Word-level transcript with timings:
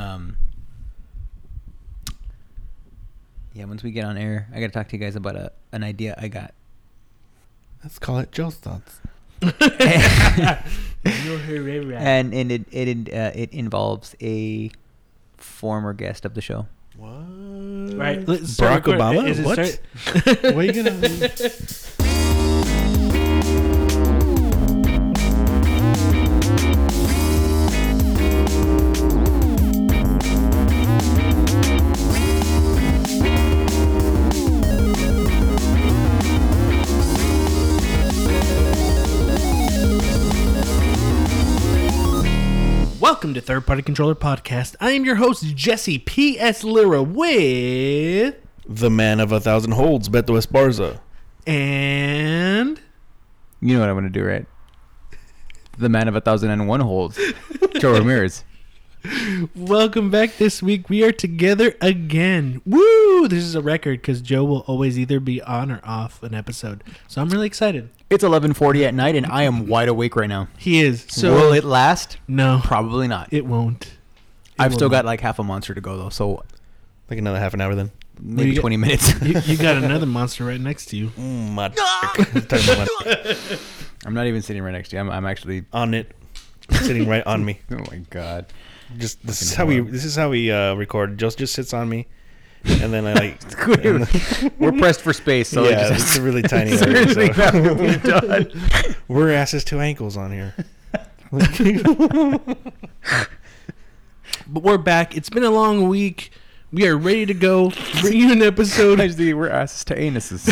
um, 0.00 0.36
yeah, 3.52 3.64
once 3.64 3.82
we 3.82 3.90
get 3.90 4.04
on 4.04 4.16
air, 4.16 4.46
I 4.54 4.60
gotta 4.60 4.72
talk 4.72 4.88
to 4.88 4.96
you 4.96 5.02
guys 5.02 5.16
about 5.16 5.36
a 5.36 5.52
an 5.72 5.82
idea 5.84 6.14
I 6.18 6.28
got. 6.28 6.54
Let's 7.82 7.98
call 7.98 8.18
it 8.18 8.30
Joe's 8.32 8.56
thoughts. 8.56 9.00
and 9.42 9.52
and 12.34 12.52
it 12.52 12.64
it 12.70 13.12
uh, 13.12 13.30
it 13.34 13.52
involves 13.52 14.14
a 14.20 14.70
former 15.36 15.92
guest 15.94 16.24
of 16.24 16.34
the 16.34 16.40
show. 16.42 16.66
What? 16.96 17.10
Right. 17.96 18.26
let's 18.28 18.56
Barack 18.58 18.82
Obama? 18.82 19.26
is 19.28 19.38
it 19.38 19.44
What? 19.46 19.66
start- 19.66 20.42
what 20.54 20.56
are 20.56 20.64
you 20.64 20.72
gonna? 20.72 20.90
to 43.40 43.46
Third 43.46 43.66
Party 43.66 43.82
Controller 43.82 44.14
Podcast. 44.14 44.76
I 44.80 44.90
am 44.90 45.04
your 45.04 45.16
host, 45.16 45.44
Jesse 45.56 45.98
P.S. 45.98 46.62
Lira 46.62 47.02
with. 47.02 48.36
the 48.66 48.90
man 48.90 49.20
of 49.20 49.32
a 49.32 49.40
thousand 49.40 49.72
holds, 49.72 50.08
Beto 50.08 50.36
Esparza. 50.36 51.00
And. 51.46 52.80
You 53.60 53.74
know 53.74 53.80
what 53.80 53.88
I'm 53.88 53.96
gonna 53.96 54.10
do, 54.10 54.24
right? 54.24 54.46
The 55.78 55.88
man 55.88 56.08
of 56.08 56.16
a 56.16 56.20
thousand 56.20 56.50
and 56.50 56.68
one 56.68 56.80
holds, 56.80 57.18
Joe 57.78 57.92
Ramirez. 57.92 58.44
Welcome 59.56 60.10
back 60.10 60.36
this 60.36 60.62
week. 60.62 60.90
We 60.90 61.02
are 61.02 61.12
together 61.12 61.74
again. 61.80 62.60
Woo! 62.66 63.26
This 63.26 63.44
is 63.44 63.54
a 63.54 63.62
record 63.62 64.02
because 64.02 64.20
Joe 64.20 64.44
will 64.44 64.64
always 64.66 64.98
either 64.98 65.18
be 65.18 65.40
on 65.42 65.70
or 65.70 65.80
off 65.82 66.22
an 66.22 66.34
episode. 66.34 66.84
So 67.08 67.22
I'm 67.22 67.30
really 67.30 67.46
excited. 67.46 67.88
It's 68.10 68.24
11:40 68.24 68.84
at 68.86 68.94
night, 68.94 69.14
and 69.14 69.24
I 69.26 69.44
am 69.44 69.66
wide 69.68 69.88
awake 69.88 70.16
right 70.16 70.28
now. 70.28 70.48
He 70.58 70.80
is. 70.80 71.06
So. 71.08 71.32
Will 71.32 71.52
it 71.52 71.62
last? 71.64 72.18
No. 72.26 72.60
Probably 72.64 73.06
not. 73.06 73.32
It 73.32 73.46
won't. 73.46 73.86
It 73.86 73.90
I've 74.58 74.72
will 74.72 74.78
still 74.78 74.88
not. 74.88 74.96
got 74.98 75.04
like 75.04 75.20
half 75.20 75.38
a 75.38 75.44
monster 75.44 75.74
to 75.74 75.80
go 75.80 75.96
though, 75.96 76.08
so 76.08 76.42
Like 77.08 77.18
another 77.20 77.38
half 77.38 77.54
an 77.54 77.60
hour 77.60 77.74
then. 77.76 77.92
maybe 78.20 78.48
you 78.50 78.54
get- 78.56 78.60
20 78.62 78.76
minutes. 78.76 79.20
You, 79.22 79.38
you 79.44 79.56
got 79.56 79.76
another 79.76 80.06
monster 80.18 80.44
right 80.44 80.60
next 80.60 80.86
to 80.86 80.96
you. 80.96 81.08
Mm, 81.10 81.52
my 81.52 81.68
dick. 81.68 81.76
Talking 82.48 82.74
about 82.74 82.88
my- 83.06 83.36
I'm 84.06 84.14
not 84.14 84.26
even 84.26 84.42
sitting 84.42 84.62
right 84.62 84.72
next 84.72 84.88
to 84.90 84.96
you. 84.96 85.00
I'm, 85.00 85.10
I'm 85.10 85.24
actually. 85.26 85.64
on 85.72 85.94
it, 85.94 86.10
sitting 86.70 87.08
right 87.08 87.24
on 87.26 87.44
me. 87.44 87.60
Oh 87.70 87.76
my 87.90 87.98
god. 88.10 88.46
Just 88.98 89.24
this 89.24 89.40
is 89.40 89.54
how 89.54 89.66
we 89.66 89.78
this 89.80 90.04
is 90.04 90.16
how 90.16 90.30
we 90.30 90.50
uh, 90.50 90.74
record. 90.74 91.16
Just 91.16 91.38
just 91.38 91.54
sits 91.54 91.72
on 91.72 91.88
me, 91.88 92.08
and 92.64 92.92
then 92.92 93.06
I 93.06 93.12
like. 93.14 93.58
and- 93.84 94.52
We're 94.58 94.72
pressed 94.72 95.00
for 95.00 95.12
space, 95.12 95.48
so 95.48 95.68
yeah, 95.68 95.88
just 95.88 96.08
it's 96.08 96.16
a 96.18 96.22
really 96.22 96.42
tiny. 96.54 96.70
area, 96.72 96.78
Seriously, 96.78 97.32
so- 97.32 97.42
not 97.42 97.54
really 97.54 97.96
done. 97.98 98.52
We're 99.08 99.32
asses 99.32 99.64
to 99.64 99.80
ankles 99.80 100.16
on 100.16 100.30
here. 100.32 100.54
But 104.46 104.62
we're 104.64 104.78
back. 104.78 105.16
It's 105.16 105.30
been 105.30 105.44
a 105.44 105.50
long 105.50 105.88
week. 105.88 106.30
We 106.72 106.86
are 106.88 106.96
ready 106.96 107.26
to 107.26 107.34
go. 107.34 107.72
Bring 108.00 108.16
you 108.16 108.32
an 108.32 108.42
episode. 108.42 109.00
Actually, 109.00 109.34
we're 109.34 109.48
asses 109.50 109.84
to 109.84 109.94
anuses. 109.96 110.48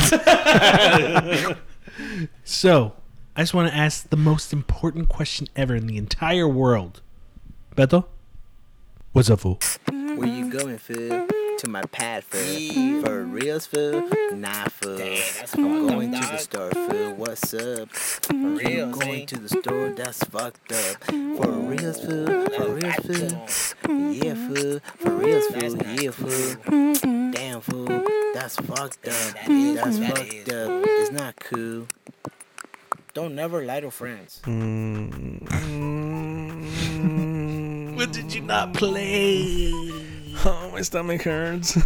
So, 2.45 2.95
I 3.37 3.43
just 3.43 3.55
want 3.55 3.71
to 3.71 3.77
ask 3.77 4.09
the 4.09 4.17
most 4.17 4.53
important 4.53 5.09
question 5.09 5.49
ever 5.57 5.75
in 5.75 5.87
the 5.87 5.97
entire 5.97 6.49
world. 6.49 7.01
Beto? 7.77 8.05
What's 9.13 9.31
up, 9.31 9.41
fool? 9.41 9.59
Where 9.91 10.27
you 10.29 10.51
going, 10.51 10.79
fool? 10.79 11.29
To 11.59 11.69
my 11.69 11.83
pad, 11.83 12.23
fool. 12.23 13.03
For 13.03 13.25
reals, 13.25 13.67
food, 13.67 14.05
mm-hmm. 14.05 14.41
Nah, 14.41 14.69
fool. 14.69 15.01
I'm 15.55 15.89
going 15.89 16.13
to 16.13 16.21
the 16.21 16.37
store, 16.39 16.71
fool. 16.71 17.15
What's 17.15 17.53
up? 17.53 17.89
Mm-hmm. 17.91 18.57
For 18.59 18.65
reals, 18.65 18.99
going 18.99 19.27
to 19.27 19.37
the 19.41 19.49
store, 19.49 19.91
that's 19.91 20.23
fucked 20.23 20.71
up. 20.71 21.03
For 21.05 21.13
mm-hmm. 21.13 21.67
reals, 21.67 22.01
food, 22.01 22.53
For 22.53 22.69
reals, 22.75 22.95
fool? 22.95 24.13
Yeah, 24.13 24.35
food. 24.35 24.83
For 24.99 25.11
reals, 25.11 25.47
food, 25.49 25.83
Yeah, 26.01 26.11
fool. 26.13 27.33
Damn, 27.33 27.61
food, 27.61 28.07
That's 28.35 28.55
fucked 28.55 29.09
up. 29.09 29.35
That's 29.49 29.99
fucked 29.99 30.49
up. 30.53 30.85
It's 30.87 31.11
not 31.11 31.35
cool. 31.41 31.89
Don't 33.15 33.35
never 33.35 33.65
lie 33.65 33.81
to 33.81 33.91
friends. 33.91 34.41
What 37.97 38.13
did 38.13 38.33
you 38.33 38.43
not 38.43 38.75
play? 38.75 40.07
Oh, 40.45 40.71
my 40.73 40.83
stomach 40.83 41.23
hurts. 41.23 41.77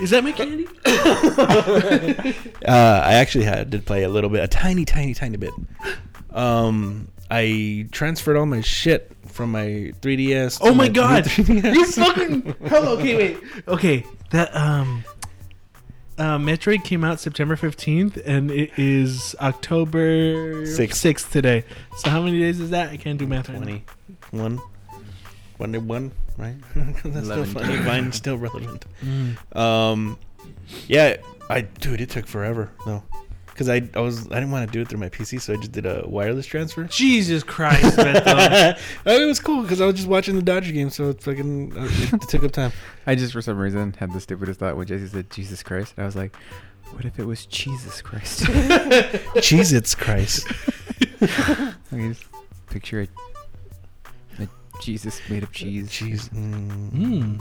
Is 0.00 0.10
that 0.10 0.22
my 0.22 0.32
candy? 0.32 0.66
Uh, 2.64 3.02
I 3.04 3.14
actually 3.14 3.44
had 3.44 3.70
did 3.70 3.84
play 3.84 4.04
a 4.04 4.08
little 4.08 4.30
bit, 4.30 4.44
a 4.44 4.46
tiny, 4.46 4.84
tiny, 4.84 5.14
tiny 5.14 5.36
bit. 5.36 5.52
Um, 6.30 7.08
I 7.28 7.88
transferred 7.90 8.36
all 8.36 8.46
my 8.46 8.60
shit 8.60 9.10
from 9.26 9.50
my 9.50 9.92
3ds. 10.00 10.58
to 10.58 10.64
Oh 10.64 10.72
my 10.74 10.88
god! 10.88 11.24
3DS. 11.26 11.74
You 11.74 11.86
fucking. 11.86 12.54
Hello, 12.68 12.96
okay, 12.98 13.16
wait. 13.16 13.38
Okay, 13.66 14.06
that, 14.30 14.54
um. 14.54 15.04
Uh, 16.18 16.38
Metroid 16.38 16.84
came 16.84 17.02
out 17.02 17.18
September 17.18 17.56
15th, 17.56 18.22
and 18.24 18.50
it 18.50 18.70
is 18.76 19.34
October 19.40 20.64
Sixth. 20.66 21.02
6th 21.02 21.32
today. 21.32 21.64
So, 21.96 22.10
how 22.10 22.22
many 22.22 22.38
days 22.38 22.60
is 22.60 22.70
that? 22.70 22.90
I 22.90 22.96
can't 22.96 23.18
do 23.18 23.26
math 23.26 23.48
right 23.48 23.60
now. 23.60 23.80
One. 24.30 24.60
One 25.56 25.86
one, 25.86 26.12
right? 26.38 26.56
That's 26.74 27.26
still 27.26 27.44
funny. 27.44 27.78
Mine's 27.80 28.16
still 28.16 28.38
relevant. 28.38 28.84
Mm. 29.04 29.56
Um, 29.56 30.18
yeah, 30.88 31.16
I 31.50 31.62
dude, 31.62 32.00
it 32.00 32.10
took 32.10 32.26
forever 32.26 32.70
though, 32.86 33.02
because 33.46 33.68
I 33.68 33.82
I 33.94 34.00
was 34.00 34.26
I 34.28 34.34
didn't 34.34 34.50
want 34.50 34.66
to 34.66 34.72
do 34.72 34.80
it 34.82 34.88
through 34.88 35.00
my 35.00 35.08
PC, 35.08 35.40
so 35.40 35.52
I 35.52 35.56
just 35.56 35.72
did 35.72 35.86
a 35.86 36.04
wireless 36.06 36.46
transfer. 36.46 36.84
Jesus 36.84 37.42
Christ, 37.42 37.96
Beto. 37.96 38.78
It 39.06 39.26
was 39.26 39.40
cool 39.40 39.62
because 39.62 39.80
I 39.80 39.86
was 39.86 39.96
just 39.96 40.08
watching 40.08 40.36
the 40.36 40.42
Dodger 40.42 40.72
game, 40.72 40.90
so 40.90 41.10
it 41.10 41.22
fucking 41.22 41.76
uh, 41.76 41.84
it, 41.90 42.12
it 42.14 42.20
took 42.28 42.44
up 42.44 42.52
time. 42.52 42.72
I 43.06 43.14
just, 43.14 43.32
for 43.32 43.42
some 43.42 43.58
reason, 43.58 43.94
had 43.98 44.12
the 44.12 44.20
stupidest 44.20 44.60
thought 44.60 44.76
when 44.76 44.86
Jesse 44.86 45.08
said 45.08 45.30
Jesus 45.30 45.62
Christ. 45.62 45.94
and 45.96 46.04
I 46.04 46.06
was 46.06 46.16
like, 46.16 46.34
what 46.92 47.04
if 47.04 47.18
it 47.18 47.24
was 47.24 47.46
Jesus 47.46 48.02
Christ? 48.02 48.44
Jesus 49.42 49.94
Christ. 49.94 50.46
I 51.20 51.74
mean, 51.90 52.14
just 52.14 52.24
picture 52.70 53.00
a, 53.00 53.04
a 53.04 53.31
Jesus 54.82 55.20
made 55.30 55.42
of 55.42 55.52
cheese. 55.52 55.90
Cheese. 55.90 56.28
Mm. 56.30 56.90
Mm. 56.90 57.40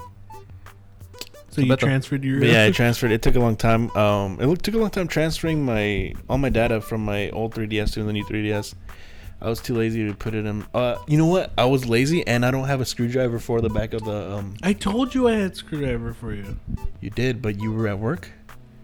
So 1.50 1.62
you 1.62 1.72
Beto. 1.74 1.80
transferred 1.80 2.24
your. 2.24 2.44
Yeah, 2.44 2.66
I 2.66 2.72
transferred. 2.82 3.12
It 3.12 3.22
took 3.22 3.36
a 3.36 3.40
long 3.40 3.58
time. 3.58 3.92
Um, 3.92 4.40
it 4.40 4.64
took 4.64 4.74
a 4.74 4.78
long 4.78 4.90
time 4.90 5.08
transferring 5.08 5.66
my 5.66 6.14
all 6.30 6.38
my 6.38 6.50
data 6.50 6.80
from 6.80 7.04
my 7.04 7.30
old 7.32 7.54
3ds 7.54 7.94
to 7.94 8.04
the 8.04 8.14
new 8.14 8.24
3ds. 8.24 8.74
I 9.42 9.50
was 9.50 9.60
too 9.60 9.74
lazy 9.76 10.08
to 10.08 10.14
put 10.14 10.36
it 10.36 10.46
in. 10.46 10.64
Uh, 10.74 10.98
you 11.08 11.18
know 11.18 11.26
what? 11.26 11.52
I 11.58 11.66
was 11.66 11.88
lazy, 11.88 12.26
and 12.28 12.46
I 12.46 12.52
don't 12.52 12.68
have 12.68 12.80
a 12.80 12.86
screwdriver 12.86 13.40
for 13.40 13.60
the 13.60 13.70
back 13.70 13.94
of 13.94 14.06
the. 14.06 14.34
Um, 14.38 14.56
I 14.62 14.74
told 14.74 15.16
you 15.16 15.28
I 15.28 15.34
had 15.34 15.58
screwdriver 15.58 16.14
for 16.14 16.34
you. 16.34 16.58
you 17.02 17.10
did, 17.10 17.42
but 17.42 17.60
you 17.60 17.72
were 17.72 17.88
at 17.88 17.98
work, 17.98 18.30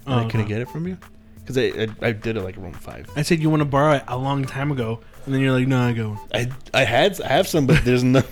and 0.08 0.16
I 0.16 0.28
couldn't 0.28 0.48
get 0.48 0.60
it 0.60 0.68
from 0.68 0.88
you, 0.88 0.98
because 1.40 1.60
I, 1.60 1.62
I 2.02 2.08
I 2.08 2.12
did 2.12 2.38
it 2.38 2.42
like 2.42 2.58
around 2.58 2.76
five. 2.76 3.08
I 3.16 3.22
said 3.22 3.40
you 3.40 3.52
want 3.52 3.62
to 3.62 3.66
borrow 3.66 3.94
it 3.94 4.04
a 4.08 4.18
long 4.18 4.46
time 4.46 4.72
ago, 4.72 5.00
and 5.28 5.36
then 5.36 5.42
you're 5.42 5.52
like, 5.52 5.68
"No, 5.68 5.80
I 5.80 5.94
go." 5.94 6.20
I 6.34 6.50
I 6.74 6.84
had 6.84 7.22
I 7.22 7.28
have 7.28 7.48
some, 7.48 7.68
but 7.68 7.86
there's 7.86 8.04
no 8.16 8.24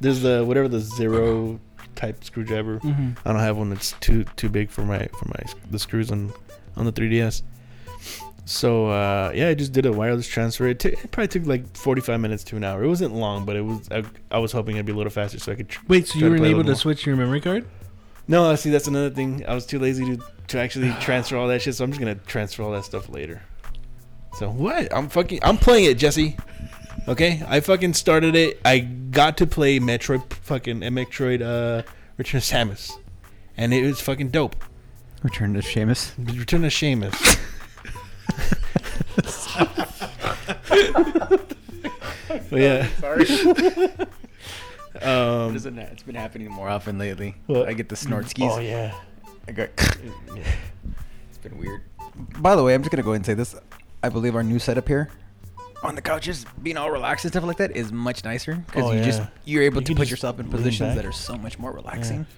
there's 0.00 0.20
the 0.20 0.44
whatever 0.44 0.68
the 0.68 0.80
zero 0.80 1.58
type 1.96 2.22
screwdriver. 2.22 2.78
Mm-hmm. 2.80 3.12
I 3.24 3.32
don't 3.32 3.40
have 3.40 3.56
one 3.56 3.70
that's 3.70 3.92
too 4.00 4.24
too 4.36 4.48
big 4.48 4.70
for 4.70 4.82
my 4.82 5.08
for 5.18 5.26
my 5.26 5.42
the 5.70 5.78
screws 5.78 6.10
on 6.10 6.32
on 6.76 6.84
the 6.84 6.92
3ds. 6.92 7.42
So 8.46 8.88
uh, 8.88 9.32
yeah, 9.34 9.48
I 9.48 9.54
just 9.54 9.72
did 9.72 9.86
a 9.86 9.92
wireless 9.92 10.28
transfer. 10.28 10.66
It, 10.66 10.78
t- 10.80 10.90
it 10.90 11.10
probably 11.10 11.28
took 11.28 11.46
like 11.46 11.76
45 11.76 12.20
minutes 12.20 12.44
to 12.44 12.56
an 12.56 12.64
hour. 12.64 12.84
It 12.84 12.88
wasn't 12.88 13.14
long, 13.14 13.46
but 13.46 13.56
it 13.56 13.62
was. 13.62 13.88
I, 13.90 14.04
I 14.30 14.38
was 14.38 14.52
hoping 14.52 14.76
it'd 14.76 14.86
be 14.86 14.92
a 14.92 14.94
little 14.94 15.10
faster 15.10 15.38
so 15.38 15.52
I 15.52 15.54
could. 15.54 15.70
Tr- 15.70 15.84
Wait, 15.88 16.08
so 16.08 16.18
you 16.18 16.34
a 16.34 16.44
able 16.44 16.64
to 16.64 16.76
switch 16.76 17.06
your 17.06 17.16
memory 17.16 17.40
card? 17.40 17.66
no, 18.28 18.54
see 18.56 18.70
that's 18.70 18.86
another 18.88 19.10
thing. 19.10 19.44
I 19.46 19.54
was 19.54 19.64
too 19.64 19.78
lazy 19.78 20.04
to 20.16 20.22
to 20.48 20.58
actually 20.58 20.92
transfer 21.00 21.36
all 21.38 21.48
that 21.48 21.62
shit. 21.62 21.74
So 21.74 21.84
I'm 21.84 21.90
just 21.90 22.00
gonna 22.00 22.16
transfer 22.16 22.62
all 22.62 22.72
that 22.72 22.84
stuff 22.84 23.08
later. 23.08 23.42
So 24.36 24.50
what? 24.50 24.94
I'm 24.94 25.08
fucking. 25.08 25.40
I'm 25.42 25.56
playing 25.56 25.84
it, 25.90 25.98
Jesse. 25.98 26.36
Okay, 27.06 27.42
I 27.46 27.60
fucking 27.60 27.94
started 27.94 28.34
it. 28.34 28.60
I 28.64 28.80
got 28.80 29.36
to 29.38 29.46
play 29.46 29.78
Metroid 29.78 30.32
fucking 30.32 30.82
uh, 30.82 30.88
Metroid 30.88 31.42
uh 31.42 31.82
Return 32.16 32.38
of 32.38 32.44
Samus, 32.44 32.92
and 33.56 33.72
it 33.72 33.84
was 33.84 34.00
fucking 34.00 34.30
dope. 34.30 34.56
Return 35.22 35.54
to 35.54 35.60
Seamus. 35.60 36.12
Return 36.38 36.64
of 36.64 36.72
Samus. 36.72 37.14
but 42.50 42.60
yeah. 42.60 42.88
Sorry. 43.00 43.26
Um, 45.02 45.54
it's 45.54 46.02
been 46.04 46.14
happening 46.14 46.48
more 46.48 46.68
often 46.68 46.98
lately. 46.98 47.34
What? 47.46 47.68
I 47.68 47.74
get 47.74 47.88
the 47.90 47.96
snort 47.96 48.30
skis. 48.30 48.50
oh 48.50 48.60
yeah. 48.60 48.94
I 49.46 49.52
got. 49.52 49.68
it's 49.76 51.38
been 51.42 51.58
weird. 51.58 51.82
By 52.38 52.54
the 52.54 52.62
way, 52.62 52.74
I'm 52.74 52.82
just 52.82 52.92
gonna 52.92 53.02
go 53.02 53.10
ahead 53.10 53.16
and 53.16 53.26
say 53.26 53.34
this. 53.34 53.54
I 54.04 54.08
believe 54.10 54.36
our 54.36 54.42
new 54.42 54.58
setup 54.58 54.86
here 54.86 55.08
on 55.82 55.94
the 55.94 56.02
couches, 56.02 56.44
being 56.62 56.76
all 56.76 56.90
relaxed 56.90 57.24
and 57.24 57.32
stuff 57.32 57.44
like 57.44 57.56
that 57.58 57.74
is 57.76 57.90
much 57.92 58.22
nicer 58.24 58.56
because 58.56 58.84
Oh, 58.84 58.92
you 58.92 59.02
just 59.02 59.22
you're 59.44 59.62
able 59.62 59.80
You 59.82 59.86
to 59.88 59.94
put 59.94 60.10
yourself 60.10 60.38
in 60.40 60.48
positions 60.48 60.88
back. 60.88 60.96
that 60.96 61.06
are 61.06 61.12
so 61.12 61.36
much 61.36 61.58
more 61.58 61.72
relaxing. 61.72 62.26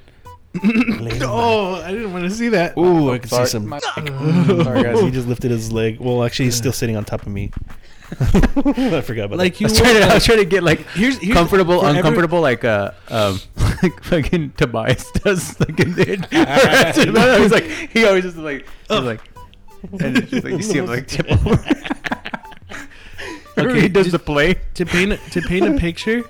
Oh, 0.59 1.75
I 1.85 1.91
didn't 1.93 2.15
want 2.15 2.25
to 2.25 2.31
see 2.31 2.49
that. 2.51 2.79
Ooh, 2.79 3.11
I 3.13 3.19
can 3.19 3.29
see 3.29 3.45
some. 3.45 3.69
my- 3.69 3.79
Sorry, 4.65 4.83
guys. 4.83 5.01
He 5.01 5.11
just 5.11 5.29
lifted 5.29 5.51
his 5.51 5.71
leg. 5.71 6.01
Well, 6.01 6.25
actually, 6.25 6.47
he's 6.47 6.57
still 6.57 6.73
sitting 6.73 6.97
on 6.97 7.05
top 7.05 7.23
of 7.23 7.29
me. 7.29 7.51
I 8.23 9.03
forgot 9.03 9.27
about 9.27 9.37
Like 9.39 9.55
that. 9.55 9.61
you 9.61 9.67
I 9.67 9.71
was, 9.71 9.79
trying 9.79 9.95
to, 9.97 10.03
I 10.05 10.15
was 10.15 10.25
trying 10.25 10.39
to 10.39 10.45
get 10.47 10.63
like 10.63 10.81
Here's, 10.93 11.19
here's 11.19 11.35
comfortable, 11.35 11.81
for 11.81 11.87
every- 11.89 11.99
uncomfortable, 11.99 12.41
like 12.41 12.65
uh, 12.65 12.93
um, 13.11 13.39
like 13.83 14.03
fucking 14.05 14.53
Tobias 14.57 15.11
does. 15.13 15.61
Like 15.61 15.79
in 15.79 15.95
it. 15.99 16.25
He's 17.43 17.53
like 17.53 17.65
he 17.65 18.07
always 18.07 18.25
just 18.25 18.37
like 18.39 18.67
he's 18.89 19.01
like, 19.01 19.21
and 20.01 20.19
it's 20.19 20.31
just 20.31 20.45
like 20.45 20.53
you 20.55 20.63
see 20.63 20.79
him 20.79 20.87
like 20.87 21.07
tip 21.07 21.31
over. 21.31 21.65
Okay, 23.59 23.81
he 23.81 23.89
does 23.89 24.13
the 24.13 24.19
play. 24.19 24.57
to 24.75 24.85
paint 24.85 25.13
a, 25.13 25.17
to 25.31 25.41
paint 25.41 25.65
a 25.67 25.73
picture 25.81 26.25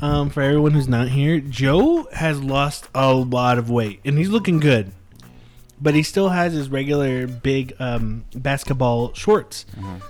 um, 0.00 0.30
for 0.30 0.40
everyone 0.40 0.72
who's 0.72 0.88
not 0.88 1.08
here 1.08 1.38
joe 1.38 2.08
has 2.14 2.42
lost 2.42 2.88
a 2.94 3.12
lot 3.12 3.58
of 3.58 3.68
weight 3.68 4.00
and 4.06 4.16
he's 4.16 4.30
looking 4.30 4.58
good 4.58 4.90
but 5.82 5.94
he 5.94 6.02
still 6.02 6.28
has 6.28 6.52
his 6.52 6.68
regular 6.68 7.26
big 7.26 7.74
um, 7.80 8.24
basketball 8.34 9.12
shorts 9.14 9.64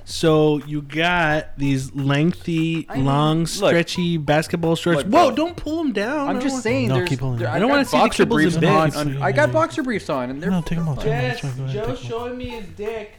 so 0.05 0.59
you 0.67 0.83
got 0.83 1.57
these 1.59 1.95
lengthy 1.95 2.87
I 2.89 2.97
mean, 2.97 3.05
long 3.07 3.39
look. 3.41 3.49
stretchy 3.49 4.17
basketball 4.17 4.77
shorts 4.77 5.05
Look, 5.05 5.07
whoa 5.13 5.27
bro. 5.29 5.37
don't 5.37 5.57
pull 5.57 5.77
them 5.79 5.93
down 5.93 6.29
I'm 6.29 6.37
I 6.37 6.41
just 6.41 6.55
don't 6.57 6.63
saying. 6.63 6.89
No, 6.89 6.95
there's, 6.97 7.09
keep 7.09 7.23
on. 7.23 7.39
there, 7.39 7.49
I 7.49 7.57
I 7.57 7.59
don't 7.59 7.69
got 7.69 7.75
wanna 7.75 7.85
see 7.85 7.97
the 7.97 8.03
boxer 8.03 8.25
kibbles 8.27 8.31
briefs 8.31 8.57
and 8.57 8.65
on. 8.67 8.87
bits. 8.89 8.97
on- 8.97 9.23
I 9.23 9.33
got 9.33 9.53
boxer 9.53 9.83
briefs 9.83 10.11
on, 10.11 10.31
and 10.31 10.43
they're 10.43 10.51
No, 10.51 10.63
take 10.63 10.79
'em 10.79 10.89
off. 10.89 10.97
want- 10.97 11.09
Take 11.09 11.13
'em 11.13 11.31
off. 11.31 11.33
Jess, 11.33 11.33
It's 11.33 11.41
fine, 11.41 11.57
go 11.57 11.65
ahead, 11.65 11.75
joe's 11.89 12.01
take 12.01 12.11
'em 12.11 12.15
off. 12.17 12.21
showing 12.21 12.39
me 12.39 12.49
his 12.49 12.67
dick 12.77 13.15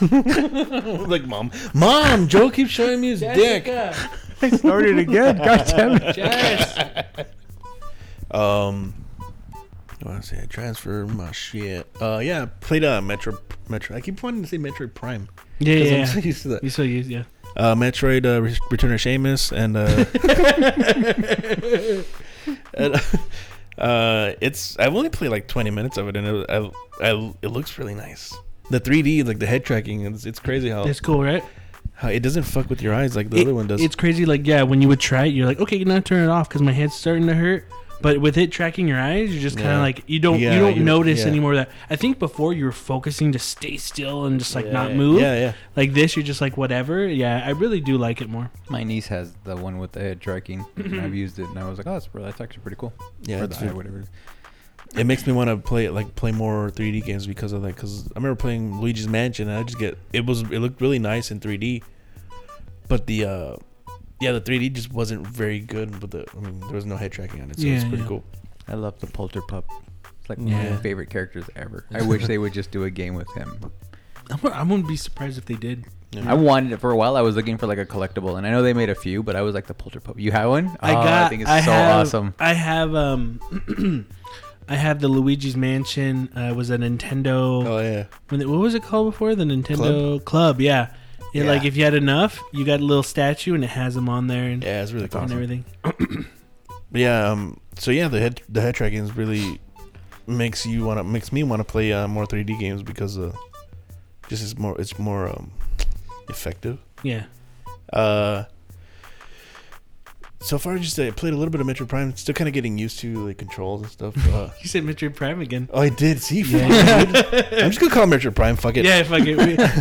like 1.08 1.26
mom, 1.26 1.50
mom. 1.74 2.26
Joe 2.28 2.50
keeps 2.50 2.70
showing 2.70 3.00
me 3.00 3.10
his 3.10 3.20
dick. 3.20 3.66
Jessica, 3.66 3.94
I 4.42 4.50
started 4.50 4.98
again. 4.98 5.36
God 5.44 5.64
damn 5.68 5.96
it. 5.96 6.14
Jess. 6.16 6.78
Um, 8.28 8.92
what 10.02 10.14
I 10.16 10.20
say? 10.20 10.40
I 10.42 10.46
transfer 10.46 11.06
my 11.06 11.32
shit. 11.32 11.86
Uh, 12.00 12.18
yeah, 12.22 12.46
played 12.60 12.84
uh 12.84 13.00
Metro 13.00 13.38
Metro. 13.68 13.96
I 13.96 14.00
keep 14.00 14.22
wanting 14.22 14.42
to 14.42 14.48
say 14.48 14.58
Metroid 14.58 14.94
Prime. 14.94 15.28
yeah 15.58 15.74
yeah, 15.74 15.96
I'm 16.00 16.06
so 16.06 16.18
used 16.18 16.42
to 16.42 16.48
that. 16.48 16.64
you 16.64 16.70
so 16.70 16.82
used 16.82 17.08
yeah 17.10 17.24
Uh, 17.56 17.74
Metroid 17.74 18.26
uh, 18.26 18.42
Re- 18.42 18.58
Return 18.70 18.92
of 18.92 19.00
Sheamus 19.00 19.52
and 19.52 19.76
uh, 19.76 19.86
and, 22.74 22.96
uh, 23.78 24.32
it's 24.40 24.78
I've 24.78 24.94
only 24.94 25.10
played 25.10 25.30
like 25.30 25.48
20 25.48 25.70
minutes 25.70 25.96
of 25.96 26.08
it 26.08 26.16
and 26.16 26.26
it, 26.26 26.46
I, 26.48 26.70
I, 27.02 27.34
it 27.42 27.48
looks 27.48 27.78
really 27.78 27.94
nice. 27.94 28.34
The 28.70 28.80
3D, 28.80 29.26
like 29.26 29.38
the 29.38 29.46
head 29.46 29.64
tracking, 29.64 30.02
it's, 30.06 30.26
it's 30.26 30.40
crazy 30.40 30.70
how, 30.70 30.84
that's 30.84 31.00
cool 31.00 31.22
right 31.22 31.44
how 31.94 32.08
it 32.08 32.20
doesn't 32.20 32.42
fuck 32.42 32.68
with 32.68 32.82
your 32.82 32.92
eyes 32.92 33.16
like 33.16 33.30
the 33.30 33.38
It- 33.38 33.42
other 33.42 33.54
one 33.54 33.68
does. 33.68 33.80
It's 33.80 33.96
crazy. 33.96 34.26
Like, 34.26 34.46
yeah, 34.46 34.62
when 34.64 34.82
you 34.82 34.88
would 34.88 35.00
try 35.00 35.24
it, 35.24 35.28
you're 35.28 35.46
like, 35.46 35.60
okay, 35.60 35.82
now 35.82 35.98
turn 36.00 36.22
it 36.22 36.28
off 36.30 36.46
because 36.46 36.60
my 36.60 36.72
head's 36.72 36.92
starting 36.94 37.26
to 37.26 37.34
hurt. 37.34 37.66
But 38.02 38.20
with 38.20 38.36
it 38.36 38.52
tracking 38.52 38.86
your 38.86 39.00
eyes, 39.00 39.32
you're 39.32 39.40
just 39.42 39.56
kind 39.56 39.68
of 39.70 39.76
Yeah. 39.76 39.80
like 39.80 40.02
you 40.06 40.18
don't 40.18 40.38
Yeah, 40.38 40.54
you 40.54 40.60
don't 40.60 40.76
you- 40.76 40.84
notice 40.84 41.20
yeah. 41.20 41.26
anymore 41.28 41.54
that. 41.56 41.70
I 41.88 41.96
think 41.96 42.18
before 42.18 42.52
you 42.52 42.66
were 42.66 42.72
focusing 42.72 43.32
to 43.32 43.38
stay 43.38 43.78
still 43.78 44.26
and 44.26 44.38
just 44.38 44.54
like 44.54 44.66
yeah, 44.66 44.72
not 44.72 44.92
move. 44.92 45.20
Yeah, 45.20 45.38
yeah. 45.38 45.52
Like 45.76 45.94
this, 45.94 46.14
you're 46.14 46.22
just 46.24 46.40
like 46.42 46.56
whatever. 46.58 47.06
Yeah, 47.06 47.42
I 47.44 47.50
really 47.50 47.80
do 47.80 47.96
like 47.96 48.20
it 48.20 48.28
more. 48.28 48.50
My 48.68 48.84
niece 48.84 49.06
has 49.06 49.32
the 49.44 49.56
one 49.56 49.78
with 49.78 49.92
the 49.92 50.00
head 50.00 50.20
tracking. 50.20 50.66
and 50.76 51.00
I've 51.00 51.14
used 51.14 51.38
it, 51.38 51.48
and 51.48 51.58
I 51.58 51.68
was 51.68 51.78
like, 51.78 51.86
"Oh, 51.86 51.92
that's, 51.94 52.08
that's 52.12 52.40
actually 52.40 52.62
pretty 52.62 52.76
cool." 52.76 52.92
Yeah, 53.22 53.38
For 53.38 53.44
it's 53.44 53.58
the 53.58 53.70
eye, 53.70 53.72
whatever. 53.72 54.04
it 54.94 55.04
makes 55.04 55.26
me 55.26 55.32
want 55.32 55.48
to 55.48 55.56
play 55.56 55.86
it 55.86 55.92
like 55.92 56.14
play 56.14 56.32
more 56.32 56.70
3D 56.70 57.02
games 57.04 57.26
because 57.26 57.52
of 57.52 57.62
that. 57.62 57.74
Because 57.76 58.06
I 58.08 58.18
remember 58.18 58.36
playing 58.36 58.78
Luigi's 58.80 59.08
Mansion, 59.08 59.48
and 59.48 59.58
I 59.58 59.62
just 59.62 59.78
get 59.78 59.96
it 60.12 60.26
was 60.26 60.42
it 60.42 60.58
looked 60.60 60.82
really 60.82 60.98
nice 60.98 61.30
in 61.30 61.40
3D, 61.40 61.82
but 62.88 63.06
the 63.06 63.24
uh 63.24 63.56
yeah 64.20 64.32
the 64.32 64.40
3D 64.40 64.72
just 64.72 64.92
wasn't 64.92 65.26
very 65.26 65.60
good. 65.60 65.98
But 66.00 66.10
the 66.10 66.26
I 66.36 66.40
mean 66.40 66.60
there 66.60 66.70
was 66.74 66.86
no 66.86 66.96
head 66.96 67.12
tracking 67.12 67.40
on 67.42 67.50
it, 67.50 67.58
so 67.60 67.66
it's 67.66 67.84
pretty 67.84 68.02
yeah. 68.02 68.08
cool. 68.08 68.24
I 68.68 68.74
love 68.74 68.98
the 69.00 69.06
Polter 69.06 69.40
Pup. 69.42 69.64
It's 70.20 70.28
like 70.28 70.38
one 70.38 70.48
Yeah. 70.48 70.62
of 70.64 70.70
my 70.72 70.76
favorite 70.82 71.10
characters 71.10 71.44
ever. 71.54 71.86
I 71.92 72.02
wish 72.06 72.26
they 72.26 72.38
would 72.38 72.52
just 72.52 72.70
do 72.70 72.84
a 72.84 72.90
game 72.90 73.14
with 73.14 73.32
him. 73.34 73.70
I 74.30 74.34
wou- 74.42 74.50
I 74.50 74.62
wouldn't 74.62 74.88
be 74.88 74.96
surprised 74.96 75.38
if 75.38 75.44
they 75.44 75.54
did. 75.54 75.86
Yeah. 76.12 76.30
I 76.30 76.34
wanted 76.34 76.72
it 76.72 76.78
for 76.80 76.90
a 76.92 76.96
while. 76.96 77.16
I 77.16 77.20
was 77.20 77.36
looking 77.36 77.58
for 77.58 77.66
like 77.66 77.78
a 77.78 77.84
collectible, 77.86 78.38
and 78.38 78.46
I 78.46 78.50
know 78.50 78.62
they 78.62 78.72
made 78.72 78.90
a 78.90 78.94
few, 78.94 79.22
but 79.22 79.36
I 79.36 79.42
was 79.42 79.54
like 79.54 79.66
the 79.66 79.74
Polter 79.74 80.00
Pup. 80.00 80.18
You 80.18 80.32
have 80.32 80.48
one? 80.50 80.76
I 80.80 80.90
Oh, 80.92 80.94
got. 80.94 81.06
I 81.24 81.28
think 81.28 81.42
it's 81.42 81.50
I 81.50 81.60
so 81.60 81.70
have, 81.72 82.06
awesome. 82.06 82.34
I 82.40 82.54
have. 82.54 82.94
Um, 82.94 83.40
I 84.68 84.74
have 84.74 85.00
the 85.00 85.06
Luigi's 85.08 85.56
Mansion. 85.56 86.28
Uh, 86.36 86.50
it 86.50 86.56
was 86.56 86.70
a 86.70 86.78
Nintendo. 86.78 87.64
Oh 87.66 87.78
yeah, 87.78 88.06
when 88.30 88.40
it- 88.40 88.48
what 88.48 88.58
was 88.58 88.74
it 88.74 88.82
called 88.82 89.12
before? 89.12 89.34
The 89.36 89.44
Nintendo 89.44 90.24
Club. 90.24 90.60
yeah. 90.60 90.92
Yeah, 91.36 91.44
Yeah. 91.44 91.50
like 91.50 91.64
if 91.64 91.76
you 91.76 91.84
had 91.84 91.94
enough, 91.94 92.42
you 92.52 92.64
got 92.64 92.80
a 92.80 92.84
little 92.84 93.02
statue 93.02 93.54
and 93.54 93.62
it 93.62 93.70
has 93.70 93.94
them 93.94 94.08
on 94.08 94.26
there 94.26 94.44
and, 94.48 94.62
yeah, 94.64 94.82
it's 94.82 94.92
really 94.92 95.08
cool. 95.08 95.20
and 95.22 95.32
everything. 95.32 95.64
But 96.92 97.00
yeah, 97.00 97.28
um, 97.30 97.60
so 97.78 97.90
yeah, 97.90 98.08
the 98.08 98.20
head 98.20 98.40
the 98.48 98.60
head 98.60 98.74
tracking 98.76 99.00
is 99.04 99.14
really 99.16 99.60
makes 100.26 100.64
you 100.64 100.84
want 100.84 100.98
to 100.98 101.04
makes 101.04 101.32
me 101.32 101.42
want 101.42 101.60
to 101.60 101.64
play 101.64 101.92
uh, 101.92 102.06
more 102.08 102.26
3D 102.26 102.58
games 102.60 102.82
because 102.82 103.18
uh, 103.18 103.32
just 104.28 104.42
is 104.42 104.56
more 104.56 104.80
it's 104.80 104.96
more 104.98 105.28
um 105.28 105.50
effective. 106.28 106.78
Yeah. 107.02 107.24
Uh, 107.92 108.44
so 110.46 110.58
far, 110.58 110.78
just 110.78 110.98
uh, 110.98 111.10
played 111.12 111.32
a 111.32 111.36
little 111.36 111.50
bit 111.50 111.60
of 111.60 111.66
Metro 111.66 111.86
Prime. 111.86 112.14
Still 112.16 112.34
kind 112.34 112.46
of 112.48 112.54
getting 112.54 112.78
used 112.78 112.98
to 113.00 113.26
like 113.26 113.38
controls 113.38 113.82
and 113.82 113.90
stuff. 113.90 114.28
Uh, 114.32 114.50
You 114.62 114.68
said 114.68 114.84
Metroid 114.84 115.14
Prime 115.16 115.40
again. 115.40 115.68
oh, 115.72 115.80
I 115.82 115.88
did. 115.88 116.22
See, 116.22 116.42
Yeah. 116.42 116.66
I'm 117.52 117.70
just 117.70 117.80
gonna 117.80 117.92
call 117.92 118.04
it 118.04 118.08
Metro 118.08 118.30
Prime. 118.30 118.56
Fuck 118.56 118.76
it. 118.76 118.84
Yeah, 118.84 119.02
fuck 119.02 119.22
it. 119.26 119.36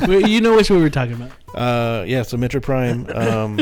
We, 0.07 0.17
we, 0.17 0.25
you 0.27 0.41
know 0.41 0.55
which 0.55 0.69
one 0.69 0.79
we 0.79 0.83
were 0.83 0.89
talking 0.89 1.13
about. 1.13 1.31
Uh, 1.55 2.03
yeah. 2.05 2.21
So 2.23 2.35
Metro 2.35 2.59
Prime. 2.59 3.07
Um, 3.15 3.61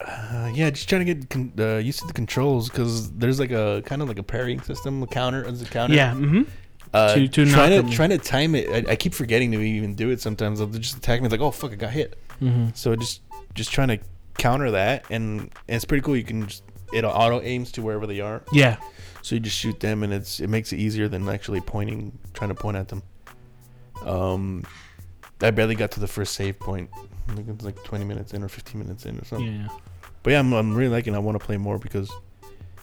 uh, 0.00 0.50
yeah, 0.54 0.70
just 0.70 0.88
trying 0.88 1.04
to 1.06 1.14
get 1.14 1.30
con- 1.30 1.52
uh, 1.58 1.76
used 1.76 2.00
to 2.00 2.06
the 2.06 2.12
controls 2.12 2.68
because 2.68 3.10
there's 3.12 3.38
like 3.40 3.50
a 3.52 3.82
kind 3.86 4.02
of 4.02 4.08
like 4.08 4.18
a 4.18 4.22
parrying 4.22 4.60
system, 4.60 5.02
a 5.02 5.06
counter 5.06 5.44
as 5.46 5.62
a 5.62 5.66
counter. 5.66 5.94
Yeah. 5.94 6.12
Mm-hmm. 6.14 6.42
Uh, 6.94 7.14
To- 7.14 7.28
to 7.28 7.46
trying 7.50 7.70
them. 7.70 7.88
to 7.90 7.94
trying 7.96 8.10
to 8.10 8.18
time 8.18 8.54
it. 8.54 8.88
I, 8.88 8.92
I 8.92 8.96
keep 8.96 9.12
forgetting 9.14 9.52
to 9.52 9.60
even 9.60 9.94
do 9.94 10.10
it 10.10 10.20
sometimes. 10.20 10.58
They'll 10.58 10.68
just 10.68 10.96
attack 10.96 11.20
me. 11.22 11.28
Like, 11.28 11.40
oh 11.40 11.50
fuck, 11.50 11.72
I 11.72 11.74
got 11.76 11.90
hit. 11.90 12.18
Mm-hmm. 12.40 12.68
So 12.74 12.94
just 12.96 13.22
just 13.54 13.72
trying 13.72 13.88
to 13.88 13.98
counter 14.38 14.70
that, 14.72 15.04
and, 15.10 15.40
and 15.40 15.50
it's 15.68 15.84
pretty 15.84 16.02
cool. 16.02 16.16
You 16.16 16.24
can 16.24 16.46
just 16.46 16.62
it 16.92 17.04
auto 17.04 17.40
aims 17.42 17.72
to 17.72 17.82
wherever 17.82 18.06
they 18.06 18.20
are, 18.20 18.42
Yeah. 18.52 18.76
so 19.22 19.34
you 19.34 19.40
just 19.40 19.56
shoot 19.56 19.80
them, 19.80 20.02
and 20.04 20.12
it's 20.12 20.38
it 20.40 20.48
makes 20.48 20.72
it 20.72 20.76
easier 20.78 21.08
than 21.08 21.28
actually 21.28 21.60
pointing, 21.60 22.16
trying 22.34 22.50
to 22.50 22.54
point 22.54 22.76
at 22.76 22.88
them. 22.88 23.02
Um, 24.04 24.64
I 25.42 25.50
barely 25.50 25.74
got 25.74 25.90
to 25.92 26.00
the 26.00 26.06
first 26.06 26.34
save 26.34 26.58
point. 26.60 26.90
I 27.28 27.34
think 27.34 27.48
it's 27.48 27.64
like 27.64 27.82
20 27.82 28.04
minutes 28.04 28.32
in 28.34 28.42
or 28.42 28.48
15 28.48 28.80
minutes 28.80 29.04
in 29.04 29.18
or 29.18 29.24
something. 29.24 29.52
Yeah. 29.62 29.68
But 30.22 30.30
yeah, 30.30 30.38
I'm, 30.38 30.52
I'm 30.52 30.74
really 30.74 30.90
liking. 30.94 31.14
it. 31.14 31.16
I 31.16 31.20
want 31.20 31.38
to 31.38 31.44
play 31.44 31.56
more 31.56 31.78
because 31.78 32.10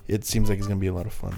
it 0.07 0.25
seems 0.25 0.49
like 0.49 0.57
it's 0.57 0.67
gonna 0.67 0.79
be 0.79 0.87
a 0.87 0.93
lot 0.93 1.05
of 1.05 1.13
fun. 1.13 1.37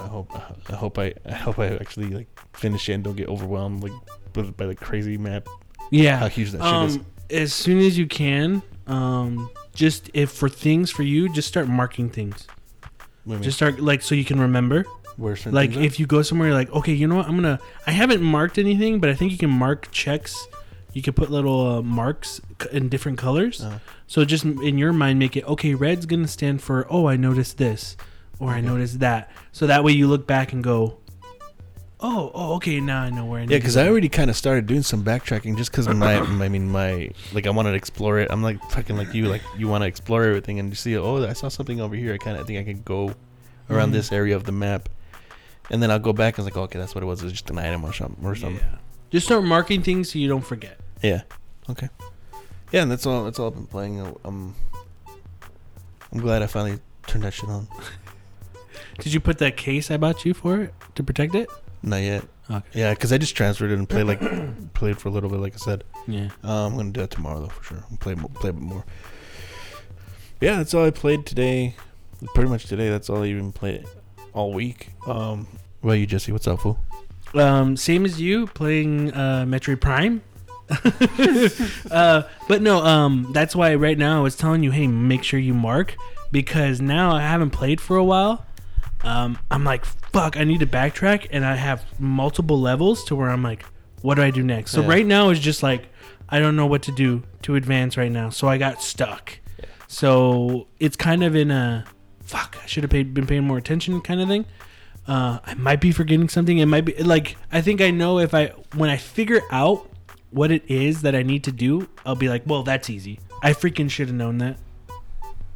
I 0.00 0.06
hope 0.06 0.32
I 0.70 0.76
hope 0.76 0.98
I 0.98 1.14
I 1.26 1.32
hope 1.32 1.58
I 1.58 1.68
actually 1.76 2.10
like 2.10 2.28
finish 2.56 2.88
it 2.88 2.94
and 2.94 3.04
don't 3.04 3.16
get 3.16 3.28
overwhelmed 3.28 3.82
like 3.82 3.92
by, 4.32 4.42
by 4.42 4.66
the 4.66 4.74
crazy 4.74 5.18
map. 5.18 5.46
Yeah, 5.90 6.18
How 6.18 6.28
huge 6.28 6.52
that 6.52 6.62
shit 6.62 6.90
is. 6.90 6.96
Um, 6.96 7.06
as 7.30 7.52
soon 7.52 7.78
as 7.80 7.98
you 7.98 8.06
can, 8.06 8.62
um, 8.86 9.50
just 9.74 10.10
if 10.14 10.30
for 10.30 10.48
things 10.48 10.90
for 10.90 11.02
you, 11.02 11.32
just 11.32 11.48
start 11.48 11.68
marking 11.68 12.08
things. 12.10 12.46
What 12.50 12.90
do 13.24 13.30
you 13.32 13.34
mean? 13.36 13.42
Just 13.42 13.56
start 13.56 13.80
like 13.80 14.02
so 14.02 14.14
you 14.14 14.24
can 14.24 14.40
remember. 14.40 14.84
Where 15.16 15.36
Like 15.46 15.76
if 15.76 16.00
you 16.00 16.06
go 16.06 16.22
somewhere, 16.22 16.48
you're 16.48 16.56
like, 16.56 16.72
okay, 16.72 16.92
you 16.92 17.06
know 17.06 17.16
what? 17.16 17.26
I'm 17.26 17.36
gonna. 17.36 17.60
I 17.86 17.90
haven't 17.90 18.22
marked 18.22 18.56
anything, 18.56 19.00
but 19.00 19.10
I 19.10 19.14
think 19.14 19.32
you 19.32 19.38
can 19.38 19.50
mark 19.50 19.90
checks. 19.90 20.48
You 20.92 21.02
can 21.02 21.12
put 21.12 21.30
little 21.30 21.66
uh, 21.66 21.82
marks 21.82 22.40
in 22.72 22.88
different 22.88 23.18
colors. 23.18 23.62
Uh-huh. 23.62 23.78
So 24.06 24.24
just 24.24 24.44
in 24.44 24.78
your 24.78 24.92
mind, 24.92 25.18
make 25.18 25.36
it 25.36 25.44
okay. 25.44 25.74
Red's 25.74 26.06
gonna 26.06 26.26
stand 26.26 26.62
for 26.62 26.86
oh, 26.90 27.06
I 27.06 27.16
noticed 27.16 27.58
this, 27.58 27.96
or 28.40 28.50
I 28.50 28.60
noticed 28.60 28.98
that. 29.00 29.30
So 29.52 29.66
that 29.68 29.84
way 29.84 29.92
you 29.92 30.08
look 30.08 30.26
back 30.26 30.52
and 30.52 30.64
go, 30.64 30.98
oh, 32.00 32.30
oh, 32.34 32.54
okay, 32.56 32.80
now 32.80 33.02
I 33.02 33.10
know 33.10 33.26
where 33.26 33.40
I 33.40 33.44
need. 33.44 33.52
Yeah, 33.52 33.58
because. 33.58 33.76
I 33.76 33.86
already 33.86 34.08
kind 34.08 34.30
of 34.30 34.36
started 34.36 34.66
doing 34.66 34.82
some 34.82 35.04
backtracking 35.04 35.56
just 35.56 35.70
because 35.70 35.86
my, 35.88 36.16
I 36.18 36.48
mean, 36.48 36.68
my 36.70 37.10
like 37.32 37.46
I 37.46 37.50
wanted 37.50 37.70
to 37.70 37.76
explore 37.76 38.18
it. 38.18 38.28
I'm 38.30 38.42
like 38.42 38.60
fucking 38.70 38.96
like 38.96 39.14
you, 39.14 39.26
like 39.28 39.42
you 39.56 39.68
want 39.68 39.82
to 39.82 39.86
explore 39.86 40.24
everything 40.24 40.58
and 40.58 40.70
you 40.70 40.74
see, 40.74 40.96
oh, 40.96 41.24
I 41.28 41.34
saw 41.34 41.48
something 41.48 41.80
over 41.80 41.94
here. 41.94 42.14
I 42.14 42.18
kind 42.18 42.36
of 42.38 42.46
think 42.46 42.58
I 42.58 42.64
could 42.64 42.84
go 42.84 43.14
around 43.68 43.90
Mhm. 43.90 43.92
this 43.92 44.10
area 44.12 44.34
of 44.34 44.44
the 44.44 44.52
map, 44.52 44.88
and 45.70 45.80
then 45.82 45.90
I'll 45.92 45.98
go 46.00 46.12
back 46.12 46.38
and 46.38 46.46
it's 46.46 46.56
like, 46.56 46.60
okay, 46.64 46.78
that's 46.78 46.94
what 46.94 47.04
it 47.04 47.06
was. 47.06 47.22
It's 47.22 47.32
just 47.32 47.50
an 47.50 47.58
item 47.58 47.84
or 47.84 47.92
something 47.92 48.24
or 48.24 48.34
something. 48.34 48.60
Yeah. 48.64 48.78
Just 49.10 49.26
start 49.26 49.44
marking 49.44 49.82
things 49.82 50.10
so 50.12 50.18
you 50.18 50.26
don't 50.28 50.44
forget. 50.44 50.80
Yeah. 51.02 51.22
Okay. 51.68 51.88
Yeah, 52.72 52.82
and 52.82 52.90
that's 52.90 53.04
all. 53.06 53.24
That's 53.24 53.38
all 53.38 53.48
I've 53.48 53.54
been 53.54 53.66
playing. 53.66 54.00
Um, 54.24 54.54
I'm 56.12 56.20
glad 56.20 56.42
I 56.42 56.46
finally 56.46 56.78
turned 57.06 57.24
that 57.24 57.32
shit 57.34 57.48
on. 57.48 57.66
Did 59.00 59.14
you 59.14 59.20
put 59.20 59.38
that 59.38 59.56
case 59.56 59.90
I 59.90 59.96
bought 59.96 60.24
you 60.24 60.34
for 60.34 60.60
it 60.62 60.74
to 60.94 61.02
protect 61.02 61.34
it? 61.34 61.50
Not 61.82 61.98
yet. 61.98 62.24
Okay. 62.50 62.66
Yeah, 62.74 62.94
because 62.94 63.12
I 63.12 63.18
just 63.18 63.36
transferred 63.36 63.70
it 63.70 63.78
and 63.78 63.88
played 63.88 64.04
like 64.04 64.20
played 64.74 64.98
for 64.98 65.08
a 65.08 65.12
little 65.12 65.30
bit, 65.30 65.40
like 65.40 65.54
I 65.54 65.58
said. 65.58 65.84
Yeah. 66.06 66.30
Uh, 66.44 66.66
I'm 66.66 66.76
gonna 66.76 66.90
do 66.90 67.00
that 67.00 67.10
tomorrow 67.10 67.40
though 67.40 67.48
for 67.48 67.62
sure. 67.62 67.84
I'll 67.90 67.96
play 67.98 68.14
play 68.14 68.50
a 68.50 68.52
bit 68.52 68.62
more. 68.62 68.84
Yeah, 70.40 70.56
that's 70.56 70.74
all 70.74 70.84
I 70.84 70.90
played 70.90 71.26
today. 71.26 71.76
Pretty 72.34 72.50
much 72.50 72.66
today. 72.66 72.90
That's 72.90 73.08
all 73.08 73.22
I 73.22 73.26
even 73.26 73.52
played 73.52 73.86
all 74.32 74.52
week. 74.52 74.90
Um, 75.06 75.46
what 75.80 75.90
about 75.90 75.92
you, 75.94 76.06
Jesse? 76.06 76.32
What's 76.32 76.46
up, 76.46 76.60
fool? 76.60 76.78
Um, 77.34 77.76
same 77.76 78.04
as 78.04 78.20
you 78.20 78.46
playing 78.48 79.12
uh, 79.12 79.44
Metroid 79.46 79.80
Prime. 79.80 80.22
uh, 81.90 82.22
but 82.48 82.62
no, 82.62 82.84
um, 82.84 83.30
that's 83.32 83.56
why 83.56 83.74
right 83.74 83.98
now 83.98 84.18
I 84.18 84.22
was 84.22 84.36
telling 84.36 84.62
you, 84.62 84.70
hey, 84.70 84.86
make 84.86 85.22
sure 85.22 85.40
you 85.40 85.54
mark 85.54 85.96
because 86.32 86.80
now 86.80 87.12
I 87.12 87.22
haven't 87.22 87.50
played 87.50 87.80
for 87.80 87.96
a 87.96 88.04
while. 88.04 88.44
Um, 89.02 89.38
I'm 89.50 89.64
like, 89.64 89.84
fuck, 89.84 90.36
I 90.36 90.44
need 90.44 90.60
to 90.60 90.66
backtrack, 90.66 91.28
and 91.30 91.44
I 91.44 91.54
have 91.56 91.84
multiple 91.98 92.60
levels 92.60 93.04
to 93.04 93.16
where 93.16 93.30
I'm 93.30 93.42
like, 93.42 93.64
what 94.02 94.16
do 94.16 94.22
I 94.22 94.30
do 94.30 94.42
next? 94.42 94.72
So 94.72 94.82
Yeah. 94.82 94.88
right 94.88 95.06
now 95.06 95.30
it's 95.30 95.40
just 95.40 95.62
like, 95.62 95.88
I 96.28 96.38
don't 96.38 96.56
know 96.56 96.66
what 96.66 96.82
to 96.82 96.92
do 96.92 97.22
to 97.42 97.56
advance 97.56 97.96
right 97.96 98.12
now, 98.12 98.30
so 98.30 98.46
I 98.48 98.58
got 98.58 98.82
stuck. 98.82 99.38
So 99.88 100.68
it's 100.78 100.96
kind 100.96 101.24
of 101.24 101.34
in 101.34 101.50
a 101.50 101.84
fuck. 102.22 102.56
I 102.62 102.66
should 102.66 102.84
have 102.84 102.90
paid, 102.90 103.12
been 103.12 103.26
paying 103.26 103.44
more 103.44 103.58
attention, 103.58 104.00
kind 104.00 104.20
of 104.20 104.28
thing. 104.28 104.44
Uh, 105.08 105.38
I 105.44 105.54
might 105.54 105.80
be 105.80 105.90
forgetting 105.90 106.28
something. 106.28 106.58
It 106.58 106.66
might 106.66 106.84
be 106.84 106.92
like 107.02 107.36
I 107.50 107.60
think 107.62 107.80
I 107.80 107.90
know 107.90 108.18
if 108.20 108.32
I 108.32 108.48
when 108.76 108.90
I 108.90 108.96
figure 108.96 109.40
out 109.50 109.90
what 110.30 110.52
it 110.52 110.62
is 110.70 111.02
that 111.02 111.16
I 111.16 111.22
need 111.24 111.42
to 111.44 111.52
do, 111.52 111.88
I'll 112.06 112.14
be 112.14 112.28
like, 112.28 112.42
well, 112.46 112.62
that's 112.62 112.88
easy. 112.88 113.18
I 113.42 113.52
freaking 113.52 113.90
should 113.90 114.06
have 114.08 114.16
known 114.16 114.38
that. 114.38 114.58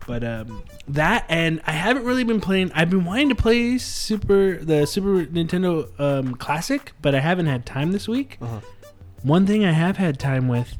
But 0.06 0.22
um, 0.22 0.62
that 0.88 1.24
and 1.30 1.62
I 1.66 1.72
haven't 1.72 2.04
really 2.04 2.24
been 2.24 2.40
playing. 2.40 2.70
I've 2.74 2.90
been 2.90 3.04
wanting 3.04 3.30
to 3.30 3.34
play 3.34 3.78
Super 3.78 4.58
the 4.58 4.86
Super 4.86 5.24
Nintendo 5.26 5.88
um, 5.98 6.34
Classic, 6.34 6.92
but 7.00 7.14
I 7.14 7.20
haven't 7.20 7.46
had 7.46 7.64
time 7.64 7.92
this 7.92 8.06
week. 8.06 8.36
Uh-huh. 8.40 8.60
One 9.22 9.46
thing 9.46 9.64
I 9.64 9.72
have 9.72 9.96
had 9.96 10.18
time 10.18 10.46
with 10.48 10.76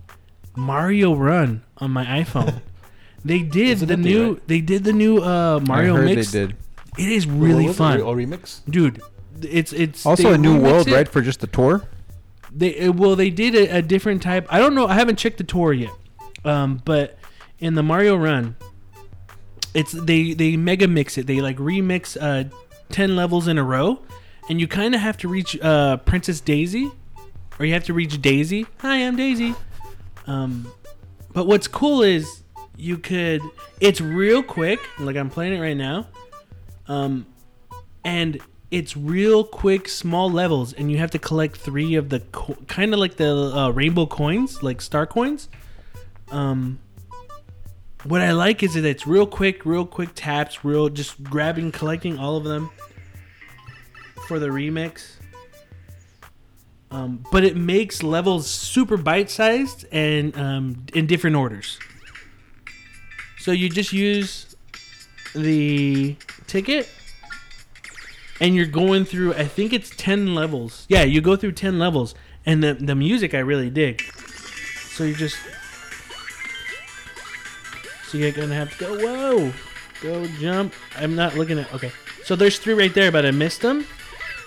Mario 0.57 1.15
Run 1.15 1.63
on 1.79 1.91
my 1.91 2.05
iPhone. 2.05 2.61
they 3.25 3.41
did 3.41 3.81
an 3.83 3.89
the 3.89 3.97
new. 3.97 4.33
right? 4.35 4.47
They 4.49 4.61
did 4.61 4.85
the 4.85 4.93
new 4.93 5.19
uh, 5.19 5.61
Mario 5.67 5.95
I 5.95 5.97
heard 5.99 6.05
mix. 6.07 6.31
they 6.31 6.47
did. 6.47 6.57
It 6.99 7.09
is 7.09 7.27
really 7.27 7.73
fun, 7.73 8.01
Oh, 8.03 8.15
remix. 8.15 8.61
dude. 8.69 9.01
It's 9.43 9.73
it's 9.73 10.05
Also 10.07 10.33
a 10.35 10.39
new 10.39 10.61
world, 10.61 10.87
it. 10.87 10.93
right, 10.95 11.09
for 11.09 11.21
just 11.23 11.41
the 11.41 11.47
tour. 11.49 11.83
They 12.55 12.87
uh, 12.89 12.93
well, 12.93 13.17
they 13.17 13.31
did 13.31 13.55
a, 13.55 13.79
a 13.79 13.83
different 13.83 14.23
type. 14.23 14.47
I 14.51 14.59
don't 14.61 14.75
know. 14.75 14.87
I 14.87 14.95
haven't 14.95 15.17
checked 15.17 15.39
the 15.39 15.45
tour 15.45 15.73
yet. 15.73 15.91
Um, 16.45 16.83
but 16.85 17.19
in 17.59 17.75
the 17.75 17.83
Mario 17.83 18.15
Run, 18.17 18.55
it's 19.75 19.93
they 19.93 20.33
they 20.33 20.57
mega 20.57 20.89
mix 20.89 21.19
it. 21.19 21.27
They 21.27 21.41
like 21.41 21.57
remix 21.59 22.17
uh 22.21 22.49
ten 22.91 23.17
levels 23.17 23.49
in 23.49 23.59
a 23.59 23.65
row, 23.65 24.01
and 24.49 24.61
you 24.61 24.69
kind 24.69 24.95
of 24.95 25.01
have 25.01 25.17
to 25.19 25.29
reach 25.29 25.61
uh 25.61 25.99
Princess 25.99 26.41
Daisy, 26.41 26.91
or 27.59 27.67
you 27.67 27.75
have 27.75 27.85
to 27.85 27.93
reach 27.93 28.23
Daisy. 28.23 28.67
Hi, 28.79 28.97
I'm 28.97 29.17
Daisy. 29.17 29.55
Um, 30.27 30.73
but 31.33 31.47
what's 31.47 31.69
cool 31.69 32.03
is 32.03 32.43
you 32.77 32.97
could. 32.97 33.43
It's 33.81 34.01
real 34.01 34.43
quick. 34.43 34.81
Like 34.99 35.17
I'm 35.17 35.31
playing 35.31 35.55
it 35.55 35.61
right 35.61 35.77
now. 35.77 36.07
Um, 36.87 37.27
and 38.05 38.41
it's 38.71 38.97
real 38.97 39.45
quick 39.45 39.89
small 39.89 40.31
levels 40.31 40.73
and 40.73 40.91
you 40.91 40.99
have 40.99 41.11
to 41.13 41.19
collect 41.19 41.57
three 41.57 41.95
of 41.95 42.09
the 42.09 42.21
co- 42.33 42.57
kind 42.67 42.93
of 42.93 42.99
like 42.99 43.17
the 43.17 43.33
uh, 43.57 43.71
rainbow 43.71 44.05
coins 44.05 44.63
like 44.65 44.81
star 44.81 45.07
coins 45.07 45.49
um 46.33 46.79
what 48.05 48.21
i 48.21 48.33
like 48.33 48.63
is 48.63 48.75
that 48.75 48.85
it's 48.85 49.07
real 49.07 49.27
quick 49.27 49.65
real 49.65 49.87
quick 49.87 50.11
taps 50.15 50.65
real 50.65 50.89
just 50.89 51.23
grabbing 51.23 51.73
collecting 51.73 52.19
all 52.19 52.37
of 52.37 52.45
them 52.45 52.71
for 54.27 54.39
the 54.39 54.49
remix. 54.49 55.17
Um, 56.91 57.25
but 57.33 57.45
it 57.45 57.57
makes 57.57 58.03
levels 58.03 58.49
super 58.49 58.97
bite-sized 58.97 59.85
and 59.91 60.37
um, 60.39 60.87
in 60.95 61.07
different 61.07 61.37
orders. 61.37 61.79
So 63.39 63.51
you 63.53 63.69
just 63.69 63.93
use 63.93 64.55
the 65.35 66.17
ticket 66.47 66.89
and 68.41 68.55
you're 68.55 68.67
going 68.67 69.05
through 69.05 69.35
i 69.35 69.45
think 69.45 69.73
it's 69.73 69.91
10 69.97 70.35
levels. 70.35 70.87
Yeah 70.89 71.03
you 71.03 71.21
go 71.21 71.37
through 71.37 71.53
10 71.53 71.79
levels. 71.79 72.15
And 72.47 72.63
the, 72.63 72.75
the 72.75 72.95
music 72.95 73.35
i 73.35 73.39
really 73.39 73.71
dig. 73.71 74.03
So 74.93 75.05
you 75.05 75.15
just 75.15 75.37
so 78.15 78.19
you're 78.19 78.31
gonna 78.31 78.55
have 78.55 78.71
to 78.71 78.79
go 78.79 78.97
whoa 78.99 79.53
go 80.01 80.25
jump 80.39 80.73
i'm 80.99 81.17
not 81.17 81.35
looking 81.35 81.59
at 81.59 81.75
okay 81.75 81.91
so 82.23 82.37
there's 82.37 82.61
three 82.61 82.75
right 82.75 82.95
there 82.95 83.11
but 83.11 83.27
i 83.27 83.33
missed 83.33 83.61
them 83.61 83.85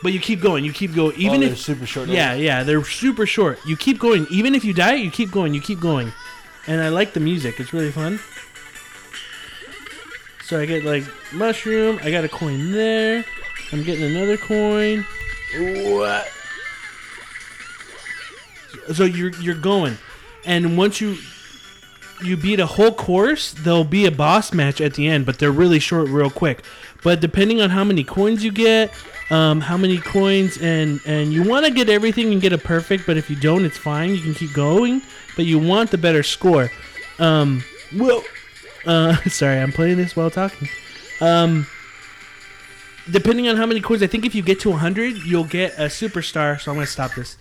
but 0.04 0.14
you 0.14 0.22
keep 0.22 0.40
going 0.40 0.64
you 0.64 0.72
keep 0.72 0.94
going 0.96 1.12
oh, 1.14 1.20
even 1.20 1.40
oh, 1.40 1.46
they're 1.46 1.52
if 1.52 1.60
super 1.60 1.86
short. 1.86 2.08
yeah, 2.08 2.34
yeah, 2.34 2.64
they're 2.64 2.84
super 2.86 3.26
short. 3.26 3.60
You 3.66 3.76
keep 3.76 4.00
going, 4.00 4.28
even 4.30 4.56
if 4.56 4.64
you 4.64 4.74
die, 4.74 4.94
you 4.94 5.12
keep 5.12 5.32
going, 5.32 5.54
you 5.54 5.60
keep 5.62 5.80
going, 5.80 6.14
and 6.68 6.82
I 6.82 6.90
like 6.90 7.12
the 7.12 7.20
music. 7.20 7.60
It's 7.60 7.74
really 7.74 7.92
fun. 7.92 8.20
So 10.44 10.60
I 10.60 10.66
get 10.66 10.86
like 10.86 11.04
mushroom. 11.34 12.00
I 12.04 12.12
got 12.12 12.24
a 12.24 12.30
coin 12.30 12.72
there. 12.72 13.26
I'm 13.72 13.84
getting 13.84 14.06
another 14.06 14.38
coin. 14.38 15.04
What? 15.58 16.30
So 18.94 19.04
you're 19.04 19.32
you're 19.42 19.56
going, 19.56 19.98
and 20.46 20.78
once 20.78 21.02
you 21.02 21.18
you 22.24 22.38
beat 22.38 22.60
a 22.60 22.66
whole 22.66 22.92
course, 22.92 23.52
there'll 23.54 23.84
be 23.84 24.06
a 24.06 24.12
boss 24.12 24.54
match 24.54 24.82
at 24.82 24.96
the 24.96 25.08
end, 25.08 25.26
but 25.26 25.40
they're 25.40 25.52
really 25.52 25.80
short, 25.80 26.10
real 26.10 26.30
quick. 26.30 26.64
But 27.04 27.20
depending 27.20 27.62
on 27.62 27.70
how 27.70 27.84
many 27.84 28.04
coins 28.04 28.44
you 28.44 28.52
get, 28.52 28.92
um, 29.30 29.62
how 29.62 29.78
many 29.78 29.98
coins, 29.98 30.58
and 30.58 31.00
and 31.06 31.32
you 31.32 31.44
want 31.44 31.66
to 31.66 31.72
get 31.72 31.90
everything 31.90 32.32
and 32.32 32.42
get 32.42 32.54
a 32.54 32.58
perfect, 32.58 33.06
but 33.06 33.18
if 33.18 33.30
you 33.30 33.36
don't, 33.36 33.66
it's 33.66 33.78
fine. 33.78 34.12
You 34.12 34.22
can 34.22 34.34
keep 34.34 34.54
going, 34.54 35.02
but 35.36 35.46
you 35.46 35.60
want 35.60 35.92
the 35.92 35.98
better 35.98 36.24
score. 36.24 36.72
Um, 37.20 37.64
well, 37.96 38.24
uh, 38.86 39.16
sorry, 39.28 39.60
I'm 39.60 39.72
playing 39.72 39.98
this 39.98 40.16
while 40.16 40.32
talking. 40.32 40.70
Um, 41.22 41.68
depending 43.12 43.48
on 43.48 43.58
how 43.58 43.66
many 43.66 43.82
coins, 43.82 44.02
I 44.02 44.08
think 44.08 44.26
if 44.26 44.34
you 44.34 44.42
get 44.42 44.60
to 44.62 44.70
100, 44.70 45.18
you'll 45.18 45.44
get 45.44 45.74
a 45.78 45.86
superstar. 45.86 46.60
So 46.60 46.72
I'm 46.72 46.78
gonna 46.78 46.88
stop 46.88 47.14
this. 47.16 47.38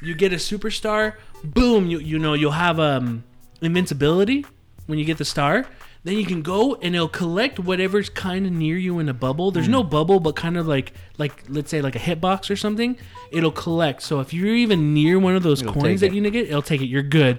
You 0.00 0.14
get 0.14 0.32
a 0.32 0.36
superstar, 0.36 1.14
boom. 1.42 1.86
You 1.86 1.98
you 1.98 2.18
know 2.18 2.34
you'll 2.34 2.52
have 2.52 2.78
um 2.78 3.24
invincibility 3.62 4.44
when 4.86 4.98
you 4.98 5.04
get 5.04 5.18
the 5.18 5.24
star. 5.24 5.66
Then 6.04 6.18
you 6.18 6.26
can 6.26 6.42
go 6.42 6.74
and 6.76 6.96
it'll 6.96 7.08
collect 7.08 7.60
whatever's 7.60 8.08
kind 8.08 8.44
of 8.44 8.52
near 8.52 8.76
you 8.76 8.98
in 8.98 9.08
a 9.08 9.14
bubble. 9.14 9.52
There's 9.52 9.66
hmm. 9.66 9.72
no 9.72 9.84
bubble, 9.84 10.18
but 10.18 10.34
kind 10.34 10.56
of 10.56 10.66
like 10.66 10.92
like 11.16 11.44
let's 11.48 11.70
say 11.70 11.80
like 11.80 11.94
a 11.94 12.00
hitbox 12.00 12.50
or 12.50 12.56
something. 12.56 12.96
It'll 13.30 13.52
collect. 13.52 14.02
So 14.02 14.18
if 14.20 14.34
you're 14.34 14.54
even 14.54 14.94
near 14.94 15.18
one 15.18 15.36
of 15.36 15.44
those 15.44 15.62
It'll 15.62 15.74
coins 15.74 16.00
take 16.00 16.00
that 16.00 16.06
it. 16.06 16.14
you 16.14 16.20
need 16.20 16.32
to 16.32 16.38
get, 16.38 16.48
it'll 16.48 16.62
take 16.62 16.80
it. 16.80 16.86
You're 16.86 17.02
good. 17.02 17.38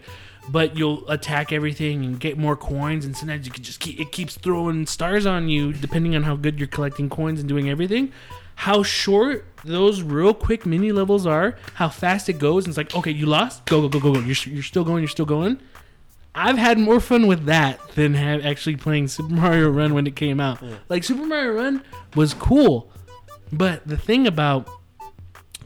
But 0.49 0.77
you'll 0.77 1.09
attack 1.09 1.53
everything 1.53 2.03
and 2.03 2.19
get 2.19 2.37
more 2.37 2.57
coins, 2.57 3.05
and 3.05 3.15
sometimes 3.15 3.45
you 3.45 3.51
can 3.51 3.63
just 3.63 3.79
keep 3.79 3.99
it 3.99 4.11
keeps 4.11 4.35
throwing 4.35 4.85
stars 4.85 5.25
on 5.25 5.47
you 5.47 5.71
depending 5.71 6.15
on 6.15 6.23
how 6.23 6.35
good 6.35 6.59
you're 6.59 6.67
collecting 6.67 7.09
coins 7.09 7.39
and 7.39 7.49
doing 7.49 7.69
everything. 7.69 8.11
How 8.55 8.83
short 8.83 9.45
those 9.65 10.01
real 10.01 10.33
quick 10.33 10.65
mini 10.65 10.91
levels 10.91 11.25
are, 11.25 11.57
how 11.75 11.89
fast 11.89 12.29
it 12.29 12.39
goes, 12.39 12.65
and 12.65 12.71
it's 12.71 12.77
like, 12.77 12.95
okay, 12.95 13.11
you 13.11 13.25
lost, 13.25 13.65
go 13.65 13.81
go 13.81 13.89
go 13.89 13.99
go 13.99 14.13
go. 14.13 14.19
You're, 14.19 14.35
you're 14.53 14.63
still 14.63 14.83
going, 14.83 15.01
you're 15.01 15.09
still 15.09 15.25
going. 15.25 15.59
I've 16.35 16.57
had 16.57 16.79
more 16.79 16.99
fun 16.99 17.27
with 17.27 17.45
that 17.45 17.79
than 17.91 18.15
have 18.15 18.45
actually 18.45 18.75
playing 18.75 19.07
Super 19.07 19.33
Mario 19.33 19.69
Run 19.69 19.93
when 19.93 20.07
it 20.07 20.15
came 20.15 20.39
out. 20.39 20.59
Like 20.89 21.03
Super 21.03 21.25
Mario 21.25 21.53
Run 21.53 21.83
was 22.15 22.33
cool, 22.33 22.91
but 23.51 23.85
the 23.87 23.97
thing 23.97 24.25
about 24.25 24.67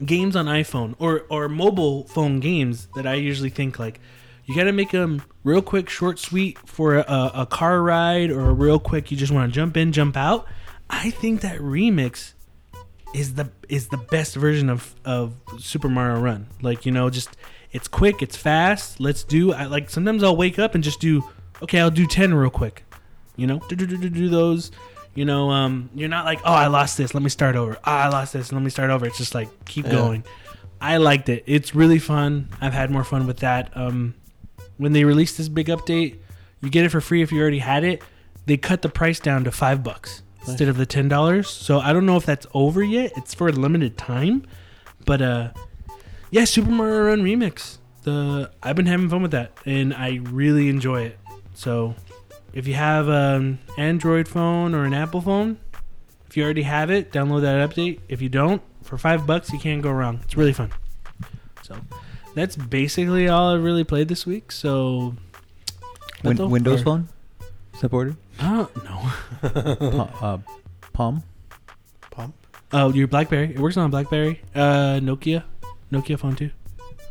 games 0.04 0.36
on 0.36 0.46
iPhone 0.46 0.94
or 0.98 1.24
or 1.30 1.48
mobile 1.48 2.04
phone 2.04 2.38
games 2.40 2.88
that 2.94 3.06
I 3.06 3.14
usually 3.14 3.50
think 3.50 3.78
like 3.78 4.00
you 4.44 4.54
got 4.54 4.64
to 4.64 4.72
make 4.72 4.92
them 4.92 5.22
real 5.44 5.60
quick, 5.60 5.90
short, 5.90 6.18
sweet 6.18 6.58
for 6.66 6.96
a, 6.96 7.30
a 7.34 7.46
car 7.46 7.82
ride 7.82 8.30
or 8.30 8.48
a 8.48 8.52
real 8.52 8.78
quick. 8.78 9.10
You 9.10 9.16
just 9.16 9.32
want 9.32 9.52
to 9.52 9.54
jump 9.54 9.76
in, 9.76 9.92
jump 9.92 10.16
out. 10.16 10.46
I 10.88 11.10
think 11.10 11.42
that 11.42 11.58
remix 11.58 12.32
is 13.14 13.34
the 13.34 13.50
is 13.68 13.88
the 13.88 13.96
best 13.96 14.36
version 14.36 14.68
of 14.70 14.94
of 15.04 15.34
Super 15.58 15.88
Mario 15.88 16.20
Run. 16.20 16.46
Like 16.62 16.86
you 16.86 16.92
know, 16.92 17.10
just 17.10 17.36
it's 17.72 17.88
quick, 17.88 18.22
it's 18.22 18.36
fast. 18.36 19.00
Let's 19.00 19.24
do. 19.24 19.52
I 19.52 19.64
like 19.66 19.90
sometimes 19.90 20.22
I'll 20.22 20.36
wake 20.36 20.58
up 20.58 20.74
and 20.74 20.82
just 20.84 21.00
do. 21.00 21.22
Okay, 21.62 21.80
I'll 21.80 21.90
do 21.90 22.06
ten 22.06 22.34
real 22.34 22.50
quick. 22.50 22.84
You 23.36 23.46
know, 23.46 23.60
do 23.68 23.76
do 23.76 23.86
do 23.86 23.96
do, 23.96 24.08
do 24.08 24.28
those. 24.28 24.70
You 25.14 25.24
know, 25.24 25.50
um, 25.50 25.90
you're 25.94 26.08
not 26.08 26.24
like, 26.24 26.38
oh, 26.44 26.52
I 26.52 26.68
lost 26.68 26.96
this. 26.96 27.12
Let 27.14 27.22
me 27.22 27.30
start 27.30 27.56
over. 27.56 27.76
Ah, 27.84 28.04
I 28.04 28.08
lost 28.08 28.32
this. 28.32 28.52
Let 28.52 28.62
me 28.62 28.70
start 28.70 28.90
over. 28.90 29.06
It's 29.06 29.18
just 29.18 29.34
like 29.34 29.48
keep 29.64 29.84
Yeah. 29.86 29.92
going. 29.92 30.24
I 30.80 30.98
liked 30.98 31.28
it. 31.28 31.42
It's 31.46 31.74
really 31.74 31.98
fun. 31.98 32.48
I've 32.60 32.72
had 32.72 32.90
more 32.90 33.02
fun 33.02 33.26
with 33.26 33.38
that. 33.38 33.76
Um, 33.76 34.14
when 34.76 34.92
they 34.92 35.02
released 35.04 35.36
this 35.36 35.48
big 35.48 35.66
update, 35.66 36.18
you 36.60 36.70
get 36.70 36.84
it 36.84 36.90
for 36.90 37.00
free 37.00 37.20
if 37.22 37.32
you 37.32 37.40
already 37.40 37.58
had 37.58 37.82
it. 37.82 38.00
They 38.46 38.56
cut 38.56 38.82
the 38.82 38.88
price 38.88 39.18
down 39.18 39.42
to 39.44 39.50
five 39.50 39.82
bucks 39.82 40.22
instead 40.46 40.68
of 40.68 40.76
the 40.76 40.86
ten 40.86 41.08
dollars. 41.08 41.48
So 41.50 41.80
I 41.80 41.92
don't 41.92 42.06
know 42.06 42.16
if 42.16 42.24
that's 42.24 42.46
over 42.54 42.82
yet. 42.84 43.12
It's 43.16 43.34
for 43.34 43.48
a 43.48 43.52
limited 43.52 43.98
time, 43.98 44.46
but 45.04 45.20
uh, 45.20 45.50
yeah, 46.30 46.44
Super 46.44 46.70
Mario 46.70 47.04
Run 47.06 47.22
remix. 47.22 47.78
The 48.02 48.50
I've 48.62 48.76
been 48.76 48.86
having 48.86 49.08
fun 49.08 49.22
with 49.22 49.32
that, 49.32 49.52
and 49.66 49.92
I 49.94 50.20
really 50.24 50.68
enjoy 50.68 51.02
it. 51.02 51.18
So 51.54 51.94
if 52.52 52.66
you 52.66 52.74
have 52.74 53.08
an 53.08 53.58
Android 53.76 54.28
phone 54.28 54.74
or 54.74 54.84
an 54.84 54.94
Apple 54.94 55.20
phone, 55.20 55.58
if 56.28 56.36
you 56.36 56.44
already 56.44 56.62
have 56.62 56.90
it, 56.90 57.12
download 57.12 57.42
that 57.42 57.68
update. 57.68 58.00
If 58.08 58.22
you 58.22 58.28
don't, 58.28 58.62
for 58.82 58.96
five 58.98 59.26
bucks, 59.26 59.52
you 59.52 59.58
can't 59.58 59.82
go 59.82 59.90
wrong. 59.90 60.20
It's 60.24 60.36
really 60.36 60.52
fun. 60.52 60.70
So 61.62 61.76
that's 62.34 62.56
basically 62.56 63.28
all 63.28 63.54
I've 63.54 63.64
really 63.64 63.84
played 63.84 64.08
this 64.08 64.24
week. 64.26 64.52
So 64.52 65.14
Win- 66.22 66.36
Beto? 66.36 66.48
Windows 66.48 66.80
Or- 66.82 66.84
phone 66.84 67.08
supported. 67.76 68.16
Uh, 68.40 68.66
no. 68.84 69.12
Pa- 69.42 70.18
uh, 70.20 70.38
Palm. 70.92 71.22
Pump. 72.10 72.34
Oh, 72.72 72.92
your 72.92 73.06
BlackBerry. 73.08 73.50
It 73.54 73.58
works 73.58 73.76
on 73.76 73.90
BlackBerry. 73.90 74.40
Uh, 74.54 74.98
Nokia, 75.00 75.42
Nokia 75.92 76.18
phone 76.18 76.36
too. 76.36 76.50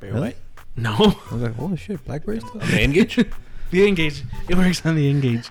Really? 0.02 0.36
No, 0.76 0.94
I 0.94 1.34
was 1.34 1.42
like, 1.42 1.56
holy 1.56 1.78
shit, 1.78 2.04
BlackBerry 2.06 2.40
stuff. 2.40 2.62
The 2.70 2.84
Engage? 2.84 3.16
the 3.72 3.88
Engage. 3.88 4.24
It 4.48 4.56
works 4.56 4.86
on 4.86 4.96
the 4.96 5.10
Engage. 5.10 5.50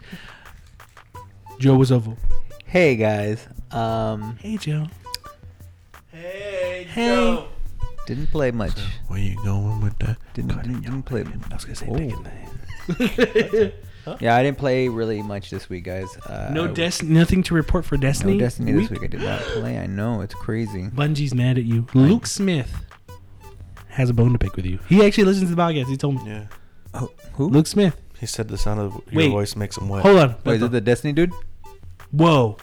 Joe 1.58 1.74
was 1.76 1.90
oval. 1.90 2.16
Hey 2.64 2.96
guys, 2.96 3.46
um, 3.72 4.36
Hey 4.40 4.56
Joe. 4.56 4.86
Hey, 6.12 6.86
Hey. 6.88 7.44
didn't 8.06 8.28
play 8.28 8.50
much. 8.50 8.78
Where 9.08 9.18
you 9.18 9.36
going 9.44 9.80
with 9.80 9.98
that? 9.98 10.18
Didn't 10.34 10.62
didn't, 10.62 10.82
didn't 10.82 11.02
play. 11.04 11.22
I 11.50 11.54
was 11.54 11.64
gonna 11.64 11.74
say 11.76 11.88
Oh. 11.88 11.94
bacon 11.96 12.24
thing. 12.24 13.72
Yeah, 14.20 14.36
I 14.36 14.42
didn't 14.44 14.58
play 14.58 14.86
really 14.88 15.20
much 15.20 15.50
this 15.50 15.68
week, 15.68 15.82
guys. 15.84 16.16
Uh, 16.18 16.50
No 16.52 16.66
I- 16.66 16.72
Des- 16.72 17.02
nothing 17.04 17.42
to 17.44 17.54
report 17.54 17.84
for 17.84 17.96
Destiny. 17.96 18.34
No 18.34 18.38
Destiny 18.38 18.70
this 18.72 18.88
week. 18.88 19.02
I 19.02 19.08
did 19.08 19.20
not 19.20 19.40
play. 19.40 19.78
I 19.78 19.86
know 19.86 20.20
it's 20.20 20.34
crazy. 20.34 20.84
Bungie's 20.84 21.34
mad 21.34 21.58
at 21.58 21.64
you. 21.64 21.86
Luke 21.92 22.24
Smith 22.26 22.85
has 23.96 24.10
a 24.10 24.14
bone 24.14 24.32
to 24.32 24.38
pick 24.38 24.56
with 24.56 24.66
you. 24.66 24.78
He 24.88 25.04
actually 25.04 25.24
listens 25.24 25.48
to 25.48 25.54
the 25.54 25.60
podcast. 25.60 25.86
He 25.86 25.96
told 25.96 26.16
me. 26.16 26.30
Yeah. 26.30 26.46
Oh, 26.92 27.10
who? 27.32 27.48
Luke 27.48 27.66
Smith. 27.66 28.00
He 28.20 28.26
said 28.26 28.48
the 28.48 28.58
sound 28.58 28.80
of 28.80 28.92
your 29.10 29.22
Wait. 29.22 29.30
voice 29.30 29.56
makes 29.56 29.76
him 29.76 29.88
wet. 29.88 30.02
Hold 30.02 30.18
on. 30.18 30.36
Wait, 30.44 30.56
is 30.56 30.62
it 30.62 30.70
the 30.70 30.80
Destiny 30.80 31.12
dude? 31.12 31.32
Whoa. 32.10 32.58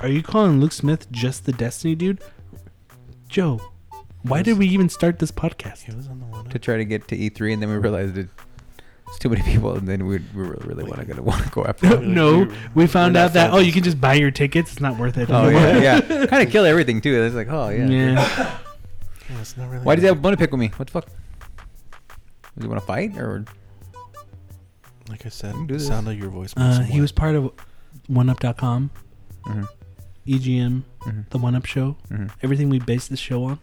Are 0.00 0.08
you 0.08 0.22
calling 0.22 0.60
Luke 0.60 0.72
Smith 0.72 1.10
just 1.10 1.46
the 1.46 1.52
Destiny 1.52 1.94
dude? 1.94 2.22
Joe, 3.28 3.60
why 4.22 4.42
did 4.42 4.58
we 4.58 4.66
even 4.68 4.88
start 4.88 5.18
this 5.18 5.30
podcast? 5.30 5.82
He 5.82 5.94
was 5.94 6.06
on 6.08 6.20
the 6.20 6.26
one. 6.26 6.44
To 6.46 6.58
try 6.58 6.76
to 6.76 6.84
get 6.84 7.08
to 7.08 7.16
E3, 7.16 7.54
and 7.54 7.62
then 7.62 7.70
we 7.70 7.76
realized 7.76 8.16
it, 8.18 8.28
it's 9.08 9.18
too 9.18 9.28
many 9.28 9.42
people, 9.42 9.74
and 9.74 9.88
then 9.88 10.06
we, 10.06 10.18
we 10.18 10.42
really, 10.42 10.66
really 10.66 10.84
want 10.84 11.08
to 11.08 11.22
want 11.22 11.44
to 11.44 11.50
go 11.50 11.64
after. 11.64 11.88
No, 12.00 12.42
it. 12.42 12.48
no, 12.48 12.54
we 12.74 12.86
found 12.86 13.16
out 13.16 13.32
that 13.34 13.52
oh, 13.52 13.58
you 13.58 13.72
can 13.72 13.82
just 13.82 14.00
buy 14.00 14.14
your 14.14 14.30
tickets. 14.30 14.72
It's 14.72 14.80
not 14.80 14.98
worth 14.98 15.16
it. 15.16 15.30
Oh 15.30 15.48
yeah, 15.48 15.78
yeah. 15.78 16.26
kind 16.26 16.42
of 16.42 16.50
kill 16.50 16.64
everything 16.64 17.00
too. 17.00 17.22
It's 17.22 17.34
like, 17.34 17.48
oh 17.48 17.68
yeah. 17.70 17.86
yeah. 17.86 18.58
Yeah, 19.30 19.40
it's 19.40 19.56
not 19.56 19.70
really 19.70 19.84
Why 19.84 19.94
does 19.94 20.02
he 20.02 20.08
have 20.08 20.22
one 20.22 20.32
to 20.32 20.36
pick 20.36 20.50
with 20.50 20.60
me? 20.60 20.68
What 20.76 20.86
the 20.88 20.92
fuck? 20.92 21.06
Does 21.06 22.62
he 22.64 22.66
want 22.68 22.80
to 22.80 22.86
fight 22.86 23.16
or? 23.16 23.44
Like 25.08 25.26
I 25.26 25.28
said, 25.28 25.52
do 25.54 25.66
the 25.66 25.72
this. 25.74 25.86
sound 25.86 26.08
of 26.08 26.18
your 26.18 26.30
voice 26.30 26.54
makes 26.56 26.76
Uh, 26.76 26.80
him 26.80 26.86
he 26.86 26.92
wet. 26.94 27.00
was 27.02 27.12
part 27.12 27.34
of 27.34 27.52
OneUp.com, 28.10 28.90
Mhm, 29.46 29.68
EGM, 30.26 30.84
mhm, 31.00 31.28
the 31.30 31.38
One 31.38 31.54
Up 31.54 31.66
Show. 31.66 31.96
mhm. 32.10 32.30
Everything 32.42 32.70
we 32.70 32.78
based 32.78 33.10
the 33.10 33.16
show 33.16 33.44
on. 33.44 33.58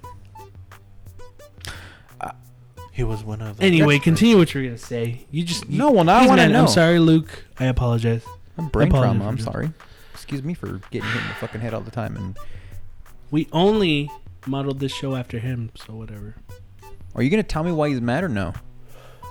He 2.93 3.05
was 3.05 3.23
one 3.23 3.41
of 3.41 3.55
the. 3.57 3.63
Anyway, 3.63 3.93
That's- 3.95 4.03
continue 4.03 4.37
what 4.37 4.53
you're 4.53 4.65
gonna 4.65 4.77
say. 4.77 5.25
You 5.31 5.43
just 5.43 5.67
you, 5.69 5.77
No, 5.77 5.91
well 5.91 6.03
now 6.03 6.17
I 6.17 6.19
he's 6.21 6.27
want 6.29 6.41
to 6.41 6.47
mad. 6.47 6.53
know. 6.53 6.61
I'm 6.63 6.67
sorry, 6.67 6.99
Luke. 6.99 7.45
I 7.57 7.65
apologize. 7.65 8.23
I'm 8.57 8.67
brain 8.67 8.89
Apologies 8.89 9.07
trauma. 9.11 9.23
for 9.23 9.29
I'm 9.29 9.35
this. 9.37 9.45
sorry. 9.45 9.71
Excuse 10.13 10.43
me 10.43 10.53
for 10.53 10.81
getting 10.91 11.09
hit 11.09 11.21
in 11.21 11.27
the 11.29 11.33
fucking 11.35 11.61
head 11.61 11.73
all 11.73 11.79
the 11.81 11.89
time. 11.89 12.17
And 12.17 12.37
We 13.31 13.47
only 13.53 14.11
modeled 14.47 14.79
this 14.79 14.91
show 14.93 15.15
after 15.15 15.39
him, 15.39 15.71
so 15.75 15.93
whatever. 15.95 16.35
are 17.15 17.23
you 17.23 17.29
gonna 17.29 17.43
tell 17.43 17.63
me 17.63 17.71
why 17.71 17.89
he's 17.89 18.01
mad 18.01 18.23
or 18.23 18.29
no? 18.29 18.53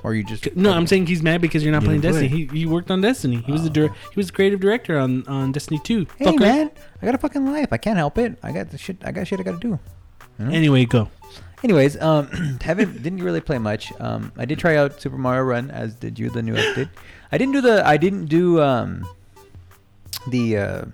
Or 0.03 0.15
you 0.15 0.25
just 0.25 0.57
No, 0.57 0.73
I'm 0.73 0.87
saying 0.87 1.07
he's 1.09 1.23
mad 1.23 1.43
because 1.43 1.63
you're 1.63 1.73
not 1.73 1.83
You 1.83 1.89
playing 1.89 2.01
didn't 2.01 2.15
play. 2.17 2.23
Destiny. 2.29 2.47
He, 2.51 2.59
he 2.61 2.67
worked 2.67 2.91
on 2.91 3.03
Destiny. 3.03 3.37
He 3.45 3.53
was 3.53 3.65
the 3.65 3.71
dir- 3.71 3.89
he 3.89 4.17
was 4.17 4.29
the 4.29 4.33
creative 4.33 4.59
director 4.59 4.99
on, 4.99 5.27
on 5.29 5.53
Destiny 5.53 5.79
2. 5.85 6.07
Hey 6.17 6.25
Fucker. 6.25 6.41
man, 6.41 6.71
I 7.03 7.07
got 7.07 7.15
a 7.15 7.19
fucking 7.19 7.45
life. 7.53 7.69
I 7.71 7.77
can't 7.77 7.99
help 7.99 8.17
it. 8.17 8.39
I 8.43 8.51
got 8.53 8.71
the 8.71 8.79
shit. 8.79 8.97
I 9.05 9.13
got 9.13 9.27
shit 9.27 9.41
I 9.41 9.43
got 9.43 9.61
to 9.61 9.69
do. 9.69 9.79
Anyway, 10.39 10.87
go. 10.87 11.11
Anyways, 11.63 12.01
um, 12.01 12.29
haven't 12.63 13.03
didn't 13.03 13.23
really 13.23 13.43
play 13.43 13.59
much. 13.59 13.93
Um, 14.01 14.33
I 14.39 14.47
did 14.47 14.59
try 14.59 14.77
out 14.77 15.03
Super 15.03 15.19
Mario 15.19 15.43
Run, 15.43 15.71
as 15.71 15.95
did 15.97 16.19
you, 16.19 16.31
the 16.31 16.41
new 16.43 16.55
update. 16.57 16.89
I 17.31 17.37
didn't 17.37 17.53
do 17.53 17.61
the. 17.61 17.87
I 17.87 17.99
didn't 17.99 18.25
do 18.27 18.63
um, 18.63 19.07
the 20.29 20.57
uh, 20.57 20.85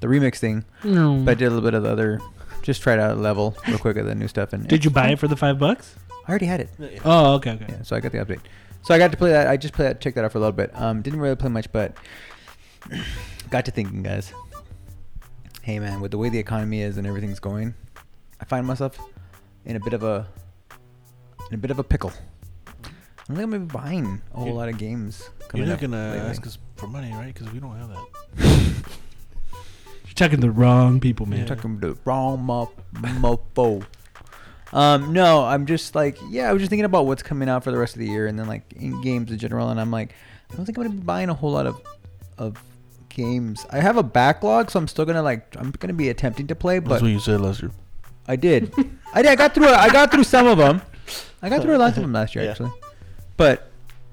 the 0.00 0.06
remix 0.06 0.36
thing, 0.38 0.64
No. 0.84 1.16
but 1.22 1.32
I 1.32 1.34
did 1.34 1.46
a 1.46 1.50
little 1.50 1.60
bit 1.68 1.74
of 1.74 1.82
the 1.82 1.90
other. 1.90 2.20
Just 2.68 2.82
tried 2.82 2.98
out 2.98 3.12
a 3.12 3.14
level 3.14 3.56
real 3.66 3.78
quick 3.78 3.96
of 3.96 4.04
the 4.04 4.14
new 4.14 4.28
stuff. 4.28 4.52
And 4.52 4.68
Did 4.68 4.84
you 4.84 4.90
buy 4.90 5.08
it 5.08 5.18
for 5.18 5.26
the 5.26 5.36
five 5.38 5.58
bucks? 5.58 5.94
I 6.26 6.28
already 6.28 6.44
had 6.44 6.60
it. 6.60 6.68
Oh, 7.02 7.36
okay, 7.36 7.52
okay. 7.52 7.64
Yeah, 7.66 7.80
so 7.82 7.96
I 7.96 8.00
got 8.00 8.12
the 8.12 8.18
update. 8.18 8.40
So 8.82 8.92
I 8.92 8.98
got 8.98 9.10
to 9.10 9.16
play 9.16 9.30
that. 9.30 9.46
I 9.46 9.56
just 9.56 9.72
played 9.72 9.86
that, 9.86 10.02
checked 10.02 10.16
that 10.16 10.24
out 10.26 10.32
for 10.32 10.36
a 10.36 10.42
little 10.42 10.52
bit. 10.52 10.70
Um, 10.74 11.00
didn't 11.00 11.18
really 11.20 11.34
play 11.34 11.48
much, 11.48 11.72
but 11.72 11.96
got 13.50 13.64
to 13.64 13.70
thinking, 13.70 14.02
guys. 14.02 14.34
Hey, 15.62 15.78
man, 15.78 16.02
with 16.02 16.10
the 16.10 16.18
way 16.18 16.28
the 16.28 16.38
economy 16.38 16.82
is 16.82 16.98
and 16.98 17.06
everything's 17.06 17.40
going, 17.40 17.72
I 18.38 18.44
find 18.44 18.66
myself 18.66 18.98
in 19.64 19.74
a 19.76 19.80
bit 19.80 19.94
of 19.94 20.02
a 20.02 20.28
in 21.50 21.54
a 21.54 21.58
bit 21.58 21.70
of 21.70 21.78
a 21.78 21.84
pickle. 21.84 22.12
I 22.66 22.72
think 23.28 23.38
I'm 23.40 23.50
gonna 23.50 23.60
be 23.60 23.72
buying 23.72 24.20
a 24.34 24.36
whole 24.36 24.48
You- 24.48 24.52
lot 24.52 24.68
of 24.68 24.76
games. 24.76 25.30
You're 25.54 25.64
not 25.64 25.80
gonna 25.80 26.10
lately. 26.12 26.28
ask 26.28 26.46
us 26.46 26.58
for 26.76 26.86
money, 26.86 27.10
right? 27.12 27.32
Because 27.32 27.50
we 27.50 27.60
don't 27.60 27.78
have 27.78 27.88
that. 27.88 28.84
You're 30.18 30.28
talking 30.28 30.40
to 30.40 30.46
the 30.48 30.52
wrong 30.52 30.98
people, 30.98 31.26
man. 31.26 31.40
I'm 31.42 31.46
talking 31.46 31.80
to 31.80 31.94
the 31.94 31.98
wrong 32.04 32.42
mo- 32.42 32.72
mofo. 32.94 33.84
Um, 34.72 35.12
no, 35.12 35.44
I'm 35.44 35.64
just 35.64 35.94
like, 35.94 36.18
yeah, 36.28 36.50
I 36.50 36.52
was 36.52 36.60
just 36.60 36.70
thinking 36.70 36.84
about 36.84 37.06
what's 37.06 37.22
coming 37.22 37.48
out 37.48 37.62
for 37.62 37.70
the 37.70 37.78
rest 37.78 37.94
of 37.94 38.00
the 38.00 38.06
year, 38.08 38.26
and 38.26 38.36
then 38.36 38.48
like 38.48 38.64
in 38.72 39.00
games 39.00 39.30
in 39.30 39.38
general, 39.38 39.68
and 39.70 39.80
I'm 39.80 39.92
like, 39.92 40.12
I 40.50 40.56
don't 40.56 40.66
think 40.66 40.76
I'm 40.76 40.84
gonna 40.84 40.96
be 40.96 41.02
buying 41.02 41.28
a 41.28 41.34
whole 41.34 41.52
lot 41.52 41.66
of 41.66 41.80
of 42.36 42.60
games. 43.08 43.64
I 43.70 43.78
have 43.78 43.96
a 43.96 44.02
backlog, 44.02 44.70
so 44.72 44.80
I'm 44.80 44.88
still 44.88 45.04
gonna 45.04 45.22
like, 45.22 45.54
I'm 45.56 45.70
gonna 45.70 45.92
be 45.92 46.08
attempting 46.08 46.48
to 46.48 46.56
play, 46.56 46.80
That's 46.80 46.88
but 46.88 47.02
what 47.02 47.10
you 47.12 47.20
said 47.20 47.40
last 47.40 47.62
year. 47.62 47.70
I 48.26 48.34
did, 48.34 48.72
I 49.14 49.22
did, 49.22 49.30
I 49.30 49.36
got 49.36 49.54
through, 49.54 49.68
I 49.68 49.88
got 49.88 50.10
through 50.10 50.24
some 50.24 50.48
of 50.48 50.58
them. 50.58 50.82
I 51.42 51.48
got 51.48 51.62
through 51.62 51.76
a 51.76 51.78
lot 51.78 51.96
of 51.96 52.02
them 52.02 52.12
last 52.12 52.34
year 52.34 52.44
Yeah. 52.44 52.50
actually, 52.50 52.72
but 53.36 53.70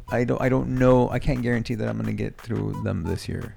I 0.09 0.23
don't, 0.23 0.39
I 0.39 0.49
don't 0.49 0.77
know, 0.77 1.09
I 1.09 1.17
can't 1.17 1.41
guarantee 1.41 1.73
that 1.75 1.89
I'm 1.89 1.97
gonna 1.97 2.13
get 2.13 2.37
through 2.39 2.79
them 2.83 3.01
this 3.03 3.27
year. 3.27 3.55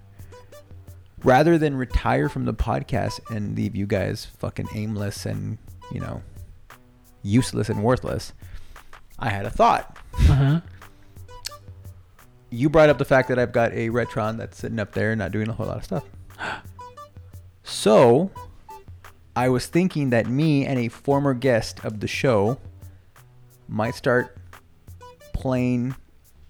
Rather 1.24 1.58
than 1.58 1.76
retire 1.76 2.28
from 2.28 2.44
the 2.44 2.54
podcast 2.54 3.20
and 3.30 3.56
leave 3.56 3.74
you 3.74 3.86
guys 3.86 4.26
fucking 4.38 4.68
aimless 4.74 5.26
and 5.26 5.58
you 5.92 6.00
know 6.00 6.22
useless 7.22 7.68
and 7.68 7.82
worthless, 7.82 8.32
I 9.18 9.30
had 9.30 9.44
a 9.44 9.50
thought. 9.50 9.98
Uh-huh. 10.14 10.60
You 12.50 12.70
brought 12.70 12.88
up 12.88 12.98
the 12.98 13.04
fact 13.04 13.28
that 13.28 13.38
I've 13.38 13.52
got 13.52 13.72
a 13.72 13.90
Retron 13.90 14.38
that's 14.38 14.58
sitting 14.58 14.78
up 14.78 14.92
there 14.92 15.14
not 15.16 15.32
doing 15.32 15.48
a 15.48 15.52
whole 15.52 15.66
lot 15.66 15.78
of 15.78 15.84
stuff. 15.84 16.04
So, 17.70 18.30
I 19.36 19.50
was 19.50 19.66
thinking 19.66 20.08
that 20.08 20.26
me 20.26 20.64
and 20.64 20.78
a 20.78 20.88
former 20.88 21.34
guest 21.34 21.84
of 21.84 22.00
the 22.00 22.08
show 22.08 22.58
might 23.68 23.94
start 23.94 24.34
playing 25.34 25.94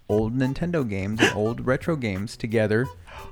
old 0.07 0.35
Nintendo 0.35 0.87
games 0.87 1.19
and 1.21 1.35
old 1.35 1.67
retro 1.67 1.95
games 1.95 2.37
together 2.37 2.87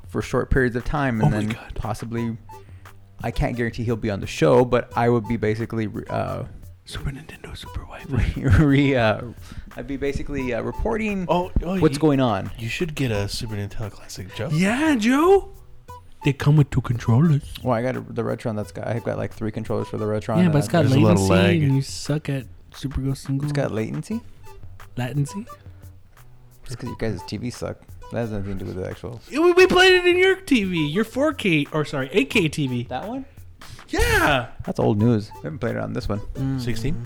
for 0.08 0.22
short 0.22 0.50
periods 0.50 0.76
of 0.76 0.86
time 0.86 1.22
and 1.22 1.34
Oh 1.34 1.38
then 1.38 1.50
God. 1.50 1.72
possibly 1.76 2.38
I 3.24 3.32
can't 3.32 3.56
guarantee 3.58 3.84
he'll 3.84 3.96
be 3.96 4.12
on 4.12 4.20
the 4.20 4.28
show, 4.28 4.64
but 4.64 4.96
I 4.96 5.10
would 5.10 5.28
be 5.28 5.38
basically 5.38 5.90
uh, 6.10 6.44
Super 6.86 7.10
Nintendo 7.12 7.58
Super 7.58 7.82
Wi-Fi. 7.82 8.42
re, 8.42 8.66
re, 8.66 8.96
uh, 8.96 9.22
I'd 9.76 9.88
be 9.88 9.98
basically 9.98 10.54
uh, 10.54 10.62
reporting 10.62 11.26
Oh, 11.28 11.52
oh 11.64 11.80
what's 11.80 11.96
you, 11.96 12.00
going 12.00 12.20
on. 12.20 12.52
You 12.60 12.70
should 12.70 12.94
get 12.96 13.10
a 13.12 13.28
Super 13.28 13.56
Nintendo 13.56 13.92
Classic, 13.92 14.34
Joe. 14.36 14.50
Yeah, 14.52 14.96
Joe. 14.96 15.50
They 16.24 16.34
come 16.34 16.58
with 16.58 16.70
two 16.72 16.82
controllers. 16.82 17.42
Well, 17.64 17.74
I 17.76 17.82
got 17.82 17.96
a, 17.96 18.02
the 18.02 18.22
Retron. 18.24 18.56
That's 18.56 18.72
got 18.72 18.88
I've 18.88 19.04
got 19.04 19.18
like 19.18 19.34
three 19.34 19.52
controllers 19.52 19.88
for 19.88 19.98
the 19.98 20.06
Retron. 20.06 20.44
yeah, 20.44 20.50
but 20.50 20.60
it's 20.60 20.68
got 20.68 20.82
there's 20.82 20.94
a 20.96 21.00
lot 21.00 21.14
of 21.14 21.22
latency, 21.22 21.34
lag. 21.34 21.64
and 21.64 21.76
you 21.76 21.82
suck 21.82 22.30
at 22.30 22.46
Super 22.74 23.02
Go 23.02 23.14
Single. 23.14 23.46
it's 23.46 23.54
got 23.54 23.72
latency. 23.72 24.22
latency. 24.96 25.46
Just 26.66 26.78
because 26.78 26.90
you 26.90 26.96
guys' 27.00 27.22
TV 27.24 27.52
suck. 27.54 27.78
That 28.12 28.20
has 28.20 28.32
nothing 28.32 28.58
to 28.58 28.64
do 28.64 28.66
with 28.66 28.76
the 28.84 28.90
actual. 28.90 29.20
We, 29.30 29.52
we 29.52 29.68
played 29.68 29.94
it 29.94 30.08
in 30.08 30.18
your 30.18 30.38
TV, 30.38 30.92
your 30.94 31.06
4K 31.06 31.68
or 31.74 31.84
sorry 31.86 32.10
8K 32.10 32.50
TV. 32.50 32.88
That 32.88 33.08
one? 33.08 33.26
Yeah. 33.90 34.48
That's 34.66 34.80
old 34.80 34.98
news. 34.98 35.30
We 35.36 35.42
haven't 35.44 35.60
played 35.60 35.76
it 35.76 35.82
on 35.82 35.94
this 35.94 36.08
one. 36.08 36.22
16? 36.60 37.06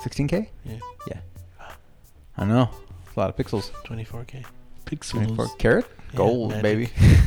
16K? 0.00 0.48
Yeah. 0.64 0.78
Yeah. 1.08 1.20
I 2.36 2.44
know. 2.44 2.70
It's 3.06 3.16
a 3.16 3.20
lot 3.20 3.30
of 3.30 3.36
pixels. 3.36 3.70
24K. 3.84 4.44
Pixels. 4.86 5.10
24 5.10 5.48
carat? 5.58 5.86
Yeah, 6.12 6.16
Gold, 6.16 6.50
magic. 6.50 6.62
baby. 6.62 6.90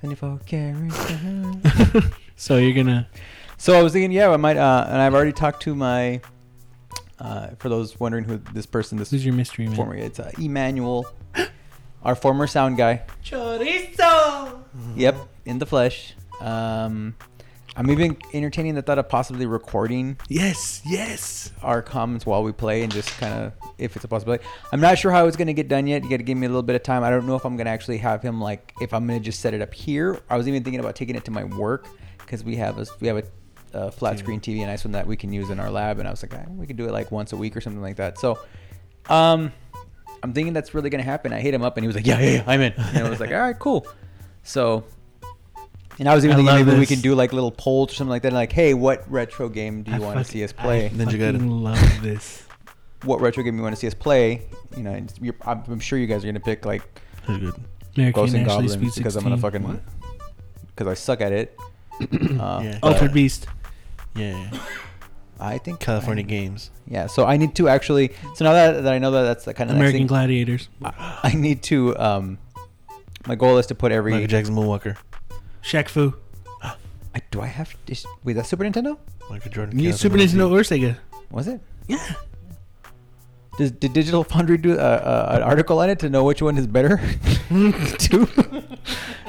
24 0.00 0.40
carat. 0.46 2.04
So 2.36 2.56
you're 2.56 2.72
gonna. 2.72 3.06
So 3.58 3.78
I 3.78 3.82
was 3.82 3.92
thinking, 3.92 4.12
yeah, 4.12 4.30
I 4.30 4.38
might, 4.38 4.56
uh, 4.56 4.86
and 4.88 4.96
I've 4.96 5.12
already 5.12 5.32
talked 5.32 5.60
to 5.64 5.74
my, 5.74 6.22
uh, 7.20 7.48
for 7.58 7.68
those 7.68 7.98
wondering 8.00 8.24
who 8.24 8.38
this 8.52 8.66
person, 8.66 8.98
this 8.98 9.10
Who's 9.10 9.24
your 9.24 9.34
mystery 9.34 9.66
man? 9.66 9.76
former, 9.76 9.94
it's 9.94 10.18
uh, 10.18 10.30
Emmanuel, 10.38 11.06
our 12.02 12.14
former 12.14 12.46
sound 12.46 12.76
guy. 12.76 13.02
Chorizo. 13.24 14.62
Yep, 14.96 15.16
in 15.44 15.58
the 15.58 15.66
flesh. 15.66 16.14
Um, 16.40 17.14
I'm 17.76 17.88
even 17.90 18.16
entertaining 18.32 18.74
the 18.74 18.82
thought 18.82 18.98
of 18.98 19.08
possibly 19.08 19.46
recording 19.46 20.18
Yes. 20.28 20.82
Yes. 20.84 21.52
our 21.62 21.82
comments 21.82 22.26
while 22.26 22.42
we 22.42 22.50
play 22.52 22.82
and 22.82 22.92
just 22.92 23.08
kind 23.18 23.32
of 23.32 23.52
if 23.78 23.94
it's 23.94 24.04
a 24.04 24.08
possibility. 24.08 24.44
I'm 24.72 24.80
not 24.80 24.98
sure 24.98 25.12
how 25.12 25.26
it's 25.26 25.36
gonna 25.36 25.52
get 25.52 25.68
done 25.68 25.86
yet. 25.86 26.02
You 26.02 26.10
got 26.10 26.16
to 26.16 26.22
give 26.24 26.36
me 26.36 26.46
a 26.46 26.50
little 26.50 26.62
bit 26.64 26.74
of 26.76 26.82
time. 26.82 27.04
I 27.04 27.10
don't 27.10 27.26
know 27.26 27.36
if 27.36 27.44
I'm 27.44 27.56
gonna 27.56 27.70
actually 27.70 27.98
have 27.98 28.22
him 28.22 28.40
like 28.40 28.72
if 28.80 28.92
I'm 28.92 29.06
gonna 29.06 29.20
just 29.20 29.40
set 29.40 29.54
it 29.54 29.62
up 29.62 29.72
here. 29.72 30.18
I 30.28 30.36
was 30.36 30.48
even 30.48 30.64
thinking 30.64 30.80
about 30.80 30.96
taking 30.96 31.14
it 31.14 31.24
to 31.26 31.30
my 31.30 31.44
work 31.44 31.86
because 32.18 32.42
we 32.42 32.56
have 32.56 32.78
a 32.78 32.86
we 33.00 33.06
have 33.06 33.18
a, 33.18 33.22
a 33.72 33.90
flat 33.90 34.18
screen 34.18 34.40
TV, 34.40 34.62
a 34.62 34.66
nice 34.66 34.84
one 34.84 34.92
that 34.92 35.06
we 35.06 35.16
can 35.16 35.32
use 35.32 35.50
in 35.50 35.60
our 35.60 35.70
lab. 35.70 35.98
And 35.98 36.08
I 36.08 36.10
was 36.10 36.22
like, 36.22 36.34
ah, 36.34 36.44
we 36.50 36.66
could 36.66 36.76
do 36.76 36.86
it 36.86 36.92
like 36.92 37.10
once 37.10 37.32
a 37.32 37.36
week 37.36 37.56
or 37.56 37.60
something 37.60 37.82
like 37.82 37.96
that. 37.96 38.18
So, 38.18 38.38
um, 39.08 39.52
I'm 40.22 40.32
thinking 40.32 40.52
that's 40.52 40.74
really 40.74 40.90
gonna 40.90 41.02
happen. 41.02 41.32
I 41.32 41.40
hit 41.40 41.54
him 41.54 41.62
up 41.62 41.76
and 41.76 41.84
he 41.84 41.86
was 41.86 41.96
like, 41.96 42.06
yeah, 42.06 42.20
yeah, 42.20 42.30
yeah 42.30 42.44
I'm 42.46 42.60
in. 42.60 42.72
And 42.74 43.06
I 43.06 43.10
was 43.10 43.20
like, 43.20 43.30
all 43.30 43.40
right, 43.40 43.58
cool. 43.58 43.86
So, 44.42 44.84
And 45.98 46.08
I 46.08 46.14
was 46.14 46.24
even 46.24 46.34
I 46.34 46.36
thinking 46.38 46.46
love 46.56 46.66
maybe 46.66 46.78
we 46.78 46.80
this. 46.86 46.88
can 46.90 47.00
do 47.00 47.14
like 47.14 47.32
little 47.32 47.50
polls 47.52 47.92
or 47.92 47.94
something 47.94 48.10
like 48.10 48.22
that. 48.22 48.32
Like, 48.32 48.52
hey, 48.52 48.74
what 48.74 49.10
retro 49.10 49.48
game 49.48 49.82
do 49.82 49.90
you 49.92 49.96
I 49.96 50.00
want 50.00 50.18
to 50.18 50.24
see 50.24 50.42
us 50.44 50.52
play? 50.52 50.86
I 50.86 50.88
Ninja 50.90 51.04
fucking 51.12 51.18
Gaiden. 51.18 51.62
love 51.62 51.78
this. 52.02 52.44
what 53.04 53.20
retro 53.20 53.42
game 53.42 53.54
do 53.54 53.56
you 53.58 53.62
want 53.62 53.74
to 53.74 53.80
see 53.80 53.86
us 53.86 53.94
play? 53.94 54.42
You 54.76 54.82
know, 54.82 54.92
and 54.92 55.12
you're, 55.20 55.34
I'm, 55.46 55.62
I'm 55.68 55.80
sure 55.80 55.98
you 55.98 56.06
guys 56.06 56.22
are 56.24 56.26
gonna 56.28 56.40
pick 56.40 56.64
like 56.66 56.82
That's 57.26 57.38
good. 57.40 57.54
American 57.96 58.12
Ghosts 58.22 58.34
and 58.34 58.46
Ashley 58.46 58.68
Goblins 58.68 58.94
because 58.96 59.16
I'm 59.16 59.22
gonna 59.24 59.36
fucking 59.38 59.62
What? 59.62 59.80
because 60.66 60.86
I 60.86 60.94
suck 60.94 61.20
at 61.22 61.32
it. 61.32 61.56
uh, 62.00 62.60
Yeah. 62.62 62.78
but 62.80 62.92
Altered 62.94 63.12
Beast. 63.12 63.46
Yeah. 64.14 64.50
I 65.40 65.56
think 65.58 65.80
California 65.80 66.24
I- 66.24 66.28
Games. 66.28 66.70
Yeah, 66.86 67.06
so 67.06 67.24
I 67.24 67.36
need 67.38 67.54
to 67.54 67.68
actually. 67.68 68.12
So 68.34 68.44
now 68.44 68.52
that, 68.52 68.82
that 68.82 68.92
I 68.92 68.98
know 68.98 69.10
that 69.12 69.22
that's 69.22 69.44
the 69.44 69.54
kind 69.54 69.70
of 69.70 69.76
American 69.76 70.00
thing, 70.00 70.06
Gladiators. 70.06 70.68
I, 70.84 71.20
I 71.22 71.32
need 71.34 71.62
to. 71.64 71.96
Um, 71.98 72.38
my 73.26 73.36
goal 73.36 73.56
is 73.58 73.66
to 73.66 73.74
put 73.74 73.92
every. 73.92 74.12
Michael 74.12 74.26
Jackson 74.26 74.54
Moonwalker. 74.54 74.96
Shaq 75.62 75.88
Fu. 75.88 76.14
I, 76.62 76.74
do 77.30 77.40
I 77.40 77.46
have? 77.46 77.74
Is, 77.86 78.04
wait, 78.24 78.34
that's 78.34 78.48
Super 78.48 78.64
Nintendo? 78.64 78.98
Michael 79.30 79.50
Jordan. 79.50 79.78
You 79.78 79.90
Catherine 79.92 79.98
Super 79.98 80.16
Nintendo 80.16 80.50
Lindsay. 80.50 80.84
or 80.86 80.92
Sega? 80.92 80.96
Was 81.30 81.48
it? 81.48 81.60
Yeah. 81.86 82.14
Does 83.60 83.72
did 83.72 83.92
Digital 83.92 84.24
Foundry 84.24 84.56
do 84.56 84.72
uh, 84.72 84.76
uh, 84.82 85.36
an 85.36 85.42
article 85.42 85.78
on 85.80 85.90
it 85.90 85.98
to 85.98 86.08
know 86.08 86.24
which 86.24 86.40
one 86.40 86.56
is 86.56 86.66
better? 86.66 86.96
Too? 87.98 88.26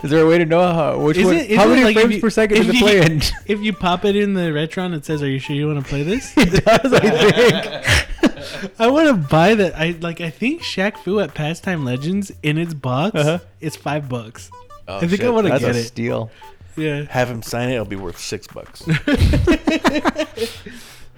Is 0.04 0.10
there 0.10 0.24
a 0.24 0.28
way 0.28 0.38
to 0.38 0.46
know 0.46 0.62
how, 0.62 0.98
which 1.00 1.18
Is 1.18 1.26
one? 1.26 1.36
it- 1.36 1.52
is 1.52 1.58
how 1.58 1.68
many 1.68 1.84
like 1.84 1.96
frames 1.98 2.16
you- 2.16 2.22
per 2.22 2.30
second 2.30 2.58
if 2.58 2.66
does 2.68 2.76
it 2.76 2.78
you- 2.78 2.82
play 2.82 3.02
in? 3.06 3.22
If 3.46 3.60
you 3.60 3.74
pop 3.74 4.06
it 4.06 4.16
in 4.16 4.34
the 4.34 4.44
Retron, 4.44 4.96
it 4.96 5.04
says, 5.06 5.22
"Are 5.22 5.28
you 5.30 5.38
sure 5.40 5.54
you 5.56 5.68
want 5.68 5.84
to 5.84 5.90
play 5.90 6.04
this?" 6.04 6.34
it 6.38 6.64
does, 6.64 6.94
I 6.94 7.00
think. 7.10 8.80
I 8.80 8.88
want 8.88 9.08
to 9.10 9.16
buy 9.16 9.54
that. 9.56 9.76
I 9.78 9.98
like. 10.00 10.22
I 10.22 10.30
think 10.30 10.62
Shaq 10.62 10.96
Fu 10.98 11.20
at 11.20 11.34
Pastime 11.34 11.84
Legends 11.84 12.32
in 12.42 12.58
its 12.58 12.74
box. 12.74 13.16
Uh-huh. 13.16 13.40
It's 13.60 13.76
five 13.76 14.08
bucks. 14.08 14.50
Oh, 14.88 14.98
I 15.00 15.08
think 15.08 15.24
I 15.24 15.30
wanna 15.30 15.50
That's 15.50 15.64
get 15.66 15.76
a 15.76 15.80
it. 15.80 15.84
steal. 15.84 16.32
Yeah. 16.78 17.04
Have 17.10 17.30
him 17.30 17.42
sign 17.42 17.68
it. 17.70 17.74
It'll 17.74 17.86
be 17.86 17.98
worth 17.98 18.18
six 18.18 18.48
bucks. 18.48 18.82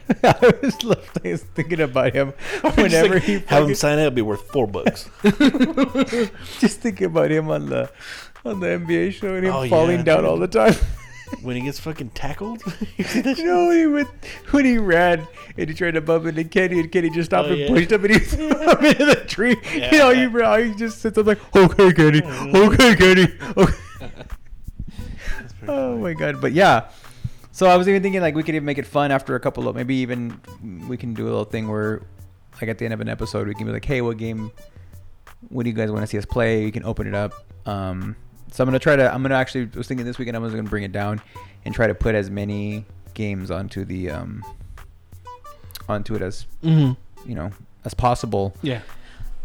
I 0.23 0.53
was, 0.61 0.83
love- 0.83 1.03
thinking 1.55 1.81
about 1.81 2.13
him 2.13 2.29
whenever 2.75 3.19
he 3.19 3.39
have 3.47 3.67
him 3.69 3.75
sign 3.75 3.97
it. 3.99 4.01
It'll 4.01 4.11
be 4.11 4.21
worth 4.21 4.49
four 4.51 4.67
bucks. 4.67 5.09
just 6.59 6.79
thinking 6.81 7.07
about 7.07 7.31
him 7.31 7.49
on 7.49 7.67
the 7.67 7.89
on 8.45 8.59
the 8.59 8.67
NBA 8.67 9.13
show 9.13 9.35
and 9.35 9.45
him 9.45 9.53
Oh, 9.53 9.67
falling 9.67 9.97
yeah, 9.99 10.03
down 10.03 10.17
dude. 10.19 10.25
all 10.29 10.37
the 10.37 10.47
time. 10.47 10.73
when 11.41 11.55
he 11.55 11.61
gets 11.63 11.79
fucking 11.79 12.09
tackled. 12.11 12.61
you 12.97 13.05
you 13.23 13.45
know 13.45 13.67
when 13.67 13.77
he 13.79 13.87
went 13.87 14.07
when 14.51 14.65
he 14.65 14.77
ran 14.77 15.25
and 15.57 15.69
he 15.69 15.73
tried 15.75 15.91
to 15.95 16.01
bump 16.01 16.25
into 16.25 16.43
Kenny 16.43 16.79
and 16.79 16.91
Kenny 16.91 17.09
just 17.09 17.29
stopped 17.31 17.47
Oh, 17.49 17.51
and 17.51 17.59
yeah. 17.61 17.67
pushed 17.69 17.91
him 17.91 18.03
and 18.05 18.13
he 18.13 18.19
threw 18.19 18.49
him 18.49 18.85
into 18.85 19.05
the 19.05 19.23
tree. 19.27 19.55
You 19.73 19.79
Yeah. 19.79 19.91
know, 19.97 20.09
you 20.11 20.29
bro, 20.29 20.63
he 20.63 20.75
just 20.75 20.99
sits 21.01 21.17
up 21.17 21.25
like, 21.25 21.39
okay, 21.55 21.91
Kenny, 21.93 22.21
mm-hmm. 22.21 22.55
okay, 22.55 22.95
Kenny, 22.95 23.27
okay. 23.57 23.73
Oh 25.65 25.91
funny. 25.95 26.01
my 26.01 26.13
god! 26.13 26.41
But 26.41 26.51
yeah, 26.51 26.89
so 27.53 27.67
I 27.67 27.77
was 27.77 27.87
even 27.87 28.01
thinking 28.03 28.19
like 28.19 28.35
we 28.35 28.43
could 28.43 28.55
even 28.55 28.65
make 28.65 28.77
it 28.79 28.85
fun 28.85 29.11
after 29.11 29.35
a 29.35 29.39
couple 29.39 29.67
of 29.69 29.75
maybe 29.77 29.95
even 29.95 30.37
we 30.89 30.97
can 30.97 31.13
do 31.13 31.23
a 31.23 31.29
little 31.29 31.45
thing 31.45 31.69
where 31.69 32.01
like 32.59 32.69
at 32.69 32.77
the 32.79 32.85
end 32.85 32.93
of 32.93 32.99
an 32.99 33.07
episode 33.07 33.47
we 33.47 33.53
can 33.53 33.65
be 33.65 33.71
like, 33.71 33.85
hey, 33.85 34.01
what 34.01 34.17
game? 34.17 34.51
What 35.49 35.63
do 35.63 35.69
you 35.69 35.75
guys 35.75 35.89
want 35.91 36.01
to 36.03 36.07
see 36.07 36.17
us 36.17 36.25
play? 36.25 36.63
You 36.65 36.71
can 36.71 36.83
open 36.83 37.07
it 37.07 37.13
up. 37.15 37.33
Um, 37.65 38.15
so 38.51 38.63
I'm 38.63 38.67
gonna 38.67 38.79
try 38.79 38.95
to. 38.95 39.13
I'm 39.13 39.21
gonna 39.23 39.35
actually 39.35 39.69
I 39.73 39.77
was 39.77 39.87
thinking 39.87 40.05
this 40.05 40.17
weekend 40.17 40.35
I 40.37 40.39
was 40.39 40.53
gonna 40.53 40.69
bring 40.69 40.83
it 40.83 40.91
down 40.91 41.21
and 41.65 41.73
try 41.73 41.87
to 41.87 41.95
put 41.95 42.13
as 42.15 42.29
many 42.29 42.85
games 43.13 43.49
onto 43.51 43.85
the 43.85 44.09
um 44.09 44.43
onto 45.89 46.15
it 46.15 46.21
as 46.21 46.45
Mm-hmm. 46.63 47.29
you 47.29 47.35
know 47.35 47.51
as 47.85 47.93
possible 47.93 48.55
Yeah. 48.61 48.81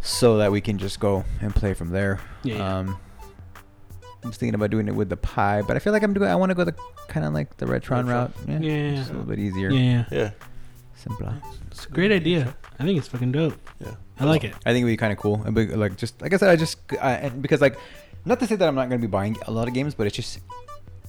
so 0.01 0.37
that 0.38 0.53
we 0.53 0.61
can 0.61 0.79
just 0.79 1.01
go 1.01 1.25
and 1.40 1.55
play 1.55 1.75
from 1.75 1.90
there. 1.90 2.21
Yeah, 2.44 2.57
yeah. 2.57 2.79
Um, 2.79 2.99
I'm 4.24 4.31
just 4.31 4.40
thinking 4.40 4.54
about 4.54 4.70
doing 4.70 4.88
it 4.88 4.94
with 4.94 5.09
the 5.09 5.16
pie, 5.16 5.62
but 5.62 5.76
I 5.76 5.78
feel 5.78 5.92
like 5.92 6.02
I'm 6.02 6.12
doing. 6.12 6.28
I 6.28 6.35
want 6.35 6.50
to 6.50 6.54
go 6.54 6.64
the 6.64 6.74
kind 7.09 7.24
of 7.24 7.33
like 7.33 7.57
the 7.57 7.66
Retron 7.66 8.04
Retron. 8.04 8.09
route. 8.09 8.33
Yeah, 8.46 8.59
Yeah. 8.59 8.94
just 8.96 9.11
a 9.11 9.12
little 9.12 9.28
bit 9.28 9.38
easier. 9.38 9.70
Yeah. 9.70 10.04
Yeah. 10.11 10.31
simpler. 10.96 11.35
It's 11.70 11.87
a 11.87 11.90
great 11.90 12.11
idea. 12.11 12.57
I 12.81 12.85
think 12.85 12.98
it's 12.98 13.07
fucking 13.09 13.31
dope. 13.33 13.54
Yeah. 13.81 13.94
I 14.18 14.24
like 14.24 14.42
it. 14.42 14.52
I 14.66 14.72
think 14.72 14.78
it'd 14.85 14.87
be 14.87 14.96
kind 14.96 15.12
of 15.12 15.18
cool. 15.18 15.40
It'd 15.46 15.76
like 15.78 15.96
just 15.96 16.20
like 16.20 16.35
I 16.35 16.37
said, 16.37 16.48
I 16.50 16.57
just 16.57 16.78
I, 17.00 17.12
and 17.12 17.40
because 17.40 17.61
like 17.61 17.78
not 18.24 18.40
to 18.40 18.46
say 18.48 18.57
that 18.57 18.68
I'm 18.68 18.74
not 18.74 18.88
going 18.88 19.00
to 19.00 19.07
be 19.07 19.11
buying 19.11 19.37
a 19.46 19.52
lot 19.52 19.68
of 19.68 19.74
games, 19.74 19.94
but 19.94 20.09
it's 20.09 20.16
just 20.16 20.40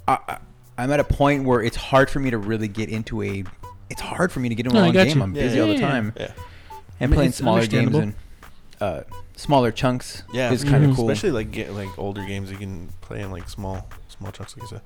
I, 0.08 0.20
I, 0.28 0.38
I'm 0.78 0.92
at 0.92 1.00
a 1.00 1.04
point 1.04 1.44
where 1.46 1.62
it's 1.64 1.76
hard 1.76 2.10
for 2.12 2.20
me 2.20 2.30
to 2.30 2.38
really 2.38 2.68
get 2.68 2.90
into 2.90 3.24
a. 3.24 3.44
It's 3.90 4.00
hard 4.02 4.32
for 4.32 4.40
me 4.40 4.50
to 4.50 4.56
get 4.56 4.68
into 4.68 4.76
No, 4.76 4.82
a 4.82 4.84
I 4.84 4.86
long 4.90 4.94
game. 4.94 5.18
you. 5.18 5.24
I'm 5.24 5.36
Yeah, 5.36 5.42
busy 5.44 5.58
yeah, 5.58 5.62
all 5.64 5.70
the 5.70 5.80
time, 5.80 6.14
Yeah. 6.16 6.32
and 7.00 7.10
mean, 7.10 7.18
playing 7.18 7.32
smaller 7.32 7.66
games 7.66 7.96
and 7.96 8.14
uh, 8.80 9.02
smaller 9.40 9.72
chunks. 9.72 10.24
Yeah. 10.34 10.52
is 10.52 10.64
kind 10.64 10.84
of 10.84 10.92
Mhm. 10.92 10.96
cool. 10.96 11.10
Especially 11.10 11.32
like 11.32 11.52
get, 11.52 11.74
like 11.74 11.90
older 11.98 12.24
games 12.26 12.52
you 12.52 12.58
can 12.58 12.90
play 13.02 13.22
in 13.22 13.32
like 13.32 13.50
small 13.50 13.88
small 14.08 14.32
chunks 14.32 14.56
like 14.56 14.64
you 14.64 14.68
said. 14.78 14.82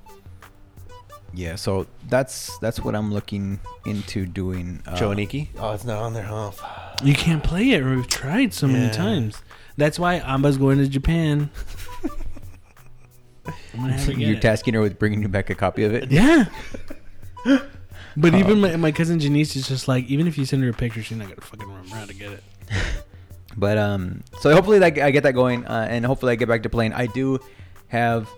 Yeah, 1.35 1.55
so 1.55 1.87
that's 2.09 2.55
that's 2.59 2.79
what 2.79 2.95
I'm 2.95 3.11
looking 3.11 3.59
into 3.85 4.25
doing. 4.27 4.81
Uh, 4.85 4.95
Joe 4.95 5.11
and 5.11 5.19
Iki. 5.19 5.49
Oh, 5.57 5.71
it's 5.71 5.83
not 5.83 5.97
on 5.97 6.13
there, 6.13 6.23
huh? 6.23 6.51
You 7.03 7.15
can't 7.15 7.43
play 7.43 7.71
it. 7.71 7.83
We've 7.83 8.07
tried 8.07 8.53
so 8.53 8.67
many 8.67 8.85
Yeah. 8.85 8.91
times. 8.91 9.41
That's 9.75 9.97
why 9.97 10.19
Amba's 10.23 10.57
going 10.57 10.77
to 10.77 10.87
Japan. 10.87 11.49
I'm 13.73 13.79
gonna 13.81 13.93
have 13.93 14.05
her 14.05 14.11
get 14.11 14.19
You're 14.19 14.35
it. 14.37 14.41
tasking 14.41 14.75
her 14.75 14.81
with 14.81 14.99
bringing 14.99 15.21
you 15.23 15.27
back 15.27 15.49
a 15.49 15.55
copy 15.55 15.83
of 15.83 15.93
it. 15.93 16.11
Yeah. 16.11 16.45
But 18.15 18.35
Oh. 18.35 18.37
even 18.37 18.61
my, 18.61 18.75
my 18.75 18.91
cousin 18.91 19.19
Janice 19.19 19.55
is 19.55 19.67
just 19.67 19.87
like, 19.87 20.05
even 20.05 20.27
if 20.27 20.37
you 20.37 20.45
send 20.45 20.61
her 20.63 20.69
a 20.69 20.73
picture, 20.73 21.01
she's 21.01 21.17
not 21.17 21.27
gonna 21.29 21.41
fucking 21.41 21.67
remember 21.67 21.95
how 21.95 22.05
to 22.05 22.13
get 22.13 22.31
it. 22.31 22.43
But 23.55 23.77
um, 23.77 24.21
so 24.41 24.51
hopefully 24.53 24.79
like 24.79 24.97
I 24.97 25.11
get 25.11 25.23
that 25.23 25.33
going, 25.33 25.65
uh, 25.65 25.87
and 25.89 26.05
hopefully 26.05 26.31
I 26.33 26.35
get 26.35 26.47
back 26.47 26.63
to 26.63 26.69
playing. 26.69 26.93
I 26.93 27.05
do 27.05 27.39
have 27.87 28.29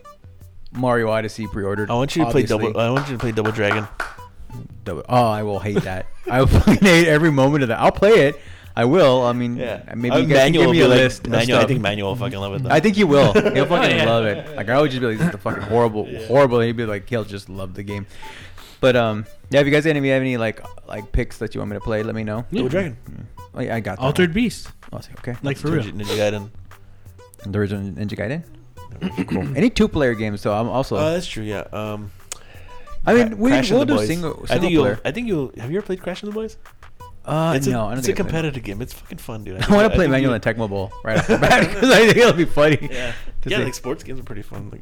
Mario 0.74 1.10
Odyssey 1.10 1.48
pre-ordered. 1.48 1.90
I 1.90 1.94
want 1.94 2.16
you 2.16 2.24
to 2.24 2.28
obviously. 2.28 2.58
play 2.58 2.68
double. 2.68 2.80
I 2.80 2.90
want 2.90 3.08
you 3.08 3.14
to 3.14 3.20
play 3.20 3.32
Double 3.32 3.52
Dragon. 3.52 3.88
Double- 4.84 5.06
Oh, 5.08 5.28
I 5.28 5.44
will 5.44 5.60
hate 5.60 5.84
that. 5.84 6.08
I 6.30 6.40
will 6.42 6.48
fucking 6.60 6.78
hate 6.78 7.08
every 7.08 7.32
moment 7.32 7.64
of 7.64 7.70
that. 7.70 7.80
I'll 7.80 7.92
play 7.92 8.28
it. 8.28 8.40
I 8.76 8.84
will. 8.84 9.24
I 9.24 9.32
mean, 9.32 9.56
maybe 9.56 10.12
Uh, 10.12 10.18
you 10.18 10.28
guys 10.28 10.52
give 10.52 10.70
me 10.70 10.82
a 10.82 10.88
like- 10.88 10.98
list. 10.98 11.28
Manuel, 11.30 11.62
I 11.62 11.66
think 11.66 11.80
Manuel 11.80 12.10
will 12.10 12.16
fucking 12.18 12.38
love 12.38 12.54
it 12.56 12.64
though. 12.64 12.70
I 12.72 12.82
think 12.82 12.98
he 12.98 13.06
will. 13.06 13.32
He'll 13.32 13.66
fucking 13.68 13.96
Yeah. 13.98 14.06
love 14.06 14.26
it. 14.26 14.54
Like 14.58 14.68
I 14.68 14.82
would 14.82 14.92
just 14.92 15.00
be 15.00 15.08
like, 15.08 15.18
this 15.18 15.28
is 15.28 15.32
the 15.32 15.38
fucking 15.38 15.64
horrible, 15.64 16.08
Yeah. 16.10 16.28
horrible. 16.28 16.60
He'd 16.60 16.76
be 16.76 16.86
like, 16.86 17.08
he'll 17.10 17.24
just 17.24 17.48
love 17.48 17.74
the 17.74 17.84
game. 17.84 18.06
But 18.82 18.98
um, 18.98 19.26
yeah. 19.50 19.62
If 19.62 19.66
you 19.66 19.72
guys 19.72 19.86
have 19.86 19.96
any, 19.96 20.10
have 20.10 20.22
any 20.22 20.36
like 20.36 20.62
like 20.90 21.12
picks 21.14 21.38
that 21.38 21.56
you 21.56 21.62
want 21.62 21.72
me 21.72 21.78
to 21.78 21.82
play, 21.82 22.04
let 22.04 22.16
me 22.16 22.26
know. 22.26 22.46
Double 22.52 22.68
Dragon. 22.68 22.98
Oh, 23.56 23.62
yeah, 23.62 23.76
I 23.76 23.80
got 23.80 23.98
that 23.98 24.04
Altered 24.04 24.30
one. 24.30 24.34
Beast, 24.34 24.68
Oh, 24.92 25.00
okay. 25.20 25.36
like 25.44 25.58
for 25.58 25.72
real. 25.72 25.84
Ninja, 25.84 26.04
Ninja 26.04 26.18
Gaiden. 26.18 26.50
The 27.52 27.58
original 27.60 27.82
Ninja 27.84 28.18
Gaiden. 28.18 28.44
cool. 29.28 29.58
Any 29.58 29.70
two-player 29.70 30.14
games, 30.16 30.42
so 30.42 30.54
I'm 30.54 30.68
also. 30.68 30.98
Oh, 30.98 31.14
that's 31.14 31.28
true. 31.28 31.44
Yeah. 31.44 31.64
Um. 31.72 32.12
I 33.06 33.14
mean, 33.14 33.38
we 33.38 33.52
Crash 33.52 33.70
and 33.70 33.78
we'll 33.78 33.86
the 33.86 33.94
do 33.94 33.98
Boys. 34.00 34.08
single, 34.08 34.32
I 34.32 34.36
single 34.48 34.60
think 34.62 34.72
you'll. 34.74 34.84
player. 34.84 35.00
I 35.06 35.12
think 35.12 35.28
you'll. 35.28 35.52
Have 35.58 35.72
you 35.72 35.78
ever 35.78 35.86
played 35.86 36.02
Crash 36.02 36.24
and 36.24 36.32
the 36.32 36.36
Boys? 36.36 36.58
Uh, 37.24 37.54
it's 37.56 37.66
a, 37.68 37.72
no, 37.72 37.86
I 37.86 37.90
don't 37.92 38.00
it's 38.00 38.08
a 38.08 38.12
think 38.12 38.20
I've 38.20 38.26
played 38.28 38.32
competitive 38.44 38.64
game. 38.64 38.82
It's 38.82 38.94
fucking 38.94 39.18
fun, 39.20 39.44
dude. 39.44 39.56
I 39.58 39.60
think- 39.62 39.72
want 39.72 39.92
to 39.92 39.96
play 39.96 40.08
Manuel 40.08 40.32
you- 40.32 40.36
and 40.36 40.44
Tecmo 40.44 40.70
Bowl 40.70 40.92
right 41.04 41.18
off 41.20 41.28
the 41.28 41.38
bat 41.38 41.68
because 41.68 41.90
I 41.92 42.06
think 42.06 42.18
it'll 42.18 42.34
be 42.34 42.46
funny. 42.46 42.78
Yeah. 42.82 43.14
to 43.42 43.50
Yeah, 43.50 43.58
see. 43.58 43.64
like 43.64 43.74
sports 43.74 44.04
games 44.04 44.20
are 44.20 44.24
pretty 44.24 44.42
fun. 44.44 44.70
Like, 44.72 44.82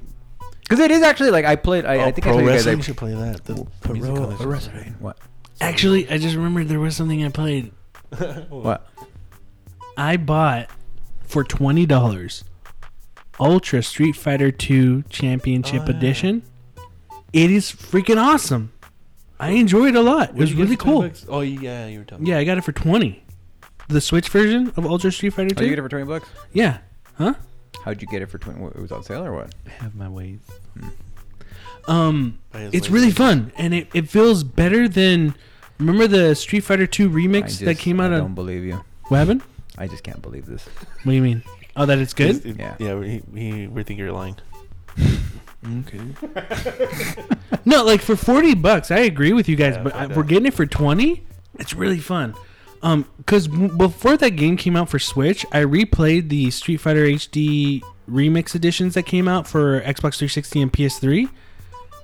Because 0.62 0.79
it 0.79 0.91
is 0.91 1.01
actually 1.03 1.31
like 1.31 1.45
I 1.45 1.55
played. 1.55 1.86
I, 1.86 1.97
oh, 1.97 2.01
I 2.05 2.12
think 2.12 2.25
I 2.27 2.29
pro 2.29 2.39
told 2.39 2.43
you 2.43 2.49
guys. 2.49 2.65
wrestling. 2.65 2.73
I, 2.73 2.77
You 2.77 2.83
should 2.83 2.97
play 2.97 3.13
that. 3.13 3.43
The, 3.45 3.67
the 3.81 3.93
music 3.93 4.12
on 4.17 4.31
it 4.31 4.57
is 4.57 4.67
great. 4.69 4.88
What? 4.99 5.17
Actually, 5.62 6.09
I 6.09 6.17
just 6.17 6.36
remembered 6.36 6.67
there 6.69 6.79
was 6.79 6.95
something 6.95 7.23
I 7.25 7.29
played. 7.29 7.71
What? 8.49 8.88
I 9.97 10.17
bought 10.17 10.69
for 11.23 11.43
twenty 11.43 11.86
dollars 11.86 12.43
Ultra 13.39 13.84
Street 13.84 14.13
Fighter 14.15 14.52
Two 14.52 15.04
Championship 15.04 15.84
Oh, 15.84 15.86
yeah. 15.91 15.97
Edition. 15.97 16.43
It 17.32 17.49
is 17.52 17.71
freaking 17.71 18.17
awesome. 18.17 18.71
I 19.39 19.52
enjoyed 19.52 19.89
it 19.89 19.95
a 19.95 20.02
lot. 20.02 20.30
It 20.30 20.36
was 20.36 20.54
really 20.54 20.78
cool. 20.78 21.10
Oh 21.28 21.41
yeah, 21.41 21.88
you 21.88 21.99
were 21.99 22.06
telling 22.06 22.23
me. 22.23 22.30
Yeah, 22.30 22.38
I 22.38 22.43
got 22.43 22.58
it 22.58 22.63
for 22.63 22.71
twenty. 22.71 23.23
The 23.89 23.99
Switch 24.02 24.30
version 24.30 24.71
of 24.78 24.86
Ultra 24.86 25.12
Street 25.12 25.32
Fighter 25.34 25.54
Oh, 25.58 25.62
you 25.62 25.69
get 25.69 25.80
it 25.80 25.82
for 25.82 25.89
twenty 25.89 26.06
bucks? 26.06 26.30
Yeah. 26.54 26.78
Huh? 27.17 27.34
How'd 27.84 28.02
you 28.02 28.08
get 28.08 28.21
it 28.21 28.28
for 28.28 28.38
twenty? 28.38 28.63
It 28.63 28.78
was 28.80 28.91
on 28.91 29.04
sale 29.04 29.26
or 29.26 29.34
what? 29.34 29.54
I 29.67 29.69
have 29.84 29.93
my 29.95 30.08
ways. 30.08 30.39
Um, 31.88 32.39
By 32.52 32.60
his 32.62 32.73
it's 32.73 32.89
really 32.89 33.12
fun, 33.12 33.52
and 33.58 33.73
it, 33.73 33.89
it 33.93 34.10
feels 34.10 34.43
better 34.43 34.88
than. 34.88 35.36
Remember 35.79 36.07
the 36.07 36.36
Street 36.36 36.62
Fighter 36.62 36.88
Two 36.88 37.09
remix 37.09 37.47
just, 37.47 37.65
that 37.65 37.77
came 37.79 37.99
out 37.99 38.12
I 38.12 38.15
on. 38.15 38.21
don't 38.21 38.36
believe 38.36 38.63
you. 38.63 38.83
What 39.07 39.17
happened? 39.17 39.41
I 39.77 39.88
just 39.88 40.03
can't 40.03 40.21
believe 40.21 40.45
this. 40.45 40.63
What 40.65 41.12
do 41.12 41.12
you 41.13 41.21
mean? 41.21 41.43
Oh, 41.75 41.86
that 41.86 41.97
it's 41.97 42.13
good. 42.13 42.45
It- 42.45 42.57
Yeah. 42.57 42.75
Yeah. 42.79 42.95
We, 42.95 43.21
we, 43.31 43.67
we 43.67 43.83
think 43.83 43.99
you're 43.99 44.12
lying. 44.12 44.38
Okay. 45.65 46.01
no, 47.65 47.86
like 47.86 48.01
for 48.01 48.17
forty 48.17 48.53
bucks, 48.53 48.91
I 48.91 48.99
agree 48.99 49.31
with 49.31 49.47
you 49.47 49.55
guys, 49.55 49.75
Yeah, 49.77 49.83
but 49.83 49.95
I, 49.95 50.07
that. 50.07 50.17
we're 50.17 50.23
getting 50.23 50.47
it 50.47 50.53
for 50.53 50.65
twenty. 50.65 51.23
It's 51.57 51.73
really 51.73 51.99
fun. 51.99 52.33
Um, 52.81 53.05
because 53.17 53.47
before 53.47 54.17
that 54.17 54.31
game 54.31 54.57
came 54.57 54.75
out 54.75 54.89
for 54.89 54.99
Switch, 54.99 55.45
I 55.53 55.59
replayed 55.62 56.27
the 56.27 56.51
Street 56.51 56.77
Fighter 56.81 57.05
HD 57.05 57.81
remix 58.09 58.55
editions 58.55 58.93
that 58.95 59.03
came 59.03 59.29
out 59.29 59.47
for 59.47 59.79
Xbox 59.79 60.17
360 60.17 60.62
and 60.63 60.73
PS3, 60.73 61.29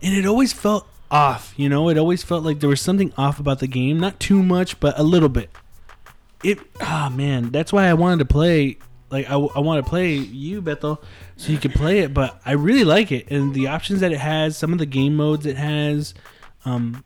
and 0.04 0.14
it 0.14 0.26
always 0.26 0.54
felt 0.54 0.88
off. 1.12 1.54
You 1.58 1.70
know, 1.70 1.90
it 1.90 1.98
always 1.98 2.24
felt 2.24 2.44
like 2.44 2.60
there 2.60 2.70
was 2.70 2.82
something 2.82 3.14
off 3.18 3.40
about 3.40 3.60
the 3.60 3.68
game. 3.68 4.00
Not 4.00 4.20
too 4.20 4.44
much, 4.44 4.80
but 4.80 4.98
a 4.98 5.04
little 5.04 5.30
bit. 5.30 5.50
It 6.44 6.60
ah 6.82 7.12
man, 7.14 7.52
that's 7.52 7.74
why 7.74 7.88
I 7.88 7.94
wanted 7.94 8.20
to 8.20 8.26
play 8.26 8.78
like 9.12 9.30
I, 9.30 9.34
I 9.34 9.60
want 9.60 9.84
to 9.84 9.90
play 9.90 10.14
you, 10.14 10.62
Bethel, 10.62 11.04
so 11.36 11.52
you 11.52 11.58
can 11.58 11.72
play 11.72 12.00
it. 12.00 12.14
But 12.14 12.40
I 12.46 12.54
really 12.54 12.84
like 12.84 13.12
it, 13.12 13.30
and 13.32 13.54
the 13.54 13.68
options 13.68 14.00
that 14.02 14.12
it 14.12 14.20
has, 14.20 14.58
some 14.58 14.72
of 14.72 14.80
the 14.80 14.86
game 14.86 15.16
modes 15.16 15.46
it 15.46 15.58
has, 15.58 16.14
um, 16.66 17.04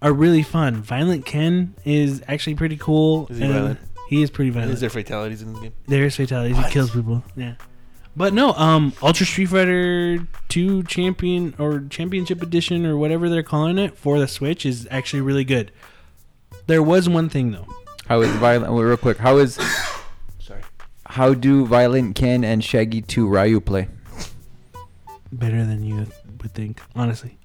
are 0.00 0.12
really 0.12 0.42
fun. 0.42 0.82
Violent 0.82 1.26
Ken 1.26 1.74
is 1.84 2.22
actually 2.26 2.56
pretty 2.56 2.76
cool. 2.76 3.28
Is 3.28 3.38
he 3.38 3.46
violent? 3.46 3.78
He 4.08 4.22
is 4.22 4.30
pretty 4.30 4.50
violent. 4.50 4.72
Is 4.72 4.80
there 4.80 4.90
fatalities 4.90 5.42
in 5.42 5.52
this 5.52 5.62
game? 5.62 5.72
There's 5.86 6.16
fatalities. 6.16 6.56
He 6.56 6.70
kills 6.70 6.90
people. 6.90 7.22
Yeah. 7.36 7.54
But 8.14 8.34
no, 8.34 8.52
um, 8.54 8.92
Ultra 9.02 9.24
Street 9.24 9.46
Fighter 9.46 10.26
Two 10.48 10.82
Champion 10.82 11.54
or 11.58 11.80
Championship 11.88 12.42
Edition 12.42 12.84
or 12.84 12.96
whatever 12.96 13.28
they're 13.28 13.42
calling 13.42 13.78
it 13.78 13.96
for 13.96 14.18
the 14.18 14.28
Switch 14.28 14.66
is 14.66 14.86
actually 14.90 15.22
really 15.22 15.44
good. 15.44 15.72
There 16.66 16.82
was 16.82 17.08
one 17.08 17.28
thing 17.30 17.52
though. 17.52 17.66
How 18.06 18.20
is 18.20 18.30
violent? 18.36 18.72
Well, 18.72 18.82
real 18.82 18.96
quick. 18.98 19.16
How 19.16 19.38
is 19.38 19.54
Sorry. 20.38 20.60
how 21.06 21.32
do 21.32 21.64
Violent 21.66 22.14
Ken 22.14 22.44
and 22.44 22.62
Shaggy 22.62 23.00
Two 23.00 23.26
Ryu 23.28 23.60
play? 23.60 23.88
Better 25.32 25.64
than 25.64 25.82
you 25.82 26.06
would 26.42 26.52
think, 26.52 26.80
honestly. 26.94 27.38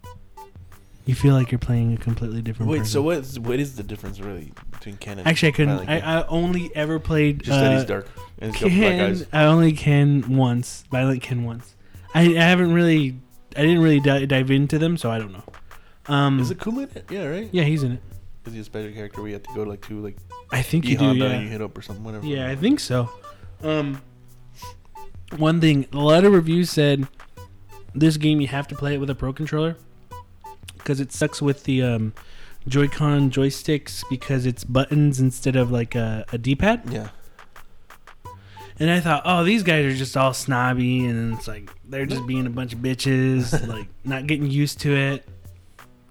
You 1.08 1.16
feel 1.16 1.34
like 1.34 1.52
you're 1.52 1.58
playing 1.60 1.94
a 1.94 1.98
completely 1.98 2.42
different. 2.42 2.70
Wait, 2.70 2.80
person. 2.80 2.92
so 2.92 3.02
what 3.02 3.18
is 3.20 3.40
what 3.40 3.60
is 3.60 3.76
the 3.78 3.84
difference 3.84 4.20
really 4.20 4.52
between 4.72 4.98
Ken 4.98 5.18
and 5.20 5.28
Actually, 5.28 5.50
I 5.50 5.52
couldn't. 5.54 5.70
Violent 5.78 5.90
I, 5.90 6.00
Ken? 6.02 6.10
I 6.10 6.28
only 6.28 6.72
ever 6.76 7.00
played. 7.00 7.42
just 7.44 7.60
that 7.60 7.72
he's 7.72 7.82
uh, 7.84 7.86
dark 7.86 8.10
and 8.40 8.52
he's 8.54 8.62
got 8.62 8.68
black 8.70 8.80
Ken, 8.92 9.10
eyes. 9.12 9.26
I 9.32 9.44
only 9.46 9.72
can 9.72 10.36
once. 10.36 10.84
Violent 10.92 11.22
Ken 11.24 11.44
once. 11.44 11.76
I, 12.14 12.22
I 12.36 12.42
haven't 12.42 12.74
really. 12.74 13.20
I 13.56 13.62
didn't 13.62 13.82
really 13.82 14.00
di- 14.02 14.26
dive 14.28 14.52
into 14.52 14.78
them, 14.78 14.98
so 14.98 15.10
I 15.10 15.18
don't 15.18 15.32
know. 15.32 15.44
Um, 16.08 16.40
Is 16.40 16.52
it 16.52 16.60
cool 16.60 16.78
in 16.80 16.90
it? 16.94 17.06
Yeah, 17.10 17.26
right. 17.26 17.50
yeah, 17.52 17.64
he's 17.64 17.84
in 17.84 17.94
it. 17.94 18.02
Is 18.46 18.54
he 18.54 18.60
a 18.60 18.64
special 18.64 18.92
character 18.94 19.22
We 19.22 19.32
have 19.34 19.44
to 19.44 19.54
go 19.56 19.64
to 19.64 19.70
like 19.70 19.82
two 19.82 20.00
like 20.02 20.18
I 20.52 20.62
think 20.62 20.86
E 20.86 20.90
you 20.92 20.98
do. 20.98 21.06
Honda 21.06 21.26
Yeah. 21.26 21.32
and 21.32 21.44
you 21.44 21.50
hit 21.50 21.62
up 21.62 21.78
or 21.78 21.82
something? 21.82 22.04
Whatever. 22.04 22.26
Yeah, 22.28 22.50
I 22.50 22.56
think 22.56 22.80
so. 22.80 23.10
Um, 23.64 24.02
one 25.38 25.60
thing, 25.60 25.86
a 25.92 25.98
lot 25.98 26.24
of 26.24 26.32
reviews 26.34 26.70
said 26.70 27.08
this 27.96 28.18
game 28.18 28.40
you 28.42 28.48
have 28.48 28.68
to 28.68 28.76
play 28.76 28.94
it 28.94 29.00
with 29.00 29.10
a 29.10 29.16
pro 29.16 29.34
controller 29.34 29.76
because 30.88 31.02
it 31.02 31.12
sucks 31.12 31.42
with 31.42 31.66
the 31.66 31.84
um, 31.84 32.14
Joy-Con 32.66 33.30
joysticks 33.30 34.06
because 34.10 34.46
it's 34.46 34.64
buttons 34.64 35.20
instead 35.20 35.58
of 35.58 35.70
like 35.70 35.96
a, 35.96 36.24
a 36.32 36.38
D-pad. 36.38 36.84
Yeah. 36.90 37.10
And 38.80 38.90
I 38.90 39.02
thought, 39.02 39.24
oh, 39.26 39.44
these 39.44 39.64
guys 39.64 39.84
are 39.86 39.98
just 39.98 40.16
all 40.16 40.34
snobby, 40.34 41.04
and 41.06 41.34
it's 41.34 41.46
like 41.46 41.70
they're 41.84 42.06
just 42.06 42.26
being 42.26 42.48
a 42.48 42.50
bunch 42.50 42.72
of 42.72 42.80
bitches, 42.80 43.68
like 43.76 43.88
not 44.06 44.28
getting 44.28 44.50
used 44.50 44.80
to 44.82 44.96
it. 44.96 45.28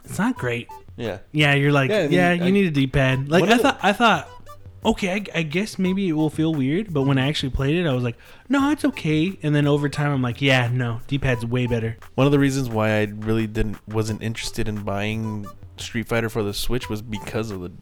It's 0.05 0.19
not 0.19 0.37
great. 0.37 0.69
Yeah. 0.97 1.19
Yeah, 1.33 1.55
you're 1.55 1.73
like, 1.73 1.89
Yeah, 1.91 2.09
yeah, 2.09 2.29
I 2.29 2.33
mean, 2.35 2.41
you 2.43 2.47
I- 2.49 2.51
need 2.51 2.67
a 2.67 2.71
D-pad. 2.73 3.31
Like 3.31 3.45
I 3.45 3.53
of 3.53 3.57
the- 3.57 3.63
thought, 3.63 3.79
I 3.83 3.93
thought, 3.95 4.29
okay, 4.87 5.13
I, 5.15 5.25
I 5.41 5.43
guess 5.43 5.79
maybe 5.79 6.09
it 6.09 6.13
will 6.13 6.31
feel 6.31 6.55
weird, 6.55 6.95
but 6.95 7.03
when 7.03 7.19
I 7.19 7.29
actually 7.29 7.51
played 7.51 7.75
it, 7.77 7.87
I 7.87 7.93
was 7.93 8.05
like, 8.05 8.17
no, 8.49 8.71
it's 8.71 8.85
okay. 8.85 9.39
And 9.43 9.55
then 9.55 9.67
over 9.67 9.89
time, 9.89 10.13
I'm 10.13 10.23
like, 10.23 10.41
yeah, 10.41 10.71
no, 10.73 11.01
D-pad's 11.09 11.45
way 11.45 11.67
better. 11.67 11.97
One 12.15 12.27
of 12.27 12.33
the 12.33 12.39
reasons 12.39 12.69
why 12.71 13.01
I 13.01 13.05
really 13.05 13.47
didn't 13.47 13.77
wasn't 13.89 14.23
interested 14.23 14.69
in 14.69 14.83
buying 14.85 15.47
Street 15.77 16.09
Fighter 16.09 16.29
for 16.29 16.43
the 16.43 16.55
Switch 16.55 16.89
was 16.89 17.03
because 17.03 17.51
of 17.51 17.61
the 17.61 17.73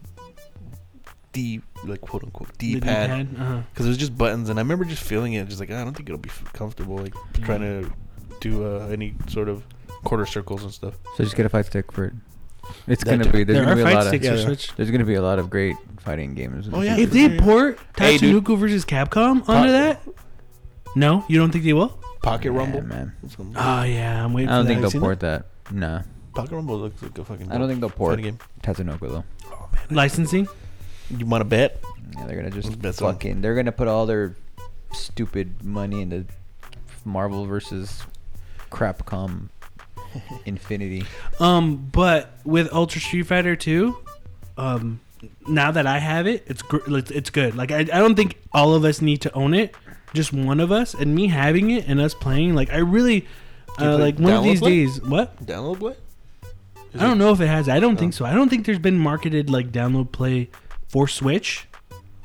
D 1.31 1.61
like 1.83 1.99
quote 2.01 2.23
unquote 2.23 2.57
D 2.57 2.79
pad 2.79 3.27
Uh-huh. 3.37 3.61
because 3.73 3.85
it 3.85 3.89
was 3.89 3.97
just 3.97 4.17
buttons 4.17 4.47
and 4.49 4.57
I 4.57 4.61
remember 4.61 4.85
just 4.85 5.03
feeling 5.03 5.33
it 5.33 5.45
just 5.49 5.59
like 5.59 5.69
"Ah, 5.69 5.81
I 5.81 5.83
don't 5.83 5.93
think 5.93 6.07
it'll 6.07 6.17
be 6.17 6.29
comfortable 6.53 6.97
like 6.97 7.13
trying 7.43 7.59
to 7.59 7.91
do 8.39 8.65
uh, 8.65 8.87
any 8.87 9.15
sort 9.27 9.49
of 9.49 9.65
quarter 10.05 10.25
circles 10.25 10.63
and 10.63 10.71
stuff. 10.73 10.97
So 11.17 11.23
just 11.25 11.35
get 11.35 11.45
a 11.45 11.49
fight 11.49 11.65
stick 11.65 11.91
for 11.91 12.05
it. 12.05 12.13
It's 12.87 13.03
That 13.03 13.17
gonna 13.19 13.31
be 13.31 13.43
there's 13.43 13.57
There 13.57 13.65
gonna 13.65 13.71
are 13.71 13.75
be 13.75 13.81
a 13.81 13.85
fight 13.85 13.95
lot 13.95 14.07
sticks 14.07 14.27
of 14.27 14.33
for 14.33 14.39
Yeah. 14.39 14.45
Switch. 14.45 14.75
there's 14.75 14.91
gonna 14.91 15.05
be 15.05 15.15
a 15.15 15.21
lot 15.21 15.39
of 15.39 15.49
great 15.49 15.75
fighting 15.99 16.33
games. 16.35 16.69
Oh, 16.71 16.81
yeah. 16.81 16.97
If 16.97 17.11
they 17.11 17.37
port 17.39 17.79
Hey, 17.97 18.17
dude. 18.17 18.43
Tatsunoko 18.45 18.57
versus 18.57 18.85
Capcom 18.85 19.47
onto 19.49 19.71
that, 19.71 20.01
no, 20.95 21.25
you 21.27 21.37
don't 21.39 21.51
think 21.51 21.63
they 21.63 21.73
will? 21.73 21.99
Pocket 22.21 22.51
Yeah, 22.51 22.57
Rumble, 22.59 22.81
man. 22.83 23.13
Oh 23.55 23.83
yeah, 23.83 24.23
I'm 24.23 24.33
waiting. 24.33 24.49
I 24.49 24.57
don't 24.57 24.65
for 24.65 24.67
think 24.67 24.77
that. 24.77 24.81
they'll 24.81 24.91
seen 24.91 25.01
port 25.01 25.19
that. 25.21 25.45
Nah, 25.71 26.01
Pocket 26.33 26.55
Rumble 26.55 26.77
looks 26.79 27.01
like 27.01 27.17
a 27.17 27.25
fucking. 27.25 27.51
I 27.51 27.57
don't 27.57 27.67
think 27.67 27.79
they'll 27.81 27.89
port 27.89 28.15
fighting 28.17 28.37
game. 28.37 28.39
Tatsunoko 28.63 28.99
though. 29.09 29.23
Oh, 29.47 29.69
licensing. 29.91 30.47
You 31.15 31.25
want 31.25 31.41
to 31.41 31.45
bet? 31.45 31.83
Yeah, 32.17 32.25
they're 32.25 32.35
gonna 32.37 32.49
just 32.51 32.81
Let's 32.83 32.97
some. 32.97 33.13
fucking. 33.13 33.41
They're 33.41 33.55
gonna 33.55 33.71
put 33.71 33.87
all 33.87 34.05
their 34.05 34.35
stupid 34.93 35.63
money 35.63 36.01
into 36.01 36.25
Marvel 37.03 37.45
versus 37.45 38.03
Crapcom 38.71 39.49
Infinity. 40.45 41.03
Um, 41.39 41.89
but 41.91 42.33
with 42.43 42.71
Ultra 42.73 43.01
Street 43.01 43.23
Fighter 43.23 43.55
2, 43.55 43.97
um, 44.57 44.99
now 45.47 45.71
that 45.71 45.85
I 45.87 45.99
have 45.99 46.27
it, 46.27 46.43
it's 46.47 46.61
gr- 46.61 46.79
it's 46.87 47.29
good. 47.29 47.55
Like 47.55 47.71
I, 47.71 47.79
I 47.79 47.83
don't 47.83 48.15
think 48.15 48.37
all 48.53 48.73
of 48.75 48.85
us 48.85 49.01
need 49.01 49.21
to 49.21 49.33
own 49.33 49.53
it. 49.53 49.75
Just 50.13 50.31
one 50.31 50.59
of 50.59 50.71
us, 50.71 50.93
and 50.93 51.13
me 51.13 51.27
having 51.27 51.71
it 51.71 51.87
and 51.87 51.99
us 51.99 52.13
playing. 52.13 52.55
Like 52.55 52.71
I 52.71 52.77
really, 52.77 53.27
uh, 53.79 53.97
like 53.97 54.17
one 54.17 54.33
of 54.33 54.43
these 54.43 54.59
play? 54.59 54.69
days. 54.85 55.01
What? 55.01 55.43
Download 55.45 55.79
play? 55.79 55.95
Is 56.93 57.01
I 57.01 57.03
don't 57.05 57.13
it- 57.13 57.15
know 57.25 57.31
if 57.31 57.41
it 57.41 57.47
has. 57.47 57.67
I 57.67 57.79
don't 57.79 57.97
think 57.97 58.13
Oh. 58.13 58.17
so. 58.17 58.25
I 58.25 58.33
don't 58.33 58.47
think 58.49 58.65
there's 58.65 58.79
been 58.79 58.97
marketed 58.97 59.49
like 59.49 59.71
download 59.71 60.11
play 60.11 60.49
for 60.87 61.07
Switch. 61.07 61.67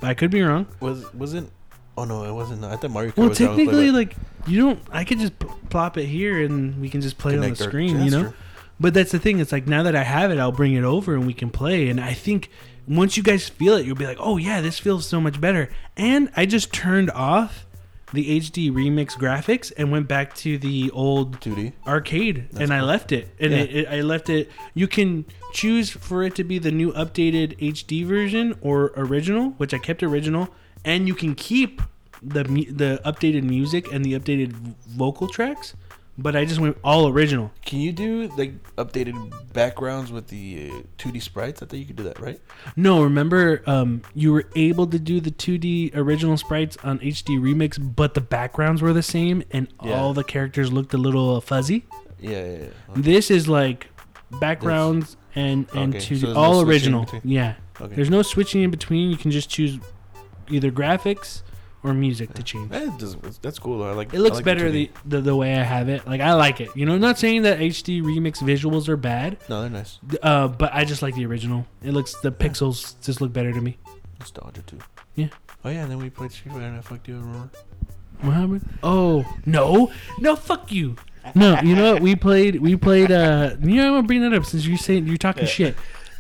But 0.01 0.11
I 0.11 0.15
could 0.15 0.31
be 0.31 0.41
wrong. 0.43 0.67
Was 0.81 1.13
wasn't? 1.13 1.51
Oh 1.99 2.05
no, 2.05 2.25
it 2.25 2.33
wasn't. 2.33 2.65
I 2.65 2.77
thought 2.77 2.91
Mario 2.93 3.11
Kart 3.11 3.17
Well, 3.17 3.31
play, 3.31 3.47
technically, 3.47 3.87
but 3.91 3.95
like 3.95 4.17
you 4.47 4.61
don't. 4.61 4.81
I 4.91 5.05
could 5.05 5.19
just 5.19 5.39
plop 5.71 5.97
it 5.99 6.07
here 6.07 6.43
and 6.45 6.81
we 6.81 6.89
can 6.89 7.01
just 7.01 7.19
play 7.19 7.35
it 7.35 7.39
on 7.43 7.51
the 7.51 7.57
screen. 7.57 8.03
You 8.03 8.11
know. 8.11 8.33
But 8.79 8.95
that's 8.95 9.13
the 9.13 9.19
thing. 9.19 9.41
It's 9.41 9.53
like 9.53 9.67
now 9.67 9.83
that 9.83 9.95
I 9.95 10.03
have 10.03 10.31
it, 10.31 10.39
I'll 10.39 10.53
bring 10.53 10.75
it 10.75 10.85
over 10.85 11.15
and 11.15 11.27
we 11.27 11.35
can 11.35 11.51
play. 11.51 11.89
And 11.89 12.01
I 12.01 12.15
think 12.15 12.51
once 12.89 13.17
you 13.17 13.23
guys 13.23 13.49
feel 13.49 13.75
it, 13.75 13.85
you'll 13.85 13.95
be 13.97 14.07
like, 14.07 14.17
"Oh 14.21 14.39
yeah, 14.39 14.61
this 14.63 14.79
feels 14.79 15.07
so 15.07 15.21
much 15.21 15.41
better." 15.41 15.69
And 15.97 16.31
I 16.35 16.47
just 16.47 16.73
turned 16.73 17.11
off 17.11 17.67
the 18.13 18.41
HD 18.41 18.73
remix 18.73 19.11
graphics 19.13 19.71
and 19.77 19.93
went 19.93 20.09
back 20.09 20.35
to 20.35 20.59
the 20.59 20.91
old 20.93 21.39
2D. 21.41 21.73
arcade, 21.87 22.49
That's 22.51 22.65
and 22.65 22.75
I 22.75 22.81
left 22.83 23.13
it. 23.13 23.29
And 23.39 23.53
Yeah. 23.53 23.59
it, 23.59 23.77
it, 23.77 23.89
I 23.89 24.01
left 24.01 24.29
it. 24.29 24.51
You 24.75 24.89
can 24.89 25.27
choose 25.53 25.91
for 25.91 26.25
it 26.25 26.35
to 26.37 26.43
be 26.43 26.59
the 26.59 26.73
new 26.73 26.91
updated 26.93 27.57
HD 27.59 28.05
version 28.05 28.57
or 28.63 28.93
original, 28.97 29.51
which 29.59 29.73
I 29.73 29.79
kept 29.79 30.03
original, 30.03 30.49
and 30.85 31.07
you 31.07 31.15
can 31.15 31.35
keep 31.37 31.83
the 32.23 32.43
the 32.43 33.01
updated 33.05 33.43
music 33.45 33.93
and 33.93 34.05
the 34.05 34.19
updated 34.19 34.53
vocal 34.89 35.29
tracks. 35.29 35.75
But 36.19 36.37
I 36.37 36.45
just 36.45 36.61
went 36.61 36.77
all 36.85 37.09
original. 37.09 37.51
Can 37.65 37.79
you 37.81 37.93
do 37.93 38.29
like 38.37 38.53
updated 38.77 39.15
backgrounds 39.55 40.13
with 40.13 40.27
the 40.29 40.71
uh, 40.71 40.83
2D 40.99 41.23
sprites? 41.23 41.63
I 41.63 41.67
thought 41.67 41.79
you 41.79 41.87
could 41.87 41.97
do 41.97 42.03
that, 42.03 42.21
right? 42.21 42.39
No, 42.77 43.03
remember, 43.03 43.63
um, 43.67 44.03
you 44.15 44.31
were 44.31 44.45
able 44.55 44.87
to 44.89 44.99
do 44.99 45.21
the 45.21 45.31
2D 45.31 45.97
original 45.97 46.37
sprites 46.37 46.77
on 46.85 46.99
HD 46.99 47.39
Remix, 47.41 47.79
but 47.97 48.13
the 48.13 48.21
backgrounds 48.21 48.83
were 48.83 48.93
the 48.93 49.03
same 49.05 49.43
and 49.51 49.69
Yeah. 49.83 49.99
all 49.99 50.13
the 50.13 50.25
characters 50.25 50.71
looked 50.71 50.93
a 50.93 50.99
little 50.99 51.41
fuzzy. 51.41 51.87
Yeah, 52.21 52.31
yeah. 52.31 52.59
yeah. 52.59 52.67
This 52.97 53.31
is 53.31 53.49
like 53.49 53.87
backgrounds 54.41 55.17
and 55.35 55.67
and 55.75 55.95
Okay, 55.95 56.05
2D, 56.05 56.21
so 56.21 56.27
there's 56.27 56.35
no 56.35 56.41
all 56.41 56.61
original. 56.63 57.07
Yeah, 57.25 57.55
Okay. 57.81 57.95
there's 57.95 58.11
no 58.11 58.21
switching 58.23 58.63
in 58.63 58.71
between. 58.71 59.11
You 59.11 59.17
can 59.17 59.31
just 59.31 59.49
choose 59.49 59.79
either 60.51 60.71
graphics 60.71 61.43
or 61.83 61.95
music 61.95 62.35
to 62.35 62.43
change. 62.43 62.71
That 62.71 62.99
doesn't, 62.99 63.43
that's 63.43 63.59
cool. 63.59 63.83
I 63.83 63.93
like. 63.93 64.13
It 64.13 64.21
looks 64.21 64.37
like 64.37 64.45
better 64.45 64.69
2D. 64.69 64.73
the, 64.73 64.91
the 65.17 65.21
the 65.23 65.37
way 65.37 65.55
I 65.55 65.63
have 65.63 65.89
it. 65.89 66.07
Like 66.07 66.21
I 66.21 66.35
like 66.35 66.61
it. 66.61 66.69
You 66.77 66.87
know, 66.87 66.95
I'm 66.95 67.01
not 67.01 67.19
saying 67.19 67.43
that 67.43 67.59
HD 67.59 68.03
Remix 68.03 68.39
visuals 68.43 68.89
are 68.89 68.97
bad, 68.97 69.39
No, 69.49 69.61
they're 69.63 69.71
nice. 69.71 69.99
uh, 70.23 70.49
but 70.49 70.73
I 70.75 70.85
just 70.85 71.03
like 71.03 71.15
the 71.15 71.25
original. 71.27 71.67
It 71.83 71.93
looks 71.93 72.15
the 72.21 72.31
pixels 72.33 72.95
just 73.05 73.21
look 73.21 73.33
better 73.33 73.53
to 73.53 73.61
me. 73.61 73.79
Nostalgia 74.19 74.63
too. 74.63 74.79
Yeah. 75.15 75.29
Oh 75.65 75.71
yeah, 75.71 75.83
and 75.83 75.91
then 75.91 75.99
we 75.99 76.11
played 76.11 76.33
Street 76.33 76.53
Fighter 76.53 76.67
and 76.67 76.77
I 76.77 76.81
fucked 76.81 77.09
you. 77.09 77.17
Remember? 77.17 77.51
What 78.21 78.33
happened? 78.35 78.69
Oh 78.83 79.25
no, 79.47 79.91
no, 80.19 80.37
fuck 80.37 80.71
you. 80.71 80.97
No, 81.35 81.59
you 81.63 81.75
know 81.75 81.95
what? 81.95 82.03
We 82.03 82.15
played. 82.27 82.61
We 82.61 82.77
played. 82.77 83.11
Uh, 83.11 83.57
you 83.63 83.77
know, 83.77 83.87
I'm 83.89 83.93
gonna 83.95 84.07
bring 84.07 84.21
that 84.23 84.35
up 84.35 84.45
since 84.45 84.67
you're 84.67 84.77
saying 84.79 85.07
you're 85.07 85.17
talking 85.17 85.47
shit. 85.47 85.75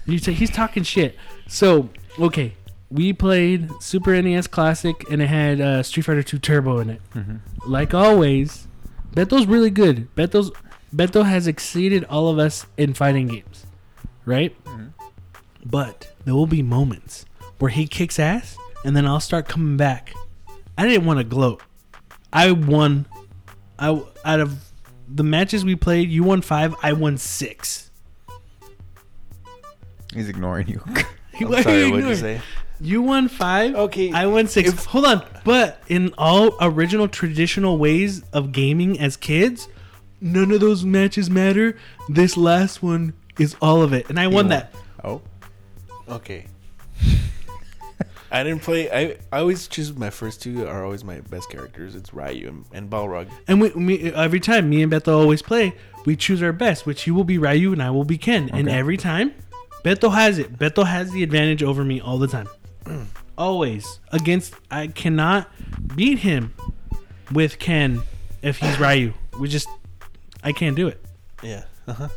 You 0.06 0.18
say 0.18 0.32
he's 0.32 0.50
talking 0.50 0.82
shit. 0.82 1.16
So 1.46 1.90
okay, 2.18 2.54
we 2.90 3.12
played 3.12 3.70
Super 3.80 4.20
NES 4.20 4.46
Classic, 4.46 5.08
and 5.10 5.22
it 5.22 5.28
had 5.28 5.60
uh, 5.60 5.82
Street 5.82 6.02
Fighter 6.02 6.22
2 6.22 6.38
Turbo 6.38 6.78
in 6.78 6.90
it. 6.90 7.00
Mm-hmm. 7.14 7.70
Like 7.70 7.94
always, 7.94 8.66
Beto's 9.14 9.46
really 9.46 9.70
good. 9.70 10.14
Beto's 10.14 10.50
Beto 10.94 11.24
has 11.24 11.46
exceeded 11.46 12.04
all 12.04 12.28
of 12.28 12.38
us 12.38 12.66
in 12.76 12.94
fighting 12.94 13.28
games, 13.28 13.66
right? 14.24 14.56
But 15.64 16.12
there 16.24 16.34
will 16.34 16.46
be 16.46 16.62
moments 16.62 17.26
where 17.58 17.70
he 17.70 17.86
kicks 17.86 18.18
ass, 18.18 18.56
and 18.84 18.96
then 18.96 19.06
I'll 19.06 19.20
start 19.20 19.46
coming 19.46 19.76
back. 19.76 20.12
I 20.76 20.86
didn't 20.86 21.06
want 21.06 21.18
to 21.18 21.24
gloat. 21.24 21.62
I 22.32 22.52
won. 22.52 23.06
I 23.78 24.02
out 24.24 24.40
of 24.40 24.72
the 25.08 25.22
matches 25.22 25.64
we 25.64 25.76
played, 25.76 26.10
you 26.10 26.22
won 26.24 26.42
five. 26.42 26.74
I 26.82 26.92
won 26.92 27.18
six. 27.18 27.90
He's 30.12 30.28
ignoring 30.28 30.68
you. 30.68 30.82
I'm 31.40 31.62
sorry, 31.62 31.90
what'd 31.90 32.08
you 32.08 32.14
say? 32.16 32.40
You 32.80 33.02
won 33.02 33.28
five. 33.28 33.74
Okay. 33.74 34.10
I 34.12 34.26
won 34.26 34.46
six. 34.46 34.68
if- 34.70 34.84
Hold 34.86 35.04
on, 35.04 35.24
but 35.44 35.82
in 35.88 36.12
all 36.16 36.56
original 36.60 37.08
traditional 37.08 37.76
ways 37.78 38.22
of 38.32 38.52
gaming 38.52 38.98
as 38.98 39.16
kids, 39.16 39.68
none 40.20 40.50
of 40.50 40.60
those 40.60 40.84
matches 40.84 41.28
matter. 41.28 41.76
This 42.08 42.36
last 42.36 42.82
one 42.82 43.12
is 43.38 43.54
all 43.60 43.82
of 43.82 43.92
it, 43.92 44.08
and 44.08 44.18
I 44.18 44.26
won 44.28 44.34
won. 44.34 44.48
that. 44.48 44.74
oh, 45.04 45.20
Okay. 46.08 46.46
I 48.32 48.44
didn't 48.44 48.62
play. 48.62 48.88
I 48.90 49.16
I 49.32 49.40
always 49.40 49.66
choose 49.66 49.92
my 49.92 50.08
first 50.10 50.40
two 50.40 50.66
are 50.66 50.84
always 50.84 51.02
my 51.04 51.20
best 51.20 51.50
characters. 51.50 51.94
It's 51.96 52.14
Ryu 52.14 52.46
and, 52.48 52.64
and 52.72 52.88
Balrog. 52.88 53.28
And 53.48 53.60
we, 53.60 53.70
me, 53.74 54.12
every 54.12 54.38
time 54.40 54.70
me 54.70 54.82
and 54.82 54.90
Beto 54.92 55.12
always 55.18 55.42
play, 55.42 55.74
we 56.06 56.14
choose 56.14 56.40
our 56.42 56.52
best, 56.52 56.86
which 56.86 57.02
he 57.02 57.10
will 57.10 57.24
be 57.24 57.38
Ryu 57.38 57.72
and 57.72 57.82
I 57.82 57.90
will 57.90 58.04
be 58.04 58.16
Ken. 58.18 58.48
And 58.52 58.68
every 58.68 58.96
time, 58.96 59.34
Beto 59.84 60.12
has 60.14 60.38
it. 60.38 60.56
Beto 60.58 60.86
has 60.86 61.10
the 61.10 61.22
advantage 61.24 61.62
over 61.64 61.84
me 61.84 62.00
all 62.00 62.18
the 62.18 62.28
time. 62.28 62.48
always. 63.38 64.00
Against, 64.12 64.54
I 64.70 64.88
cannot 64.88 65.48
beat 65.94 66.18
him 66.18 66.54
with 67.32 67.58
Ken 67.58 68.02
if 68.42 68.58
he's 68.58 68.78
Ryu. 68.80 69.12
We 69.38 69.48
just, 69.48 69.68
I 70.42 70.52
can't 70.52 70.76
do 70.76 70.88
it. 70.88 71.04
Yeah. 71.42 71.64
Uh 71.86 71.92
huh. 71.92 72.08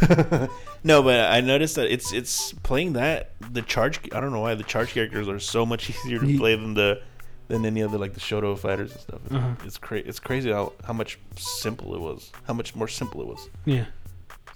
no, 0.84 1.02
but 1.02 1.30
I 1.30 1.40
noticed 1.40 1.76
that 1.76 1.92
it's 1.92 2.12
it's 2.12 2.52
playing 2.62 2.94
that 2.94 3.32
the 3.52 3.62
charge. 3.62 4.00
I 4.12 4.20
don't 4.20 4.32
know 4.32 4.40
why 4.40 4.54
the 4.54 4.64
charge 4.64 4.92
characters 4.92 5.28
are 5.28 5.38
so 5.38 5.64
much 5.64 5.90
easier 6.04 6.18
to 6.18 6.38
play 6.38 6.56
than 6.56 6.74
the 6.74 7.02
than 7.48 7.64
any 7.66 7.82
other 7.82 7.98
like 7.98 8.14
the 8.14 8.20
Shoto 8.20 8.58
fighters 8.58 8.92
and 8.92 9.00
stuff. 9.00 9.20
Uh-huh. 9.30 9.54
It's 9.64 9.78
crazy. 9.78 10.08
It's 10.08 10.18
crazy 10.20 10.50
how 10.50 10.72
how 10.84 10.92
much 10.92 11.18
simple 11.36 11.94
it 11.94 12.00
was. 12.00 12.32
How 12.44 12.54
much 12.54 12.74
more 12.74 12.88
simple 12.88 13.20
it 13.20 13.26
was. 13.26 13.48
Yeah. 13.64 13.84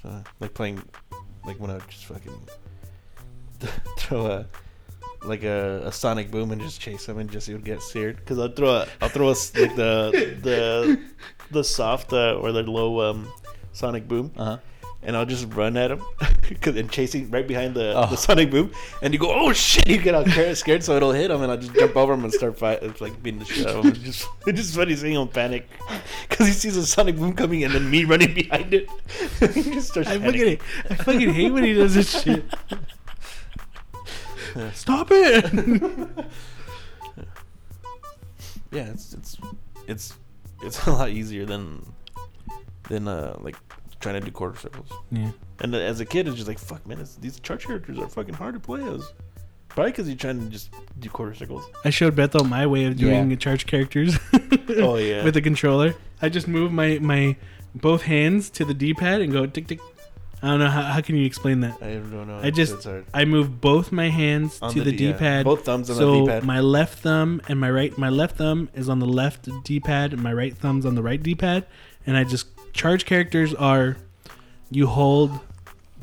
So, 0.02 0.22
like 0.40 0.54
playing, 0.54 0.82
like 1.44 1.58
when 1.58 1.70
I 1.70 1.78
just 1.88 2.06
fucking 2.06 2.48
throw 3.98 4.26
a 4.26 4.46
like 5.24 5.42
a, 5.42 5.83
a 5.85 5.92
sonic 5.92 6.31
boom 6.31 6.50
and 6.52 6.61
just 6.61 6.81
chase 6.81 7.07
him 7.09 7.18
and 7.18 7.31
Jesse 7.31 7.52
would 7.52 7.64
get 7.64 7.83
seared 7.83 8.16
because 8.16 8.38
I'll 8.38 8.52
throw 8.52 8.70
a 8.70 8.87
I'll 9.00 9.09
throw 9.09 9.28
a 9.28 9.35
like 9.59 9.74
the 9.76 10.37
the 10.42 11.00
the 11.50 11.64
soft 11.64 12.12
uh, 12.12 12.35
or 12.35 12.52
the 12.52 12.62
low 12.62 13.00
um 13.11 13.33
sonic 13.72 14.07
boom 14.09 14.31
Uh 14.37 14.44
huh. 14.44 14.59
and 15.02 15.16
I'll 15.16 15.26
just 15.26 15.52
run 15.54 15.76
at 15.76 15.90
him 15.90 16.00
'cause- 16.61 16.76
and 16.76 16.90
chasing 16.90 17.31
right 17.31 17.46
behind 17.46 17.74
the, 17.74 17.94
Oh. 17.96 18.07
the 18.07 18.16
sonic 18.16 18.50
boom 18.50 18.70
and 19.02 19.12
you 19.12 19.18
go 19.20 19.31
oh 19.33 19.52
shit 19.52 19.87
you 19.88 19.98
get 19.98 20.14
all 20.14 20.24
scared, 20.24 20.57
scared 20.57 20.85
so 20.85 20.94
it'll 20.96 21.12
hit 21.12 21.31
him 21.31 21.42
and 21.42 21.50
I'll 21.50 21.59
just 21.59 21.74
jump 21.74 21.96
over 21.96 22.12
him 22.14 22.24
and 22.24 22.33
start 22.33 22.59
fighting 22.59 22.94
like 23.00 23.20
beating 23.22 23.40
the 23.40 23.44
shit 23.44 23.66
out 23.66 23.76
of 23.76 23.85
him 23.85 23.90
it's 23.92 23.98
just 24.00 24.28
it's 24.46 24.59
just 24.61 24.74
funny 24.76 24.94
seeing 24.96 25.14
him 25.20 25.28
panic 25.28 25.68
because 26.28 26.46
he 26.46 26.52
sees 26.52 26.76
a 26.76 26.87
sonic 26.87 27.16
boom 27.16 27.35
coming 27.35 27.64
and 27.64 27.74
then 27.74 27.90
me 27.90 28.04
running 28.04 28.33
behind 28.42 28.72
it 28.72 28.88
he 29.52 29.62
just 29.74 29.88
starts 29.88 30.09
I 30.09 30.16
panicking. 30.18 30.61
fucking, 30.61 30.90
I 30.90 30.94
fucking 31.04 31.35
hate 31.35 31.52
when 31.52 31.64
he 31.64 31.72
does 31.74 31.94
this 31.94 32.22
shit. 32.22 32.44
Stop 34.74 35.08
it! 35.10 35.44
yeah, 38.72 38.88
it's 38.90 39.12
it's 39.14 39.36
it's 39.86 40.14
it's 40.62 40.86
a 40.86 40.90
lot 40.92 41.10
easier 41.10 41.44
than 41.46 41.84
than 42.88 43.08
uh 43.08 43.36
like 43.40 43.56
trying 44.00 44.14
to 44.14 44.20
do 44.20 44.30
quarter 44.30 44.56
circles. 44.58 44.88
yeah. 45.10 45.30
And 45.60 45.74
as 45.74 45.98
a 46.00 46.04
kid, 46.04 46.28
it's 46.28 46.36
just 46.36 46.46
like 46.48 46.58
fuck, 46.58 46.86
man. 46.86 47.00
It's, 47.00 47.16
these 47.16 47.40
charge 47.40 47.66
characters 47.66 47.98
are 47.98 48.08
fucking 48.08 48.34
hard 48.34 48.54
to 48.54 48.60
play 48.60 48.82
as. 48.84 49.12
Probably 49.68 49.90
because 49.92 50.08
you're 50.08 50.16
trying 50.16 50.40
to 50.40 50.46
just 50.48 50.70
do 50.98 51.08
quarter 51.10 51.34
circles. 51.34 51.64
I 51.84 51.90
showed 51.90 52.16
Beto 52.16 52.48
my 52.48 52.66
way 52.66 52.84
of 52.86 52.96
doing 52.96 53.30
Yeah. 53.30 53.36
charge 53.36 53.66
characters. 53.66 54.16
Oh, 54.70 54.96
yeah. 54.96 55.24
with 55.24 55.32
the 55.34 55.40
controller. 55.40 55.94
I 56.20 56.28
just 56.28 56.46
move 56.46 56.72
my 56.72 56.98
my 57.00 57.36
both 57.74 58.02
hands 58.02 58.50
to 58.50 58.64
the 58.66 58.74
D-pad 58.74 59.20
and 59.22 59.32
go 59.32 59.46
tick 59.46 59.66
tick. 59.66 59.80
I 60.42 60.46
don't 60.48 60.61
know 60.61 60.68
how, 60.70 60.83
how 60.83 61.01
can 61.01 61.16
you 61.16 61.27
explain 61.27 61.61
that. 61.61 61.83
I 61.83 61.94
don't 61.94 62.29
know. 62.29 62.38
I 62.40 62.51
just. 62.51 62.87
I 63.12 63.24
move 63.24 63.61
both 63.61 63.90
my 63.90 64.09
hands 64.09 64.59
On 64.62 64.72
to 64.72 64.83
the, 64.83 64.92
D- 64.92 65.12
D-pad. 65.12 65.44
both 65.44 65.64
thumbs 65.64 65.90
on 65.90 65.96
so 65.96 66.12
the 66.12 66.20
D-pad. 66.20 66.44
my 66.44 66.61
left 66.61 67.01
thumb 67.01 67.40
and 67.48 67.59
my 67.59 67.70
right 67.70 67.96
my 67.98 68.09
left 68.09 68.37
thumb 68.37 68.68
is 68.74 68.88
on 68.88 69.01
the 69.01 69.07
left 69.07 69.48
D-pad 69.64 70.12
and 70.12 70.22
my 70.22 70.33
right 70.33 70.57
thumb's 70.57 70.87
on 70.87 70.94
the 70.94 71.03
right 71.03 71.20
D-pad 71.20 71.66
and 72.07 72.16
I 72.16 72.22
just 72.24 72.46
charge 72.72 73.05
characters 73.05 73.53
are 73.55 73.96
you 74.70 74.87
hold 74.87 75.33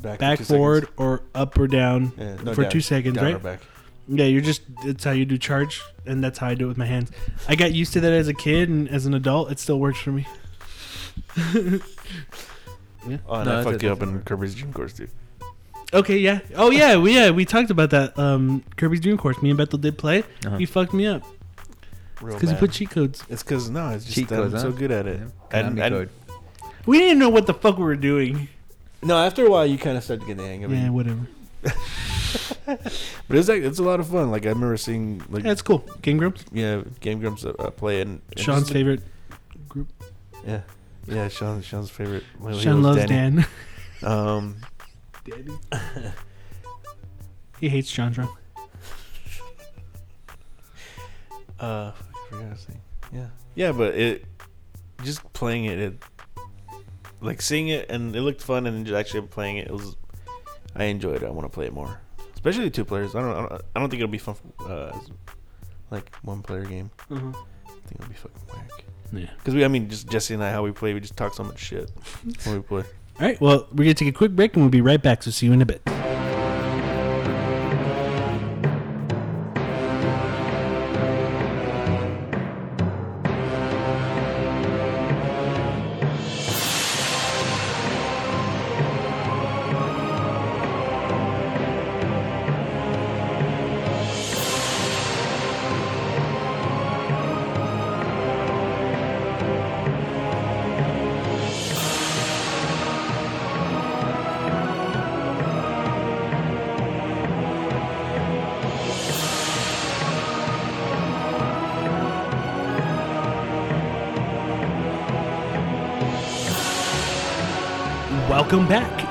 back, 0.02 0.20
back 0.20 0.40
forward 0.42 0.84
seconds. 0.84 0.96
or 1.00 1.22
up 1.34 1.58
or 1.58 1.68
down 1.68 2.12
Yeah, 2.18 2.36
no, 2.44 2.54
for 2.54 2.64
down- 2.64 2.72
2 2.72 2.82
seconds, 2.82 3.18
right? 3.18 3.42
back. 3.42 3.62
Yeah, 4.10 4.26
you're 4.26 4.42
just 4.42 4.64
it's 4.84 5.04
how 5.06 5.12
you 5.12 5.24
do 5.26 5.38
charge 5.38 5.82
and 6.06 6.22
that's 6.24 6.40
how 6.40 6.48
I 6.48 6.56
do 6.56 6.66
it 6.66 6.68
with 6.68 6.78
my 6.78 6.86
hands. 6.88 7.10
I 7.48 7.56
got 7.56 7.72
used 7.74 7.94
to 7.94 8.02
that 8.02 8.12
as 8.12 8.28
a 8.28 8.34
kid 8.34 8.68
and 8.70 8.90
as 8.90 9.06
an 9.06 9.14
adult 9.14 9.50
it 9.52 9.60
still 9.60 9.80
works 9.80 10.00
for 10.00 10.12
me. 10.12 10.28
Oh, 13.06 13.10
and 13.10 13.20
No, 13.26 13.40
I 13.40 13.44
that's- 13.44 13.66
fucked 13.66 13.84
you 13.84 13.92
up 13.92 14.02
in. 14.02 14.22
Kirby's 14.24 14.56
Dream 14.56 14.74
Course 14.74 14.94
too. 14.94 15.08
Okay, 15.94 16.18
yeah. 16.18 16.40
Oh 16.56 16.72
yeah, 16.72 16.98
we 16.98 17.14
yeah, 17.14 17.30
we 17.32 17.46
talked 17.46 17.70
about 17.70 17.92
that 17.92 18.18
um 18.20 18.64
Kirby's 18.76 19.00
Dream 19.02 19.18
Course. 19.18 19.42
Me 19.42 19.50
and 19.50 19.58
Bethel 19.58 19.80
did 19.80 19.98
play. 19.98 20.24
Uh-huh. 20.46 20.58
He 20.58 20.66
fucked 20.66 20.94
me 20.94 21.06
up 21.08 21.24
Real 22.22 22.38
cuz 22.40 22.50
he 22.50 22.54
bad. 22.56 22.60
put 22.60 22.72
cheat 22.72 22.90
codes. 22.90 23.24
It's 23.30 23.44
because 23.44 23.70
no, 23.70 23.90
it's 23.90 24.06
just 24.06 24.16
Cheat 24.16 24.28
that 24.30 24.42
I'm 24.42 24.52
codes, 24.52 24.62
so 24.64 24.72
good 24.72 24.92
at 24.92 25.06
it. 25.08 25.20
Yeah. 25.20 25.60
And- 25.60 25.78
Konami 25.78 25.82
and- 25.86 25.94
code. 25.96 26.10
We 26.86 27.00
didn't 27.00 27.20
know 27.20 27.30
what 27.30 27.46
the 27.48 27.54
fuck 27.54 27.78
we 27.78 27.84
were 27.84 27.96
doing. 27.96 28.48
No, 29.02 29.18
after 29.18 29.46
a 29.46 29.50
while, 29.50 29.66
you 29.66 29.78
kind 29.78 29.98
of 29.98 30.04
start 30.04 30.22
to 30.22 30.26
get 30.28 30.38
the 30.38 30.44
hang 30.44 30.64
of 30.64 30.72
it. 30.72 30.76
Yeah, 30.78 30.90
whatever. 30.90 31.28
But 32.66 33.38
it's 33.38 33.48
like 33.48 33.62
it's 33.64 33.80
a 33.80 33.84
lot 33.84 34.00
of 34.00 34.08
fun. 34.08 34.30
Like 34.32 34.46
I 34.46 34.50
remember 34.50 34.76
seeing 34.78 35.24
like 35.30 35.44
Yeah, 35.44 35.56
cool. 35.56 35.80
Game 36.02 36.18
Grumps. 36.18 36.44
yeah, 36.52 36.82
Game 37.00 37.20
Grumps 37.20 37.46
uh, 37.46 37.54
play 37.72 38.02
and, 38.02 38.22
and 38.32 38.40
Sean's 38.40 38.64
just, 38.64 38.70
like, 38.70 38.74
favorite. 38.74 39.02
Yeah, 40.46 40.62
yeah, 41.08 41.28
Sean 41.28 41.62
Sean's 41.62 41.90
favorite. 41.90 42.24
Well, 42.40 42.58
Sean 42.58 42.82
loves 42.82 42.98
loves 42.98 43.10
Danny. 43.10 43.42
Dan. 43.42 43.48
Um, 44.04 44.58
he 47.60 47.70
hates 47.70 47.92
John 47.92 48.14
Trump. 48.14 48.32
uh, 51.60 51.92
forgot 52.30 52.50
what 52.50 52.66
I. 52.70 53.16
Yeah, 53.16 53.28
yeah, 53.56 53.72
but 53.72 53.96
it 53.96 54.26
just 55.04 55.22
playing 55.34 55.66
it, 55.66 55.80
it 55.80 56.04
like 57.22 57.42
seeing 57.42 57.70
it 57.70 57.90
and 57.90 58.16
it 58.16 58.22
looked 58.22 58.42
fun, 58.44 58.68
and 58.68 58.86
just 58.86 58.96
actually 58.98 59.22
playing 59.28 59.58
it, 59.58 59.68
it 59.68 59.74
was. 59.74 59.96
I 60.76 60.86
enjoyed 60.86 61.24
it. 61.24 61.26
I 61.26 61.30
want 61.32 61.46
to 61.46 61.50
play 61.54 61.66
it 61.66 61.74
more, 61.74 62.00
especially 62.36 62.70
two 62.70 62.86
players. 62.86 63.16
I 63.16 63.22
don't, 63.22 63.32
I 63.32 63.40
don't, 63.48 63.62
I 63.76 63.80
don't 63.80 63.90
think 63.90 64.02
it'll 64.02 64.12
be 64.12 64.18
fun. 64.18 64.36
For, 64.36 64.72
uh, 64.72 65.00
like 65.90 66.14
one 66.18 66.42
player 66.42 66.66
game. 66.66 66.92
Mhm. 67.10 67.34
I 67.34 67.72
think 67.88 68.02
it'll 68.02 68.10
be 68.10 68.16
fucking 68.16 68.42
whack. 68.54 68.84
Yeah. 69.12 69.30
Because 69.38 69.54
we, 69.54 69.64
I 69.66 69.68
mean, 69.68 69.90
just 69.90 70.10
Jesse 70.10 70.34
and 70.34 70.44
I, 70.44 70.52
how 70.52 70.64
we 70.64 70.72
play, 70.72 70.94
we 70.94 71.00
just 71.00 71.18
talk 71.18 71.34
so 71.34 71.44
much 71.44 71.60
shit 71.60 71.90
when 72.44 72.56
we 72.56 72.62
play. 72.62 72.84
All 73.20 73.26
right. 73.28 73.40
Well, 73.40 73.68
we're 73.72 73.86
gonna 73.86 73.94
take 73.94 74.10
a 74.10 74.12
quick 74.12 74.32
break 74.32 74.56
and 74.56 74.64
we'll 74.64 74.70
be 74.72 74.82
right 74.82 75.02
back. 75.02 75.24
So 75.24 75.32
see 75.32 75.46
you 75.46 75.54
in 75.54 75.62
a 75.62 75.66
bit. 75.66 75.82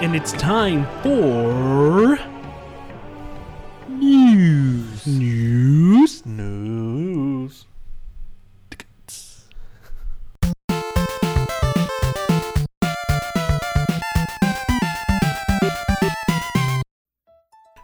And 0.04 0.14
it's 0.14 0.32
time 0.32 0.84
for 1.02 2.18
news. 3.88 5.06
News. 5.06 6.26
News. 6.26 7.64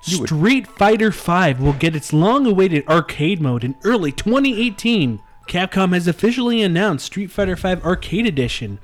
Street 0.02 0.66
Fighter 0.66 1.11
V 1.11 1.54
will 1.54 1.72
get 1.72 1.96
its 1.96 2.12
long-awaited 2.12 2.87
arcade 2.87 3.40
mode 3.40 3.64
in 3.64 3.74
early 3.83 4.12
2018. 4.12 5.20
Capcom 5.48 5.94
has 5.94 6.06
officially 6.06 6.61
announced 6.61 7.06
Street 7.06 7.30
Fighter 7.30 7.56
V 7.56 7.76
Arcade 7.83 8.26
Edition 8.26 8.78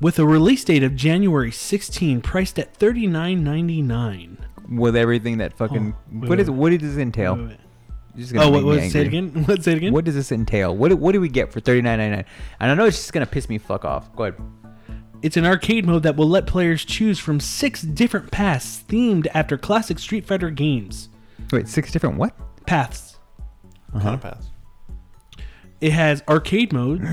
with 0.00 0.18
a 0.18 0.26
release 0.26 0.64
date 0.64 0.82
of 0.82 0.94
January 0.94 1.50
16, 1.50 2.20
priced 2.20 2.58
at 2.58 2.78
$39.99. 2.78 4.36
With 4.70 4.96
everything 4.96 5.38
that 5.38 5.56
fucking. 5.56 5.94
Oh, 5.96 6.18
wait, 6.20 6.28
what 6.28 6.40
is 6.40 6.50
wait. 6.50 6.56
what 6.56 6.80
does 6.80 6.94
this 6.94 7.00
entail? 7.00 7.36
Wait, 7.36 7.48
wait. 7.48 7.58
Just 8.16 8.32
gonna 8.32 8.46
Oh, 8.46 8.50
what, 8.50 8.62
me 8.62 8.66
what, 8.66 8.90
say 8.90 9.02
it 9.02 9.06
again. 9.06 9.44
What, 9.46 9.62
say 9.62 9.72
it 9.72 9.76
again. 9.76 9.92
What 9.92 10.04
does 10.04 10.14
this 10.14 10.32
entail? 10.32 10.74
What 10.76 10.88
do- 10.88 10.96
what 10.96 11.12
do 11.12 11.20
we 11.20 11.28
get 11.28 11.52
for 11.52 11.60
thirty 11.60 11.82
nine 11.82 11.98
ninety 11.98 12.16
nine? 12.16 12.24
And 12.58 12.70
I 12.70 12.74
know 12.74 12.86
it's 12.86 12.96
just 12.96 13.12
gonna 13.12 13.26
piss 13.26 13.48
me 13.48 13.58
fuck 13.58 13.84
off. 13.84 14.14
Go 14.16 14.24
ahead. 14.24 14.40
It's 15.22 15.36
an 15.36 15.46
arcade 15.46 15.86
mode 15.86 16.02
that 16.02 16.16
will 16.16 16.28
let 16.28 16.46
players 16.46 16.84
choose 16.84 17.18
from 17.18 17.40
six 17.40 17.82
different 17.82 18.30
paths 18.30 18.82
themed 18.88 19.26
after 19.34 19.56
classic 19.56 19.98
Street 19.98 20.26
Fighter 20.26 20.50
games. 20.50 21.08
Wait, 21.52 21.68
six 21.68 21.92
different 21.92 22.16
what? 22.16 22.34
Paths. 22.66 23.18
Kind 23.92 24.08
of 24.08 24.24
uh-huh. 24.24 24.34
pass. 24.34 24.50
It 25.78 25.92
has 25.92 26.22
arcade 26.26 26.72
mode, 26.72 27.06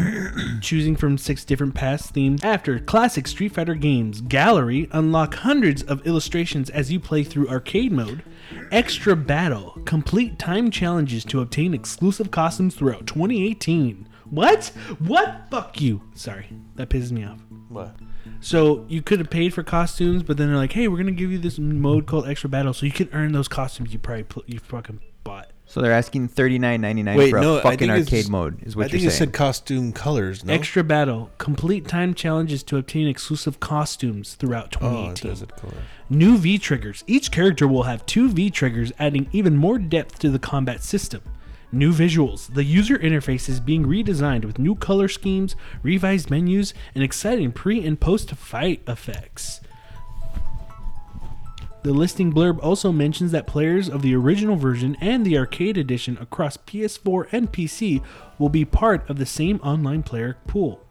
choosing 0.61 0.95
from 0.95 1.17
six 1.17 1.43
different 1.43 1.75
paths 1.75 2.09
themed 2.11 2.43
after 2.45 2.79
classic 2.79 3.27
Street 3.27 3.53
Fighter 3.53 3.75
games. 3.75 4.21
Gallery, 4.21 4.87
unlock 4.93 5.35
hundreds 5.35 5.83
of 5.83 6.05
illustrations 6.07 6.69
as 6.69 6.89
you 6.89 6.99
play 6.99 7.23
through 7.23 7.49
arcade 7.49 7.91
mode. 7.91 8.23
Extra 8.71 9.17
battle, 9.17 9.77
complete 9.83 10.39
time 10.39 10.71
challenges 10.71 11.25
to 11.25 11.41
obtain 11.41 11.73
exclusive 11.73 12.31
costumes 12.31 12.75
throughout 12.75 13.05
2018. 13.05 14.07
What? 14.29 14.71
What? 14.99 15.47
Fuck 15.51 15.81
you. 15.81 16.01
Sorry, 16.15 16.47
that 16.75 16.89
pisses 16.89 17.11
me 17.11 17.25
off. 17.25 17.39
What? 17.67 17.97
So 18.39 18.85
you 18.87 19.01
could 19.01 19.19
have 19.19 19.29
paid 19.29 19.53
for 19.53 19.63
costumes, 19.63 20.23
but 20.23 20.37
then 20.37 20.47
they're 20.47 20.57
like, 20.57 20.71
"Hey, 20.71 20.87
we're 20.87 20.97
gonna 20.97 21.11
give 21.11 21.31
you 21.31 21.37
this 21.37 21.59
mode 21.59 22.05
called 22.05 22.27
Extra 22.27 22.49
Battle, 22.49 22.73
so 22.73 22.85
you 22.85 22.91
can 22.93 23.09
earn 23.11 23.33
those 23.33 23.49
costumes 23.49 23.91
you 23.91 23.99
probably 23.99 24.23
pl- 24.23 24.43
you 24.47 24.59
fucking 24.59 24.99
bought." 25.23 25.49
So 25.65 25.81
they're 25.81 25.91
asking 25.91 26.27
thirty 26.27 26.59
nine 26.59 26.81
ninety 26.81 27.01
nine 27.01 27.17
Wait, 27.17 27.31
for 27.31 27.39
no, 27.41 27.59
fucking 27.59 27.79
think 27.79 27.91
it's- 27.91 28.07
arcade 28.07 28.29
mode. 28.29 28.61
Is 28.63 28.75
what 28.75 28.85
I 28.85 28.89
think 28.89 29.01
you're 29.03 29.09
it 29.09 29.15
saying? 29.15 29.29
said 29.29 29.33
costume 29.33 29.91
colors. 29.91 30.43
No. 30.45 30.53
Extra 30.53 30.83
Battle, 30.83 31.31
complete 31.39 31.87
time 31.87 32.13
challenges 32.13 32.61
to 32.63 32.77
obtain 32.77 33.07
exclusive 33.07 33.59
costumes 33.59 34.35
throughout 34.35 34.75
Oh, 34.81 35.09
it 35.11 35.15
2018. 35.15 35.31
does 35.31 35.41
it 35.41 35.55
color. 35.55 35.73
New 36.09 36.37
V 36.37 36.57
triggers. 36.59 37.03
Each 37.07 37.31
character 37.31 37.67
will 37.67 37.83
have 37.83 38.05
two 38.05 38.29
V 38.29 38.51
triggers, 38.51 38.91
adding 38.99 39.27
even 39.31 39.55
more 39.57 39.79
depth 39.79 40.19
to 40.19 40.29
the 40.29 40.37
combat 40.39 40.83
system. 40.83 41.21
New 41.71 41.91
visuals. 41.91 42.53
The 42.53 42.63
user 42.63 42.99
interface 42.99 43.49
is 43.49 43.59
being 43.59 43.83
redesigned 43.87 44.45
with 44.45 44.59
new 44.59 44.75
color 44.75 45.07
schemes, 45.07 45.55
revised 45.81 46.29
menus, 46.29 46.75
and 46.93 47.03
exciting 47.03 47.51
pre 47.51 47.83
and 47.83 47.99
post 47.99 48.29
fight 48.35 48.81
effects. 48.87 49.59
The 51.83 51.91
listing 51.93 52.31
blurb 52.31 52.63
also 52.63 52.91
mentions 52.93 53.31
that 53.31 53.45
players 53.45 53.89
of 53.89 54.01
the 54.01 54.15
original 54.15 54.55
version 54.55 54.95
and 55.01 55.25
the 55.25 55.37
arcade 55.37 55.77
edition 55.77 56.17
across 56.21 56.55
PS4 56.55 57.27
and 57.33 57.51
PC 57.51 58.01
will 58.39 58.49
be 58.49 58.63
part 58.63 59.09
of 59.09 59.17
the 59.17 59.25
same 59.25 59.59
online 59.61 60.01
player 60.01 60.37
pool. 60.47 60.81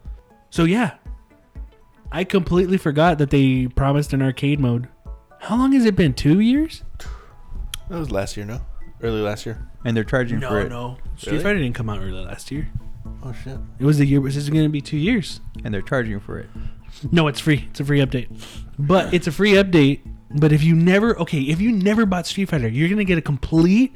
So, 0.51 0.65
yeah, 0.65 0.95
I 2.11 2.23
completely 2.23 2.77
forgot 2.77 3.17
that 3.17 3.31
they 3.31 3.67
promised 3.67 4.13
an 4.13 4.21
arcade 4.21 4.59
mode. 4.59 4.87
How 5.39 5.57
long 5.57 5.71
has 5.73 5.85
it 5.85 5.95
been? 5.95 6.13
Two 6.13 6.39
years? 6.39 6.83
That 7.89 7.97
was 7.97 8.11
last 8.11 8.37
year, 8.37 8.45
no? 8.45 8.61
Early 9.01 9.21
last 9.21 9.45
year. 9.47 9.67
and 9.83 9.97
they're 9.97 10.03
charging 10.03 10.39
for 10.39 10.61
it. 10.61 10.69
No, 10.69 10.95
it. 10.95 10.97
no. 10.97 10.97
Street 11.17 11.41
Fighter 11.41 11.57
didn't 11.59 11.75
come 11.75 11.89
out 11.89 11.99
early 11.99 12.23
last 12.23 12.51
year. 12.51 12.69
Oh 13.23 13.33
shit. 13.33 13.57
It 13.79 13.85
was 13.85 13.97
the 13.97 14.05
year. 14.05 14.21
This 14.21 14.35
is 14.37 14.49
going 14.49 14.63
to 14.63 14.69
be 14.69 14.79
two 14.79 14.97
years. 14.97 15.41
And 15.63 15.73
they're 15.73 15.81
charging 15.81 16.19
for 16.19 16.39
it. 16.39 16.49
No, 17.11 17.27
it's 17.27 17.39
free. 17.39 17.65
It's 17.71 17.79
a 17.79 17.85
free 17.85 17.99
update. 17.99 18.29
But 18.77 19.13
it's 19.13 19.27
a 19.27 19.31
free 19.31 19.53
update. 19.53 20.01
But 20.35 20.51
if 20.51 20.63
you 20.63 20.75
never, 20.75 21.17
okay, 21.19 21.41
if 21.41 21.61
you 21.61 21.71
never 21.71 22.05
bought 22.05 22.25
Street 22.27 22.49
Fighter, 22.49 22.67
you're 22.67 22.89
going 22.89 22.97
to 22.97 23.05
get 23.05 23.17
a 23.17 23.21
complete 23.21 23.95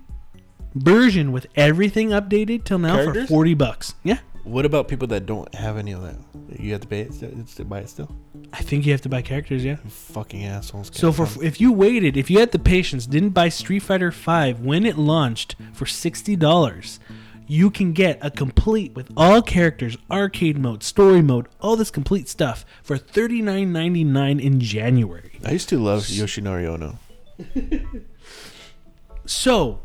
version 0.75 1.31
with 1.31 1.47
everything 1.55 2.09
updated 2.09 2.63
till 2.63 2.79
now 2.79 2.95
Characters? 2.95 3.23
for 3.27 3.35
40 3.35 3.53
bucks. 3.55 3.95
Yeah. 4.03 4.19
What 4.43 4.65
about 4.65 4.87
people 4.87 5.07
that 5.09 5.25
don't 5.25 5.53
have 5.55 5.77
any 5.77 5.91
of 5.91 6.01
that? 6.03 6.15
You 6.57 6.71
have 6.71 6.81
to 6.81 6.87
pay 6.87 7.01
it. 7.01 7.13
Still, 7.13 7.31
to 7.31 7.65
buy 7.65 7.79
it 7.79 7.89
still. 7.89 8.15
I 8.53 8.61
think 8.61 8.85
you 8.85 8.93
have 8.93 9.01
to 9.01 9.09
buy 9.09 9.21
characters, 9.21 9.65
yeah. 9.65 9.77
You 9.83 9.89
fucking 9.89 10.45
assholes. 10.45 10.89
So 10.93 11.11
for 11.11 11.27
if 11.43 11.59
you 11.59 11.73
waited, 11.73 12.15
if 12.15 12.29
you 12.29 12.39
had 12.39 12.51
the 12.51 12.59
patience, 12.59 13.05
didn't 13.07 13.31
buy 13.31 13.49
Street 13.49 13.79
Fighter 13.79 14.11
5 14.11 14.61
when 14.61 14.85
it 14.85 14.97
launched 14.97 15.55
for 15.73 15.83
$60, 15.83 16.99
you 17.47 17.71
can 17.71 17.93
get 17.93 18.19
a 18.21 18.29
complete 18.29 18.93
with 18.93 19.09
all 19.15 19.41
characters, 19.41 19.97
arcade 20.11 20.57
mode, 20.57 20.83
story 20.83 21.21
mode, 21.21 21.47
all 21.61 21.75
this 21.77 21.89
complete 21.89 22.27
stuff 22.27 22.65
for 22.83 22.97
$39.99 22.97 24.41
in 24.41 24.59
January. 24.59 25.39
I 25.45 25.51
used 25.51 25.69
to 25.69 25.79
love 25.79 26.03
Yoshinori 26.03 26.65
Ono. 26.67 26.99
So, 29.25 29.81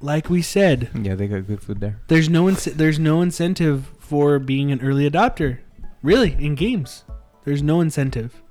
like 0.00 0.28
we 0.28 0.42
said, 0.42 0.90
Yeah, 0.94 1.14
they 1.14 1.28
got 1.28 1.46
good 1.46 1.62
food 1.62 1.80
there. 1.80 2.00
there's 2.08 2.28
no 2.28 2.44
ince- 2.44 2.74
there's 2.74 2.98
no 2.98 3.22
incentive 3.22 3.90
for 3.98 4.38
being 4.38 4.70
an 4.70 4.82
early 4.82 5.08
adopter. 5.10 5.60
Really, 6.02 6.32
in 6.38 6.54
games. 6.54 7.04
There's 7.44 7.62
no 7.62 7.80
incentive. 7.80 8.42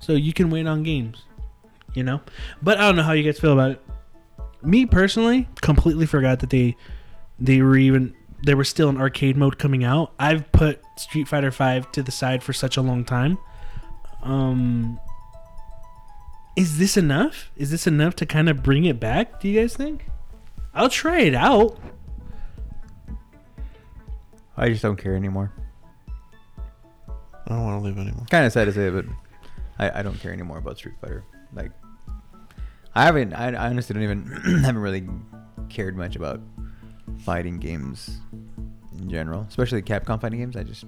So 0.00 0.12
you 0.14 0.32
can 0.32 0.48
wait 0.50 0.66
on 0.66 0.82
games. 0.82 1.24
You 1.94 2.02
know? 2.02 2.20
But 2.62 2.78
I 2.78 2.82
don't 2.82 2.96
know 2.96 3.02
how 3.02 3.12
you 3.12 3.22
guys 3.22 3.38
feel 3.38 3.52
about 3.52 3.72
it. 3.72 3.82
Me 4.66 4.84
personally, 4.84 5.48
completely 5.62 6.06
forgot 6.06 6.40
that 6.40 6.50
they 6.50 6.76
they 7.38 7.62
were 7.62 7.76
even 7.76 8.14
there 8.42 8.56
was 8.56 8.68
still 8.68 8.88
an 8.88 8.96
arcade 8.98 9.36
mode 9.36 9.58
coming 9.58 9.84
out. 9.84 10.12
I've 10.18 10.50
put 10.52 10.82
Street 10.98 11.28
Fighter 11.28 11.50
5 11.50 11.92
to 11.92 12.02
the 12.02 12.10
side 12.10 12.42
for 12.42 12.52
such 12.52 12.76
a 12.76 12.82
long 12.82 13.04
time. 13.04 13.38
Um 14.22 14.98
is 16.56 16.78
this 16.78 16.96
enough? 16.96 17.50
Is 17.56 17.70
this 17.70 17.86
enough 17.86 18.16
to 18.16 18.26
kind 18.26 18.48
of 18.48 18.62
bring 18.62 18.84
it 18.86 18.98
back? 18.98 19.40
Do 19.40 19.48
you 19.48 19.60
guys 19.60 19.76
think? 19.76 20.06
I'll 20.74 20.88
try 20.88 21.20
it 21.20 21.34
out. 21.34 21.78
I 24.56 24.70
just 24.70 24.82
don't 24.82 24.96
care 24.96 25.14
anymore. 25.14 25.52
I 27.08 27.50
don't 27.50 27.62
want 27.62 27.78
to 27.80 27.84
live 27.84 27.98
anymore. 27.98 28.24
Kind 28.30 28.46
of 28.46 28.52
sad 28.52 28.64
to 28.64 28.72
say, 28.72 28.90
but 28.90 29.04
I, 29.78 30.00
I 30.00 30.02
don't 30.02 30.18
care 30.18 30.32
anymore 30.32 30.58
about 30.58 30.78
Street 30.78 30.96
Fighter. 31.00 31.24
Like, 31.52 31.72
I 32.96 33.04
haven't. 33.04 33.34
I, 33.34 33.48
I 33.52 33.68
honestly 33.68 33.94
don't 33.94 34.02
even 34.02 34.26
haven't 34.64 34.78
really 34.80 35.06
cared 35.68 35.96
much 35.96 36.16
about 36.16 36.40
fighting 37.24 37.58
games 37.58 38.20
in 38.98 39.10
general, 39.10 39.44
especially 39.48 39.82
Capcom 39.82 40.20
fighting 40.20 40.40
games. 40.40 40.56
I 40.56 40.62
just 40.62 40.84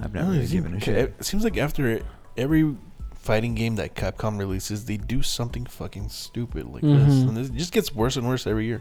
I've 0.00 0.12
never 0.12 0.26
No, 0.26 0.32
really 0.32 0.44
it 0.44 0.50
given 0.50 0.72
a 0.74 0.80
seems- 0.80 0.84
shit. 0.84 1.14
It 1.18 1.24
seems 1.24 1.44
like 1.44 1.56
after 1.56 2.00
every 2.36 2.74
fighting 3.14 3.54
game 3.54 3.76
that 3.76 3.94
Capcom 3.94 4.38
releases, 4.38 4.84
they 4.86 4.96
do 4.96 5.22
something 5.22 5.66
fucking 5.66 6.08
stupid 6.08 6.66
like 6.66 6.82
this, 6.82 6.92
Mhm. 7.14 7.28
and 7.28 7.36
this- 7.36 7.48
it 7.50 7.54
just 7.56 7.72
gets 7.72 7.94
worse 7.94 8.16
and 8.16 8.26
worse 8.26 8.46
every 8.46 8.66
year. 8.66 8.80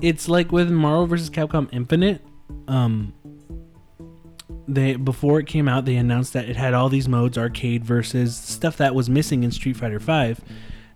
It's 0.00 0.28
like 0.28 0.52
with 0.52 0.70
Marvel 0.70 1.06
vs. 1.06 1.30
Capcom 1.30 1.68
Infinite. 1.72 2.22
Um, 2.66 3.12
they 4.66 4.96
before 4.96 5.38
it 5.40 5.46
came 5.46 5.68
out, 5.68 5.84
they 5.84 5.96
announced 5.96 6.32
that 6.34 6.48
it 6.48 6.56
had 6.56 6.74
all 6.74 6.88
these 6.88 7.08
modes, 7.08 7.38
arcade 7.38 7.84
versus 7.84 8.36
stuff 8.36 8.76
that 8.78 8.94
was 8.94 9.08
missing 9.08 9.42
in 9.42 9.50
Street 9.50 9.76
Fighter 9.76 10.00
Five. 10.00 10.40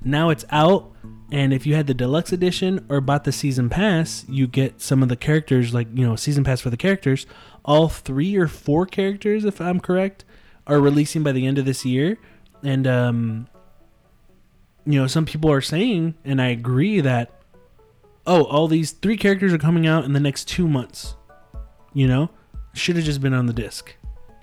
Now 0.05 0.31
it's 0.31 0.45
out, 0.51 0.91
and 1.31 1.53
if 1.53 1.67
you 1.67 1.75
had 1.75 1.87
the 1.87 1.95
deluxe 1.95 2.33
edition 2.33 2.85
or 2.89 3.01
bought 3.01 3.25
the 3.25 3.33
season 3.33 3.69
pass, 3.69 4.25
you 4.29 4.47
get 4.47 4.81
some 4.81 5.03
of 5.03 5.09
the 5.09 5.17
characters, 5.17 5.73
like 5.73 5.89
you 5.95 6.07
know, 6.07 6.17
season 6.17 6.45
pass 6.45 6.61
for 6.61 6.71
the 6.71 6.77
characters. 6.77 7.27
All 7.65 7.89
three 7.89 8.37
or 8.37 8.49
four 8.49 8.87
characters, 8.87 9.45
if 9.45 9.61
I'm 9.61 9.79
correct, 9.79 10.25
are 10.67 10.81
releasing 10.81 11.23
by 11.23 11.33
the 11.33 11.47
end 11.47 11.59
of 11.59 11.65
this 11.65 11.85
year, 11.85 12.19
and 12.63 12.87
um, 12.87 13.49
you 14.85 15.01
know, 15.01 15.07
some 15.07 15.25
people 15.25 15.51
are 15.51 15.61
saying, 15.61 16.15
and 16.25 16.43
I 16.43 16.49
agree 16.49 17.01
that 17.01 17.31
oh, 18.27 18.45
all 18.45 18.69
these 18.69 18.93
three 18.93 19.17
characters 19.17 19.53
are 19.53 19.59
coming 19.59 19.87
out 19.87 20.05
in 20.05 20.13
the 20.13 20.21
next 20.21 20.49
two 20.49 20.69
months. 20.69 21.17
You 21.95 22.09
know, 22.09 22.31
should 22.73 22.97
have 22.97 23.05
just 23.05 23.21
been 23.21 23.35
on 23.35 23.47
the 23.47 23.53
disc. 23.53 23.95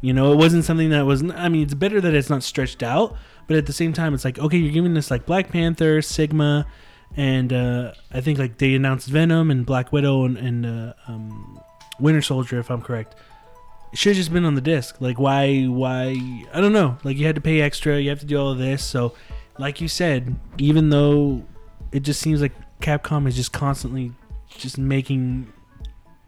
You 0.01 0.13
know, 0.13 0.31
it 0.31 0.37
wasn't 0.37 0.63
something 0.65 0.89
that 0.91 1.05
was. 1.05 1.23
I 1.31 1.49
mean, 1.49 1.63
it's 1.63 1.73
better 1.73 1.99
that 1.99 2.13
it's 2.13 2.29
not 2.29 2.43
stretched 2.43 2.83
out, 2.83 3.17
but 3.47 3.57
at 3.57 3.65
the 3.65 3.73
same 3.73 3.93
time, 3.93 4.13
it's 4.13 4.23
like 4.23 4.39
okay, 4.39 4.57
you're 4.57 4.71
giving 4.71 4.95
us 4.97 5.11
like 5.11 5.25
Black 5.25 5.49
Panther, 5.49 6.01
Sigma, 6.01 6.65
and 7.17 7.51
uh, 7.51 7.93
I 8.11 8.21
think 8.21 8.39
like 8.39 8.57
they 8.57 8.75
announced 8.75 9.07
Venom 9.09 9.51
and 9.51 9.65
Black 9.65 9.91
Widow 9.91 10.25
and, 10.25 10.37
and 10.37 10.65
uh, 10.65 10.93
um, 11.07 11.59
Winter 11.99 12.21
Soldier, 12.21 12.59
if 12.59 12.69
I'm 12.69 12.81
correct. 12.81 13.15
It 13.91 13.97
should 13.97 14.11
have 14.11 14.17
just 14.17 14.31
been 14.31 14.45
on 14.45 14.53
the 14.53 14.61
disc. 14.61 15.01
Like, 15.01 15.19
why? 15.19 15.63
Why? 15.63 16.09
I 16.53 16.61
don't 16.61 16.73
know. 16.73 16.97
Like, 17.03 17.17
you 17.17 17.25
had 17.25 17.35
to 17.35 17.41
pay 17.41 17.59
extra. 17.61 17.99
You 17.99 18.09
have 18.09 18.19
to 18.19 18.25
do 18.25 18.39
all 18.39 18.51
of 18.51 18.59
this. 18.59 18.83
So, 18.83 19.15
like 19.57 19.81
you 19.81 19.87
said, 19.87 20.35
even 20.59 20.89
though 20.89 21.43
it 21.91 22.01
just 22.01 22.21
seems 22.21 22.41
like 22.41 22.53
Capcom 22.81 23.27
is 23.27 23.35
just 23.35 23.51
constantly 23.51 24.11
just 24.47 24.77
making 24.77 25.51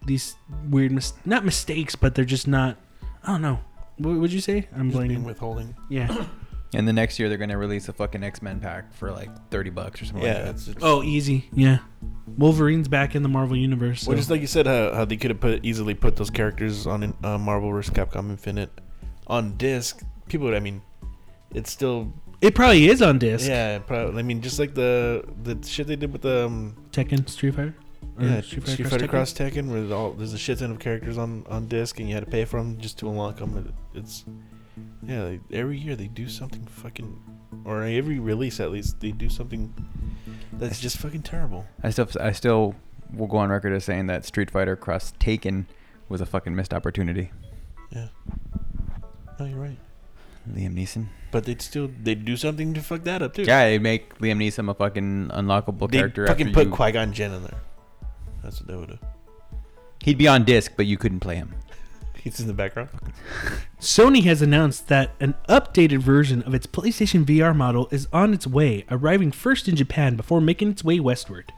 these 0.06 0.36
weird 0.70 0.92
mis- 0.92 1.14
not 1.24 1.46
mistakes, 1.46 1.96
but 1.96 2.16
they're 2.16 2.26
just 2.26 2.48
not. 2.48 2.78
I 3.24 3.32
don't 3.34 3.42
know. 3.42 3.60
What 3.98 4.16
would 4.18 4.34
you 4.34 4.42
say? 4.42 4.68
I'm 4.76 4.90
blaming 4.90 5.24
withholding. 5.24 5.76
Yeah. 5.90 6.26
And 6.74 6.88
the 6.88 6.94
next 6.94 7.20
year 7.20 7.28
they're 7.28 7.38
gonna 7.38 7.58
release 7.58 7.90
a 7.90 7.94
fucking 7.94 8.24
X 8.24 8.42
Men 8.42 8.62
pack 8.62 8.94
for 8.94 9.12
like 9.12 9.30
thirty 9.50 9.70
bucks 9.70 10.02
or 10.02 10.06
something 10.06 10.24
Yeah, 10.24 10.36
like 10.36 10.44
that. 10.46 10.50
it's, 10.52 10.68
it's 10.70 10.80
Oh, 10.82 11.04
easy. 11.04 11.50
Yeah. 11.52 11.80
Wolverine's 12.38 12.88
back 12.88 13.14
in 13.14 13.24
the 13.24 13.28
Marvel 13.28 13.58
universe. 13.58 14.08
Well, 14.08 14.16
just 14.16 14.30
like 14.30 14.40
you 14.40 14.48
said, 14.48 14.68
how, 14.68 14.94
how 14.94 15.04
they 15.04 15.18
could 15.18 15.32
have 15.32 15.42
put 15.42 15.66
easily 15.66 15.96
put 15.96 16.16
those 16.16 16.30
characters 16.30 16.88
on 16.88 17.04
in, 17.04 17.14
uh, 17.26 17.38
Marvel 17.38 17.70
vs. 17.72 17.94
Capcom 17.94 18.30
Infinite 18.30 18.70
on 19.28 19.58
disc. 19.58 20.02
People 20.30 20.48
would, 20.48 20.56
I 20.56 20.62
mean, 20.62 20.82
it's 21.54 21.70
still 21.70 22.14
it 22.40 22.56
probably 22.56 22.88
is 22.88 23.02
on 23.02 23.20
disc. 23.20 23.50
yeah. 23.50 23.80
Probably, 23.80 24.20
I 24.20 24.24
mean, 24.24 24.40
just 24.40 24.58
like 24.58 24.74
the 24.74 25.26
the 25.44 25.58
shit 25.68 25.88
they 25.88 25.98
did 25.98 26.14
with 26.14 26.22
the 26.22 26.46
um, 26.46 26.78
Tekken, 26.92 27.28
Street 27.28 27.54
Fighter. 27.54 27.76
Or 28.18 28.26
yeah 28.26 28.42
Street 28.42 28.66
Fighter, 28.66 28.84
Cross 28.84 28.94
Tekken? 29.02 29.10
Cross 29.10 29.34
Tekken, 29.34 29.70
where 29.70 29.80
there's 29.80 29.92
all 29.92 30.12
there's 30.12 30.34
a 30.34 30.38
shit 30.38 30.60
ton 30.60 30.72
of 30.72 30.80
characters 30.80 31.18
on 31.18 31.46
on 31.50 31.68
disc, 31.68 32.00
and 32.00 32.08
you 32.08 32.14
had 32.14 32.26
to 32.26 32.30
pay 32.30 32.46
for 32.46 32.58
them 32.58 32.78
just 32.80 32.98
to 33.00 33.10
unlock 33.10 33.38
them. 33.38 33.74
It's 33.94 34.26
yeah, 35.04 35.24
like, 35.24 35.42
every 35.52 35.78
year 35.78 35.96
they 35.96 36.08
do 36.08 36.28
something 36.28 36.66
fucking, 36.66 37.18
or 37.66 37.84
every 37.84 38.20
release 38.20 38.60
at 38.60 38.72
least 38.72 39.00
they 39.00 39.12
do 39.12 39.30
something 39.30 39.74
that's 40.54 40.80
just 40.80 40.98
fucking 40.98 41.24
terrible. 41.24 41.66
I 41.84 41.90
still 41.90 42.08
I 42.20 42.32
still 42.32 42.76
will 43.14 43.28
go 43.28 43.38
on 43.38 43.50
record 43.50 43.74
as 43.74 43.86
saying 43.86 44.08
that 44.08 44.26
Street 44.26 44.52
Fighter 44.52 44.76
Cross 44.76 45.14
Tekken 45.20 45.66
was 46.10 46.22
a 46.22 46.26
fucking 46.26 46.56
missed 46.56 46.74
opportunity. 46.74 47.32
Yeah. 47.92 48.08
No, 49.40 49.46
you're 49.46 49.58
right. 49.58 49.78
Liam 50.50 50.74
Neeson. 50.76 51.08
But 51.32 51.46
they'd 51.46 51.62
still 51.62 51.90
they'd 52.02 52.26
do 52.26 52.36
something 52.36 52.74
to 52.74 52.82
fuck 52.82 53.04
that 53.04 53.22
up 53.22 53.34
too. 53.34 53.44
Yeah, 53.44 53.66
they 53.66 53.80
make 53.80 54.18
Liam 54.20 54.38
Neeson 54.38 54.70
a 54.70 54.74
fucking 54.74 55.30
unlockable 55.30 55.90
they 55.90 56.00
character. 56.00 56.28
fucking 56.28 56.54
put 56.54 56.72
Qui 56.72 56.92
Gon 56.92 57.14
Jinn 57.14 57.32
in 57.32 57.44
there. 57.44 57.60
That's 58.44 58.60
what 58.60 58.68
they 58.68 58.76
would 58.76 58.90
have. 58.90 59.00
He'd 60.04 60.18
be 60.18 60.28
on 60.28 60.44
disc, 60.44 60.74
but 60.76 60.86
you 60.86 60.98
couldn't 60.98 61.20
play 61.20 61.36
him. 61.36 61.54
He's 62.16 62.40
in 62.40 62.48
the 62.48 62.54
background. 62.54 62.90
Sony 63.80 64.24
has 64.24 64.42
announced 64.42 64.88
that 64.90 65.12
an 65.20 65.36
updated 65.50 66.00
version 66.00 66.44
of 66.44 66.54
its 66.54 66.68
PlayStation 66.68 67.26
VR 67.26 67.56
model 67.56 67.88
is 67.92 68.08
on 68.14 68.34
its 68.34 68.46
way, 68.46 68.86
arriving 68.90 69.32
first 69.32 69.68
in 69.68 69.76
Japan 69.76 70.16
before 70.16 70.42
making 70.42 70.72
its 70.72 70.84
way 70.84 71.00
westward. 71.00 71.52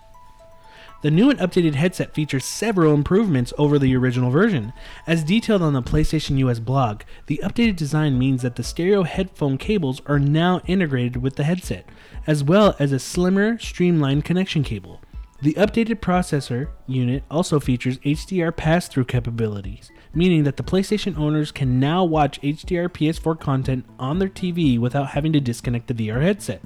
The 1.04 1.12
new 1.12 1.30
and 1.30 1.38
updated 1.38 1.76
headset 1.76 2.14
features 2.14 2.46
several 2.46 2.94
improvements 2.94 3.52
over 3.58 3.78
the 3.78 3.94
original 3.94 4.32
version. 4.32 4.72
As 5.06 5.26
detailed 5.26 5.62
on 5.62 5.74
the 5.74 5.82
PlayStation 5.82 6.38
US 6.38 6.60
blog, 6.60 7.02
the 7.28 7.42
updated 7.44 7.76
design 7.76 8.18
means 8.18 8.42
that 8.42 8.56
the 8.56 8.64
stereo 8.64 9.04
headphone 9.04 9.58
cables 9.58 10.02
are 10.06 10.18
now 10.18 10.62
integrated 10.66 11.18
with 11.18 11.36
the 11.36 11.44
headset, 11.44 11.90
as 12.26 12.42
well 12.42 12.74
as 12.80 12.94
a 12.94 13.00
slimmer, 13.00 13.60
streamlined 13.60 14.24
connection 14.24 14.64
cable. 14.64 15.02
The 15.44 15.56
updated 15.56 16.00
processor 16.00 16.70
unit 16.88 17.26
also 17.30 17.60
features 17.60 17.98
HDR 17.98 18.56
pass 18.56 18.88
through 18.88 19.04
capabilities, 19.04 19.92
meaning 20.14 20.46
that 20.46 20.56
the 20.56 20.64
PlayStation 20.64 21.18
owners 21.18 21.52
can 21.52 21.82
now 21.82 22.06
watch 22.06 22.40
HDR 22.40 22.88
PS4 22.88 23.38
content 23.42 23.86
on 24.00 24.20
their 24.20 24.30
TV 24.30 24.80
without 24.80 25.10
having 25.10 25.34
to 25.34 25.42
disconnect 25.42 25.88
the 25.88 25.94
VR 25.96 26.22
headset. 26.22 26.62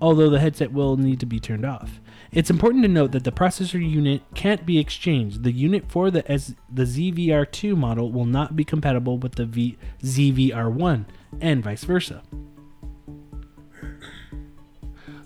Although 0.00 0.30
the 0.30 0.40
headset 0.40 0.72
will 0.72 0.96
need 0.96 1.20
to 1.20 1.26
be 1.26 1.38
turned 1.38 1.66
off. 1.66 2.00
It's 2.30 2.48
important 2.48 2.82
to 2.84 2.88
note 2.88 3.12
that 3.12 3.24
the 3.24 3.30
processor 3.30 3.86
unit 3.86 4.22
can't 4.34 4.64
be 4.64 4.78
exchanged. 4.78 5.42
The 5.42 5.52
unit 5.52 5.92
for 5.92 6.10
the 6.10 6.26
as 6.32 6.56
the 6.72 6.84
ZVR2 6.84 7.76
model 7.76 8.10
will 8.10 8.24
not 8.24 8.56
be 8.56 8.64
compatible 8.64 9.18
with 9.18 9.34
the 9.34 9.44
v- 9.44 9.76
ZVR1 10.02 11.04
and 11.42 11.62
vice 11.62 11.84
versa. 11.84 12.22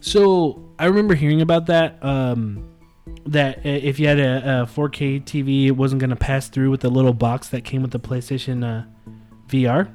So 0.01 0.66
I 0.79 0.87
remember 0.87 1.14
hearing 1.14 1.41
about 1.41 1.66
that. 1.66 2.03
Um, 2.05 2.72
that 3.27 3.64
if 3.64 3.99
you 3.99 4.07
had 4.09 4.18
a, 4.18 4.62
a 4.62 4.66
4K 4.66 5.22
TV, 5.24 5.66
it 5.66 5.72
wasn't 5.72 6.01
going 6.01 6.11
to 6.11 6.16
pass 6.16 6.49
through 6.49 6.70
with 6.70 6.81
the 6.81 6.91
little 6.91 7.12
box 7.12 7.49
that 7.49 7.64
came 7.64 7.83
with 7.83 7.91
the 7.91 8.01
PlayStation 8.01 8.64
uh, 8.64 8.87
VR. 9.49 9.93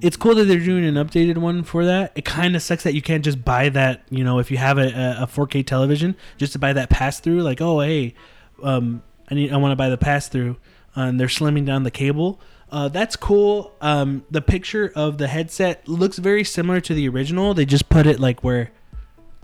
It's 0.00 0.16
cool 0.16 0.34
that 0.34 0.44
they're 0.44 0.58
doing 0.58 0.84
an 0.84 0.94
updated 0.94 1.38
one 1.38 1.62
for 1.62 1.84
that. 1.84 2.12
It 2.14 2.24
kind 2.24 2.56
of 2.56 2.62
sucks 2.62 2.82
that 2.84 2.94
you 2.94 3.02
can't 3.02 3.24
just 3.24 3.44
buy 3.44 3.68
that. 3.70 4.02
You 4.10 4.24
know, 4.24 4.38
if 4.38 4.50
you 4.50 4.58
have 4.58 4.78
a, 4.78 4.88
a, 4.88 5.22
a 5.22 5.26
4K 5.26 5.66
television, 5.66 6.16
just 6.36 6.52
to 6.52 6.58
buy 6.58 6.72
that 6.72 6.90
pass 6.90 7.20
through. 7.20 7.42
Like, 7.42 7.60
oh 7.60 7.80
hey, 7.80 8.14
um, 8.62 9.02
I 9.28 9.34
need 9.34 9.52
I 9.52 9.56
want 9.56 9.72
to 9.72 9.76
buy 9.76 9.88
the 9.88 9.98
pass 9.98 10.28
through, 10.28 10.56
uh, 10.96 11.02
and 11.02 11.20
they're 11.20 11.28
slimming 11.28 11.64
down 11.64 11.84
the 11.84 11.90
cable. 11.90 12.40
Uh, 12.70 12.88
that's 12.88 13.16
cool. 13.16 13.72
Um, 13.80 14.24
the 14.30 14.40
picture 14.40 14.92
of 14.94 15.18
the 15.18 15.28
headset 15.28 15.86
looks 15.86 16.18
very 16.18 16.44
similar 16.44 16.80
to 16.80 16.94
the 16.94 17.08
original. 17.08 17.54
They 17.54 17.66
just 17.66 17.88
put 17.88 18.06
it 18.06 18.18
like 18.18 18.42
where 18.42 18.72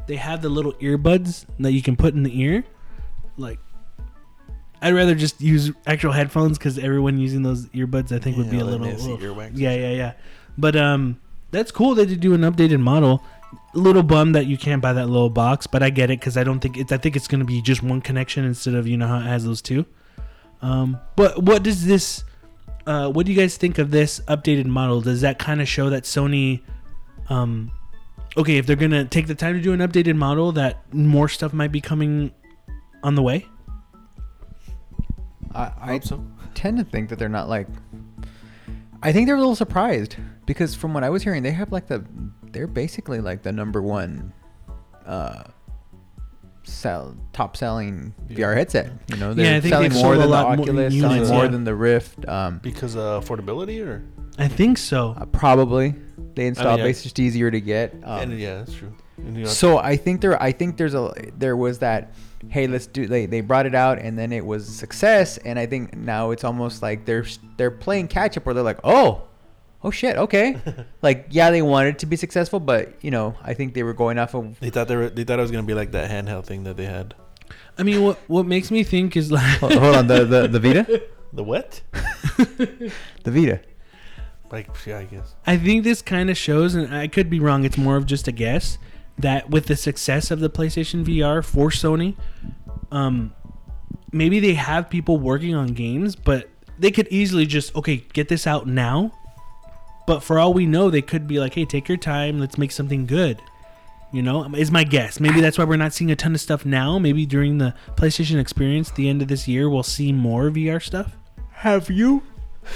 they 0.09 0.17
have 0.17 0.43
the 0.43 0.49
little 0.49 0.73
earbuds 0.75 1.45
that 1.61 1.73
you 1.73 1.83
can 1.83 1.95
put 1.95 2.15
in 2.15 2.25
the 2.25 2.41
ear. 2.41 2.65
Like, 3.37 3.61
I'd 4.81 4.95
rather 4.95 5.15
just 5.15 5.41
use 5.41 5.71
actual 5.87 6.13
headphones 6.13 6.59
because 6.59 6.79
everyone 6.79 7.19
using 7.19 7.43
those 7.43 7.67
earbuds, 7.67 8.11
I 8.11 8.19
think, 8.19 8.37
would 8.37 8.51
be 8.51 8.59
a 8.59 8.65
little. 8.65 8.87
earwax 8.87 9.53
Yeah, 9.55 9.75
yeah, 9.75 9.91
yeah. 9.91 10.13
But 10.57 10.75
um, 10.75 11.21
that's 11.51 11.71
cool 11.71 11.95
that 11.95 12.09
they 12.09 12.17
do 12.17 12.35
an 12.35 12.41
updated 12.41 12.81
model. 12.81 13.23
A 13.75 13.79
little 13.79 14.03
bum 14.03 14.33
that 14.33 14.47
you 14.47 14.59
can't 14.59 14.83
buy 14.83 14.93
that 14.93 15.07
little 15.07 15.31
box, 15.31 15.67
but 15.67 15.83
I 15.83 15.91
get 15.91 16.11
it 16.11 16.21
because 16.21 16.37
I 16.37 16.45
don't 16.45 16.61
think 16.61 16.77
it's. 16.77 16.91
I 16.91 16.97
think 16.97 17.15
it's 17.15 17.29
going 17.29 17.41
to 17.41 17.47
be 17.47 17.63
just 17.63 17.83
one 17.83 18.01
connection 18.01 18.45
instead 18.45 18.75
of 18.75 18.89
you 18.89 18.97
know 18.97 19.07
how 19.07 19.19
it 19.19 19.23
has 19.27 19.45
those 19.45 19.63
two. 19.63 19.87
Um, 20.63 20.99
but 21.17 21.43
what 21.43 21.63
does 21.63 21.85
this? 21.85 22.25
Uh, 22.87 23.11
what 23.11 23.27
do 23.27 23.33
you 23.33 23.39
guys 23.39 23.57
think 23.57 23.79
of 23.79 23.91
this 23.91 24.21
updated 24.21 24.67
model? 24.67 25.01
Does 25.01 25.21
that 25.21 25.39
kind 25.39 25.61
of 25.61 25.69
show 25.69 25.91
that 25.91 26.05
Sony, 26.05 26.63
um, 27.29 27.71
okay, 28.37 28.57
if 28.57 28.67
they're 28.67 28.77
gonna 28.77 29.05
take 29.05 29.27
the 29.27 29.35
time 29.35 29.55
to 29.55 29.61
do 29.61 29.73
an 29.73 29.81
updated 29.81 30.17
model, 30.17 30.53
that 30.53 30.93
more 30.95 31.29
stuff 31.29 31.53
might 31.53 31.73
be 31.73 31.81
coming 31.81 32.33
on 33.03 33.15
the 33.15 33.23
way? 33.23 33.47
I, 35.55 35.63
I 35.63 35.73
I 35.81 35.87
hope 35.93 36.05
so. 36.05 36.25
tend 36.55 36.79
to 36.79 36.85
think 36.85 37.09
that 37.11 37.19
they're 37.19 37.29
not 37.29 37.49
like. 37.49 37.69
I 39.03 39.13
think 39.13 39.27
they're 39.27 39.37
a 39.37 39.41
little 39.41 39.55
surprised 39.57 40.17
because 40.45 40.75
from 40.75 40.93
what 40.93 41.05
I 41.05 41.11
was 41.11 41.23
hearing, 41.23 41.43
they 41.43 41.53
have 41.53 41.73
like 41.73 41.87
the. 41.87 42.05
They're 42.51 42.67
basically 42.67 43.21
like 43.21 43.43
the 43.43 43.53
number 43.53 43.83
one, 43.83 44.33
uh, 45.07 45.45
sell 46.65 47.15
top 47.33 47.57
selling 47.57 48.15
VR 48.29 48.57
headset. 48.57 48.91
You 49.09 49.17
know, 49.17 49.35
they're 49.35 49.61
Yeah, 49.61 49.69
selling 49.69 49.91
they've 49.91 50.03
more 50.03 50.13
than 50.17 50.23
the 50.23 50.29
lot 50.29 50.57
more 50.57 50.65
Oculus, 50.65 50.99
selling 50.99 51.27
more 51.29 51.45
yeah. 51.45 51.49
than 51.51 51.65
the 51.65 51.75
Rift. 51.75 52.27
Um, 52.29 52.59
Because 52.63 52.97
uh, 52.97 53.21
affordability, 53.21 53.87
or 53.87 54.03
I 54.39 54.49
think 54.49 54.79
so. 54.79 55.15
uh, 55.19 55.27
probably 55.27 55.95
the 56.35 56.43
install 56.43 56.79
yeah. 56.79 56.85
base 56.85 56.99
is 56.99 57.05
just 57.05 57.19
easier 57.19 57.51
to 57.51 57.61
get. 57.61 57.95
Um, 58.05 58.31
and 58.31 58.39
yeah, 58.39 58.59
that's 58.59 58.75
true. 58.75 58.95
And, 59.17 59.37
you 59.37 59.43
know, 59.45 59.49
so 59.49 59.79
I 59.79 59.97
think 59.97 60.21
there, 60.21 60.41
I 60.41 60.53
think 60.53 60.77
there's 60.77 60.95
a, 60.95 61.13
there 61.37 61.57
was 61.57 61.81
that, 61.81 62.15
hey, 62.49 62.67
let's 62.67 62.87
do. 62.87 63.07
They 63.07 63.27
they 63.27 63.41
brought 63.41 63.67
it 63.67 63.75
out 63.75 63.99
and 63.99 64.17
then 64.19 64.33
it 64.33 64.45
was 64.47 64.69
a 64.69 64.73
success, 64.73 65.39
and 65.39 65.59
I 65.59 65.67
think 65.67 65.97
now 65.97 66.31
it's 66.31 66.45
almost 66.45 66.83
like 66.83 67.05
they're 67.05 67.27
they're 67.57 67.73
playing 67.73 68.09
catch 68.09 68.37
up, 68.37 68.47
where 68.47 68.55
they're 68.55 68.63
like, 68.63 68.79
oh, 68.85 69.23
oh 69.83 69.91
shit, 69.91 70.17
okay, 70.17 70.57
like 71.03 71.27
yeah, 71.31 71.51
they 71.51 71.63
wanted 71.63 71.97
it 71.97 71.99
to 72.01 72.07
be 72.07 72.15
successful, 72.15 72.61
but 72.61 72.93
you 73.03 73.11
know, 73.11 73.35
I 73.43 73.55
think 73.55 73.75
they 73.75 73.83
were 73.83 73.95
going 73.95 74.19
off 74.19 74.35
of. 74.35 74.61
they 74.61 74.71
thought 74.71 74.87
they 74.87 74.97
were, 74.97 75.11
they 75.11 75.25
thought 75.25 75.41
it 75.41 75.43
was 75.43 75.51
gonna 75.51 75.67
be 75.67 75.75
like 75.75 75.91
that 75.93 76.11
handheld 76.11 76.45
thing 76.45 76.63
that 76.65 76.77
they 76.77 76.87
had. 76.87 77.15
I 77.77 77.83
mean, 77.83 78.03
what 78.03 78.19
what 78.29 78.47
makes 78.47 78.71
me 78.71 78.85
think 78.85 79.17
is 79.17 79.33
like 79.33 79.59
Hold 79.59 79.73
hold 79.73 79.97
on, 79.97 80.07
the 80.07 80.25
the 80.25 80.47
the 80.49 80.61
Vita, 80.61 81.03
The 81.33 81.45
what? 81.45 81.81
the 81.93 82.93
Vita. 83.25 83.61
Like 84.51 84.69
yeah, 84.87 84.99
I 84.99 85.05
guess. 85.05 85.35
I 85.47 85.57
think 85.57 85.85
this 85.85 86.03
kind 86.03 86.31
of 86.31 86.37
shows, 86.37 86.75
and 86.75 86.95
I 86.95 87.09
could 87.09 87.29
be 87.29 87.41
wrong. 87.41 87.65
It's 87.65 87.77
more 87.79 87.97
of 87.97 88.07
just 88.07 88.29
a 88.29 88.33
guess 88.33 88.79
that 89.19 89.51
with 89.51 89.67
the 89.67 89.77
success 89.77 90.31
of 90.31 90.41
the 90.41 90.49
PlayStation 90.49 91.05
VR 91.05 91.45
for 91.45 91.71
Sony, 91.71 92.17
um, 92.91 93.35
maybe 94.13 94.41
they 94.41 94.55
have 94.55 94.89
people 94.89 95.19
working 95.19 95.55
on 95.55 95.69
games, 95.69 96.17
but 96.17 96.49
they 96.79 96.91
could 96.91 97.09
easily 97.11 97.47
just 97.47 97.75
okay 97.77 97.99
get 98.13 98.29
this 98.29 98.47
out 98.47 98.67
now. 98.67 99.13
But 100.07 100.23
for 100.23 100.39
all 100.39 100.55
we 100.55 100.65
know, 100.65 100.89
they 100.89 101.03
could 101.03 101.27
be 101.27 101.39
like, 101.39 101.55
"Hey, 101.55 101.65
take 101.65 101.89
your 101.89 101.99
time. 101.99 102.39
Let's 102.39 102.57
make 102.57 102.73
something 102.73 103.07
good." 103.07 103.41
You 104.11 104.23
know, 104.23 104.55
is 104.55 104.71
my 104.71 104.85
guess. 104.85 105.21
Maybe 105.21 105.43
that's 105.43 105.59
why 105.59 105.65
we're 105.65 105.77
not 105.77 105.93
seeing 105.93 106.11
a 106.11 106.17
ton 106.17 106.35
of 106.35 106.41
stuff 106.41 106.65
now. 106.65 106.99
Maybe 106.99 107.27
during 107.27 107.59
the 107.59 107.75
PlayStation 107.95 108.41
Experience, 108.41 108.91
the 108.91 109.07
end 109.07 109.21
of 109.21 109.29
this 109.29 109.47
year, 109.47 109.69
we'll 109.69 109.83
see 109.83 110.13
more 110.13 110.49
VR 110.49 110.83
stuff. 110.83 111.15
Have 111.51 111.91
you? 111.91 112.23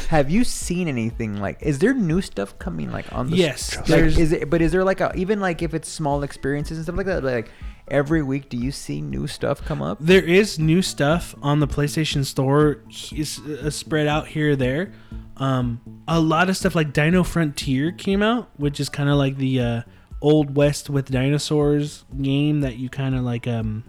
Have 0.09 0.31
you 0.31 0.45
seen 0.45 0.89
anything 0.89 1.41
like? 1.41 1.59
Is 1.61 1.79
there 1.79 1.95
new 1.95 2.21
stuff 2.21 2.59
coming 2.59 2.91
like 2.91 3.13
on 3.13 3.31
the? 3.31 3.37
Yes, 3.37 3.77
Like, 3.77 3.87
there's- 3.87 4.19
is 4.19 4.33
it? 4.33 4.49
But 4.51 4.61
is 4.63 4.73
there 4.73 4.85
like 4.85 5.01
a 5.01 5.13
even 5.15 5.41
like 5.41 5.63
if 5.63 5.75
it's 5.75 5.89
small 5.89 6.23
experiences 6.23 6.79
and 6.79 6.85
stuff 6.85 6.97
like 6.97 7.07
that? 7.07 7.23
Like 7.25 7.51
every 7.89 8.23
week, 8.23 8.49
do 8.49 8.57
you 8.57 8.71
see 8.73 9.01
new 9.01 9.27
stuff 9.27 9.65
come 9.65 9.83
up? 9.83 9.99
There 10.01 10.23
is 10.23 10.59
new 10.59 10.83
stuff 10.83 11.35
on 11.43 11.61
the 11.61 11.67
PlayStation 11.69 12.25
Store 12.25 12.79
is, 13.13 13.39
uh, 13.41 13.71
spread 13.71 14.07
out 14.07 14.29
here 14.29 14.53
or 14.53 14.57
there. 14.57 14.93
Um, 15.37 15.81
a 16.07 16.21
lot 16.21 16.49
of 16.49 16.57
stuff 16.57 16.75
like 16.75 16.93
Dino 16.93 17.23
Frontier 17.25 17.91
came 17.93 18.23
out, 18.23 18.51
which 18.59 18.79
is 18.81 18.89
kind 18.89 19.09
of 19.09 19.17
like 19.17 19.37
the 19.39 19.61
uh, 19.61 19.83
old 20.21 20.55
west 20.57 20.89
with 20.89 21.11
dinosaurs 21.11 22.05
game 22.21 22.61
that 22.61 22.77
you 22.77 22.89
kind 22.89 23.15
of 23.15 23.23
like 23.23 23.47
um 23.49 23.83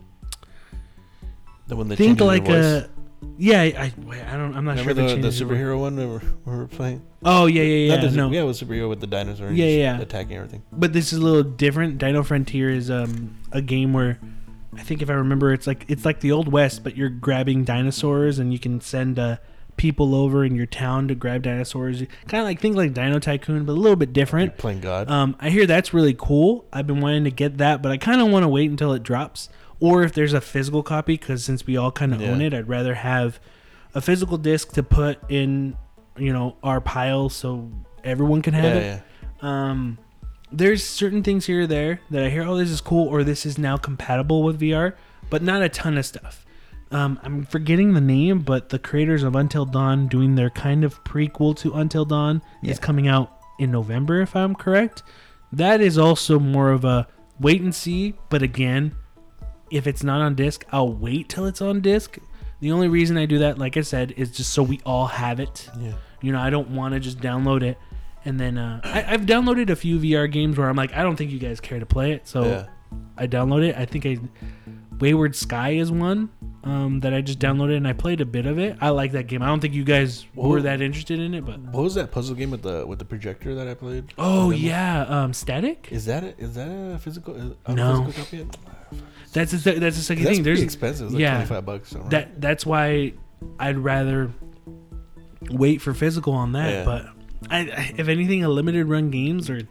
The 1.67 1.75
one 1.75 1.87
that 1.89 1.97
think 1.97 2.19
like 2.21 2.47
your 2.47 2.61
voice. 2.61 2.65
a 2.85 2.89
yeah 3.37 3.61
I 3.61 3.93
wait, 4.05 4.21
I 4.23 4.37
don't 4.37 4.55
I'm 4.55 4.65
not 4.65 4.77
Remember 4.77 4.83
sure 4.83 4.93
the, 4.93 5.01
the 5.03 5.07
changes 5.09 5.39
your 5.39 5.49
voice. 5.49 5.57
superhero 5.57 5.79
one 5.79 5.95
we 5.95 6.05
were, 6.05 6.21
we 6.45 6.55
were 6.55 6.67
playing? 6.67 7.01
Oh 7.23 7.45
yeah 7.45 7.63
yeah 7.63 7.87
yeah 7.87 7.95
Not 7.95 8.09
the, 8.11 8.17
no 8.17 8.31
yeah, 8.31 8.41
it 8.41 8.45
was 8.45 8.61
superhero 8.61 8.89
with 8.89 8.99
the 8.99 9.07
dinosaur. 9.07 9.51
Yeah, 9.51 9.65
yeah. 9.65 9.99
attacking 9.99 10.35
everything. 10.35 10.63
but 10.71 10.93
this 10.93 11.13
is 11.13 11.19
a 11.19 11.21
little 11.23 11.43
different. 11.43 11.97
Dino 11.97 12.23
Frontier 12.23 12.69
is 12.69 12.89
um 12.91 13.37
a 13.51 13.61
game 13.61 13.93
where 13.93 14.19
I 14.75 14.81
think 14.81 15.01
if 15.03 15.09
I 15.09 15.13
remember, 15.13 15.53
it's 15.53 15.67
like 15.67 15.85
it's 15.87 16.03
like 16.05 16.19
the 16.21 16.31
old 16.31 16.51
west, 16.51 16.83
but 16.83 16.97
you're 16.97 17.09
grabbing 17.09 17.63
dinosaurs 17.63 18.39
and 18.39 18.51
you 18.51 18.57
can 18.57 18.81
send 18.81 19.19
uh, 19.19 19.37
people 19.77 20.15
over 20.15 20.43
in 20.43 20.55
your 20.55 20.65
town 20.65 21.07
to 21.09 21.15
grab 21.15 21.43
dinosaurs. 21.43 21.99
Kind 22.27 22.41
of 22.41 22.45
like 22.45 22.59
things 22.59 22.75
like 22.75 22.93
Dino 22.93 23.19
Tycoon, 23.19 23.65
but 23.65 23.73
a 23.73 23.75
little 23.75 23.95
bit 23.95 24.09
You're 24.09 24.13
different. 24.13 24.57
playing 24.57 24.79
God. 24.81 25.11
Um, 25.11 25.35
I 25.39 25.51
hear 25.51 25.67
that's 25.67 25.93
really 25.93 26.15
cool. 26.15 26.65
I've 26.73 26.87
been 26.87 27.01
wanting 27.01 27.23
to 27.25 27.31
get 27.31 27.57
that, 27.59 27.83
but 27.83 27.91
I 27.91 27.97
kind 27.97 28.19
of 28.19 28.29
want 28.29 28.43
to 28.43 28.47
wait 28.47 28.69
until 28.71 28.93
it 28.93 29.03
drops, 29.03 29.47
or 29.83 30.01
if 30.03 30.13
there's 30.13 30.31
a 30.31 30.39
physical 30.39 30.81
copy, 30.81 31.17
because 31.17 31.43
since 31.43 31.67
we 31.67 31.75
all 31.75 31.91
kind 31.91 32.13
of 32.13 32.21
own 32.21 32.39
it, 32.39 32.53
I'd 32.53 32.69
rather 32.69 32.93
have 32.93 33.37
a 33.93 33.99
physical 33.99 34.37
disc 34.37 34.71
to 34.75 34.81
put 34.81 35.19
in, 35.29 35.75
you 36.17 36.31
know, 36.31 36.55
our 36.63 36.79
pile 36.79 37.27
so 37.27 37.69
everyone 38.01 38.41
can 38.41 38.53
have 38.53 38.63
yeah, 38.63 38.79
it. 38.79 39.03
yeah. 39.41 39.69
Um, 39.69 39.97
there's 40.53 40.85
certain 40.85 41.21
things 41.21 41.47
here 41.47 41.63
or 41.63 41.67
there 41.67 41.99
that 42.11 42.23
I 42.23 42.29
hear, 42.29 42.43
oh, 42.43 42.55
this 42.55 42.69
is 42.69 42.79
cool, 42.79 43.09
or 43.09 43.25
this 43.25 43.45
is 43.45 43.57
now 43.57 43.75
compatible 43.75 44.41
with 44.41 44.57
VR, 44.61 44.93
but 45.29 45.43
not 45.43 45.61
a 45.61 45.67
ton 45.67 45.97
of 45.97 46.05
stuff. 46.05 46.45
Um, 46.89 47.19
I'm 47.21 47.43
forgetting 47.43 47.93
the 47.93 47.99
name, 47.99 48.39
but 48.39 48.69
the 48.69 48.79
creators 48.79 49.21
of 49.23 49.35
Until 49.35 49.65
Dawn 49.65 50.07
doing 50.07 50.35
their 50.35 50.49
kind 50.49 50.85
of 50.85 51.03
prequel 51.03 51.57
to 51.57 51.73
Until 51.73 52.05
Dawn 52.05 52.41
Yeah. 52.61 52.71
is 52.71 52.79
coming 52.79 53.09
out 53.09 53.37
in 53.59 53.69
November, 53.69 54.21
if 54.21 54.33
I'm 54.33 54.55
correct. 54.55 55.03
That 55.51 55.81
is 55.81 55.97
also 55.97 56.39
more 56.39 56.71
of 56.71 56.85
a 56.85 57.05
wait 57.37 57.59
and 57.61 57.75
see, 57.75 58.13
but 58.29 58.41
again, 58.41 58.95
if 59.73 59.87
it's 59.87 60.03
not 60.03 60.21
on 60.21 60.35
disc, 60.35 60.65
I'll 60.71 60.93
wait 60.93 61.29
till 61.29 61.45
it's 61.45 61.61
on 61.61 61.81
disc. 61.81 62.17
The 62.59 62.71
only 62.71 62.87
reason 62.87 63.17
I 63.17 63.25
do 63.25 63.39
that, 63.39 63.57
like 63.57 63.75
I 63.75 63.81
said, 63.81 64.13
is 64.15 64.31
just 64.31 64.51
so 64.51 64.63
we 64.63 64.79
all 64.85 65.07
have 65.07 65.39
it. 65.39 65.69
Yeah. 65.79 65.93
You 66.21 66.31
know, 66.31 66.39
I 66.39 66.49
don't 66.49 66.69
want 66.69 66.93
to 66.93 66.99
just 66.99 67.19
download 67.19 67.63
it. 67.63 67.77
And 68.23 68.39
then 68.39 68.57
uh, 68.57 68.79
I, 68.83 69.03
I've 69.13 69.21
downloaded 69.21 69.69
a 69.69 69.75
few 69.75 69.99
VR 69.99 70.31
games 70.31 70.57
where 70.57 70.69
I'm 70.69 70.77
like, 70.77 70.93
I 70.93 71.03
don't 71.03 71.17
think 71.17 71.31
you 71.31 71.39
guys 71.39 71.59
care 71.59 71.79
to 71.79 71.85
play 71.85 72.13
it, 72.13 72.25
so 72.25 72.45
yeah. 72.45 72.65
I 73.17 73.27
download 73.27 73.67
it. 73.67 73.75
I 73.75 73.85
think 73.85 74.05
I 74.05 74.17
Wayward 74.99 75.35
Sky 75.35 75.71
is 75.71 75.91
one 75.91 76.29
um, 76.63 77.01
that 77.01 77.13
I 77.13 77.19
just 77.19 77.39
downloaded 77.39 77.75
and 77.75 77.87
I 77.87 77.91
played 77.93 78.21
a 78.21 78.25
bit 78.25 78.45
of 78.45 78.57
it. 78.59 78.77
I 78.79 78.89
like 78.89 79.11
that 79.11 79.27
game. 79.27 79.41
I 79.41 79.47
don't 79.47 79.59
think 79.59 79.73
you 79.73 79.83
guys 79.83 80.25
What 80.33 80.47
were 80.49 80.61
that 80.61 80.81
interested 80.81 81.19
in 81.19 81.33
it, 81.33 81.45
but 81.45 81.59
What 81.59 81.83
was 81.83 81.95
that 81.95 82.11
puzzle 82.11 82.35
game 82.35 82.51
with 82.51 82.61
the 82.61 82.85
with 82.87 82.99
the 82.99 83.05
projector 83.05 83.55
that 83.55 83.67
I 83.67 83.73
played? 83.73 84.13
oh 84.17 84.51
yeah, 84.51 85.01
um, 85.01 85.33
Statik. 85.33 85.91
Is 85.91 86.05
that 86.05 86.23
a, 86.23 86.37
is 86.39 86.55
that 86.55 86.69
a 86.69 86.97
physical? 86.99 87.55
A 87.65 87.73
No. 87.73 88.05
Physical? 88.05 88.49
That's 89.33 89.51
the, 89.51 89.71
that's 89.79 89.97
the 89.97 90.03
second 90.03 90.25
That's 90.25 90.37
thing. 90.37 90.43
There's 90.43 90.61
expensive. 90.61 91.11
Like 91.11 91.19
yeah. 91.19 91.33
twenty 91.35 91.47
five 91.47 91.65
bucks. 91.65 91.95
That 92.09 92.39
that's 92.39 92.65
why 92.65 93.13
I'd 93.59 93.77
rather 93.77 94.31
wait 95.49 95.81
for 95.81 95.93
physical 95.93 96.33
on 96.33 96.53
that. 96.53 96.71
Yeah. 96.71 96.85
But 96.85 97.05
I, 97.49 97.59
I, 97.59 97.95
if 97.97 98.07
anything, 98.07 98.43
a 98.43 98.49
limited 98.49 98.85
run 98.85 99.09
games 99.09 99.49
or 99.49 99.61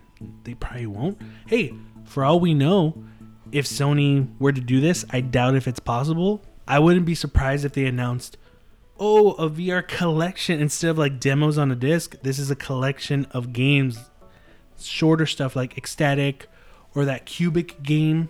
they 0.44 0.54
probably 0.54 0.86
won't. 0.86 1.20
Hey, 1.46 1.74
for 2.04 2.24
all 2.24 2.40
we 2.40 2.54
know, 2.54 3.02
if 3.52 3.66
Sony 3.66 4.28
were 4.38 4.52
to 4.52 4.60
do 4.60 4.80
this, 4.80 5.04
I 5.10 5.20
doubt 5.20 5.54
if 5.54 5.68
it's 5.68 5.80
possible. 5.80 6.42
I 6.66 6.78
wouldn't 6.78 7.06
be 7.06 7.14
surprised 7.14 7.64
if 7.64 7.72
they 7.72 7.86
announced, 7.86 8.36
oh, 8.98 9.32
a 9.32 9.48
VR 9.50 9.86
collection 9.86 10.60
instead 10.60 10.90
of 10.90 10.98
like 10.98 11.20
demos 11.20 11.58
on 11.58 11.70
a 11.70 11.74
disc. 11.76 12.16
This 12.22 12.38
is 12.38 12.50
a 12.50 12.56
collection 12.56 13.26
of 13.32 13.52
games, 13.52 13.98
shorter 14.80 15.26
stuff 15.26 15.56
like 15.56 15.76
Ecstatic 15.76 16.46
or 16.94 17.04
that 17.04 17.26
Cubic 17.26 17.82
game. 17.82 18.28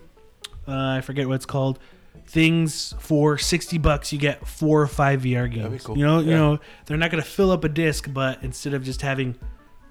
Uh, 0.67 0.71
I 0.97 1.01
forget 1.01 1.27
what 1.27 1.35
it's 1.35 1.45
called. 1.45 1.79
Things 2.27 2.93
for 2.99 3.37
sixty 3.37 3.77
bucks, 3.77 4.13
you 4.13 4.19
get 4.19 4.47
four 4.47 4.81
or 4.81 4.87
five 4.87 5.21
VR 5.21 5.43
That'd 5.49 5.51
be 5.51 5.57
games. 5.59 5.83
cool. 5.83 5.97
You 5.97 6.05
know, 6.05 6.19
you 6.19 6.31
know, 6.31 6.59
they're 6.85 6.97
not 6.97 7.11
gonna 7.11 7.21
fill 7.23 7.51
up 7.51 7.63
a 7.63 7.69
disc, 7.69 8.07
but 8.13 8.41
instead 8.43 8.73
of 8.73 8.83
just 8.83 9.01
having 9.01 9.35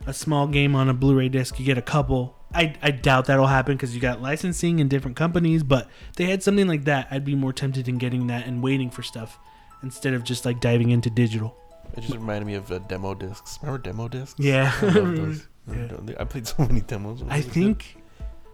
a 0.06 0.12
small 0.14 0.46
game 0.46 0.74
on 0.74 0.88
a 0.88 0.94
Blu-ray 0.94 1.28
disc, 1.28 1.58
you 1.60 1.66
get 1.66 1.78
a 1.78 1.82
couple. 1.82 2.36
I, 2.54 2.74
I 2.82 2.90
doubt 2.90 3.26
that'll 3.26 3.46
happen 3.46 3.76
because 3.76 3.94
you 3.94 4.00
got 4.00 4.20
licensing 4.20 4.78
in 4.78 4.88
different 4.88 5.16
companies, 5.16 5.62
but 5.62 5.88
they 6.16 6.26
had 6.26 6.42
something 6.42 6.66
like 6.68 6.84
that, 6.84 7.08
I'd 7.10 7.24
be 7.24 7.34
more 7.34 7.52
tempted 7.52 7.88
in 7.88 7.96
getting 7.98 8.26
that 8.26 8.46
and 8.46 8.62
waiting 8.62 8.90
for 8.90 9.02
stuff 9.02 9.38
instead 9.82 10.12
of 10.14 10.22
just 10.22 10.44
like 10.44 10.60
diving 10.60 10.90
into 10.90 11.08
digital. 11.10 11.56
It 11.96 12.00
just 12.02 12.14
reminded 12.14 12.46
me 12.46 12.54
of 12.54 12.70
uh, 12.70 12.78
demo 12.80 13.14
discs. 13.14 13.58
Remember 13.62 13.82
demo 13.82 14.08
discs? 14.08 14.38
Yeah. 14.38 14.72
I. 14.82 15.34
Yeah. 15.72 15.96
I 16.18 16.24
played 16.24 16.44
so 16.48 16.56
many 16.58 16.80
demos. 16.80 17.22
I 17.28 17.40
think 17.40 17.96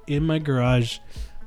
in 0.06 0.24
my 0.26 0.38
garage, 0.38 0.98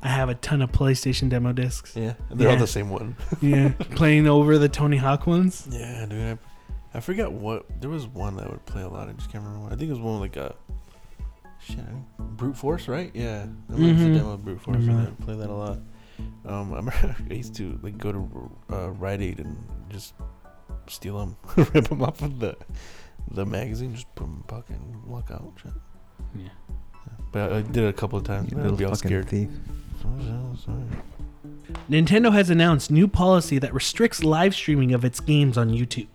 I 0.03 0.07
have 0.07 0.29
a 0.29 0.35
ton 0.35 0.61
of 0.61 0.71
PlayStation 0.71 1.29
demo 1.29 1.53
discs. 1.53 1.95
Yeah, 1.95 2.13
they're 2.31 2.49
all 2.49 2.57
the 2.57 2.65
same 2.67 2.89
one. 2.89 3.15
Yeah, 3.41 3.69
playing 3.91 4.27
over 4.27 4.57
the 4.57 4.69
Tony 4.69 4.97
Hawk 4.97 5.27
ones. 5.27 5.67
Yeah, 5.71 6.05
dude. 6.07 6.39
I, 6.93 6.97
I 6.97 6.99
forgot 7.01 7.31
what. 7.33 7.65
There 7.81 7.89
was 7.89 8.07
one 8.07 8.35
that 8.37 8.47
I 8.47 8.49
would 8.49 8.65
play 8.65 8.81
a 8.81 8.89
lot. 8.89 9.09
I 9.09 9.13
just 9.13 9.31
can't 9.31 9.43
remember. 9.43 9.65
What. 9.65 9.73
I 9.73 9.75
think 9.75 9.89
it 9.89 9.93
was 9.93 9.99
one 10.01 10.19
like 10.19 10.37
a. 10.37 10.55
Shit, 11.59 11.77
I 11.79 11.83
think 11.91 12.05
brute 12.17 12.57
force, 12.57 12.87
right? 12.87 13.11
Yeah, 13.13 13.45
that 13.69 13.77
was 13.77 13.87
Mhm. 13.91 14.13
the 14.13 14.17
demo 14.19 14.31
of 14.33 14.43
brute 14.43 14.59
force. 14.61 14.77
Remember 14.77 14.99
and 14.99 15.07
I 15.07 15.11
that. 15.11 15.19
play 15.21 15.35
that 15.35 15.49
a 15.49 15.53
lot. 15.53 15.79
Um, 16.45 16.73
I 16.73 16.77
remember 16.77 17.15
I 17.29 17.33
used 17.33 17.53
to 17.55 17.79
like 17.83 17.97
go 17.99 18.11
to 18.11 18.51
uh, 18.71 18.89
Rite 18.91 19.21
Aid 19.21 19.39
and 19.39 19.55
just 19.89 20.15
steal 20.87 21.19
them, 21.19 21.37
rip 21.73 21.87
them 21.87 22.01
off 22.01 22.21
of 22.23 22.39
the 22.39 22.57
the 23.29 23.45
magazine, 23.45 23.93
just 23.93 24.13
put 24.15 24.23
them 24.25 24.31
in 24.33 24.37
my 24.39 24.45
pocket 24.47 24.75
and 24.77 25.03
walk 25.05 25.29
out. 25.29 25.53
Shit. 25.61 25.71
Yeah. 26.35 26.47
But 27.31 27.53
I, 27.53 27.57
I 27.57 27.61
did 27.61 27.83
it 27.83 27.89
a 27.89 27.93
couple 27.93 28.17
of 28.17 28.25
times. 28.25 28.51
You 28.51 28.57
and 28.57 28.61
I'd 28.61 28.71
little 28.71 28.77
be 28.77 28.85
all 28.85 28.95
fucking 28.95 29.07
scared. 29.07 29.29
thief. 29.29 29.49
Nintendo 31.89 32.31
has 32.31 32.49
announced 32.49 32.91
new 32.91 33.07
policy 33.07 33.59
that 33.59 33.73
restricts 33.73 34.23
live 34.23 34.55
streaming 34.55 34.93
of 34.93 35.03
its 35.03 35.19
games 35.19 35.57
on 35.57 35.69
YouTube. 35.69 36.07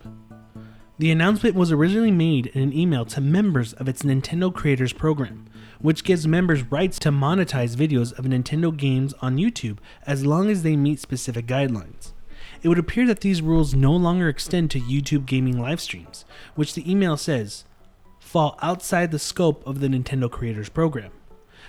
The 0.99 1.11
announcement 1.11 1.55
was 1.55 1.71
originally 1.71 2.11
made 2.11 2.47
in 2.47 2.63
an 2.63 2.73
email 2.73 3.05
to 3.05 3.21
members 3.21 3.73
of 3.73 3.87
its 3.87 4.01
Nintendo 4.01 4.51
Creators 4.51 4.93
Program, 4.93 5.45
which 5.79 6.03
gives 6.03 6.25
members 6.25 6.63
rights 6.71 6.97
to 6.99 7.11
monetize 7.11 7.75
videos 7.75 8.17
of 8.17 8.25
Nintendo 8.25 8.75
games 8.75 9.13
on 9.21 9.37
YouTube 9.37 9.77
as 10.07 10.25
long 10.25 10.49
as 10.49 10.63
they 10.63 10.75
meet 10.75 10.99
specific 10.99 11.45
guidelines. 11.45 12.13
It 12.63 12.69
would 12.69 12.79
appear 12.79 13.05
that 13.05 13.19
these 13.19 13.43
rules 13.43 13.75
no 13.75 13.95
longer 13.95 14.27
extend 14.27 14.71
to 14.71 14.79
YouTube 14.79 15.27
gaming 15.27 15.59
live 15.59 15.79
streams, 15.79 16.25
which 16.55 16.73
the 16.73 16.89
email 16.89 17.15
says 17.15 17.65
fall 18.19 18.57
outside 18.61 19.11
the 19.11 19.19
scope 19.19 19.65
of 19.67 19.79
the 19.79 19.87
Nintendo 19.87 20.29
Creators 20.31 20.69
Program. 20.69 21.11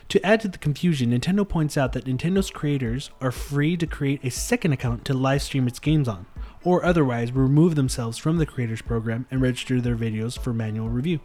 To 0.09 0.24
add 0.24 0.40
to 0.40 0.48
the 0.48 0.56
confusion, 0.56 1.11
Nintendo 1.11 1.46
points 1.46 1.76
out 1.76 1.92
that 1.92 2.06
Nintendo's 2.06 2.50
creators 2.50 3.11
are 3.20 3.30
free 3.30 3.76
to 3.76 3.86
create 3.86 4.24
a 4.24 4.30
second 4.30 4.72
account 4.72 5.04
to 5.04 5.12
live 5.12 5.42
stream 5.42 5.66
its 5.66 5.78
games 5.78 6.09
on, 6.09 6.24
or 6.64 6.82
otherwise 6.82 7.30
remove 7.30 7.74
themselves 7.74 8.16
from 8.16 8.38
the 8.38 8.46
creators 8.46 8.80
program 8.80 9.26
and 9.30 9.42
register 9.42 9.82
their 9.82 9.96
videos 9.96 10.38
for 10.38 10.54
manual 10.54 10.88
review. 10.88 11.20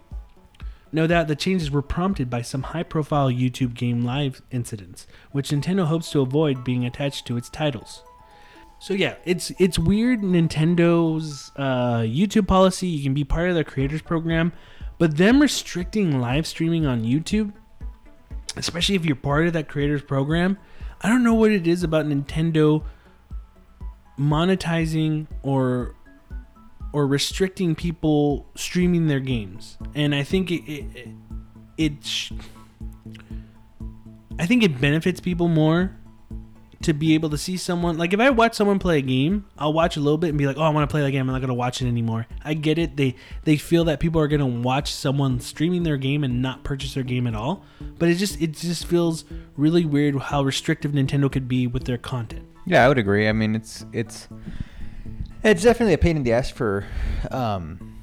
No 0.91 1.07
doubt 1.07 1.29
the 1.29 1.35
changes 1.35 1.71
were 1.71 1.81
prompted 1.81 2.29
by 2.29 2.41
some 2.41 2.61
high 2.61 2.83
profile 2.83 3.31
YouTube 3.31 3.73
game 3.73 4.03
live 4.03 4.41
incidents, 4.51 5.07
which 5.31 5.49
Nintendo 5.49 5.85
hopes 5.85 6.11
to 6.11 6.19
avoid 6.19 6.65
being 6.65 6.85
attached 6.85 7.25
to 7.27 7.37
its 7.37 7.49
titles. 7.49 8.03
So 8.79 8.93
yeah, 8.93 9.15
it's 9.23 9.49
it's 9.59 9.79
weird 9.79 10.19
Nintendo's 10.19 11.53
uh, 11.55 11.99
YouTube 11.99 12.49
policy. 12.49 12.87
You 12.87 13.01
can 13.01 13.13
be 13.13 13.23
part 13.23 13.47
of 13.47 13.55
their 13.55 13.63
creators 13.63 14.01
program, 14.01 14.51
but 14.97 15.15
them 15.15 15.41
restricting 15.41 16.19
live 16.19 16.45
streaming 16.45 16.85
on 16.85 17.03
YouTube 17.03 17.53
especially 18.55 18.95
if 18.95 19.05
you're 19.05 19.15
part 19.15 19.47
of 19.47 19.53
that 19.53 19.67
creators 19.67 20.01
program 20.01 20.57
i 21.01 21.09
don't 21.09 21.23
know 21.23 21.33
what 21.33 21.51
it 21.51 21.67
is 21.67 21.83
about 21.83 22.05
nintendo 22.05 22.83
monetizing 24.17 25.27
or 25.41 25.95
or 26.91 27.07
restricting 27.07 27.73
people 27.73 28.45
streaming 28.55 29.07
their 29.07 29.19
games. 29.19 29.77
And 29.95 30.13
i 30.13 30.23
think 30.23 30.51
it 30.51 30.63
it, 30.71 31.07
it, 31.77 32.31
i 34.39 34.45
think 34.45 34.63
it 34.63 34.79
benefits 34.79 35.19
people 35.19 35.47
more 35.47 35.95
to 36.83 36.93
be 36.93 37.13
able 37.13 37.29
to 37.29 37.37
see 37.37 37.57
someone 37.57 37.97
like 37.97 38.13
if 38.13 38.19
I 38.19 38.29
watch 38.29 38.55
someone 38.55 38.79
play 38.79 38.99
a 38.99 39.01
game, 39.01 39.45
I'll 39.57 39.73
watch 39.73 39.97
a 39.97 39.99
little 39.99 40.17
bit 40.17 40.29
and 40.29 40.37
be 40.37 40.45
like, 40.45 40.57
"Oh, 40.57 40.63
I 40.63 40.69
want 40.69 40.89
to 40.89 40.91
play 40.91 41.01
that 41.01 41.11
game. 41.11 41.21
I'm 41.21 41.33
not 41.33 41.41
gonna 41.41 41.53
watch 41.53 41.81
it 41.81 41.87
anymore." 41.87 42.27
I 42.43 42.53
get 42.53 42.77
it. 42.77 42.97
They 42.97 43.15
they 43.43 43.57
feel 43.57 43.83
that 43.85 43.99
people 43.99 44.21
are 44.21 44.27
gonna 44.27 44.45
watch 44.45 44.93
someone 44.93 45.39
streaming 45.39 45.83
their 45.83 45.97
game 45.97 46.23
and 46.23 46.41
not 46.41 46.63
purchase 46.63 46.93
their 46.93 47.03
game 47.03 47.27
at 47.27 47.35
all. 47.35 47.63
But 47.99 48.09
it 48.09 48.15
just 48.15 48.41
it 48.41 48.53
just 48.53 48.85
feels 48.85 49.25
really 49.57 49.85
weird 49.85 50.15
how 50.15 50.43
restrictive 50.43 50.91
Nintendo 50.91 51.31
could 51.31 51.47
be 51.47 51.67
with 51.67 51.85
their 51.85 51.97
content. 51.97 52.45
Yeah, 52.65 52.85
I 52.85 52.87
would 52.87 52.97
agree. 52.97 53.27
I 53.27 53.33
mean, 53.33 53.55
it's 53.55 53.85
it's 53.91 54.27
it's 55.43 55.63
definitely 55.63 55.93
a 55.93 55.97
pain 55.97 56.17
in 56.17 56.23
the 56.23 56.33
ass 56.33 56.49
for 56.49 56.85
um, 57.31 57.99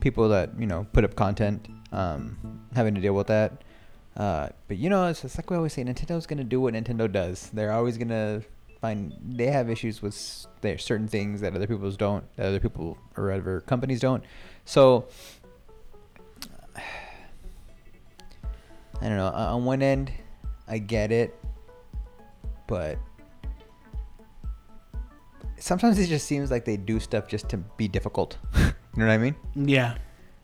people 0.00 0.28
that 0.30 0.58
you 0.58 0.66
know 0.66 0.86
put 0.92 1.04
up 1.04 1.14
content, 1.14 1.68
um, 1.92 2.38
having 2.74 2.94
to 2.94 3.00
deal 3.00 3.14
with 3.14 3.26
that. 3.26 3.62
Uh, 4.16 4.48
but 4.68 4.78
you 4.78 4.88
know, 4.88 5.06
it's, 5.08 5.24
it's 5.24 5.36
like 5.36 5.50
we 5.50 5.56
always 5.56 5.74
say, 5.74 5.84
Nintendo's 5.84 6.26
gonna 6.26 6.44
do 6.44 6.60
what 6.60 6.74
Nintendo 6.74 7.10
does. 7.10 7.50
They're 7.52 7.72
always 7.72 7.98
gonna 7.98 8.42
find 8.80 9.14
they 9.22 9.46
have 9.46 9.68
issues 9.70 10.02
with 10.02 10.46
their 10.60 10.78
certain 10.78 11.08
things 11.08 11.40
that 11.40 11.54
other 11.54 11.66
people's 11.66 11.96
don't, 11.96 12.24
that 12.36 12.46
other 12.46 12.60
people 12.60 12.96
or 13.16 13.32
other 13.32 13.60
companies 13.62 14.00
don't. 14.00 14.24
So 14.64 15.06
I 16.76 16.80
don't 19.02 19.16
know. 19.16 19.28
On 19.28 19.64
one 19.64 19.82
end, 19.82 20.10
I 20.66 20.78
get 20.78 21.12
it, 21.12 21.38
but 22.66 22.98
sometimes 25.58 25.98
it 25.98 26.06
just 26.06 26.26
seems 26.26 26.50
like 26.50 26.64
they 26.64 26.76
do 26.76 26.98
stuff 27.00 27.28
just 27.28 27.48
to 27.50 27.58
be 27.58 27.88
difficult. 27.88 28.38
you 28.56 28.62
know 28.96 29.06
what 29.06 29.12
I 29.12 29.18
mean? 29.18 29.36
Yeah, 29.54 29.96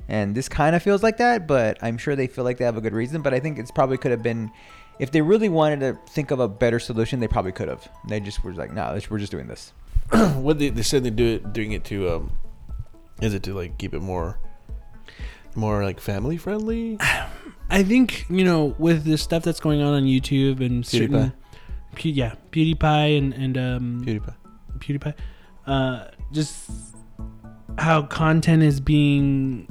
And 0.09 0.35
this 0.35 0.49
kind 0.49 0.75
of 0.77 0.83
feels 0.83 1.03
like 1.03 1.19
that, 1.19 1.47
but 1.47 1.79
I'm 1.83 1.97
sure 1.97 2.17
they 2.17 2.27
feel 2.27 2.45
like 2.45 2.59
they 2.59 2.65
have 2.65 2.77
a 2.77 2.81
good 2.81 2.93
reason. 2.93 3.23
But 3.23 3.35
I 3.35 3.41
think 3.41 3.59
it's 3.59 3.71
probably 3.71 3.97
could 3.97 4.11
have 4.11 4.23
been, 4.23 4.51
if 4.99 5.11
they 5.11 5.23
really 5.23 5.49
wanted 5.49 5.81
to 5.81 5.99
think 6.11 6.31
of 6.31 6.41
a 6.41 6.49
better 6.49 6.79
solution, 6.79 7.21
they 7.21 7.29
probably 7.29 7.53
could 7.53 7.69
have. 7.69 7.89
They 8.09 8.21
just 8.21 8.45
were 8.45 8.53
like, 8.53 8.73
no, 8.73 8.93
nah, 8.93 9.01
we're 9.09 9.19
just 9.19 9.33
doing 9.33 9.47
this. 9.47 9.73
what 10.37 10.59
they, 10.59 10.69
they 10.69 10.83
said 10.83 11.05
they 11.05 11.11
do 11.11 11.37
it 11.37 11.53
doing 11.53 11.73
it 11.73 11.85
to 11.85 12.11
um 12.11 12.33
is 13.23 13.33
it 13.33 13.43
to 13.45 13.55
like 13.55 13.79
keep 13.79 13.95
it 13.95 14.01
more 14.01 14.39
more 15.55 15.83
like 15.85 16.01
family 16.01 16.37
friendly 16.37 16.99
I 17.71 17.83
think 17.83 18.27
you 18.29 18.45
know 18.45 18.75
with 18.79 19.05
the 19.05 19.17
stuff 19.17 19.43
that's 19.43 19.61
going 19.61 19.81
on 19.81 19.95
on 19.95 20.03
YouTube 20.03 20.61
and 20.61 20.85
certain, 20.85 21.33
Pew- 21.95 22.13
yeah, 22.13 22.35
PewDiePie 22.51 23.19
and 23.19 23.33
and 23.33 23.59
um, 23.59 24.05
PewDiePie. 24.05 24.35
PewDiePie, 24.79 25.15
uh, 25.67 26.05
just 26.33 26.71
how 27.79 28.03
content 28.03 28.63
is 28.63 28.79
being 28.79 29.67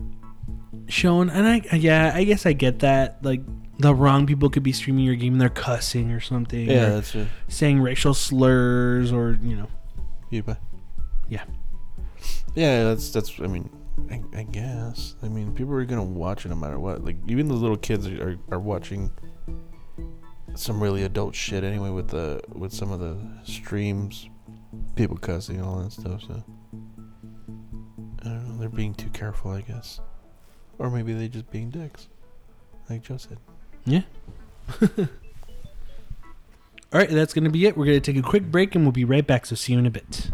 shown, 0.92 1.30
and 1.30 1.48
I 1.48 1.76
yeah, 1.76 2.12
I 2.14 2.24
guess 2.24 2.46
I 2.46 2.54
get 2.54 2.80
that. 2.80 3.24
Like 3.24 3.42
the 3.80 3.96
wrong 3.96 4.28
people 4.28 4.50
could 4.50 4.64
be 4.64 4.72
streaming 4.72 5.06
your 5.06 5.16
game 5.16 5.34
and 5.34 5.42
they're 5.42 5.50
cussing 5.50 6.12
or 6.12 6.20
something, 6.20 6.70
yeah 6.70 6.88
or 6.88 6.90
that's 6.92 7.16
it 7.16 7.28
saying 7.48 7.82
racial 7.82 8.14
slurs, 8.14 9.12
or 9.12 9.38
you 9.42 9.56
know. 9.56 9.68
Yeah. 11.30 11.44
yeah 12.56 12.84
that's 12.84 13.10
that's 13.12 13.40
I 13.40 13.48
mean 13.48 13.70
I, 14.10 14.22
I 14.38 14.44
guess 14.44 15.16
I 15.24 15.30
mean 15.30 15.54
people 15.54 15.74
are 15.74 15.86
gonna 15.86 16.04
watch 16.04 16.46
it 16.46 16.50
no 16.50 16.56
matter 16.56 16.80
what 16.80 17.04
like 17.04 17.18
even 17.28 17.48
the 17.48 17.54
little 17.54 17.78
kids 17.78 18.08
are, 18.08 18.32
are, 18.32 18.56
are 18.56 18.60
watching 18.60 19.12
some 20.56 20.82
really 20.82 21.04
adult 21.04 21.36
shit 21.36 21.64
anyway 21.64 21.90
with 21.90 22.10
the 22.10 22.42
with 22.50 22.74
some 22.74 22.92
of 22.92 23.00
the 23.00 23.18
streams 23.44 24.30
people 24.96 25.18
cussing 25.18 25.58
and 25.58 25.66
all 25.66 25.80
that 25.80 25.92
stuff 25.92 26.22
so 26.24 26.44
I 28.24 28.30
don't 28.30 28.50
know 28.50 28.58
they're 28.58 28.70
being 28.70 28.94
too 28.94 29.10
careful 29.10 29.52
I 29.52 29.62
guess 29.62 30.00
or 30.80 30.90
maybe 30.90 31.14
they 31.14 31.28
just 31.28 31.50
being 31.52 31.70
dicks 31.70 32.08
like 32.90 33.04
Joe 33.04 33.18
said 33.18 33.38
yeah. 33.86 34.02
All 36.94 37.00
right, 37.00 37.10
that's 37.10 37.34
going 37.34 37.46
to 37.46 37.50
be 37.50 37.66
it. 37.66 37.78
We're 37.78 37.86
going 37.86 38.02
to 38.02 38.12
take 38.12 38.22
a 38.22 38.28
quick 38.28 38.52
break 38.52 38.76
and 38.76 38.84
we'll 38.84 38.92
be 38.92 39.06
right 39.06 39.26
back. 39.26 39.46
So 39.46 39.56
see 39.56 39.74
you 39.74 39.80
in 39.80 39.86
a 39.86 39.92
bit. 39.92 40.30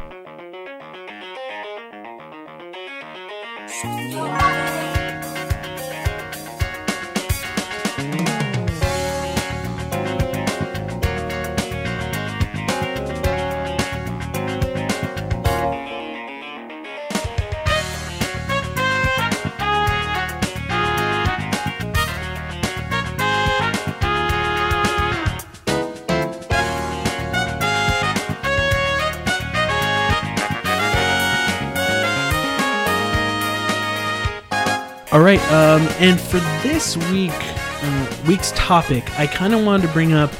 All 35.17 35.23
right, 35.23 35.41
um, 35.51 35.81
and 35.97 36.21
for 36.21 36.37
this 36.61 36.95
week, 37.09 37.33
uh, 37.33 38.15
week's 38.27 38.51
topic, 38.51 39.03
I 39.19 39.25
kind 39.25 39.55
of 39.55 39.65
wanted 39.65 39.87
to 39.87 39.91
bring 39.91 40.13
up. 40.13 40.31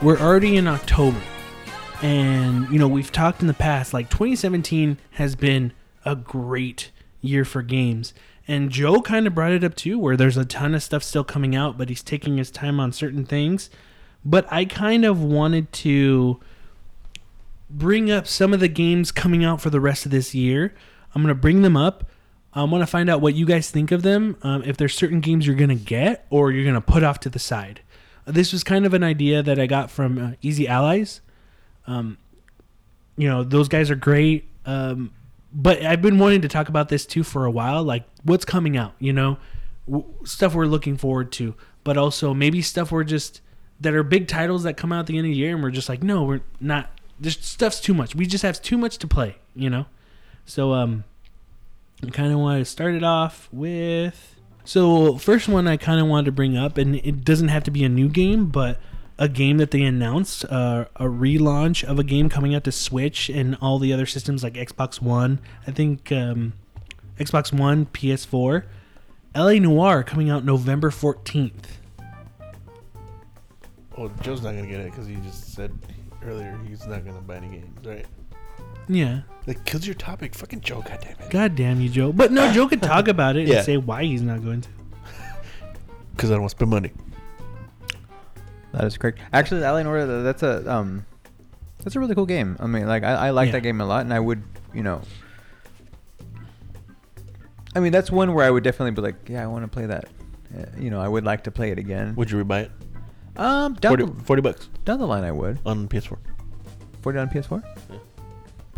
We're 0.00 0.20
already 0.20 0.56
in 0.56 0.68
October, 0.68 1.20
and 2.00 2.70
you 2.70 2.78
know 2.78 2.86
we've 2.86 3.10
talked 3.10 3.40
in 3.40 3.48
the 3.48 3.54
past. 3.54 3.92
Like 3.92 4.08
2017 4.08 4.98
has 5.14 5.34
been 5.34 5.72
a 6.04 6.14
great 6.14 6.92
year 7.20 7.44
for 7.44 7.60
games, 7.60 8.14
and 8.46 8.70
Joe 8.70 9.02
kind 9.02 9.26
of 9.26 9.34
brought 9.34 9.50
it 9.50 9.64
up 9.64 9.74
too, 9.74 9.98
where 9.98 10.16
there's 10.16 10.36
a 10.36 10.44
ton 10.44 10.76
of 10.76 10.84
stuff 10.84 11.02
still 11.02 11.24
coming 11.24 11.56
out, 11.56 11.76
but 11.76 11.88
he's 11.88 12.04
taking 12.04 12.36
his 12.36 12.52
time 12.52 12.78
on 12.78 12.92
certain 12.92 13.24
things. 13.24 13.68
But 14.24 14.46
I 14.48 14.64
kind 14.64 15.04
of 15.04 15.20
wanted 15.20 15.72
to 15.72 16.38
bring 17.68 18.12
up 18.12 18.28
some 18.28 18.54
of 18.54 18.60
the 18.60 18.68
games 18.68 19.10
coming 19.10 19.44
out 19.44 19.60
for 19.60 19.70
the 19.70 19.80
rest 19.80 20.04
of 20.04 20.12
this 20.12 20.36
year. 20.36 20.72
I'm 21.16 21.22
gonna 21.22 21.34
bring 21.34 21.62
them 21.62 21.76
up. 21.76 22.08
I 22.52 22.64
want 22.64 22.82
to 22.82 22.86
find 22.86 23.08
out 23.08 23.20
what 23.20 23.34
you 23.34 23.46
guys 23.46 23.70
think 23.70 23.92
of 23.92 24.02
them. 24.02 24.36
Um, 24.42 24.62
if 24.64 24.76
there's 24.76 24.94
certain 24.94 25.20
games 25.20 25.46
you're 25.46 25.56
gonna 25.56 25.74
get 25.74 26.26
or 26.30 26.50
you're 26.50 26.64
gonna 26.64 26.80
put 26.80 27.02
off 27.02 27.20
to 27.20 27.28
the 27.30 27.38
side. 27.38 27.82
This 28.26 28.52
was 28.52 28.64
kind 28.64 28.86
of 28.86 28.94
an 28.94 29.02
idea 29.02 29.42
that 29.42 29.58
I 29.58 29.66
got 29.66 29.90
from 29.90 30.18
uh, 30.18 30.30
Easy 30.42 30.68
Allies. 30.68 31.20
Um, 31.86 32.18
you 33.16 33.28
know, 33.28 33.44
those 33.44 33.68
guys 33.68 33.90
are 33.90 33.96
great. 33.96 34.48
Um, 34.66 35.12
but 35.52 35.82
I've 35.82 36.02
been 36.02 36.18
wanting 36.18 36.42
to 36.42 36.48
talk 36.48 36.68
about 36.68 36.88
this 36.88 37.06
too 37.06 37.22
for 37.22 37.44
a 37.44 37.50
while. 37.50 37.82
Like 37.82 38.04
what's 38.22 38.44
coming 38.44 38.76
out, 38.76 38.94
you 38.98 39.12
know, 39.12 39.38
w- 39.88 40.06
stuff 40.24 40.54
we're 40.54 40.66
looking 40.66 40.96
forward 40.96 41.32
to, 41.32 41.54
but 41.84 41.96
also 41.96 42.34
maybe 42.34 42.62
stuff 42.62 42.92
we're 42.92 43.04
just 43.04 43.40
that 43.80 43.94
are 43.94 44.02
big 44.02 44.28
titles 44.28 44.62
that 44.64 44.76
come 44.76 44.92
out 44.92 45.00
at 45.00 45.06
the 45.06 45.16
end 45.16 45.26
of 45.26 45.30
the 45.30 45.36
year, 45.36 45.54
and 45.54 45.62
we're 45.62 45.70
just 45.70 45.88
like, 45.88 46.02
no, 46.02 46.22
we're 46.22 46.42
not. 46.60 46.90
This 47.18 47.38
stuff's 47.40 47.80
too 47.80 47.94
much. 47.94 48.14
We 48.14 48.26
just 48.26 48.42
have 48.42 48.60
too 48.62 48.78
much 48.78 48.98
to 48.98 49.08
play, 49.08 49.36
you 49.54 49.70
know. 49.70 49.86
So 50.44 50.72
um, 50.74 51.04
I 52.06 52.10
kind 52.10 52.32
of 52.32 52.38
wanted 52.38 52.60
to 52.60 52.64
start 52.64 52.94
it 52.94 53.04
off 53.04 53.48
with. 53.52 54.36
So 54.64 55.18
first 55.18 55.48
one 55.48 55.66
I 55.68 55.76
kind 55.76 56.00
of 56.00 56.06
wanted 56.06 56.26
to 56.26 56.32
bring 56.32 56.56
up, 56.56 56.78
and 56.78 56.96
it 56.96 57.24
doesn't 57.24 57.48
have 57.48 57.64
to 57.64 57.70
be 57.70 57.84
a 57.84 57.88
new 57.88 58.08
game, 58.08 58.46
but 58.46 58.78
a 59.18 59.28
game 59.28 59.58
that 59.58 59.70
they 59.70 59.82
announced, 59.82 60.44
uh, 60.46 60.86
a 60.96 61.04
relaunch 61.04 61.84
of 61.84 61.98
a 61.98 62.04
game 62.04 62.30
coming 62.30 62.54
out 62.54 62.64
to 62.64 62.72
Switch 62.72 63.28
and 63.28 63.56
all 63.60 63.78
the 63.78 63.92
other 63.92 64.06
systems 64.06 64.42
like 64.42 64.54
Xbox 64.54 65.00
One. 65.02 65.40
I 65.66 65.72
think 65.72 66.10
um, 66.10 66.54
Xbox 67.18 67.52
One, 67.52 67.86
PS4. 67.86 68.64
LA 69.36 69.52
Noire 69.54 70.02
coming 70.02 70.30
out 70.30 70.44
November 70.44 70.90
14th. 70.90 71.52
Well, 73.96 74.10
Joe's 74.22 74.42
not 74.42 74.54
gonna 74.54 74.66
get 74.66 74.80
it 74.80 74.90
because 74.90 75.06
he 75.06 75.16
just 75.16 75.54
said 75.54 75.70
earlier 76.24 76.58
he's 76.66 76.86
not 76.86 77.04
gonna 77.04 77.20
buy 77.20 77.36
any 77.36 77.48
games, 77.48 77.84
right? 77.84 78.06
Yeah. 78.90 79.20
That 79.46 79.64
kills 79.64 79.86
your 79.86 79.94
topic, 79.94 80.34
fucking 80.34 80.60
Joe. 80.60 80.82
Goddamn 80.86 81.16
it. 81.20 81.30
God 81.30 81.54
damn 81.56 81.80
you, 81.80 81.88
Joe. 81.88 82.12
But 82.12 82.32
no, 82.32 82.52
Joe 82.52 82.68
could 82.68 82.82
talk 82.82 83.08
about 83.08 83.36
it 83.36 83.46
Yeah. 83.48 83.56
and 83.58 83.64
say 83.64 83.76
why 83.76 84.04
he's 84.04 84.20
not 84.22 84.42
going 84.44 84.60
to. 84.62 84.68
Because 86.14 86.30
I 86.30 86.34
don't 86.34 86.42
want 86.42 86.50
to 86.50 86.56
spend 86.56 86.70
money. 86.70 86.92
That 88.72 88.84
is 88.84 88.98
correct. 88.98 89.18
Actually, 89.32 89.62
LA 89.62 89.82
Noire, 89.82 90.22
that's 90.22 90.42
a 90.42 90.70
um, 90.70 91.06
that's 91.82 91.96
a 91.96 92.00
really 92.00 92.14
cool 92.14 92.26
game. 92.26 92.56
I 92.60 92.66
mean, 92.66 92.86
like 92.86 93.02
I, 93.02 93.14
I 93.28 93.30
like 93.30 93.46
Yeah. 93.46 93.52
that 93.52 93.60
game 93.62 93.80
a 93.80 93.86
lot, 93.86 94.02
and 94.02 94.12
I 94.12 94.20
would, 94.20 94.42
you 94.74 94.82
know, 94.82 95.00
I 97.74 97.80
mean, 97.80 97.92
that's 97.92 98.10
one 98.10 98.34
where 98.34 98.44
I 98.46 98.50
would 98.50 98.64
definitely 98.64 98.90
be 98.92 99.00
like, 99.02 99.28
yeah, 99.28 99.42
I 99.42 99.46
want 99.46 99.64
to 99.64 99.68
play 99.68 99.86
that. 99.86 100.06
Uh, 100.56 100.64
you 100.78 100.90
know, 100.90 101.00
I 101.00 101.08
would 101.08 101.24
like 101.24 101.44
to 101.44 101.50
play 101.50 101.70
it 101.70 101.78
again. 101.78 102.14
Would 102.16 102.30
you 102.30 102.44
rebuy 102.44 102.64
it? 102.64 102.70
Um, 103.36 103.74
down 103.74 103.96
40, 103.96 104.04
the, 104.04 104.24
40 104.24 104.42
bucks 104.42 104.68
down 104.84 104.98
the 104.98 105.06
line, 105.06 105.24
I 105.24 105.32
would. 105.32 105.58
on 105.64 105.88
PS4. 105.88 106.18
Forty 107.00 107.18
on 107.18 107.28
PS4. 107.30 107.62
Yeah. 107.88 107.96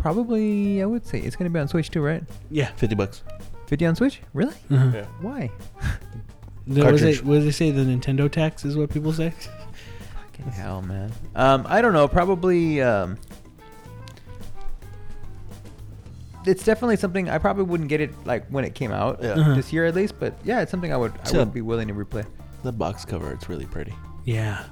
Probably, 0.03 0.81
I 0.83 0.85
would 0.85 1.05
say 1.07 1.19
it's 1.21 1.37
gonna 1.37 1.49
be 1.49 1.59
on 1.61 1.69
Switch 1.69 1.89
too, 1.89 2.01
right? 2.01 2.21
Yeah. 2.51 2.67
50 2.75 2.93
bucks. 2.95 3.23
Fifty 3.67 3.85
on 3.85 3.95
Switch? 3.95 4.19
Really? 4.33 4.53
Uh-huh. 4.69 4.91
Yeah. 4.93 5.05
Why? 5.21 5.49
The- 6.67 6.81
What, 6.83 6.91
does 6.91 6.99
Cartridge. 7.01 7.19
it, 7.19 7.25
what 7.25 7.35
do 7.35 7.41
they 7.45 7.51
say? 7.51 7.71
The 7.71 7.83
Nintendo 7.83 8.29
tax 8.29 8.65
is 8.65 8.75
what 8.75 8.89
people 8.89 9.13
say? 9.13 9.29
Fucking 9.31 10.51
hell, 10.51 10.81
man. 10.81 11.09
Um, 11.35 11.65
I 11.69 11.81
don't 11.81 11.93
know. 11.93 12.09
Probably. 12.09 12.81
Um, 12.81 13.17
it's 16.45 16.65
definitely 16.65 16.97
something 16.97 17.29
I 17.29 17.37
probably 17.37 17.63
wouldn't 17.63 17.87
get 17.87 18.01
it 18.01 18.11
like 18.25 18.45
when 18.49 18.65
it 18.65 18.75
came 18.75 18.91
out 18.91 19.19
Yeah. 19.23 19.29
Uh-huh. 19.35 19.53
this 19.55 19.71
year 19.71 19.85
at 19.85 19.95
least. 19.95 20.19
But 20.19 20.33
yeah, 20.43 20.59
it's 20.59 20.69
something 20.71 20.91
I 20.91 20.97
would 20.97 21.13
I 21.23 21.29
So- 21.29 21.39
would 21.39 21.53
be 21.53 21.61
willing 21.61 21.87
to 21.87 21.93
replay. 21.93 22.25
The 22.63 22.73
box 22.73 23.05
cover, 23.05 23.31
it's 23.31 23.47
really 23.47 23.65
pretty. 23.67 23.93
Yeah. 24.25 24.65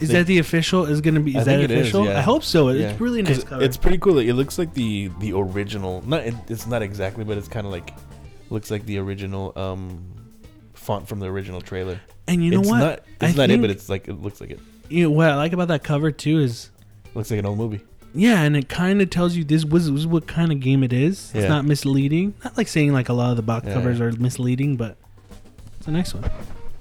Is 0.00 0.08
Think- 0.08 0.18
that 0.20 0.26
the 0.26 0.38
official? 0.38 0.86
Is 0.86 1.00
going 1.00 1.14
to 1.14 1.20
be? 1.20 1.32
Is 1.36 1.42
I 1.42 1.44
that 1.56 1.60
it 1.60 1.70
is, 1.70 1.80
official? 1.80 2.04
yeah. 2.06 2.18
I 2.18 2.22
hope 2.22 2.42
so. 2.42 2.68
It's 2.68 2.80
Yeah. 2.80 2.96
really 2.98 3.22
nice 3.22 3.44
cover. 3.44 3.62
It's 3.62 3.76
pretty 3.76 3.98
cool. 3.98 4.18
It 4.18 4.32
looks 4.32 4.58
like 4.58 4.72
the 4.74 5.10
the 5.20 5.32
original. 5.34 6.02
Not 6.06 6.22
it, 6.26 6.34
it's 6.48 6.66
not 6.66 6.82
exactly, 6.82 7.24
but 7.24 7.36
it's 7.38 7.48
kind 7.48 7.66
of 7.66 7.72
like 7.72 7.92
looks 8.48 8.70
like 8.70 8.86
the 8.86 8.98
original 8.98 9.52
um 9.56 10.02
font 10.74 11.06
from 11.06 11.20
the 11.20 11.26
original 11.26 11.60
trailer. 11.60 12.00
and 12.26 12.42
you 12.44 12.50
know 12.50 12.60
it's 12.60 12.68
what? 12.70 12.78
Not, 12.78 13.00
I 13.20 13.26
it's 13.28 13.36
not 13.36 13.50
it, 13.50 13.60
but 13.60 13.70
it's 13.70 13.88
like 13.88 14.08
it 14.08 14.14
looks 14.22 14.40
like 14.40 14.50
it. 14.50 14.60
you 14.88 15.02
know 15.04 15.10
what 15.10 15.30
I 15.30 15.36
like 15.36 15.52
about 15.52 15.68
that 15.68 15.82
cover 15.84 16.10
too 16.10 16.38
is 16.40 16.70
Looks 17.14 17.30
like 17.30 17.40
an 17.40 17.46
old 17.46 17.58
movie. 17.58 17.80
yeah, 18.14 18.42
and 18.42 18.56
it 18.56 18.68
kind 18.68 19.02
of 19.02 19.10
tells 19.10 19.36
you 19.36 19.44
this 19.44 19.64
was, 19.64 19.88
is 19.88 20.06
what 20.06 20.26
kind 20.26 20.50
of 20.52 20.60
game 20.60 20.82
it 20.82 20.92
is. 20.92 21.30
It's 21.34 21.42
Yeah. 21.42 21.48
not 21.48 21.64
misleading. 21.64 22.34
Not 22.44 22.56
like 22.56 22.68
saying 22.68 22.92
like 22.92 23.08
a 23.08 23.12
lot 23.12 23.30
of 23.30 23.36
the 23.36 23.42
box 23.42 23.66
Yeah. 23.66 23.74
covers 23.74 24.00
are 24.00 24.12
misleading, 24.12 24.76
but 24.76 24.96
it's 25.78 25.86
a 25.88 25.90
nice 25.90 26.14
one. 26.14 26.24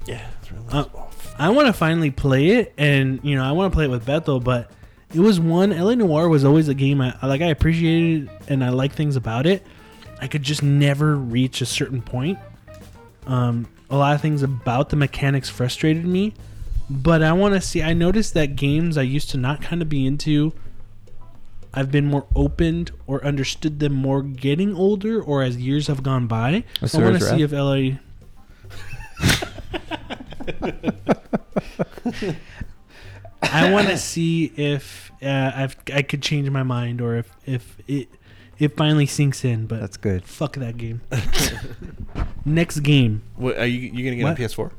Yeah, 0.08 0.22
it's 0.42 0.52
really 0.52 0.64
Uh, 0.70 0.74
nice. 0.84 0.86
Oh, 0.96 1.09
I 1.40 1.50
want 1.50 1.68
to 1.68 1.74
finally 1.74 2.12
play 2.12 2.50
it, 2.50 2.74
and 2.78 3.22
you 3.24 3.36
know 3.36 3.44
I 3.44 3.54
want 3.54 3.72
to 3.72 3.76
play 3.76 3.86
it 3.86 3.90
with 3.90 4.06
Bethel, 4.06 4.42
but 4.42 4.70
it 5.14 5.22
was 5.22 5.40
one. 5.40 5.72
LA 5.72 5.96
Noire 5.96 6.28
was 6.28 6.44
always 6.44 6.68
a 6.68 6.74
game 6.74 7.00
I 7.02 7.16
like. 7.26 7.42
I 7.42 7.48
appreciated 7.48 8.30
and 8.50 8.64
I 8.64 8.70
like 8.70 8.94
things 8.94 9.16
about 9.16 9.46
it. 9.48 9.66
I 10.22 10.28
could 10.28 10.44
just 10.44 10.62
never 10.62 11.16
reach 11.16 11.62
a 11.62 11.66
certain 11.66 12.02
point. 12.02 12.38
Um, 13.26 13.68
a 13.90 13.96
lot 13.96 14.14
of 14.16 14.22
things 14.22 14.44
about 14.44 14.90
the 14.90 14.98
mechanics 14.98 15.50
frustrated 15.50 16.06
me, 16.06 16.34
but 16.90 17.24
I 17.24 17.32
want 17.32 17.56
to 17.56 17.62
see. 17.62 17.82
I 17.82 17.94
noticed 17.94 18.34
that 18.34 18.58
games 18.58 18.98
I 18.98 19.04
used 19.04 19.30
to 19.32 19.38
not 19.38 19.62
kind 19.62 19.82
of 19.82 19.88
be 19.88 20.06
into. 20.06 20.54
I've 21.74 21.92
been 21.92 22.06
more 22.06 22.26
opened 22.36 22.92
or 23.08 23.24
understood 23.24 23.80
them 23.80 23.94
more 23.94 24.24
getting 24.24 24.76
older 24.76 25.22
or 25.22 25.44
as 25.44 25.56
years 25.56 25.88
have 25.88 26.04
gone 26.04 26.28
by. 26.28 26.66
I 26.82 26.88
want 27.04 27.20
to 27.20 27.24
see 27.38 27.44
if 27.44 27.52
LA. 27.52 28.00
I 33.42 33.72
want 33.72 33.88
to 33.88 33.98
see 33.98 34.46
if 34.56 35.12
uh, 35.24 35.52
I've 35.56 35.76
I 35.94 36.02
could 36.02 36.22
change 36.22 36.50
my 36.50 36.64
mind 36.64 37.02
or 37.02 37.16
if 37.16 37.32
if 37.46 37.78
it 37.88 38.10
it 38.58 38.76
finally 38.76 39.06
sinks 39.06 39.46
in. 39.46 39.66
But 39.66 39.80
That's 39.80 39.98
good. 39.98 40.26
fuck 40.26 40.56
that 40.58 40.78
game. 40.78 41.02
Next 42.46 42.80
game. 42.82 43.24
what 43.36 43.58
are 43.58 43.66
you 43.66 43.80
you 43.94 44.04
gonna 44.04 44.16
get 44.18 44.24
What? 44.24 44.32
on 44.32 44.70
PS4? 44.70 44.72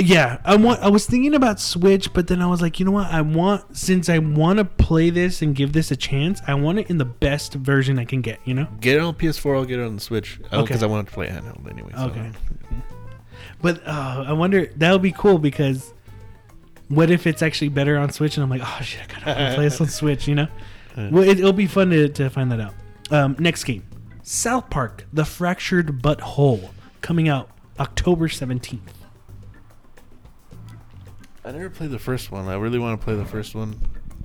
Yeah, 0.00 0.38
I 0.44 0.54
want. 0.54 0.80
I 0.80 0.88
was 0.88 1.06
thinking 1.06 1.34
about 1.34 1.58
Switch, 1.58 2.12
but 2.12 2.28
then 2.28 2.40
I 2.40 2.46
was 2.46 2.62
like, 2.62 2.78
you 2.78 2.86
know 2.86 2.92
what? 2.92 3.08
I 3.08 3.20
want 3.20 3.76
since 3.76 4.08
I 4.08 4.18
want 4.18 4.58
to 4.60 4.64
play 4.64 5.10
this 5.10 5.42
and 5.42 5.56
give 5.56 5.72
this 5.72 5.90
a 5.90 5.96
chance. 5.96 6.40
I 6.46 6.54
want 6.54 6.78
it 6.78 6.88
in 6.88 6.98
the 6.98 7.04
best 7.04 7.54
version 7.54 7.98
I 7.98 8.04
can 8.04 8.20
get. 8.20 8.38
You 8.44 8.54
know. 8.54 8.68
Get 8.80 8.94
it 8.94 9.00
on 9.00 9.14
PS4. 9.14 9.56
I'll 9.56 9.64
get 9.64 9.80
it 9.80 9.84
on 9.84 9.96
the 9.96 10.00
Switch. 10.00 10.38
Because 10.38 10.70
Okay. 10.70 10.80
I 10.80 10.86
want 10.86 11.08
to 11.08 11.12
play 11.12 11.26
handheld 11.26 11.68
anyway. 11.68 11.90
so- 11.96 12.04
Okay. 12.06 12.30
But 13.60 13.86
uh, 13.86 14.24
I 14.26 14.32
wonder 14.32 14.66
that 14.76 14.92
would 14.92 15.02
be 15.02 15.12
cool 15.12 15.38
because 15.38 15.92
what 16.88 17.10
if 17.10 17.26
it's 17.26 17.42
actually 17.42 17.68
better 17.68 17.98
on 17.98 18.10
Switch 18.10 18.36
and 18.36 18.44
I'm 18.44 18.50
like, 18.50 18.62
oh 18.64 18.82
shit, 18.82 19.00
I 19.02 19.20
gotta 19.20 19.54
play 19.54 19.64
this 19.64 19.80
on 19.80 19.88
Switch, 19.88 20.28
you 20.28 20.34
know? 20.34 20.48
Well, 20.96 21.22
it, 21.22 21.38
it'll 21.38 21.52
be 21.52 21.66
fun 21.66 21.90
to, 21.90 22.08
to 22.08 22.28
find 22.28 22.50
that 22.50 22.60
out. 22.60 22.74
Um, 23.10 23.36
next 23.38 23.64
game, 23.64 23.84
South 24.22 24.68
Park: 24.68 25.06
The 25.12 25.24
Fractured 25.24 26.02
But 26.02 26.20
Whole, 26.20 26.72
coming 27.02 27.28
out 27.28 27.50
October 27.78 28.28
seventeenth. 28.28 28.94
I 31.44 31.52
never 31.52 31.70
played 31.70 31.90
the 31.90 31.98
first 31.98 32.32
one. 32.32 32.48
I 32.48 32.56
really 32.56 32.78
want 32.78 33.00
to 33.00 33.04
play 33.04 33.14
the 33.14 33.24
first 33.24 33.54
one. 33.54 33.80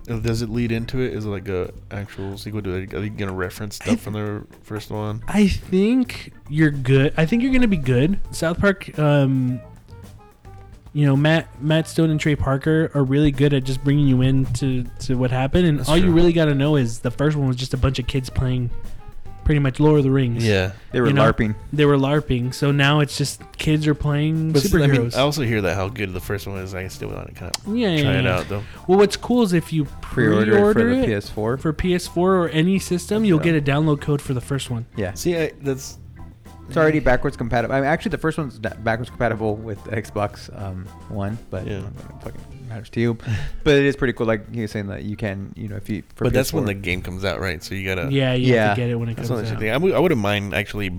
Does 0.06 0.42
it 0.42 0.50
lead 0.50 0.72
into 0.72 1.00
it? 1.00 1.14
Is 1.14 1.26
it 1.26 1.30
like 1.30 1.48
a 1.48 1.74
actual 1.92 2.38
sequel 2.38 2.62
Do 2.62 2.86
they, 2.86 2.96
Are 2.96 3.00
they 3.00 3.10
gonna 3.10 3.34
reference 3.34 3.76
stuff 3.76 4.02
from 4.02 4.14
the 4.14 4.46
first 4.64 4.92
one? 4.92 5.24
I 5.28 5.48
think 5.48 6.34
you're 6.50 6.72
good. 6.72 7.14
I 7.18 7.26
think 7.26 7.42
you're 7.42 7.54
gonna 7.54 7.68
be 7.68 7.78
good. 7.78 8.20
South 8.32 8.60
Park. 8.60 8.98
Um, 9.00 9.62
you 10.94 11.08
know 11.08 11.16
Matt 11.16 11.62
Matt 11.62 11.88
Stone 11.88 12.12
and 12.12 12.20
Trey 12.20 12.36
Parker 12.36 12.92
are 12.94 13.04
really 13.04 13.32
good 13.32 13.54
at 13.54 13.64
just 13.64 13.84
bringing 13.84 14.08
you 14.08 14.22
into 14.22 14.84
to 15.00 15.18
what 15.18 15.32
happened, 15.32 15.66
and 15.66 15.80
That's 15.80 15.90
all 15.90 15.98
you 15.98 16.12
really 16.12 16.34
got 16.34 16.46
to 16.46 16.56
know 16.56 16.76
is 16.76 17.00
the 17.00 17.12
first 17.12 17.36
one 17.36 17.48
was 17.48 17.58
just 17.58 17.74
a 17.74 17.78
bunch 17.78 17.98
of 17.98 18.06
kids 18.06 18.30
playing, 18.30 18.70
pretty 19.44 19.60
much 19.60 19.80
Lord 19.80 20.00
of 20.00 20.04
the 20.04 20.12
Rings. 20.12 20.46
Yeah. 20.46 20.72
They 20.92 21.02
were 21.02 21.08
You 21.08 21.14
know, 21.14 21.32
LARPing. 21.32 21.56
they 21.72 21.86
were 21.86 21.98
LARPing, 21.98 22.54
so 22.54 22.72
now 22.72 23.00
it's 23.02 23.18
just 23.18 23.42
kids 23.58 23.88
are 23.88 23.94
playing 23.96 24.52
But 24.54 24.62
still, 24.64 24.84
I, 24.84 24.88
mean, 24.88 25.02
superheroes. 25.02 25.16
I 25.18 25.22
also 25.22 25.44
hear 25.44 25.62
that 25.62 25.76
how 25.76 25.90
good 25.90 26.14
the 26.14 26.20
first 26.20 26.48
one 26.48 26.60
is. 26.60 26.74
I 26.74 26.88
still 26.88 27.10
want 27.10 27.28
to 27.28 27.34
kind 27.34 27.56
of 27.56 27.76
yeah, 27.76 27.90
yeah, 27.90 28.02
try 28.04 28.12
it 28.14 28.24
yeah. 28.24 28.38
out 28.38 28.50
though. 28.50 28.64
Well, 28.88 28.98
what's 29.00 29.18
cool 29.18 29.44
is 29.44 29.54
if 29.54 29.74
you 29.74 29.86
Pre-order 30.02 30.52
pre-order, 30.52 30.90
it 30.90 30.96
for 30.96 31.08
the 31.08 31.14
PS4. 31.14 31.60
for 31.60 31.74
PS4 31.74 32.18
or 32.18 32.50
any 32.50 32.80
system, 32.80 33.26
you'll 33.26 33.40
Yeah. 33.46 33.52
get 33.52 33.56
a 33.68 33.72
download 33.72 34.02
code 34.02 34.22
for 34.22 34.34
the 34.34 34.42
first 34.42 34.70
one. 34.70 34.86
yeah, 34.96 35.14
See, 35.14 35.38
I, 35.38 35.52
that's 35.62 35.98
it's 36.70 36.78
already 36.78 37.00
backwards 37.00 37.36
compatible. 37.36 37.76
I 37.76 37.80
mean, 37.82 37.90
actually, 37.90 38.12
the 38.12 38.18
first 38.20 38.38
one's 38.38 38.58
backwards 38.58 39.10
compatible 39.10 39.56
with 39.58 39.80
Xbox 39.86 40.50
um, 40.62 40.86
One, 41.10 41.38
but 41.50 41.68
Yeah. 41.68 41.80
yeah. 41.82 42.20
fucking 42.22 42.40
matters 42.74 42.90
to 42.92 43.00
you. 43.00 43.14
but 43.64 43.76
it 43.76 43.86
is 43.86 43.96
pretty 43.96 44.14
cool. 44.14 44.28
Like 44.28 44.46
you 44.52 44.62
were 44.62 44.68
saying 44.68 44.88
that 44.88 45.04
you 45.04 45.16
can, 45.16 45.54
you 45.56 45.68
know, 45.68 45.76
if 45.76 45.90
you. 45.90 46.04
For 46.16 46.26
but 46.26 46.34
that's 46.34 46.52
when 46.54 46.66
the 46.66 46.74
game 46.74 47.02
comes 47.02 47.24
out, 47.24 47.40
right? 47.40 47.64
So 47.64 47.76
you 47.76 47.88
gotta. 47.88 48.12
Yeah, 48.12 48.34
you 48.34 48.56
have 48.58 48.76
to 48.76 48.82
Yeah. 48.82 48.86
get 48.88 48.90
it 48.92 48.96
when 48.96 49.10
it 49.10 49.16
That's 49.16 49.30
comes 49.30 49.52
out. 49.52 49.60
think. 49.60 49.72
I, 49.74 49.78
would, 49.78 49.94
I 49.94 50.00
wouldn't 50.00 50.22
mind 50.22 50.54
actually 50.54 50.90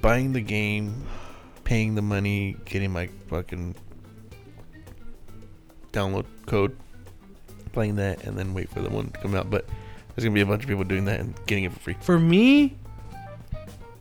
buying 0.00 0.32
the 0.32 0.40
game, 0.40 1.02
paying 1.64 1.94
the 1.94 2.02
money, 2.02 2.56
getting 2.64 2.90
my 2.92 3.08
fucking 3.28 3.74
download 5.92 6.26
code, 6.46 6.76
playing 7.72 7.96
that, 7.96 8.24
and 8.24 8.38
then 8.38 8.54
wait 8.54 8.68
for 8.70 8.80
the 8.80 8.90
one 8.90 9.10
to 9.10 9.20
come 9.20 9.34
out. 9.34 9.50
But 9.50 9.66
there's 10.14 10.24
gonna 10.24 10.34
be 10.34 10.40
a 10.40 10.46
bunch 10.46 10.62
of 10.62 10.68
people 10.68 10.84
doing 10.84 11.04
that 11.06 11.20
and 11.20 11.34
getting 11.46 11.64
it 11.64 11.72
for 11.72 11.80
free. 11.80 11.96
For 12.00 12.18
me, 12.18 12.76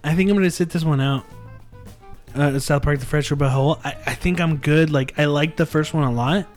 I 0.03 0.15
think 0.15 0.29
I'm 0.29 0.35
gonna 0.35 0.51
sit 0.51 0.69
this 0.69 0.83
one 0.83 1.01
out. 1.01 1.25
Uh, 2.33 2.57
South 2.59 2.81
Park: 2.83 2.99
The 2.99 3.05
Fresh 3.05 3.29
Rabbit 3.31 3.49
Hole. 3.49 3.79
I, 3.83 3.89
I 4.05 4.13
think 4.15 4.39
I'm 4.39 4.57
good. 4.57 4.89
Like 4.89 5.17
I 5.19 5.25
like 5.25 5.57
the 5.57 5.65
first 5.65 5.93
one 5.93 6.03
a 6.03 6.11
lot, 6.11 6.47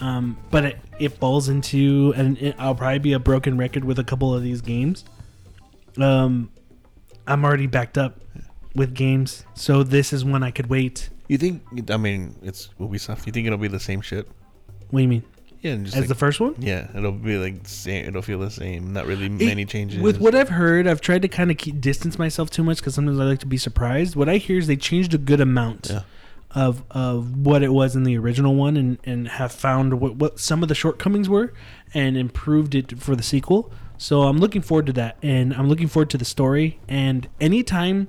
um, 0.00 0.36
but 0.50 0.64
it, 0.64 0.78
it 0.98 1.08
falls 1.10 1.48
into 1.48 2.12
and 2.16 2.38
it, 2.38 2.54
I'll 2.58 2.74
probably 2.74 2.98
be 2.98 3.12
a 3.12 3.18
broken 3.18 3.56
record 3.58 3.84
with 3.84 3.98
a 3.98 4.04
couple 4.04 4.34
of 4.34 4.42
these 4.42 4.60
games. 4.60 5.04
Um, 5.98 6.50
I'm 7.26 7.44
already 7.44 7.66
backed 7.66 7.98
up 7.98 8.20
with 8.74 8.94
games, 8.94 9.44
so 9.54 9.82
this 9.82 10.12
is 10.12 10.24
one 10.24 10.42
I 10.42 10.50
could 10.50 10.68
wait. 10.68 11.10
You 11.28 11.38
think? 11.38 11.62
I 11.90 11.96
mean, 11.96 12.36
it's 12.42 12.70
Ubisoft. 12.80 13.26
You 13.26 13.32
think 13.32 13.46
it'll 13.46 13.58
be 13.58 13.68
the 13.68 13.80
same 13.80 14.00
shit? 14.00 14.26
What 14.90 14.98
do 14.98 15.02
you 15.02 15.08
mean? 15.08 15.22
Yeah, 15.60 15.72
and 15.72 15.84
just 15.84 15.94
As 15.96 16.02
like, 16.02 16.08
the 16.08 16.14
first 16.14 16.40
one? 16.40 16.54
yeah, 16.58 16.88
it'll 16.96 17.12
be 17.12 17.36
like 17.36 17.68
same. 17.68 18.06
It'll 18.08 18.22
feel 18.22 18.38
the 18.38 18.50
same. 18.50 18.92
Not 18.94 19.06
really 19.06 19.28
many 19.28 19.66
changes. 19.66 20.00
With 20.00 20.18
what 20.18 20.34
I've 20.34 20.48
heard, 20.48 20.86
I've 20.86 21.00
tried 21.02 21.22
to 21.22 21.28
kind 21.28 21.50
of 21.50 21.58
keep 21.58 21.80
distance 21.80 22.18
myself 22.18 22.48
too 22.50 22.64
much 22.64 22.78
because 22.78 22.94
sometimes 22.94 23.20
I 23.20 23.24
like 23.24 23.40
to 23.40 23.46
be 23.46 23.58
surprised. 23.58 24.16
What 24.16 24.28
I 24.28 24.38
hear 24.38 24.58
is 24.58 24.66
they 24.68 24.76
changed 24.76 25.12
a 25.12 25.18
good 25.18 25.40
amount 25.40 25.88
Yeah. 25.90 26.02
Of 26.54 26.82
of 26.90 27.36
what 27.46 27.62
it 27.62 27.72
was 27.72 27.94
in 27.96 28.02
the 28.04 28.16
original 28.18 28.54
one, 28.54 28.76
and 28.76 28.98
and 29.04 29.28
have 29.28 29.52
found 29.52 30.00
what, 30.00 30.16
what 30.16 30.40
some 30.40 30.62
of 30.62 30.68
the 30.68 30.74
shortcomings 30.74 31.28
were, 31.28 31.52
and 31.94 32.16
improved 32.16 32.74
it 32.74 32.98
for 33.00 33.14
the 33.16 33.22
sequel. 33.22 33.72
So 33.98 34.22
I'm 34.22 34.38
looking 34.38 34.62
forward 34.62 34.86
to 34.86 34.92
that, 34.94 35.16
and 35.22 35.52
I'm 35.54 35.68
looking 35.68 35.86
forward 35.88 36.10
to 36.10 36.18
the 36.18 36.24
story. 36.24 36.80
And 36.88 37.28
anytime 37.40 38.08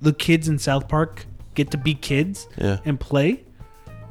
the 0.00 0.12
kids 0.12 0.48
in 0.48 0.58
South 0.58 0.86
Park 0.88 1.26
get 1.54 1.70
to 1.72 1.78
be 1.78 1.94
kids 1.94 2.46
Yeah. 2.58 2.78
and 2.84 3.00
play, 3.00 3.44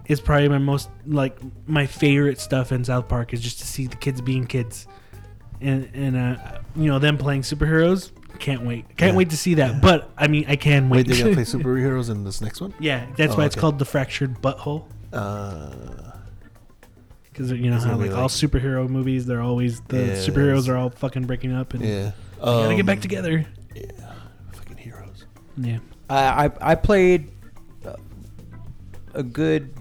is 0.08 0.20
probably 0.20 0.50
my 0.50 0.58
most 0.58 0.90
like 1.06 1.38
my 1.68 1.86
favorite 1.86 2.40
stuff 2.40 2.72
in 2.72 2.84
South 2.84 3.08
Park 3.08 3.34
is 3.34 3.42
just 3.42 3.60
to 3.60 3.68
see 3.68 3.86
the 3.88 3.96
kids 3.96 4.22
being 4.22 4.46
kids, 4.48 4.88
and 5.62 5.90
and 5.94 6.18
uh, 6.18 6.36
you 6.76 6.86
know 6.88 7.00
them 7.00 7.18
playing 7.18 7.44
superheroes. 7.44 8.12
Can't 8.38 8.62
wait! 8.62 8.86
Can't 8.98 9.14
Yeah. 9.14 9.18
wait 9.18 9.30
to 9.32 9.38
see 9.38 9.56
that. 9.56 9.82
But 9.82 10.12
I 10.18 10.28
mean, 10.28 10.46
I 10.48 10.56
can 10.56 10.90
wait. 10.90 11.08
Wait, 11.08 11.08
they're 11.16 11.24
gonna 11.24 11.36
play 11.36 11.44
superheroes 11.60 12.10
in 12.10 12.24
this 12.24 12.40
next 12.42 12.62
one? 12.62 12.74
yeah, 12.80 13.06
that's 13.18 13.34
Oh, 13.34 13.38
why 13.38 13.46
it's 13.46 13.56
okay. 13.56 13.62
called 13.62 13.80
the 13.80 13.86
fractured 13.86 14.42
butthole. 14.42 14.86
Uh, 15.12 15.72
Because 17.32 17.52
you 17.52 17.70
know 17.70 17.78
how 17.78 17.86
gonna 17.86 17.98
like, 17.98 18.10
be 18.10 18.16
all 18.16 18.24
like- 18.24 18.32
superhero 18.32 18.88
movies, 18.90 19.26
they're 19.26 19.42
always 19.42 19.82
the 19.88 19.98
Yeah, 19.98 20.14
superheroes 20.14 20.60
it's- 20.60 20.68
are 20.70 20.78
all 20.78 20.90
fucking 20.90 21.26
breaking 21.26 21.54
up 21.54 21.74
and 21.74 21.84
yeah. 21.84 22.12
they 22.40 22.46
gotta 22.46 22.76
get 22.76 22.86
back 22.86 22.98
Um, 22.98 23.02
together. 23.02 23.46
Yeah. 23.76 23.84
Fucking 24.54 24.78
heroes. 24.78 25.26
Yeah, 25.58 25.78
I 26.10 26.46
I, 26.46 26.52
I 26.72 26.76
played 26.76 27.32
uh, 27.86 27.94
a 29.14 29.24
good. 29.24 29.74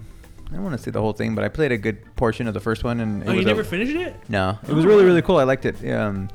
I 0.49 0.53
don't 0.53 0.63
want 0.63 0.75
to 0.75 0.81
say 0.81 0.89
the 0.89 0.99
whole 1.01 1.13
thing, 1.13 1.35
but 1.35 1.43
I 1.43 1.47
played 1.49 1.71
a 1.71 1.77
good 1.77 2.15
portion 2.15 2.47
of 2.47 2.53
the 2.55 2.59
first 2.59 2.83
one, 2.83 2.99
and 3.01 3.21
it 3.21 3.27
oh, 3.29 3.31
you 3.33 3.37
was 3.37 3.45
never 3.45 3.61
a, 3.61 3.65
finished 3.65 3.95
it? 3.95 4.15
No, 4.29 4.57
it 4.67 4.73
was 4.73 4.85
really 4.85 5.03
really 5.05 5.21
cool. 5.21 5.37
I 5.37 5.43
liked 5.43 5.65
it. 5.65 5.75
Um, 5.93 6.27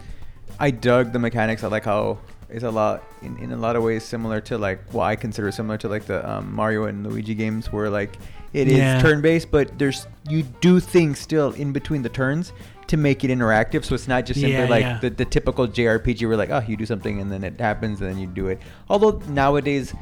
I 0.59 0.71
dug 0.71 1.13
the 1.13 1.19
mechanics. 1.19 1.65
I 1.65 1.69
like 1.69 1.85
how 1.85 2.19
it's 2.49 2.65
a 2.65 2.71
lot 2.71 3.03
in, 3.23 3.37
in 3.39 3.53
a 3.53 3.57
lot 3.57 3.75
of 3.77 3.83
ways 3.83 4.05
similar 4.05 4.41
to 4.43 4.59
like 4.59 4.81
what 4.93 5.05
I 5.05 5.17
consider 5.17 5.51
similar 5.51 5.77
to 5.79 5.89
like 5.89 6.05
the 6.07 6.29
um, 6.29 6.53
Mario 6.55 6.85
and 6.85 7.07
Luigi 7.07 7.35
games, 7.35 7.73
where 7.73 7.91
like 7.91 8.17
it 8.53 8.69
is 8.69 8.79
Yeah. 8.79 9.01
turn 9.01 9.21
based, 9.21 9.51
but 9.51 9.77
there's 9.79 10.07
you 10.29 10.43
do 10.61 10.79
things 10.81 11.19
still 11.19 11.53
in 11.53 11.73
between 11.73 12.03
the 12.03 12.09
turns 12.09 12.53
to 12.87 12.97
make 12.97 13.25
it 13.25 13.29
interactive. 13.29 13.85
So 13.85 13.95
it's 13.95 14.07
not 14.07 14.27
just 14.27 14.39
simply 14.41 14.57
Yeah, 14.59 14.69
like 14.69 14.83
yeah. 14.83 14.99
the, 15.01 15.11
the 15.11 15.25
typical 15.25 15.67
JRPG 15.67 16.29
where 16.29 16.37
like 16.37 16.51
oh 16.51 16.63
you 16.67 16.77
do 16.77 16.87
something 16.87 17.21
and 17.21 17.33
then 17.33 17.43
it 17.43 17.59
happens 17.59 18.01
and 18.01 18.11
then 18.11 18.19
you 18.19 18.27
do 18.27 18.49
it. 18.49 18.61
Although 18.89 19.21
nowadays 19.29 19.93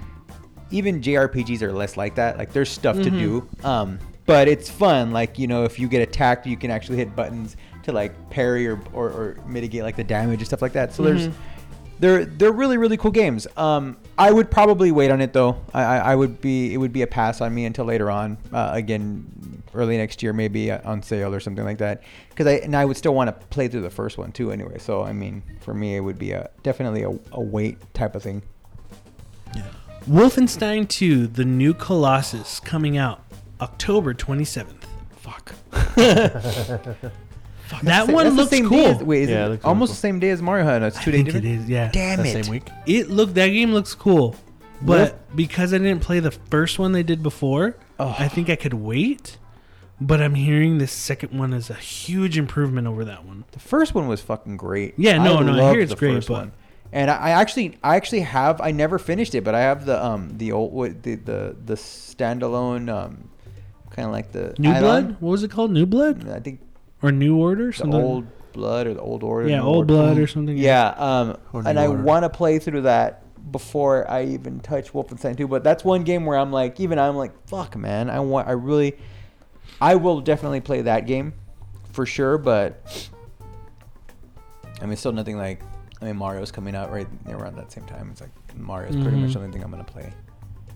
even 0.70 1.00
JRPGs 1.00 1.62
are 1.62 1.72
less 1.72 1.96
like 1.96 2.14
that. 2.16 2.38
Like 2.38 2.52
there's 2.52 2.70
stuff 2.70 2.96
to 2.96 3.10
Mhm. 3.10 3.18
do. 3.18 3.48
Um, 3.66 3.98
but 4.26 4.48
it's 4.48 4.68
fun. 4.70 5.10
Like 5.12 5.38
you 5.38 5.46
know, 5.46 5.64
if 5.64 5.78
you 5.78 5.88
get 5.88 6.02
attacked, 6.02 6.46
you 6.46 6.56
can 6.56 6.70
actually 6.70 6.96
hit 6.98 7.14
buttons 7.16 7.56
to 7.84 7.92
like 7.92 8.12
parry 8.30 8.66
or, 8.66 8.80
or, 8.92 9.08
or 9.10 9.36
mitigate 9.46 9.82
like 9.82 9.96
the 9.96 10.04
damage 10.04 10.40
and 10.40 10.46
stuff 10.46 10.62
like 10.62 10.72
that. 10.72 10.92
So 10.92 11.02
there's 11.02 11.28
Mhm. 11.28 11.32
they're 12.00 12.24
they're 12.24 12.52
really 12.52 12.78
really 12.78 12.96
cool 12.96 13.10
games. 13.10 13.46
Um, 13.56 13.96
I 14.18 14.30
would 14.32 14.50
probably 14.50 14.92
wait 14.92 15.10
on 15.10 15.20
it 15.20 15.32
though. 15.32 15.56
I, 15.74 15.82
I, 15.82 15.96
I 16.12 16.14
would 16.14 16.40
be 16.40 16.72
it 16.74 16.76
would 16.76 16.92
be 16.92 17.02
a 17.02 17.06
pass 17.06 17.40
on 17.40 17.54
me 17.54 17.64
until 17.64 17.84
later 17.84 18.10
on. 18.10 18.38
Uh, 18.52 18.70
again, 18.72 19.62
early 19.74 19.96
next 19.96 20.22
year 20.22 20.32
maybe 20.32 20.70
uh, 20.70 20.78
on 20.88 21.02
sale 21.02 21.34
or 21.34 21.40
something 21.40 21.64
like 21.64 21.78
that. 21.78 22.02
Because 22.30 22.46
I 22.46 22.52
and 22.64 22.74
I 22.76 22.84
would 22.84 22.96
still 22.96 23.14
want 23.14 23.28
to 23.28 23.46
play 23.48 23.68
through 23.68 23.82
the 23.82 23.90
first 23.90 24.18
one 24.18 24.32
too 24.32 24.52
anyway. 24.52 24.78
So 24.78 25.02
I 25.02 25.12
mean, 25.12 25.42
for 25.60 25.74
me 25.74 25.96
it 25.96 26.00
would 26.00 26.18
be 26.18 26.32
a 26.32 26.50
definitely 26.62 27.02
a, 27.02 27.10
a 27.32 27.40
wait 27.40 27.78
type 27.94 28.14
of 28.14 28.22
thing. 28.22 28.42
Wolfenstein 30.08 30.88
2: 30.88 31.28
The 31.28 31.44
New 31.44 31.74
Colossus 31.74 32.58
coming 32.58 32.96
out 32.96 33.22
October 33.60 34.12
27th. 34.14 34.82
Fuck. 35.16 35.54
That 37.82 38.06
Sa- 38.06 38.12
one 38.12 38.24
that's 38.24 38.36
the 38.36 38.42
looks 38.42 38.50
same 38.50 38.68
cool. 38.68 38.78
Day 38.78 38.84
as, 38.86 39.02
wait, 39.02 39.22
is 39.24 39.28
Yeah, 39.30 39.42
it 39.42 39.46
it 39.46 39.48
looks 39.50 39.64
really 39.64 39.68
almost 39.68 39.90
cool. 39.90 39.94
the 39.94 40.00
same 40.00 40.18
day 40.20 40.30
as 40.30 40.42
Mario 40.42 40.64
Hunt? 40.64 40.84
It's 40.84 40.98
I 40.98 41.02
two 41.02 41.10
days 41.10 41.18
think 41.24 41.26
different. 41.26 41.46
it 41.46 41.60
is. 41.62 41.68
Yeah. 41.68 41.90
Damn 41.92 42.18
That 42.18 42.26
it! 42.26 42.44
same 42.44 42.50
week. 42.52 42.64
It 42.86 43.10
look 43.10 43.34
that 43.34 43.48
game 43.48 43.72
looks 43.72 43.94
cool, 43.94 44.36
but 44.80 45.12
Wolf- 45.12 45.14
because 45.36 45.72
I 45.74 45.78
didn't 45.78 46.00
play 46.00 46.20
the 46.20 46.30
first 46.30 46.78
one 46.78 46.92
they 46.92 47.02
did 47.02 47.22
before, 47.22 47.76
Oh. 47.98 48.14
I 48.18 48.28
think 48.28 48.50
I 48.50 48.56
could 48.56 48.74
wait. 48.74 49.38
But 50.00 50.20
I'm 50.20 50.34
hearing 50.34 50.78
this 50.78 50.90
second 50.90 51.38
one 51.38 51.52
is 51.52 51.70
a 51.70 51.74
huge 51.74 52.36
improvement 52.36 52.88
over 52.88 53.04
that 53.04 53.24
one. 53.24 53.44
The 53.52 53.60
first 53.60 53.94
one 53.94 54.08
was 54.08 54.20
fucking 54.20 54.56
great. 54.56 54.94
Yeah, 54.96 55.18
no, 55.18 55.38
no, 55.40 55.52
I 55.52 55.56
loved 55.56 55.74
hear 55.74 55.82
it's 55.82 55.92
the 55.92 55.96
great, 55.98 56.14
first 56.14 56.28
but- 56.28 56.50
And 56.92 57.08
I, 57.08 57.16
I 57.16 57.30
actually, 57.30 57.78
I 57.84 57.94
actually 57.96 58.20
have. 58.22 58.60
I 58.60 58.72
never 58.72 58.98
finished 58.98 59.34
it, 59.36 59.44
but 59.44 59.54
I 59.54 59.60
have 59.60 59.86
the 59.86 60.04
um 60.04 60.36
the 60.38 60.50
old 60.52 60.72
what 60.72 61.02
the 61.04 61.14
the 61.14 61.56
the 61.64 61.74
standalone 61.74 62.88
um 62.92 63.28
kind 63.90 64.06
of 64.06 64.12
like 64.12 64.32
the 64.32 64.54
New 64.58 64.70
add-on. 64.70 64.82
Blood? 64.82 65.16
What 65.20 65.30
was 65.30 65.42
it 65.44 65.50
called? 65.52 65.70
New 65.70 65.86
Blood 65.86 66.28
I 66.28 66.40
think 66.40 66.60
or 67.02 67.12
New 67.12 67.36
Order? 67.38 67.66
the 67.66 67.72
Something. 67.72 68.00
old 68.00 68.26
blood 68.52 68.86
or 68.86 68.94
the 68.94 69.00
old 69.00 69.22
order. 69.22 69.48
yeah, 69.48 69.62
Old 69.62 69.90
Order. 69.90 69.94
Blood 69.94 70.18
or 70.18 70.26
something. 70.26 70.56
Yeah, 70.56 70.88
um, 70.96 71.36
Or 71.52 71.62
and 71.66 71.76
New 71.76 71.82
I 71.82 71.88
want 71.88 72.24
to 72.24 72.28
play 72.30 72.58
through 72.58 72.82
that 72.82 73.20
before 73.50 74.08
I 74.10 74.24
even 74.26 74.60
touch 74.60 74.92
Wolfenstein 74.92 75.36
2. 75.36 75.48
But 75.48 75.64
that's 75.64 75.84
one 75.84 76.04
game 76.04 76.26
where 76.26 76.38
I'm 76.38 76.52
like, 76.52 76.78
even 76.80 76.98
I'm 76.98 77.16
like, 77.16 77.32
fuck, 77.48 77.76
man, 77.76 78.08
I 78.10 78.20
want, 78.20 78.46
I 78.48 78.52
really, 78.52 78.94
I 79.80 79.94
will 79.96 80.20
definitely 80.20 80.60
play 80.60 80.82
that 80.82 81.06
game 81.06 81.32
for 81.92 82.04
sure. 82.06 82.38
But 82.38 83.08
I 84.80 84.86
mean, 84.86 84.96
still 84.96 85.12
nothing 85.12 85.36
like, 85.38 85.60
I 86.00 86.06
mean, 86.06 86.16
Mario's 86.16 86.50
coming 86.50 86.74
out 86.74 86.92
right 86.92 87.06
around 87.28 87.56
that 87.56 87.70
same 87.72 87.84
time. 87.84 88.08
It's 88.10 88.20
like 88.20 88.30
Mario's 88.56 88.96
pretty 88.96 89.16
much 89.16 89.30
Mhm. 89.30 89.32
the 89.34 89.38
only 89.40 89.52
thing 89.52 89.62
I'm 89.64 89.70
gonna 89.70 89.84
play. 89.84 90.12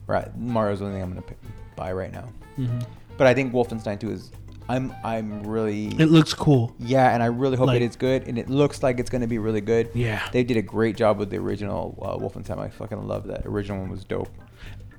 Right, 0.06 0.36
Mario's 0.38 0.78
the 0.78 0.84
only 0.86 0.96
thing 0.96 1.02
I'm 1.02 1.10
gonna 1.10 1.22
pick, 1.22 1.38
buy 1.74 1.92
right 1.92 2.12
now. 2.12 2.24
hmm 2.56 2.78
But 3.18 3.26
I 3.26 3.34
think 3.34 3.52
Wolfenstein 3.52 3.98
2 3.98 4.10
is, 4.10 4.30
I'm, 4.68 4.92
I'm 5.04 5.46
really. 5.46 5.86
It 5.88 6.06
looks 6.10 6.34
cool. 6.34 6.74
Yeah, 6.78 7.12
and 7.14 7.22
I 7.22 7.26
really 7.26 7.56
hope 7.56 7.68
Like- 7.68 7.80
it 7.82 7.84
is 7.84 7.96
good, 7.96 8.26
and 8.26 8.36
it 8.38 8.48
looks 8.50 8.82
like 8.82 8.98
it's 8.98 9.10
going 9.10 9.20
to 9.22 9.26
be 9.26 9.38
really 9.38 9.60
good. 9.60 9.90
Yeah. 9.94 10.26
They 10.32 10.42
did 10.44 10.56
a 10.56 10.62
great 10.62 10.96
job 10.96 11.18
with 11.18 11.30
the 11.30 11.36
original 11.38 11.96
uh, 12.02 12.16
Wolfenstein. 12.16 12.58
I 12.58 12.68
fucking 12.70 13.06
love 13.06 13.26
that. 13.28 13.46
Original 13.46 13.78
one 13.80 13.90
was 13.90 14.04
dope. 14.04 14.28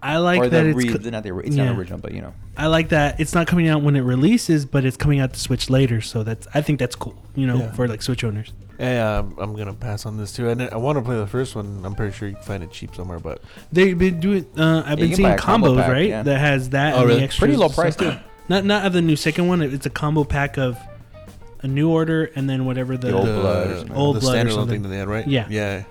I 0.01 0.17
like 0.17 0.39
or 0.39 0.47
that 0.49 0.61
the 0.63 0.69
it's 0.69 0.77
re- 0.77 0.97
co- 0.97 1.09
not 1.09 1.23
the 1.23 1.35
it's 1.39 1.55
yeah. 1.55 1.65
not 1.65 1.77
original, 1.77 1.99
but 1.99 2.13
you 2.13 2.21
know. 2.21 2.31
I 2.55 2.67
like 2.67 2.89
that 2.89 3.19
it's 3.19 3.33
not 3.33 3.47
coming 3.47 3.67
out 3.67 3.81
when 3.81 3.95
it 3.95 4.01
releases, 4.01 4.63
but 4.63 4.85
it's 4.85 4.95
coming 4.95 5.19
out 5.19 5.33
to 5.33 5.39
Switch 5.39 5.71
later. 5.71 6.01
So 6.01 6.21
that's 6.23 6.47
I 6.53 6.61
think 6.61 6.77
that's 6.77 6.95
cool. 6.95 7.15
You 7.35 7.47
know, 7.47 7.57
Yeah. 7.57 7.71
for 7.73 7.87
like 7.87 8.03
Switch 8.03 8.23
owners. 8.23 8.53
Yeah, 8.79 9.17
I'm, 9.19 9.35
I'm 9.39 9.55
gonna 9.55 9.73
pass 9.73 10.05
on 10.05 10.17
this 10.17 10.33
too. 10.33 10.49
And 10.49 10.61
I 10.61 10.77
want 10.77 10.99
to 10.99 11.01
play 11.03 11.15
the 11.17 11.25
first 11.25 11.55
one. 11.55 11.81
I'm 11.83 11.95
pretty 11.95 12.15
sure 12.15 12.27
you 12.29 12.35
can 12.35 12.43
find 12.43 12.63
it 12.63 12.69
cheap 12.71 12.93
somewhere, 12.93 13.17
but 13.19 13.41
They've 13.71 13.97
been 13.97 14.19
doing. 14.19 14.45
Uh, 14.55 14.83
I've 14.85 14.99
Yeah, 14.99 15.05
been 15.07 15.15
seeing 15.15 15.29
buy 15.29 15.35
combo 15.37 15.73
combos, 15.73 15.77
pack, 15.81 15.91
right? 15.91 16.07
yeah. 16.09 16.21
That 16.21 16.37
has 16.39 16.69
that 16.69 16.93
Oh, 16.93 16.99
and 16.99 17.07
really? 17.07 17.19
the 17.21 17.25
extras. 17.25 17.39
Pretty 17.39 17.55
low 17.57 17.69
price 17.69 17.93
stuff. 17.95 18.21
too. 18.23 18.26
Not 18.49 18.65
not 18.65 18.85
of 18.85 18.93
the 18.93 19.01
new 19.01 19.15
second 19.15 19.47
one. 19.47 19.61
It's 19.61 19.85
a 19.85 19.89
combo 19.89 20.23
pack 20.23 20.57
of 20.57 20.77
a 21.61 21.67
new 21.67 21.89
order 21.89 22.31
and 22.35 22.49
then 22.49 22.65
whatever 22.65 22.97
the, 22.97 23.07
The 23.07 23.13
Old 23.13 23.25
Blood 23.25 23.67
or 23.67 23.77
something. 23.77 23.95
Old 23.95 24.15
the 24.15 24.19
Blood 24.21 24.45
or 24.47 24.51
something. 24.51 24.69
thing 24.69 24.81
that 24.83 24.89
they 24.89 24.97
had, 24.97 25.07
right? 25.07 25.27
Yeah. 25.27 25.47
yeah. 25.49 25.83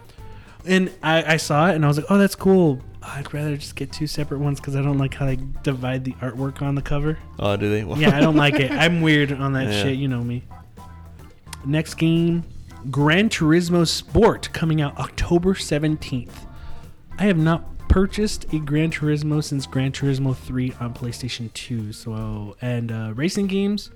And 0.65 0.91
I, 1.03 1.35
I 1.35 1.37
saw 1.37 1.69
it 1.71 1.75
and 1.75 1.85
I 1.85 1.89
was 1.89 1.97
like, 1.97 2.07
oh, 2.09 2.19
that's 2.19 2.35
cool. 2.35 2.81
I'd 3.03 3.33
rather 3.35 3.57
just 3.57 3.77
get 3.77 3.93
two 3.93 4.07
separate 4.07 4.39
ones 4.41 4.59
because 4.61 4.75
I 4.75 4.83
don't 4.83 4.99
like 4.99 5.15
how 5.15 5.27
they 5.27 5.39
divide 5.63 6.05
the 6.05 6.13
artwork 6.15 6.61
on 6.63 6.75
the 6.75 6.83
cover. 6.83 7.19
Oh, 7.39 7.57
do 7.57 7.71
they? 7.71 7.85
Well, 7.85 7.99
Yeah, 7.99 8.17
I 8.17 8.21
don't 8.21 8.35
like 8.37 8.55
it. 8.55 8.71
I'm 8.73 9.01
weird 9.01 9.33
on 9.33 9.53
that 9.53 9.67
Yeah. 9.73 9.83
shit. 9.83 9.97
You 9.97 10.09
know 10.09 10.23
me. 10.25 10.43
Next 11.65 11.95
game, 11.95 12.45
Gran 12.91 13.29
Turismo 13.29 13.87
Sport, 13.87 14.49
coming 14.53 14.81
out 14.81 14.97
October 14.99 15.55
17th. 15.55 16.31
I 17.19 17.25
have 17.25 17.39
not 17.39 17.65
purchased 17.89 18.53
a 18.53 18.59
Gran 18.59 18.91
Turismo 18.91 19.43
since 19.43 19.67
Gran 19.67 19.93
Turismo 19.93 20.37
3 20.37 20.75
on 20.81 20.95
PlayStation 20.95 21.53
2. 21.55 21.93
So, 21.93 22.57
and 22.61 22.91
uh, 22.93 23.13
racing 23.15 23.47
games, 23.47 23.91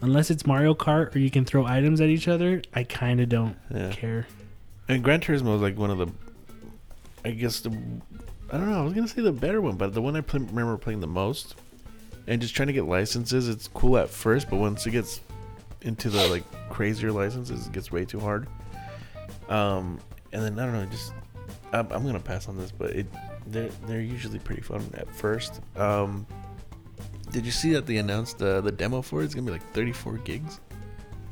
unless 0.00 0.30
it's 0.30 0.46
Mario 0.46 0.74
Kart 0.74 1.14
or 1.14 1.18
you 1.18 1.30
can 1.30 1.44
throw 1.44 1.64
items 1.66 2.00
at 2.00 2.08
each 2.08 2.28
other, 2.28 2.62
I 2.74 2.84
kind 2.84 3.20
of 3.20 3.28
don't 3.28 3.56
Yeah. 3.74 3.90
care. 3.90 4.26
And 4.88 5.02
Gran 5.02 5.20
Turismo 5.20 5.56
is 5.56 5.62
like 5.62 5.76
one 5.78 5.90
of 5.90 5.98
the, 5.98 6.08
I 7.24 7.30
guess 7.30 7.60
the, 7.60 7.70
I 8.52 8.58
don't 8.58 8.70
know. 8.70 8.80
I 8.80 8.84
was 8.84 8.92
gonna 8.92 9.08
say 9.08 9.22
the 9.22 9.32
better 9.32 9.60
one, 9.60 9.76
but 9.76 9.94
the 9.94 10.02
one 10.02 10.14
I 10.16 10.20
play, 10.20 10.40
remember 10.40 10.76
playing 10.76 11.00
the 11.00 11.06
most, 11.06 11.54
and 12.26 12.40
just 12.40 12.54
trying 12.54 12.66
to 12.68 12.72
get 12.74 12.84
licenses. 12.84 13.48
It's 13.48 13.68
cool 13.68 13.96
at 13.98 14.10
first, 14.10 14.48
but 14.50 14.56
once 14.56 14.86
it 14.86 14.90
gets 14.90 15.20
into 15.82 16.10
the 16.10 16.26
like 16.28 16.44
crazier 16.70 17.10
licenses, 17.12 17.66
it 17.66 17.72
gets 17.72 17.90
way 17.90 18.04
too 18.04 18.20
hard. 18.20 18.46
Um, 19.48 19.98
and 20.32 20.42
then 20.42 20.58
I 20.58 20.64
don't 20.64 20.72
know. 20.74 20.86
Just 20.86 21.12
I'm, 21.74 21.90
I'm 21.92 22.04
gonna 22.06 22.20
pass 22.20 22.48
on 22.48 22.56
this, 22.56 22.70
but 22.72 22.90
it 22.90 23.06
they're 23.46 23.68
they're 23.86 24.00
usually 24.00 24.38
pretty 24.38 24.62
fun 24.62 24.88
at 24.94 25.12
first. 25.14 25.60
Um, 25.76 26.26
did 27.32 27.44
you 27.44 27.52
see 27.52 27.72
that 27.72 27.86
they 27.86 27.96
announced 27.96 28.40
uh, 28.42 28.60
the 28.60 28.72
demo 28.72 29.02
for 29.02 29.20
it? 29.22 29.24
It's 29.26 29.34
gonna 29.34 29.46
be 29.46 29.52
like 29.52 29.72
34 29.72 30.18
gigs 30.18 30.60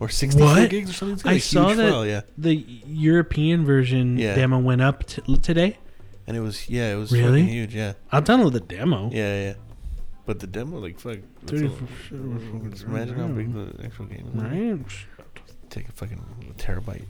or 0.00 0.08
64 0.08 0.46
What? 0.46 0.70
gigs 0.70 0.90
or 0.90 0.92
something. 0.94 1.14
It's 1.14 1.22
got 1.22 1.30
I 1.32 1.36
a 1.36 1.40
saw 1.40 1.66
huge 1.68 1.76
that 1.78 1.90
file, 1.90 2.06
yeah. 2.06 2.20
the 2.36 2.54
European 2.86 3.64
version 3.64 4.18
Yeah. 4.18 4.34
demo 4.34 4.58
went 4.58 4.82
up 4.82 5.06
t- 5.06 5.36
today. 5.38 5.78
And 6.26 6.36
it 6.36 6.40
was 6.40 6.68
yeah, 6.68 6.92
it 6.92 6.96
was 6.96 7.12
Really? 7.12 7.42
huge, 7.42 7.74
yeah. 7.74 7.92
I'll 8.10 8.22
download 8.22 8.52
the 8.52 8.60
demo. 8.60 9.10
Yeah, 9.12 9.42
yeah. 9.48 9.54
But 10.24 10.38
the 10.38 10.46
demo, 10.46 10.78
like, 10.78 11.00
fuck. 11.00 11.18
that's 11.44 11.60
30 11.62 11.66
a- 11.66 12.70
Just 12.70 12.84
imagine 12.84 13.16
how 13.18 13.26
big 13.28 13.52
the 13.52 13.84
actual 13.84 14.06
game 14.06 14.30
is. 14.34 14.42
Right? 14.42 15.06
Take 15.70 15.88
a 15.88 15.92
fucking 15.92 16.24
terabyte. 16.58 17.02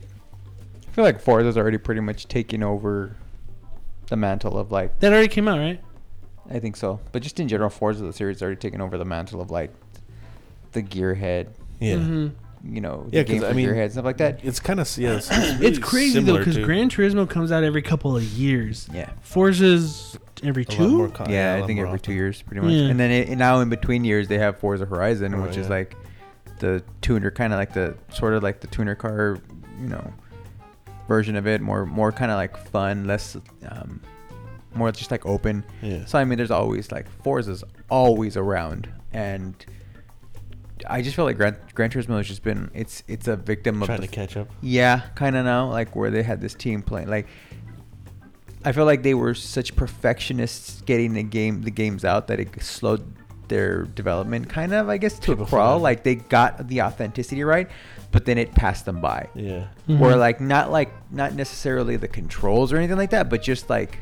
I 0.87 0.91
feel 0.95 1.03
like 1.03 1.21
Forza's 1.21 1.57
already 1.57 1.77
pretty 1.77 2.01
much 2.01 2.27
taking 2.27 2.63
over 2.63 3.15
the 4.13 4.17
mantle 4.17 4.59
of 4.59 4.71
like 4.71 4.99
That 4.99 5.11
already 5.11 5.27
came 5.27 5.47
out, 5.47 5.57
right? 5.57 5.81
I 6.51 6.59
think 6.59 6.75
so. 6.75 6.99
But 7.11 7.23
just 7.23 7.39
in 7.39 7.47
general, 7.47 7.71
Forza 7.71 8.03
the 8.03 8.13
series 8.13 8.43
already 8.43 8.57
taken 8.57 8.79
over 8.79 8.95
the 8.99 9.05
mantle 9.05 9.41
of 9.41 9.49
like 9.49 9.71
the 10.73 10.83
gearhead, 10.83 11.47
Yeah. 11.79 11.95
Mhm. 11.95 12.31
you 12.63 12.79
know, 12.79 13.07
Yeah, 13.11 13.23
the 13.23 13.27
game 13.29 13.37
'cause, 13.39 13.47
for 13.47 13.53
I 13.53 13.55
mean, 13.55 13.67
gearhead 13.69 13.91
stuff 13.91 14.05
like 14.05 14.17
that. 14.17 14.39
It's 14.43 14.59
kind 14.59 14.79
of 14.79 14.97
yeah. 14.99 15.13
It's, 15.15 15.29
It's 15.31 15.59
really 15.59 15.77
crazy 15.79 16.19
though 16.21 16.37
because 16.37 16.55
to 16.55 16.63
Gran 16.63 16.89
Turismo 16.89 17.27
comes 17.27 17.51
out 17.51 17.63
every 17.63 17.81
couple 17.81 18.15
of 18.15 18.23
years. 18.23 18.87
Yeah. 18.93 19.09
Forza's 19.21 20.15
every 20.43 20.63
two. 20.65 21.09
con- 21.15 21.29
yeah, 21.31 21.53
a 21.53 21.57
I 21.57 21.59
lot 21.61 21.67
think 21.67 21.77
more 21.77 21.87
every 21.87 21.99
two 21.99 22.13
years, 22.13 22.41
pretty 22.43 22.61
much. 22.61 22.71
Yeah. 22.71 22.89
And 22.89 22.99
then 22.99 23.09
it, 23.09 23.35
now 23.37 23.59
in 23.61 23.69
between 23.69 24.03
years, 24.03 24.27
they 24.27 24.37
have 24.37 24.59
Forza 24.59 24.85
Horizon, 24.85 25.33
Oh, 25.33 25.41
which 25.41 25.57
is 25.57 25.69
like 25.69 25.95
the 26.59 26.83
tuner, 27.01 27.31
kind 27.31 27.51
of 27.51 27.57
like 27.57 27.73
the 27.73 27.95
sort 28.11 28.35
of 28.35 28.43
like 28.43 28.59
the 28.61 28.67
tuner 28.67 28.93
car, 28.95 29.39
you 29.81 29.87
know, 29.87 30.13
version 31.07 31.35
of 31.35 31.47
it. 31.47 31.61
More, 31.61 31.85
more 31.85 32.11
kind 32.11 32.31
of 32.31 32.37
like 32.37 32.57
fun, 32.57 33.05
less, 33.05 33.37
um, 33.67 34.01
more 34.75 34.91
just 34.91 35.11
like 35.11 35.25
open. 35.25 35.63
Yeah. 35.81 36.05
So 36.05 36.17
I 36.19 36.25
mean, 36.25 36.37
there's 36.37 36.51
always 36.51 36.91
like 36.91 37.07
Forza's 37.23 37.63
always 37.89 38.37
around, 38.37 38.89
and 39.11 39.53
I 40.87 41.01
just 41.01 41.15
feel 41.15 41.25
like 41.25 41.37
Gran, 41.37 41.55
Gran 41.73 41.89
Turismo 41.89 42.17
has 42.17 42.27
just 42.27 42.43
been 42.43 42.69
it's 42.73 43.03
it's 43.07 43.27
a 43.27 43.35
victim 43.35 43.81
of 43.81 43.87
Trying 43.87 44.01
the 44.01 44.07
to 44.07 44.13
catch 44.13 44.35
up. 44.37 44.49
yeah, 44.61 45.01
kind 45.15 45.35
of 45.35 45.45
now, 45.45 45.69
like 45.69 45.95
where 45.95 46.09
they 46.11 46.23
had 46.23 46.41
this 46.41 46.53
team 46.55 46.81
playing. 46.81 47.07
Like, 47.07 47.27
I 48.65 48.71
feel 48.71 48.85
like 48.85 49.03
they 49.03 49.13
were 49.13 49.33
such 49.33 49.75
perfectionists 49.75 50.81
getting 50.81 51.13
the 51.13 51.23
game, 51.23 51.61
the 51.61 51.71
games 51.71 52.03
out 52.03 52.27
that 52.27 52.39
it 52.39 52.61
slowed 52.61 53.05
their 53.53 53.83
development, 53.83 54.49
kind 54.49 54.73
of, 54.73 54.89
I 54.89 54.97
guess, 54.97 55.19
to 55.19 55.33
a 55.33 55.45
crawl. 55.45 55.77
Like 55.79 56.01
they 56.03 56.15
got 56.15 56.67
the 56.67 56.81
authenticity 56.81 57.43
right, 57.43 57.69
but 58.11 58.25
then 58.25 58.39
it 58.39 58.51
passed 58.55 58.85
them 58.85 58.99
by. 58.99 59.27
Yeah. 59.35 59.67
Mhm. 59.87 60.01
Or 60.01 60.15
like 60.15 60.41
not 60.41 60.71
like 60.71 60.91
not 61.11 61.35
necessarily 61.35 61.95
the 61.95 62.07
controls 62.07 62.73
or 62.73 62.77
anything 62.77 62.97
like 62.97 63.11
that, 63.11 63.29
but 63.29 63.43
just 63.43 63.69
like 63.69 63.99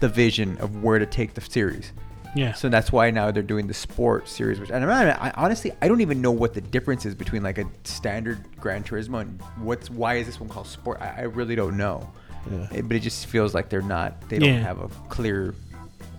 the 0.00 0.08
vision 0.08 0.58
of 0.58 0.82
where 0.82 0.98
to 0.98 1.06
take 1.06 1.32
the 1.32 1.40
series. 1.40 1.92
Yeah. 2.36 2.52
So 2.52 2.68
that's 2.68 2.92
why 2.92 3.10
now 3.10 3.30
they're 3.30 3.42
doing 3.42 3.66
the 3.66 3.72
sport 3.74 4.28
series, 4.28 4.60
which 4.60 4.68
and 4.70 4.84
I'm 4.84 4.90
not, 4.90 5.18
I, 5.22 5.32
honestly 5.36 5.72
I 5.80 5.88
don't 5.88 6.02
even 6.02 6.20
know 6.20 6.32
what 6.32 6.52
the 6.52 6.60
difference 6.60 7.06
is 7.06 7.14
between 7.14 7.42
like 7.42 7.56
a 7.58 7.64
standard 7.84 8.38
Gran 8.60 8.82
Turismo 8.84 9.20
and 9.22 9.40
what's 9.56 9.88
why 9.88 10.16
is 10.16 10.26
this 10.26 10.38
one 10.38 10.50
called 10.50 10.66
sport? 10.66 11.00
I, 11.00 11.14
I 11.18 11.22
really 11.22 11.54
don't 11.56 11.78
know. 11.78 12.10
Yeah. 12.52 12.66
It- 12.72 12.88
but 12.88 12.96
it 12.96 13.00
just 13.00 13.24
feels 13.26 13.54
like 13.54 13.70
they're 13.70 13.80
not 13.96 14.28
they 14.28 14.38
don't 14.38 14.48
Yeah. 14.50 14.60
have 14.60 14.80
a 14.80 14.88
clear, 15.08 15.54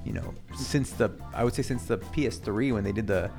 you 0.06 0.14
know, 0.14 0.34
since 0.56 0.92
the 0.92 1.10
I 1.34 1.44
would 1.44 1.54
say 1.54 1.64
since 1.64 1.86
the 1.86 1.98
PS3 1.98 2.74
when 2.74 2.84
they 2.84 2.92
did 2.92 3.08
the 3.08 3.30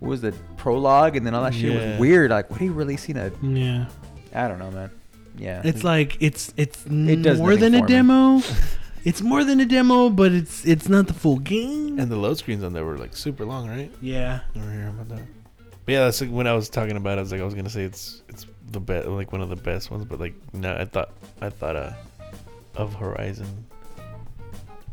what 0.00 0.08
was 0.08 0.20
the 0.20 0.32
prologue 0.56 1.16
and 1.16 1.26
then 1.26 1.34
all 1.34 1.42
that 1.44 1.54
shit 1.54 1.72
Yeah. 1.72 1.90
was 1.92 2.00
weird. 2.00 2.30
Like, 2.30 2.50
what 2.50 2.60
are 2.60 2.64
you 2.64 2.72
releasing 2.72 3.16
a? 3.16 3.30
yeah. 3.42 3.86
I 4.34 4.48
don't 4.48 4.58
know, 4.58 4.70
man. 4.70 4.90
Yeah, 5.36 5.62
It's 5.64 5.82
like 5.84 6.16
it's 6.20 6.52
it's 6.56 6.84
It 6.86 7.22
does 7.22 7.38
more 7.38 7.56
than 7.56 7.74
a 7.74 7.82
me. 7.82 7.88
demo. 7.88 8.40
it's 9.04 9.20
more 9.20 9.42
than 9.44 9.58
a 9.60 9.66
demo, 9.66 10.08
but 10.10 10.30
it's 10.32 10.64
it's 10.64 10.88
not 10.88 11.06
the 11.08 11.14
full 11.14 11.38
game. 11.38 11.98
And 11.98 12.10
the 12.10 12.16
load 12.16 12.38
screens 12.38 12.62
on 12.62 12.72
there 12.72 12.84
were 12.84 12.98
like 12.98 13.16
super 13.16 13.44
long, 13.44 13.68
right? 13.68 13.90
yeah. 14.00 14.40
Never 14.54 14.70
hear 14.70 14.88
about 14.88 15.08
that. 15.08 15.22
But 15.86 15.92
yeah, 15.92 16.04
that's 16.04 16.20
like 16.20 16.30
when 16.30 16.46
I 16.46 16.54
was 16.54 16.68
talking 16.68 16.96
about. 16.96 17.18
it, 17.18 17.20
I 17.20 17.22
was 17.22 17.32
like, 17.32 17.40
I 17.40 17.44
was 17.44 17.54
gonna 17.54 17.68
say 17.70 17.82
it's 17.82 18.22
it's 18.28 18.46
the 18.70 18.80
best, 18.80 19.06
like 19.08 19.32
one 19.32 19.40
of 19.42 19.48
the 19.50 19.56
best 19.56 19.90
ones. 19.90 20.04
But 20.04 20.18
like, 20.20 20.34
no, 20.52 20.74
I 20.74 20.84
thought 20.84 21.10
I 21.42 21.50
thought 21.50 21.76
uh 21.76 21.92
of 22.76 22.94
Horizon. 22.94 23.66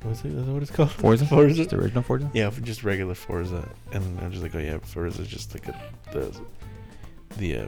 What's 0.03 0.25
it? 0.25 0.29
Is 0.33 0.45
that 0.45 0.51
what 0.51 0.61
it's 0.63 0.71
called? 0.71 0.91
Forza, 0.91 1.25
Forza. 1.25 1.55
just 1.55 1.69
the 1.69 1.77
original 1.77 2.01
Forza. 2.03 2.29
Yeah, 2.33 2.49
for 2.49 2.61
just 2.61 2.83
regular 2.83 3.13
Forza, 3.13 3.67
and 3.93 4.19
I'm 4.19 4.31
just 4.31 4.41
like, 4.43 4.55
oh 4.55 4.59
yeah, 4.59 4.77
Forza's 4.79 5.27
just 5.27 5.53
like 5.53 5.67
a, 5.67 5.79
the 6.11 6.39
the 7.37 7.57
uh, 7.57 7.67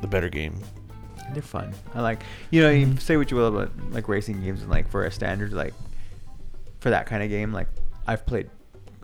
the 0.00 0.06
better 0.06 0.28
game. 0.28 0.58
They're 1.34 1.42
fun. 1.42 1.72
I 1.94 2.00
like, 2.02 2.22
you 2.50 2.60
know, 2.62 2.70
you 2.70 2.96
say 2.98 3.16
what 3.16 3.30
you 3.30 3.36
will 3.36 3.48
about 3.48 3.70
like 3.90 4.08
racing 4.08 4.42
games 4.42 4.62
and 4.62 4.70
like 4.70 4.88
for 4.90 5.04
a 5.04 5.10
standard, 5.10 5.52
like 5.52 5.72
for 6.80 6.90
that 6.90 7.06
kind 7.06 7.22
of 7.22 7.28
game, 7.30 7.52
like 7.52 7.68
I've 8.06 8.26
played 8.26 8.50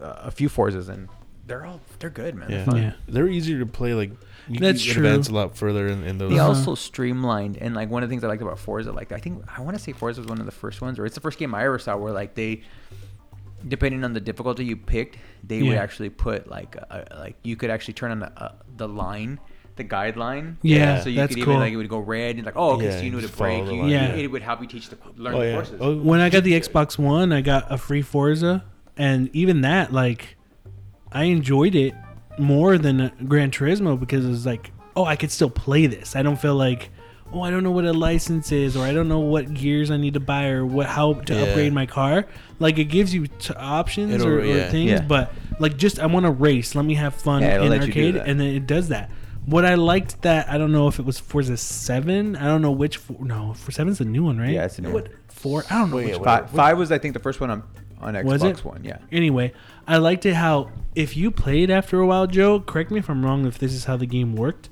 uh, 0.00 0.14
a 0.24 0.30
few 0.30 0.48
Forzas 0.48 0.88
and 0.88 1.08
they're 1.46 1.64
all 1.64 1.80
they're 1.98 2.10
good, 2.10 2.34
man. 2.34 2.48
They're 2.50 2.58
Yeah. 2.60 2.64
fun. 2.64 2.76
Yeah. 2.82 2.92
They're 3.06 3.28
easier 3.28 3.58
to 3.60 3.66
play. 3.66 3.94
Like 3.94 4.10
you 4.48 4.58
That's 4.60 4.82
can 4.84 4.92
true. 4.94 5.06
advance 5.06 5.28
a 5.28 5.32
lot 5.34 5.56
further 5.56 5.88
in, 5.88 6.04
in 6.04 6.18
those. 6.18 6.30
They 6.32 6.38
Uh-huh. 6.38 6.48
also 6.48 6.74
streamlined, 6.74 7.56
and 7.58 7.74
like 7.74 7.90
one 7.90 8.02
of 8.02 8.08
the 8.08 8.12
things 8.12 8.24
I 8.24 8.28
liked 8.28 8.42
about 8.42 8.58
Forza, 8.58 8.92
like 8.92 9.12
I 9.12 9.18
think 9.18 9.44
I 9.56 9.60
want 9.60 9.76
to 9.76 9.82
say 9.82 9.92
Forza 9.92 10.20
was 10.20 10.28
one 10.28 10.40
of 10.40 10.46
the 10.46 10.52
first 10.52 10.80
ones, 10.80 10.98
or 10.98 11.06
it's 11.06 11.14
the 11.14 11.20
first 11.20 11.38
game 11.38 11.54
I 11.54 11.64
ever 11.64 11.78
saw 11.78 11.96
where 11.96 12.12
like 12.12 12.34
they, 12.34 12.62
depending 13.66 14.04
on 14.04 14.12
the 14.12 14.20
difficulty 14.20 14.64
you 14.64 14.76
picked, 14.76 15.16
they 15.44 15.62
would 15.62 15.76
actually 15.76 16.10
put 16.10 16.48
like 16.48 16.76
a, 16.76 17.06
a- 17.10 17.18
like 17.20 17.36
you 17.42 17.56
could 17.56 17.70
actually 17.70 17.94
turn 17.94 18.10
on 18.10 18.20
the 18.20 18.42
uh, 18.42 18.52
the 18.76 18.88
line, 18.88 19.40
the 19.76 19.84
guideline. 19.84 20.56
Yeah, 20.62 21.00
So 21.00 21.08
you 21.08 21.16
that's 21.16 21.34
could 21.34 21.44
cool. 21.44 21.52
even 21.54 21.60
like 21.60 21.72
it 21.72 21.76
would 21.76 21.88
go 21.88 21.98
red 21.98 22.36
and 22.36 22.44
like 22.46 22.56
oh 22.56 22.72
okay, 22.76 22.84
Yeah, 22.86 22.90
so 22.92 22.98
you 22.98 23.04
you 23.06 23.10
knew 23.12 23.16
to 23.20 23.26
just 23.26 23.34
follow 23.38 23.64
brake. 23.64 23.76
You. 23.76 23.86
Yeah. 23.86 24.14
It 24.14 24.28
would 24.30 24.42
help 24.42 24.60
you 24.60 24.66
teach 24.66 24.88
the 24.88 24.98
learn 25.16 25.34
Oh 25.34 25.40
the 25.40 25.46
yeah. 25.46 25.54
courses. 25.54 25.76
Oh, 25.80 25.96
When 25.98 26.20
I 26.20 26.30
got 26.30 26.44
the 26.44 26.52
Xbox 26.58 26.96
One, 26.98 27.32
I 27.32 27.40
got 27.40 27.70
a 27.70 27.76
free 27.78 28.02
Forza, 28.02 28.64
and 28.96 29.28
even 29.34 29.60
that, 29.62 29.92
like, 29.92 30.36
I 31.12 31.24
enjoyed 31.24 31.74
it 31.74 31.94
more 32.38 32.78
than 32.78 33.12
Gran 33.26 33.50
Turismo 33.50 33.98
because 33.98 34.24
it's 34.24 34.46
like, 34.46 34.70
oh, 34.96 35.04
I 35.04 35.16
could 35.16 35.30
still 35.30 35.50
play 35.50 35.86
this. 35.86 36.16
I 36.16 36.22
don't 36.22 36.38
feel 36.40 36.54
like, 36.56 36.90
oh, 37.32 37.42
I 37.42 37.50
don't 37.50 37.62
know 37.62 37.70
what 37.70 37.84
a 37.84 37.92
license 37.92 38.52
is, 38.52 38.76
or 38.76 38.84
I 38.84 38.92
don't 38.92 39.08
know 39.08 39.18
what 39.20 39.52
gears 39.52 39.90
I 39.90 39.96
need 39.96 40.14
to 40.14 40.20
buy, 40.20 40.46
or 40.48 40.64
what 40.64 40.86
how 40.86 41.14
to 41.14 41.34
Yeah. 41.34 41.42
upgrade 41.42 41.72
my 41.72 41.86
car. 41.86 42.26
Like, 42.58 42.78
it 42.78 42.84
gives 42.84 43.12
you 43.14 43.26
t- 43.26 43.52
options 43.54 44.14
It'll- 44.14 44.26
or, 44.28 44.38
or 44.40 44.44
yeah. 44.44 44.70
things, 44.70 44.90
Yeah. 44.92 45.02
but 45.02 45.32
like, 45.60 45.76
just 45.76 45.98
I 46.00 46.06
want 46.06 46.24
to 46.26 46.32
race. 46.32 46.74
Let 46.74 46.84
me 46.84 46.94
have 46.94 47.14
fun 47.14 47.42
Yeah, 47.42 47.62
in 47.62 47.68
let 47.70 47.86
you 47.86 47.92
do 47.92 48.00
arcade, 48.00 48.16
and 48.16 48.40
then 48.40 48.48
it 48.48 48.66
does 48.66 48.88
that. 48.88 49.10
What 49.46 49.64
I 49.64 49.74
liked 49.76 50.22
that 50.22 50.48
I 50.50 50.58
don't 50.58 50.72
know 50.72 50.88
if 50.88 50.98
it 50.98 51.06
was 51.06 51.18
Forza 51.18 51.56
Seven. 51.56 52.36
I 52.36 52.44
don't 52.46 52.60
know 52.62 52.70
which. 52.70 52.98
For, 52.98 53.16
no, 53.24 53.54
for 53.54 53.72
Seven's 53.72 53.98
the 53.98 54.04
new 54.04 54.24
one, 54.24 54.38
right? 54.38 54.50
Yeah, 54.52 54.64
it's 54.66 54.76
the 54.76 54.82
new 54.82 54.92
what, 54.92 55.08
one. 55.08 55.16
Four. 55.28 55.64
I 55.70 55.78
don't 55.78 55.90
know 55.90 55.96
Wait, 55.96 56.06
which 56.06 56.16
what- 56.18 56.24
Five, 56.24 56.50
five 56.50 56.78
was 56.78 56.92
I 56.92 56.98
think 56.98 57.14
the 57.14 57.20
first 57.20 57.40
one 57.40 57.50
on 57.50 57.62
on 58.00 58.14
Xbox 58.14 58.24
Was 58.24 58.42
it? 58.42 58.64
One. 58.64 58.84
Yeah. 58.84 58.98
Anyway, 59.12 59.52
I 59.86 59.98
liked 59.98 60.26
it 60.26 60.34
how 60.34 60.70
if 60.94 61.16
you 61.16 61.30
played 61.30 61.70
after 61.70 62.00
a 62.00 62.06
while, 62.06 62.26
Joe, 62.26 62.60
correct 62.60 62.90
me 62.90 62.98
if 62.98 63.08
I'm 63.08 63.24
wrong 63.24 63.46
if 63.46 63.58
this 63.58 63.72
is 63.72 63.84
how 63.84 63.96
the 63.96 64.06
game 64.06 64.34
worked. 64.34 64.68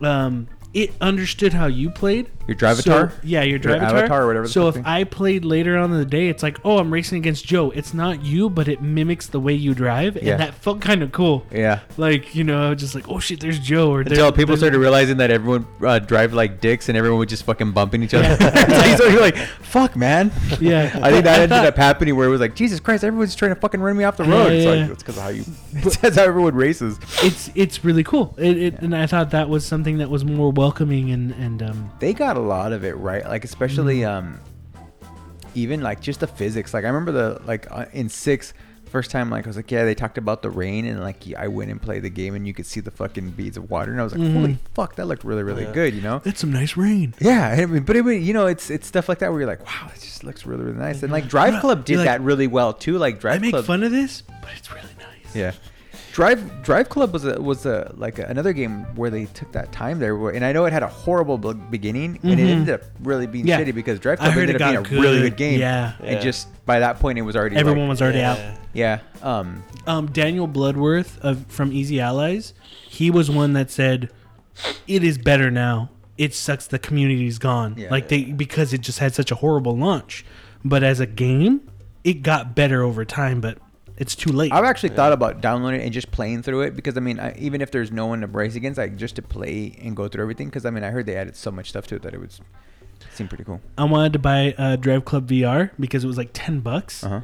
Um, 0.00 0.48
it 0.72 0.92
understood 1.00 1.52
how 1.52 1.66
you 1.66 1.90
played. 1.90 2.30
Your 2.50 2.56
Drivatar? 2.58 3.10
So, 3.12 3.16
yeah, 3.22 3.42
your 3.42 3.60
Your 3.60 3.76
Drivatar. 3.76 3.82
avatar 3.82 4.22
or 4.24 4.26
whatever 4.26 4.48
So 4.48 4.66
if 4.66 4.74
thing. 4.74 4.84
I 4.84 5.04
played 5.04 5.44
later 5.44 5.78
on 5.78 5.92
in 5.92 5.98
the 5.98 6.04
day, 6.04 6.28
it's 6.28 6.42
like, 6.42 6.58
oh, 6.64 6.78
I'm 6.78 6.92
racing 6.92 7.18
against 7.18 7.46
Joe. 7.46 7.70
It's 7.70 7.94
not 7.94 8.24
you, 8.24 8.50
but 8.50 8.66
it 8.66 8.82
mimics 8.82 9.28
the 9.28 9.38
way 9.38 9.52
you 9.54 9.72
drive, 9.72 10.16
Yeah. 10.20 10.32
and 10.32 10.40
that 10.40 10.54
felt 10.54 10.80
kind 10.80 11.02
of 11.04 11.12
cool. 11.12 11.46
Yeah. 11.52 11.80
Like 11.96 12.34
you 12.34 12.42
know, 12.42 12.74
just 12.74 12.94
like, 12.96 13.08
oh 13.08 13.20
shit, 13.20 13.38
there's 13.38 13.60
Joe. 13.60 13.92
Or 13.92 14.00
Until 14.00 14.32
people 14.32 14.56
started 14.56 14.78
realizing 14.78 15.18
that 15.18 15.30
everyone 15.30 15.64
uh, 15.80 16.00
drive 16.00 16.32
like 16.34 16.60
dicks 16.60 16.88
and 16.88 16.98
everyone 16.98 17.20
would 17.20 17.28
just 17.28 17.44
fucking 17.44 17.70
bumping 17.72 18.02
each 18.02 18.14
other. 18.14 18.36
Yeah. 18.40 18.96
so 18.96 19.06
you're 19.06 19.20
like, 19.20 19.36
fuck, 19.36 19.94
man. 19.94 20.32
Yeah. 20.60 20.90
I 21.02 21.10
think 21.12 21.24
that 21.24 21.38
ended 21.40 21.52
up 21.52 21.76
happening 21.76 22.16
where 22.16 22.26
it 22.26 22.30
was 22.30 22.40
like, 22.40 22.56
Jesus 22.56 22.80
Christ, 22.80 23.04
everyone's 23.04 23.34
trying 23.36 23.54
to 23.54 23.60
fucking 23.60 23.80
run 23.80 23.96
me 23.96 24.02
off 24.02 24.16
the 24.16 24.24
Yeah, 24.24 24.30
road. 24.30 24.52
it's 24.52 24.64
yeah. 24.64 24.70
like, 24.70 24.90
it's 24.90 25.02
because 25.04 25.16
of 25.16 25.22
how 25.22 25.28
you, 25.28 25.44
that's 26.00 26.16
how 26.16 26.24
everyone 26.24 26.54
races. 26.56 26.98
It's 27.22 27.50
it's 27.54 27.84
really 27.84 28.02
cool. 28.02 28.34
It, 28.38 28.56
it 28.58 28.80
and 28.80 28.96
I 28.96 29.06
thought 29.06 29.30
that 29.30 29.48
was 29.48 29.64
something 29.64 29.98
that 29.98 30.10
was 30.10 30.24
more 30.24 30.50
welcoming 30.50 31.10
and 31.12 31.30
and 31.32 31.62
um 31.62 31.90
They 32.00 32.12
got 32.12 32.36
a 32.40 32.46
lot 32.46 32.72
of 32.72 32.84
it 32.84 32.96
right. 32.96 33.24
Like 33.24 33.44
especially 33.44 34.04
um, 34.04 34.40
even 35.54 35.80
like 35.82 36.00
just 36.00 36.20
the 36.20 36.26
physics. 36.26 36.72
Like 36.74 36.84
I 36.84 36.88
remember 36.88 37.12
the 37.12 37.40
like 37.46 37.70
uh, 37.70 37.86
in 37.92 38.08
six 38.08 38.52
first 38.90 39.12
time, 39.12 39.30
like 39.30 39.46
I 39.46 39.48
was 39.48 39.54
like, 39.56 39.70
yeah, 39.70 39.84
they 39.84 39.94
talked 39.94 40.18
about 40.18 40.42
the 40.42 40.50
rain, 40.50 40.84
and 40.84 41.00
like 41.00 41.22
I 41.38 41.46
went 41.46 41.70
and 41.70 41.80
played 41.80 42.02
the 42.02 42.10
game, 42.10 42.34
and 42.34 42.44
you 42.46 42.52
could 42.52 42.66
see 42.66 42.80
the 42.80 42.90
fucking 42.90 43.30
beads 43.30 43.56
of 43.56 43.70
water, 43.70 43.92
and 43.92 44.00
I 44.00 44.04
was 44.04 44.12
like, 44.16 44.32
holy 44.32 44.54
Mhm. 44.54 44.58
fuck, 44.74 44.96
that 44.96 45.06
looked 45.06 45.22
really, 45.22 45.44
really 45.44 45.62
Yeah. 45.62 45.72
good, 45.72 45.94
you 45.94 46.00
know? 46.00 46.20
That's 46.24 46.40
some 46.40 46.52
nice 46.52 46.76
rain. 46.76 47.14
Yeah, 47.20 47.54
I 47.56 47.66
mean, 47.66 47.84
but 47.84 47.94
it, 47.94 48.00
would- 48.02 48.20
you 48.20 48.32
know, 48.34 48.46
it's 48.46 48.68
it's 48.68 48.88
stuff 48.88 49.08
like 49.08 49.20
that 49.20 49.30
where 49.30 49.40
you're 49.42 49.48
like, 49.48 49.64
wow, 49.64 49.90
it 49.94 50.00
just 50.00 50.24
looks 50.24 50.44
really, 50.44 50.64
really 50.64 50.76
nice, 50.78 51.04
and 51.04 51.12
like 51.12 51.28
Drive 51.28 51.60
Club 51.60 51.84
did 51.84 51.98
like- 51.98 52.06
that 52.06 52.20
really 52.20 52.48
well 52.48 52.72
too. 52.72 52.98
Like 52.98 53.20
Drive 53.20 53.36
I 53.36 53.38
make 53.38 53.50
Club, 53.52 53.64
fun 53.64 53.84
of 53.84 53.92
this, 53.92 54.22
but 54.22 54.50
it's 54.56 54.70
really 54.72 54.82
nice. 54.98 55.36
yeah. 55.36 55.52
Drive 56.12 56.62
Drive 56.62 56.88
Club 56.88 57.12
was 57.12 57.24
a 57.24 57.40
was 57.40 57.66
a 57.66 57.92
like 57.96 58.18
a, 58.18 58.24
another 58.24 58.52
game 58.52 58.84
where 58.96 59.10
they 59.10 59.26
took 59.26 59.52
that 59.52 59.70
time 59.70 59.98
there, 60.00 60.16
where, 60.16 60.32
and 60.34 60.44
I 60.44 60.52
know 60.52 60.64
it 60.64 60.72
had 60.72 60.82
a 60.82 60.88
horrible 60.88 61.38
be- 61.38 61.52
beginning, 61.70 62.18
and 62.22 62.40
it 62.40 62.44
ended 62.44 62.74
up 62.74 62.82
really 63.02 63.26
being 63.28 63.46
Yeah. 63.46 63.60
shitty 63.60 63.74
because 63.74 64.00
Drive 64.00 64.18
Club 64.18 64.36
ended 64.36 64.60
up 64.60 64.70
being 64.72 64.82
got 64.82 64.90
a 64.90 64.94
really 65.00 65.18
good. 65.20 65.30
good 65.30 65.36
game. 65.36 65.60
Yeah. 65.60 65.92
and 66.00 66.16
Yeah. 66.16 66.20
just 66.20 66.48
by 66.66 66.80
that 66.80 66.98
point, 66.98 67.18
it 67.18 67.22
was 67.22 67.36
already 67.36 67.56
Everyone 67.56 67.82
like, 67.82 67.88
was 67.90 68.02
already 68.02 68.18
Yeah. 68.18 68.32
out. 68.32 68.38
yeah. 68.72 68.98
Um, 69.22 69.62
Um, 69.86 70.06
Daniel 70.06 70.46
Bloodworth 70.48 71.18
of 71.20 71.46
from 71.46 71.72
Easy 71.72 72.00
Allies, 72.00 72.54
he 72.88 73.10
was 73.10 73.30
one 73.30 73.52
that 73.52 73.70
said, 73.70 74.10
"It 74.88 75.04
is 75.04 75.16
better 75.16 75.50
now. 75.50 75.90
It 76.18 76.34
sucks. 76.34 76.66
The 76.66 76.78
community's 76.78 77.38
gone. 77.38 77.74
Yeah. 77.78 77.88
like 77.90 78.08
they 78.08 78.24
because 78.24 78.72
it 78.72 78.80
just 78.80 78.98
had 78.98 79.14
such 79.14 79.30
a 79.30 79.36
horrible 79.36 79.76
launch. 79.76 80.24
But 80.64 80.82
as 80.82 81.00
a 81.00 81.06
game, 81.06 81.62
it 82.04 82.22
got 82.22 82.54
better 82.54 82.82
over 82.82 83.04
time. 83.06 83.40
But 83.40 83.58
it's 84.00 84.16
too 84.16 84.32
late. 84.32 84.50
I've 84.50 84.64
actually 84.64 84.88
thought 84.88 85.12
about 85.12 85.42
downloading 85.42 85.82
it 85.82 85.84
and 85.84 85.92
just 85.92 86.10
playing 86.10 86.42
through 86.42 86.62
it 86.62 86.74
because 86.74 86.96
I 86.96 87.00
mean, 87.00 87.20
I, 87.20 87.36
even 87.38 87.60
if 87.60 87.70
there's 87.70 87.92
no 87.92 88.06
one 88.06 88.22
to 88.22 88.26
race 88.26 88.54
against, 88.54 88.78
like 88.78 88.96
just 88.96 89.14
to 89.16 89.22
play 89.22 89.76
and 89.82 89.94
go 89.94 90.08
through 90.08 90.22
everything. 90.22 90.48
Because 90.48 90.64
I 90.64 90.70
mean, 90.70 90.82
I 90.82 90.90
heard 90.90 91.04
they 91.04 91.16
added 91.16 91.36
so 91.36 91.50
much 91.50 91.68
stuff 91.68 91.86
to 91.88 91.96
it 91.96 92.02
that 92.02 92.14
it 92.14 92.18
would 92.18 92.32
seem 93.12 93.28
pretty 93.28 93.44
cool. 93.44 93.60
I 93.76 93.84
wanted 93.84 94.14
to 94.14 94.18
buy 94.18 94.54
uh, 94.56 94.76
Drive 94.76 95.04
Club 95.04 95.28
VR 95.28 95.70
because 95.78 96.02
it 96.02 96.06
was 96.06 96.16
like 96.16 96.30
ten 96.32 96.60
bucks. 96.60 97.04
Uh 97.04 97.08
huh. 97.08 97.20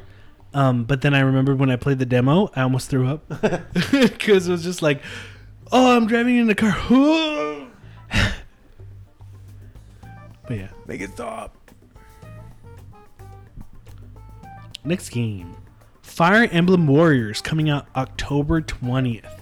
Um, 0.53 0.83
but 0.85 1.01
then 1.01 1.13
I 1.15 1.19
remembered 1.21 1.59
when 1.59 1.69
I 1.71 1.75
played 1.77 1.99
the 1.99 2.05
demo, 2.05 2.49
I 2.55 2.61
almost 2.61 2.89
threw 2.89 3.07
up 3.07 3.27
because 3.91 4.47
it 4.47 4.51
was 4.51 4.63
just 4.63 4.83
like, 4.83 5.01
"Oh, 5.71 5.97
I'm 5.97 6.05
driving 6.05 6.37
in 6.37 6.45
the 6.45 6.55
car." 6.55 6.75
but 10.47 10.57
yeah, 10.57 10.69
Make 10.85 11.01
it 11.01 11.09
stop. 11.11 11.55
next 14.85 15.09
game, 15.09 15.56
Fire 16.17 16.49
Emblem 16.51 16.87
Warriors 16.87 17.43
coming 17.43 17.69
out 17.69 17.89
October 17.95 18.59
twentieth. 18.59 19.39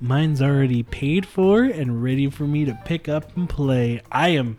Mine's 0.00 0.40
already 0.40 0.82
paid 0.82 1.26
for 1.26 1.64
and 1.64 2.02
ready 2.02 2.30
for 2.30 2.44
me 2.44 2.64
to 2.64 2.72
pick 2.86 3.10
up 3.10 3.36
and 3.36 3.46
play. 3.46 4.00
I 4.10 4.30
am 4.30 4.56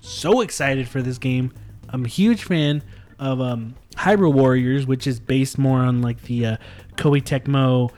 so 0.00 0.42
excited 0.42 0.88
for 0.88 1.00
this 1.00 1.16
game. 1.16 1.54
I'm 1.88 2.04
a 2.04 2.08
huge 2.08 2.44
fan 2.44 2.82
of 3.18 3.40
um, 3.40 3.76
Hyrule 3.94 4.34
Warriors, 4.34 4.86
which 4.86 5.06
is 5.06 5.18
based 5.18 5.56
more 5.56 5.78
on 5.78 6.02
like 6.02 6.20
the 6.24 6.44
uh, 6.44 6.56
Koei 6.96 7.22
Tecmo 7.22 7.90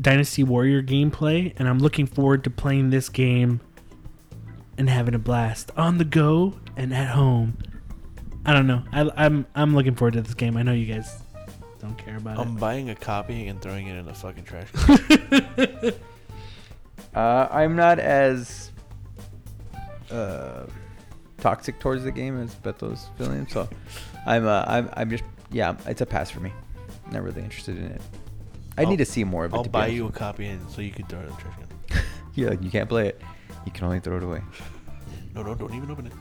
Dynasty 0.00 0.42
Warrior 0.42 0.82
gameplay, 0.82 1.52
and 1.58 1.68
I'm 1.68 1.80
looking 1.80 2.06
forward 2.06 2.44
to 2.44 2.50
playing 2.50 2.88
this 2.88 3.10
game 3.10 3.60
and 4.78 4.88
having 4.88 5.14
a 5.14 5.18
blast 5.18 5.70
on 5.76 5.98
the 5.98 6.06
go 6.06 6.54
and 6.78 6.94
at 6.94 7.10
home. 7.10 7.58
I 8.46 8.54
don't 8.54 8.66
know. 8.66 8.84
I, 8.90 9.10
I'm 9.26 9.44
I'm 9.54 9.74
looking 9.74 9.94
forward 9.94 10.14
to 10.14 10.22
this 10.22 10.32
game. 10.32 10.56
I 10.56 10.62
know 10.62 10.72
you 10.72 10.86
guys 10.86 11.20
don't 11.84 11.98
care 11.98 12.16
about 12.16 12.38
I'm 12.38 12.56
buying 12.56 12.90
a 12.90 12.94
copy 12.94 13.48
and 13.48 13.60
throwing 13.60 13.86
it 13.86 13.96
in 13.96 14.06
the 14.06 14.14
fucking 14.14 14.44
trash. 14.44 14.68
it. 15.58 16.00
Uh, 17.14 17.48
I'm 17.50 17.76
not 17.76 17.98
as 17.98 18.72
uh, 20.10 20.64
toxic 21.38 21.78
towards 21.78 22.04
the 22.04 22.10
game 22.12 22.40
as 22.40 22.54
Beto's 22.56 23.08
feeling, 23.16 23.46
so 23.46 23.68
I'm 24.26 24.46
uh, 24.46 24.64
I'm 24.66 24.90
I'm 24.94 25.10
just 25.10 25.24
yeah, 25.50 25.76
it's 25.86 26.00
a 26.00 26.06
pass 26.06 26.30
for 26.30 26.40
me. 26.40 26.52
Not 27.12 27.22
really 27.22 27.42
interested 27.42 27.76
in 27.76 27.84
it. 27.84 28.02
I 28.76 28.82
I'll- 28.82 28.88
need 28.90 28.96
to 28.96 29.04
see 29.04 29.22
more 29.24 29.44
of 29.44 29.52
it. 29.52 29.56
I'll 29.56 29.62
to 29.64 29.68
be 29.68 29.72
buy 29.72 29.80
honest 29.82 29.94
you 29.96 30.02
a 30.02 30.06
with 30.06 30.14
copy 30.16 30.46
and 30.46 30.70
so 30.70 30.80
you 30.80 30.90
can 30.90 31.06
throw 31.06 31.20
it 31.20 31.24
in 31.24 31.28
the 31.30 31.36
trash 31.36 31.54
can. 31.88 32.02
Yeah, 32.34 32.52
you 32.60 32.68
can't 32.68 32.88
play 32.88 33.08
it. 33.08 33.22
You 33.64 33.70
can 33.70 33.84
only 33.84 34.00
throw 34.00 34.16
it 34.16 34.24
away. 34.24 34.42
No, 35.36 35.42
no, 35.44 35.54
don't 35.54 35.72
even 35.72 35.88
open 35.88 36.06
it. 36.06 36.12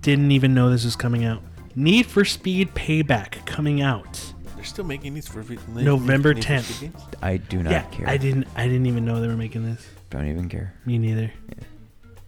Didn't 0.00 0.30
even 0.32 0.54
know 0.54 0.70
this 0.70 0.86
was 0.86 0.96
coming 0.96 1.26
out. 1.26 1.42
Need 1.76 2.06
for 2.06 2.24
Speed 2.24 2.74
Payback 2.74 3.44
coming 3.44 3.82
out. 3.82 4.32
They're 4.60 4.66
still 4.66 4.84
making 4.84 5.14
these 5.14 5.26
for 5.26 5.42
November 5.70 6.34
10th. 6.34 6.92
I 7.22 7.38
do 7.38 7.62
not 7.62 7.70
yeah, 7.70 7.82
care. 7.84 8.06
I 8.06 8.18
didn't 8.18 8.46
I 8.54 8.66
didn't 8.66 8.84
even 8.84 9.06
know 9.06 9.18
they 9.18 9.26
were 9.26 9.34
making 9.34 9.64
this. 9.64 9.88
Don't 10.10 10.28
even 10.28 10.50
care. 10.50 10.74
Me 10.84 10.98
neither. 10.98 11.32
Yeah. 11.48 11.64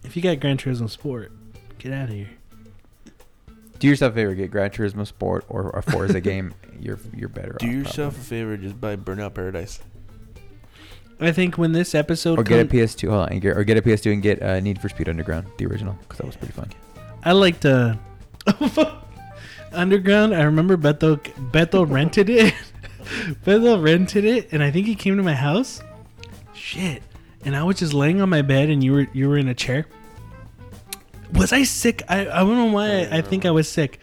If 0.03 0.15
you 0.15 0.23
got 0.23 0.39
Gran 0.39 0.57
Turismo 0.57 0.89
Sport, 0.89 1.31
get 1.77 1.93
out 1.93 2.09
of 2.09 2.15
here. 2.15 2.31
Do 3.77 3.87
yourself 3.87 4.13
a 4.13 4.15
favor, 4.15 4.33
get 4.33 4.49
Gran 4.49 4.71
Turismo 4.71 5.05
Sport 5.05 5.45
or 5.47 5.69
a 5.69 5.83
Forza 5.83 6.19
game. 6.21 6.55
You're 6.79 6.97
you're 7.15 7.29
better. 7.29 7.53
Off. 7.53 7.59
Do 7.59 7.67
off, 7.67 7.71
yourself 7.71 8.17
a 8.17 8.21
favor, 8.21 8.57
just 8.57 8.81
buy 8.81 8.95
Burnout 8.95 9.35
Paradise. 9.35 9.79
I 11.19 11.31
think 11.31 11.59
when 11.59 11.71
this 11.71 11.93
episode 11.93 12.39
or 12.39 12.43
get 12.43 12.65
a 12.65 12.67
PS2. 12.67 13.09
Hold 13.09 13.29
on, 13.29 13.39
get, 13.41 13.55
or 13.55 13.63
get 13.63 13.77
a 13.77 13.81
PS2 13.83 14.11
and 14.11 14.23
get 14.23 14.41
uh, 14.41 14.59
Need 14.59 14.81
for 14.81 14.89
Speed 14.89 15.07
Underground, 15.07 15.45
the 15.59 15.67
original, 15.67 15.93
because 16.01 16.17
that 16.17 16.25
was 16.25 16.35
pretty 16.35 16.53
fun. 16.53 16.71
I 17.23 17.33
liked 17.33 17.63
uh 17.67 17.93
Underground. 19.73 20.35
I 20.35 20.43
remember 20.43 20.77
Beto 20.77 21.17
Beto 21.51 21.89
rented 21.89 22.29
it. 22.29 22.53
Beto 23.45 23.81
rented 23.81 24.25
it, 24.25 24.49
and 24.51 24.63
I 24.63 24.71
think 24.71 24.87
he 24.87 24.95
came 24.95 25.17
to 25.17 25.23
my 25.23 25.33
house. 25.33 25.81
Shit. 26.53 27.03
And 27.45 27.55
I 27.55 27.63
was 27.63 27.77
just 27.77 27.93
laying 27.93 28.21
on 28.21 28.29
my 28.29 28.41
bed, 28.41 28.69
and 28.69 28.83
you 28.83 28.93
were 28.93 29.07
you 29.13 29.29
were 29.29 29.37
in 29.37 29.47
a 29.47 29.53
chair. 29.53 29.85
Was 31.33 31.51
I 31.51 31.63
sick? 31.63 32.03
I, 32.07 32.21
I 32.21 32.39
don't 32.39 32.55
know 32.55 32.71
why. 32.71 33.01
I, 33.01 33.17
I 33.17 33.21
think 33.21 33.45
I 33.45 33.51
was 33.51 33.67
sick, 33.67 33.99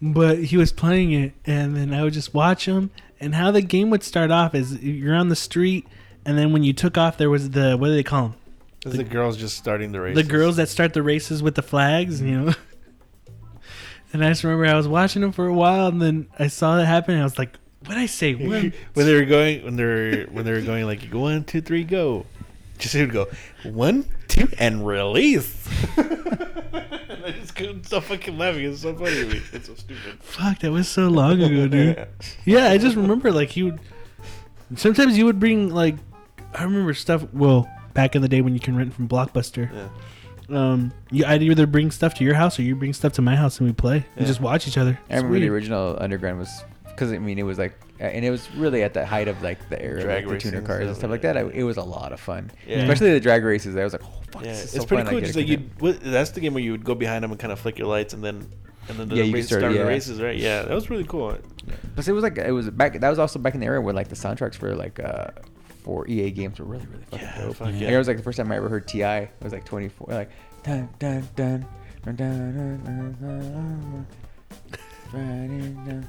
but 0.00 0.38
he 0.38 0.56
was 0.56 0.72
playing 0.72 1.12
it, 1.12 1.32
and 1.46 1.76
then 1.76 1.94
I 1.94 2.02
would 2.02 2.12
just 2.12 2.34
watch 2.34 2.66
him. 2.66 2.90
And 3.20 3.34
how 3.34 3.52
the 3.52 3.62
game 3.62 3.88
would 3.90 4.02
start 4.02 4.30
off 4.30 4.54
is 4.54 4.82
you're 4.82 5.14
on 5.14 5.28
the 5.28 5.36
street, 5.36 5.86
and 6.24 6.36
then 6.36 6.52
when 6.52 6.64
you 6.64 6.72
took 6.72 6.98
off, 6.98 7.16
there 7.16 7.30
was 7.30 7.50
the 7.50 7.76
what 7.76 7.86
do 7.86 7.94
they 7.94 8.02
call 8.02 8.28
them? 8.28 8.34
Is 8.84 8.94
the 8.94 9.04
girls 9.04 9.36
just 9.36 9.56
starting 9.56 9.92
the 9.92 10.00
race. 10.00 10.16
the 10.16 10.24
girls 10.24 10.56
that 10.56 10.68
start 10.68 10.92
the 10.92 11.04
races 11.04 11.40
with 11.42 11.54
the 11.54 11.62
flags, 11.62 12.20
you 12.20 12.40
know. 12.40 12.54
and 14.12 14.24
I 14.24 14.28
just 14.28 14.44
remember 14.44 14.66
I 14.66 14.74
was 14.76 14.88
watching 14.88 15.22
them 15.22 15.32
for 15.32 15.46
a 15.46 15.52
while, 15.54 15.86
and 15.88 16.00
then 16.00 16.28
I 16.38 16.48
saw 16.48 16.78
it 16.78 16.84
happen, 16.86 17.14
and 17.14 17.20
I 17.22 17.24
was 17.24 17.38
like, 17.38 17.56
"What 17.86 17.96
I 17.96 18.06
say? 18.06 18.34
One, 18.34 18.72
when 18.94 19.06
they 19.06 19.14
were 19.14 19.24
going, 19.24 19.64
when 19.64 19.76
they 19.76 19.84
were 19.84 20.26
when 20.30 20.44
they 20.44 20.52
were 20.52 20.60
going 20.62 20.86
like 20.86 21.02
one, 21.12 21.44
two, 21.44 21.60
three, 21.60 21.84
go. 21.84 22.26
Just 22.78 22.94
would 22.96 23.12
go 23.12 23.28
one, 23.64 24.04
two, 24.26 24.48
and 24.58 24.84
release. 24.84 25.68
and 25.96 27.24
I 27.24 27.30
just 27.40 27.54
couldn't 27.54 27.86
stop 27.86 28.02
fucking 28.04 28.36
laughing. 28.36 28.64
It's 28.64 28.82
so 28.82 28.94
funny 28.94 29.14
to 29.14 29.26
me. 29.26 29.42
It's 29.52 29.68
so 29.68 29.74
stupid. 29.76 30.18
fuck, 30.20 30.58
that 30.60 30.72
was 30.72 30.88
so 30.88 31.08
long 31.08 31.40
ago, 31.42 31.68
dude." 31.68 32.06
Yeah, 32.44 32.68
I 32.70 32.78
just 32.78 32.96
remember 32.96 33.30
like 33.30 33.50
he 33.50 33.62
would. 33.62 33.78
Sometimes 34.74 35.16
you 35.18 35.26
would 35.26 35.38
bring 35.38 35.68
like, 35.72 35.96
I 36.54 36.64
remember 36.64 36.94
stuff. 36.94 37.24
Well, 37.32 37.68
back 37.94 38.16
in 38.16 38.22
the 38.22 38.28
day 38.28 38.40
when 38.40 38.54
you 38.54 38.60
can 38.60 38.74
rent 38.76 38.94
from 38.94 39.06
Blockbuster, 39.06 39.70
Yeah. 39.72 39.88
Um, 40.50 40.92
you, 41.10 41.24
I'd 41.24 41.42
either 41.42 41.66
bring 41.66 41.90
stuff 41.90 42.14
to 42.14 42.24
your 42.24 42.34
house 42.34 42.58
or 42.58 42.62
you 42.62 42.74
bring 42.76 42.92
stuff 42.92 43.12
to 43.14 43.22
my 43.22 43.36
house 43.36 43.58
and 43.60 43.68
we 43.68 43.72
play 43.74 43.96
Yeah. 43.96 44.02
and 44.18 44.26
just 44.26 44.40
watch 44.40 44.66
each 44.68 44.78
other. 44.78 44.98
I 45.08 45.14
It's 45.14 45.22
remember 45.22 45.38
the 45.40 45.48
original 45.48 45.96
Underground 46.00 46.38
was 46.38 46.62
because 46.84 47.12
I 47.12 47.18
mean 47.18 47.38
it 47.38 47.42
was 47.44 47.58
like, 47.58 47.74
and 48.00 48.24
it 48.24 48.30
was 48.30 48.52
really 48.54 48.82
at 48.82 48.92
the 48.94 49.06
height 49.06 49.28
of 49.28 49.40
like 49.42 49.68
the 49.70 49.80
era, 49.82 50.02
Drag 50.02 50.26
like 50.26 50.34
the 50.34 50.40
tuner 50.50 50.60
cars 50.62 50.80
and 50.80 50.88
stuff, 50.90 50.98
stuff 50.98 51.10
like 51.10 51.22
that. 51.22 51.36
I, 51.36 51.42
it 51.42 51.62
was 51.62 51.76
a 51.78 51.82
lot 51.82 52.12
of 52.12 52.20
fun, 52.20 52.50
Yeah. 52.66 52.78
especially 52.78 53.12
the 53.12 53.20
drag 53.20 53.44
races. 53.44 53.76
I 53.76 53.84
was 53.84 53.92
like, 53.94 54.02
oh 54.04 54.22
fuck, 54.32 54.44
Yeah, 54.44 54.50
this 54.52 54.64
is 54.64 54.74
it's 54.74 54.82
so 54.84 54.86
pretty 54.88 55.04
fun. 55.04 55.12
cool. 55.12 55.20
Just 55.20 55.36
like 55.36 55.46
you, 55.48 55.56
connect. 55.58 55.80
what, 55.82 56.00
that's 56.02 56.30
the 56.30 56.40
game 56.40 56.54
where 56.54 56.62
you 56.62 56.72
would 56.72 56.84
go 56.84 56.94
behind 56.94 57.22
them 57.24 57.30
and 57.30 57.40
kind 57.40 57.52
of 57.52 57.58
flick 57.60 57.78
your 57.78 57.88
lights, 57.88 58.12
and 58.14 58.22
then 58.22 58.46
and 58.88 58.98
then 58.98 59.08
the 59.08 59.14
Yeah, 59.16 59.22
you 59.22 59.32
race 59.34 59.46
start- 59.46 59.60
start 59.60 59.72
the 59.74 59.78
yeah. 59.78 59.84
races, 59.86 60.20
right? 60.20 60.36
Yeah, 60.36 60.62
that 60.62 60.74
was 60.74 60.90
really 60.90 61.04
cool. 61.04 61.38
But 61.94 62.08
it 62.08 62.12
was 62.12 62.24
like 62.24 62.36
it 62.36 62.50
was 62.52 62.68
back. 62.70 62.98
That 63.00 63.08
was 63.10 63.18
also 63.20 63.38
back 63.38 63.54
in 63.54 63.60
the 63.60 63.66
era 63.66 63.80
where 63.80 63.94
like 63.94 64.08
the 64.08 64.16
soundtracks 64.16 64.56
for 64.56 64.74
like 64.74 64.98
uh 64.98 65.28
for 65.82 66.06
EA 66.08 66.30
games 66.30 66.58
were 66.58 66.64
really 66.66 66.86
really 66.86 67.04
fucking 67.04 67.26
Yeah, 67.26 67.38
dope. 67.42 67.56
fuck 67.56 67.66
Like, 67.68 67.80
yeah. 67.80 67.90
it 67.90 67.98
was 67.98 68.08
like 68.08 68.16
the 68.16 68.22
first 68.22 68.36
time 68.38 68.50
I 68.52 68.56
ever 68.56 68.68
heard 68.68 68.86
Ti. 68.88 69.02
It 69.02 69.30
was 69.42 69.52
like 69.52 69.64
24, 69.64 70.06
like 70.10 70.30
dun 70.62 70.88
dun 70.98 71.28
dun. 71.36 71.66
dun, 72.04 72.16
dun, 72.16 72.54
dun, 72.54 72.82
dun, 72.84 73.16
dun, 73.20 74.06
dun, 75.12 75.84
dun. 75.86 76.08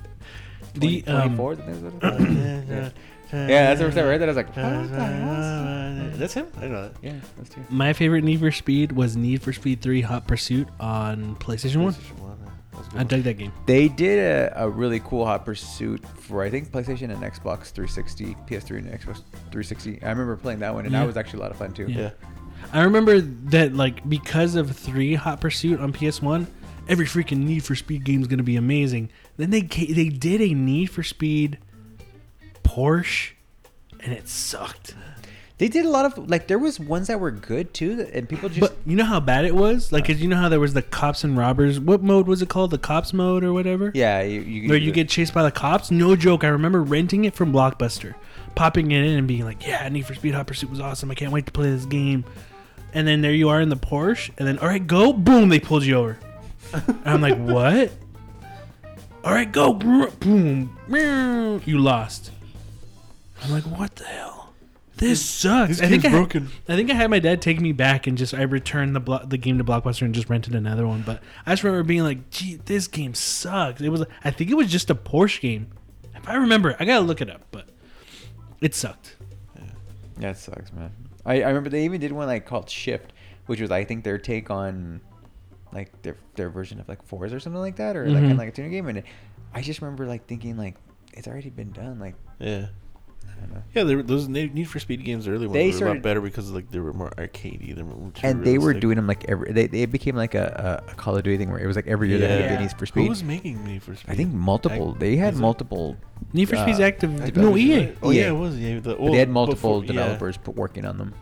The, 0.75 1.03
um, 1.07 1.35
24, 1.35 1.51
I 1.51 1.55
think 1.55 1.69
is 1.69 1.77
what 1.83 1.93
it 1.93 2.03
was. 2.03 2.21
yeah. 2.69 2.89
yeah, 3.31 3.47
that's 3.67 3.79
the 3.79 3.85
first 3.85 3.97
time 3.97 4.05
I 4.05 4.07
heard 4.07 4.21
that. 4.21 4.29
I 4.29 4.31
was 4.31 4.37
like, 4.37 4.47
what 4.47 4.55
the 4.55 4.61
hell? 4.61 6.11
That's 6.17 6.33
him. 6.33 6.47
I 6.57 6.59
didn't 6.61 6.71
know 6.73 6.81
that. 6.83 6.93
Yeah, 7.01 7.13
that's 7.37 7.49
true. 7.53 7.63
My 7.69 7.93
favorite 7.93 8.23
Need 8.23 8.39
for 8.39 8.51
Speed 8.51 8.91
was 8.91 9.15
Need 9.17 9.41
for 9.41 9.51
Speed 9.53 9.81
3 9.81 10.01
Hot 10.01 10.27
Pursuit 10.27 10.67
on 10.79 11.35
PlayStation 11.35 11.83
1. 11.83 11.93
PlayStation 11.93 12.19
One, 12.19 12.22
I 12.93 12.97
one. 12.97 13.07
dug 13.07 13.23
that 13.23 13.33
game. 13.37 13.51
They 13.65 13.87
did 13.87 14.19
a, 14.19 14.63
a 14.63 14.69
really 14.69 14.99
cool 14.99 15.25
Hot 15.25 15.45
Pursuit 15.45 16.03
for 16.17 16.43
I 16.43 16.49
think 16.49 16.71
PlayStation 16.71 17.11
and 17.11 17.21
Xbox 17.21 17.71
360, 17.71 18.35
PS3 18.47 18.77
and 18.79 18.87
Xbox 18.87 19.21
360. 19.51 20.01
I 20.03 20.09
remember 20.09 20.35
playing 20.35 20.59
that 20.59 20.73
one, 20.73 20.85
and 20.85 20.93
Yeah. 20.93 20.99
that 21.01 21.05
was 21.07 21.17
actually 21.17 21.39
a 21.39 21.41
lot 21.43 21.51
of 21.51 21.57
fun 21.57 21.73
too. 21.73 21.87
Yeah. 21.87 21.99
Yeah. 22.01 22.09
I 22.71 22.83
remember 22.83 23.19
that 23.21 23.73
like 23.75 24.07
because 24.09 24.55
of 24.55 24.75
3 24.75 25.15
Hot 25.15 25.41
Pursuit 25.41 25.79
on 25.79 25.91
PS1, 25.93 26.47
every 26.87 27.05
freaking 27.05 27.39
Need 27.39 27.63
for 27.63 27.75
Speed 27.75 28.03
game 28.05 28.21
is 28.21 28.27
going 28.27 28.37
to 28.37 28.43
be 28.43 28.55
amazing. 28.55 29.09
Then 29.37 29.49
they 29.49 29.61
they 29.61 30.09
did 30.09 30.41
a 30.41 30.53
Need 30.53 30.87
for 30.87 31.03
Speed 31.03 31.57
Porsche 32.63 33.31
and 33.99 34.11
it 34.13 34.27
sucked. 34.27 34.95
They 35.59 35.67
did 35.67 35.85
a 35.85 35.89
lot 35.89 36.05
of 36.05 36.29
like 36.29 36.47
there 36.47 36.57
was 36.59 36.79
ones 36.79 37.07
that 37.07 37.19
were 37.19 37.29
good 37.31 37.73
too, 37.73 38.09
and 38.11 38.27
people 38.27 38.49
just 38.49 38.59
But 38.59 38.75
you 38.85 38.95
know 38.95 39.05
how 39.05 39.19
bad 39.19 39.45
it 39.45 39.55
was? 39.55 39.91
Like, 39.91 40.05
'cause 40.07 40.19
you 40.19 40.27
know 40.27 40.35
how 40.35 40.49
there 40.49 40.59
was 40.59 40.73
the 40.73 40.81
cops 40.81 41.23
and 41.23 41.37
robbers. 41.37 41.79
What 41.79 42.01
mode 42.01 42.27
was 42.27 42.41
it 42.41 42.49
called? 42.49 42.71
The 42.71 42.77
cops 42.79 43.13
mode 43.13 43.43
or 43.43 43.53
whatever? 43.53 43.91
yeah, 43.93 44.21
you, 44.21 44.41
you, 44.41 44.67
Where 44.69 44.77
you 44.77 44.91
get 44.91 45.09
chased 45.09 45.33
by 45.33 45.43
the 45.43 45.51
cops? 45.51 45.91
No 45.91 46.15
joke. 46.15 46.43
I 46.43 46.47
remember 46.47 46.81
renting 46.81 47.23
it 47.25 47.35
from 47.35 47.53
Blockbuster, 47.53 48.15
popping 48.55 48.91
it 48.91 49.05
in 49.05 49.17
and 49.17 49.27
being 49.27 49.45
like, 49.45 49.65
yeah, 49.65 49.87
Need 49.89 50.05
for 50.07 50.15
Speed 50.15 50.33
Hot 50.33 50.47
Pursuit 50.47 50.69
was 50.71 50.79
awesome. 50.79 51.11
I 51.11 51.15
can't 51.15 51.31
wait 51.31 51.45
to 51.45 51.51
play 51.51 51.69
this 51.69 51.85
game. 51.85 52.25
And 52.95 53.07
then 53.07 53.21
there 53.21 53.31
you 53.33 53.49
are 53.49 53.61
in 53.61 53.69
the 53.69 53.75
Porsche. 53.77 54.31
And 54.37 54.47
then, 54.47 54.57
all 54.59 54.67
right, 54.67 54.85
go. 54.85 55.13
Boom, 55.13 55.49
they 55.49 55.59
pulled 55.59 55.83
you 55.83 55.95
over. 55.95 56.19
and 56.73 56.99
I'm 57.05 57.21
like, 57.21 57.37
what? 57.37 57.91
All 59.23 59.33
right, 59.33 59.49
go. 59.51 59.73
Boom. 59.73 60.75
You 61.65 61.77
lost. 61.79 62.31
I'm 63.43 63.51
like, 63.51 63.63
what 63.63 63.95
the 63.95 64.03
hell? 64.05 64.42
This 64.97 65.25
sucks. 65.25 65.81
I 65.81 65.87
think 65.87 66.05
I, 66.05 66.09
had- 66.09 66.47
I 66.69 66.75
think 66.75 66.91
I 66.91 66.93
had 66.93 67.09
my 67.09 67.19
dad 67.19 67.41
take 67.41 67.59
me 67.59 67.71
back 67.71 68.05
and 68.07 68.17
just 68.17 68.33
I 68.33 68.43
returned 68.43 68.95
the 68.95 68.99
blo- 68.99 69.25
the 69.25 69.37
game 69.37 69.57
to 69.57 69.63
Blockbuster 69.63 70.03
and 70.03 70.13
just 70.13 70.29
rented 70.29 70.53
another 70.55 70.87
one. 70.87 71.01
But 71.05 71.21
I 71.45 71.51
just 71.51 71.63
remember 71.63 71.83
being 71.83 72.03
like, 72.03 72.29
"Gee, 72.29 72.55
this 72.65 72.87
game 72.87 73.13
sucks." 73.13 73.81
It 73.81 73.89
was 73.89 74.05
I 74.23 74.31
think 74.31 74.51
it 74.51 74.53
was 74.55 74.71
just 74.71 74.89
a 74.89 74.95
Porsche 74.95 75.41
game, 75.41 75.67
if 76.15 76.29
I 76.29 76.35
remember. 76.35 76.75
I 76.79 76.85
gotta 76.85 77.03
look 77.05 77.21
it 77.21 77.29
up, 77.29 77.41
but 77.51 77.69
it 78.61 78.75
sucked. 78.75 79.15
Yeah, 79.57 79.63
that 80.19 80.37
sucks, 80.37 80.71
man. 80.71 80.91
I, 81.25 81.41
I 81.41 81.47
remember 81.47 81.69
they 81.69 81.85
even 81.85 81.99
did 81.99 82.11
one 82.11 82.27
like 82.27 82.45
called 82.45 82.69
Shift, 82.69 83.13
which 83.47 83.59
was 83.59 83.71
I 83.71 83.83
think 83.85 84.03
their 84.03 84.17
take 84.19 84.51
on 84.51 85.01
like 85.71 86.01
their 86.03 86.17
their 86.35 86.49
version 86.51 86.79
of 86.79 86.87
like 86.87 87.01
Forza 87.03 87.35
or 87.35 87.39
something 87.39 87.59
like 87.61 87.77
that, 87.77 87.95
or 87.97 88.05
like 88.07 88.17
Mhm. 88.17 88.21
kind 88.21 88.31
of 88.33 88.37
like 88.37 88.49
a 88.49 88.51
tuning 88.51 88.71
game. 88.71 88.87
And 88.87 88.99
it, 88.99 89.05
I 89.55 89.61
just 89.63 89.81
remember 89.81 90.05
like 90.05 90.27
thinking 90.27 90.55
like 90.55 90.75
it's 91.13 91.27
already 91.27 91.49
been 91.49 91.71
done. 91.71 91.99
Like 91.99 92.13
Yeah. 92.39 92.67
I 93.41 93.45
don't. 93.47 93.63
Yeah, 93.73 93.83
they 93.83 93.95
were, 93.95 94.03
those 94.03 94.27
Need 94.27 94.69
for 94.69 94.79
Speed 94.79 95.03
games 95.03 95.25
the 95.25 95.31
early 95.31 95.47
ones 95.47 95.53
They 95.53 95.71
were 95.83 95.91
a 95.91 95.93
lot 95.95 96.01
better 96.03 96.21
because 96.21 96.51
like 96.51 96.69
they 96.71 96.79
were 96.79 96.93
more 96.93 97.09
arcadey. 97.11 97.75
They 97.75 97.81
were 97.81 97.95
more 97.95 98.11
And 98.21 98.43
they 98.45 98.57
were 98.57 98.73
doing 98.73 98.95
them 98.97 99.07
like 99.07 99.25
every. 99.29 99.51
They, 99.51 99.67
they 99.67 99.85
became 99.85 100.15
like 100.15 100.35
a, 100.35 100.81
a, 100.87 100.91
a 100.91 100.95
Call 100.95 101.15
of 101.17 101.23
Duty 101.23 101.37
thing 101.37 101.49
where 101.49 101.59
it 101.59 101.65
was 101.67 101.75
like 101.75 101.87
every 101.87 102.09
year 102.09 102.19
they 102.19 102.27
had 102.27 102.39
Yeah. 102.39 102.53
a 102.57 102.61
Need 102.61 102.71
for 102.77 102.85
Speed. 102.85 103.03
Who 103.03 103.09
was 103.09 103.23
making 103.23 103.63
Need 103.65 103.81
for 103.83 103.95
Speed? 103.95 104.11
I 104.11 104.15
think 104.15 104.31
multiple. 104.33 104.91
Ac- 104.91 104.99
They 104.99 105.15
had 105.15 105.33
is 105.33 105.39
it? 105.39 105.41
multiple. 105.41 105.97
Need 106.33 106.49
for 106.49 106.55
Speed's 106.57 106.79
Uh, 106.79 106.83
active. 106.83 107.09
Activision, 107.11 107.35
No, 107.37 107.57
EA. 107.57 107.77
right? 107.79 107.97
Oh 108.03 108.11
EA. 108.11 108.17
yeah, 108.19 108.27
it 108.27 108.31
was. 108.31 108.57
Yeah, 108.59 108.75
the, 108.75 108.81
But 108.81 108.99
well, 108.99 109.11
they 109.11 109.19
had 109.19 109.29
multiple 109.29 109.81
before- 109.81 109.87
developers 109.95 110.37
put 110.37 110.55
working 110.55 110.85
on 110.85 110.97
them 110.97 111.13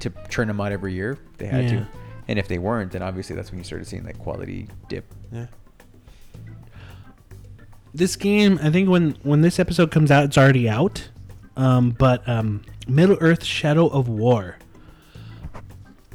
to 0.00 0.12
churn 0.28 0.48
them 0.48 0.60
out 0.60 0.72
every 0.72 0.94
year. 0.94 1.18
They 1.38 1.46
had 1.46 1.64
Yeah. 1.64 1.70
to, 1.80 1.88
and 2.28 2.38
if 2.38 2.48
they 2.48 2.58
weren't, 2.58 2.92
then 2.92 3.02
obviously 3.02 3.36
that's 3.36 3.50
when 3.50 3.58
you 3.58 3.64
started 3.64 3.86
seeing 3.86 4.04
like 4.04 4.18
quality 4.18 4.68
dip. 4.88 5.04
Yeah. 5.32 5.46
This 7.94 8.16
game, 8.16 8.58
I 8.62 8.70
think 8.70 8.88
when 8.88 9.16
when 9.22 9.40
this 9.40 9.58
episode 9.58 9.90
comes 9.90 10.10
out, 10.10 10.24
it's 10.24 10.38
already 10.38 10.68
out. 10.68 11.08
Um, 11.58 11.90
but 11.90 12.26
um, 12.28 12.62
Middle 12.86 13.18
Earth: 13.20 13.44
Shadow 13.44 13.86
of 13.88 14.08
War. 14.08 14.56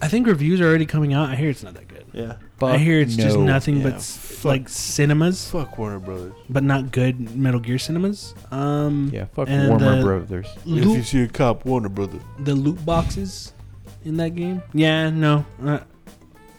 I 0.02 0.08
think 0.08 0.28
reviews 0.28 0.60
are 0.60 0.66
already 0.68 0.86
coming 0.86 1.14
out. 1.14 1.30
I 1.30 1.36
hear 1.36 1.50
it's 1.50 1.64
not 1.64 1.76
that 1.76 1.88
good. 1.88 2.06
Yeah. 2.12 2.34
I 2.62 2.78
hear 2.78 3.00
it's 3.02 3.16
just 3.18 3.36
no. 3.38 3.44
nothing 3.44 3.78
Yeah, 3.78 3.84
but 3.84 3.94
s- 3.96 4.16
fuck. 4.16 4.46
like 4.46 4.70
cinemas, 4.70 5.50
Fuck 5.50 5.78
Warner 5.78 6.00
Brothers. 6.00 6.34
but 6.50 6.64
not 6.64 6.92
good 6.94 7.36
Metal 7.36 7.60
Gear 7.60 7.78
cinemas. 7.78 8.34
Um, 8.52 9.10
Yeah, 9.14 9.26
fuck 9.26 9.50
and 9.50 9.68
Warner 9.68 9.98
the 9.98 10.02
Brothers. 10.04 10.48
If 10.62 10.66
you 10.68 10.76
Loot, 10.86 11.06
see 11.06 11.24
a 11.24 11.28
cop, 11.28 11.66
Warner 11.66 11.90
Brothers. 11.90 12.22
the 12.40 12.56
loot 12.56 12.86
boxes 12.86 13.52
in 14.06 14.16
that 14.18 14.36
game. 14.36 14.62
Yeah, 14.74 15.10
no. 15.10 15.46
Uh, 15.62 15.66
Not 15.66 15.88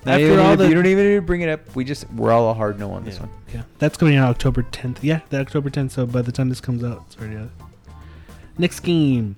after 0.07 0.19
even- 0.27 0.39
all 0.41 0.57
the 0.59 0.69
you 0.69 0.75
don't 0.75 0.85
even 0.85 1.07
need 1.09 1.15
to 1.15 1.23
bring 1.23 1.41
it 1.41 1.49
up. 1.49 1.75
We 1.75 1.85
just 1.87 2.11
we're 2.13 2.33
all 2.33 2.51
a 2.51 2.55
hard 2.55 2.79
no 2.79 2.91
on 2.91 3.05
this 3.05 3.15
Yeah. 3.15 3.21
one. 3.21 3.31
Yeah, 3.55 3.63
that's 3.79 3.97
coming 3.97 4.17
out 4.17 4.29
October 4.29 4.63
10th. 4.63 4.99
Yeah, 5.01 5.21
the 5.31 5.41
October 5.41 5.71
10th. 5.71 5.93
So 5.93 6.05
by 6.05 6.21
the 6.21 6.33
time 6.33 6.51
this 6.51 6.61
comes 6.61 6.85
out, 6.85 7.05
it's 7.07 7.17
already 7.19 7.37
out. 7.37 7.51
Next 8.59 8.81
game, 8.81 9.37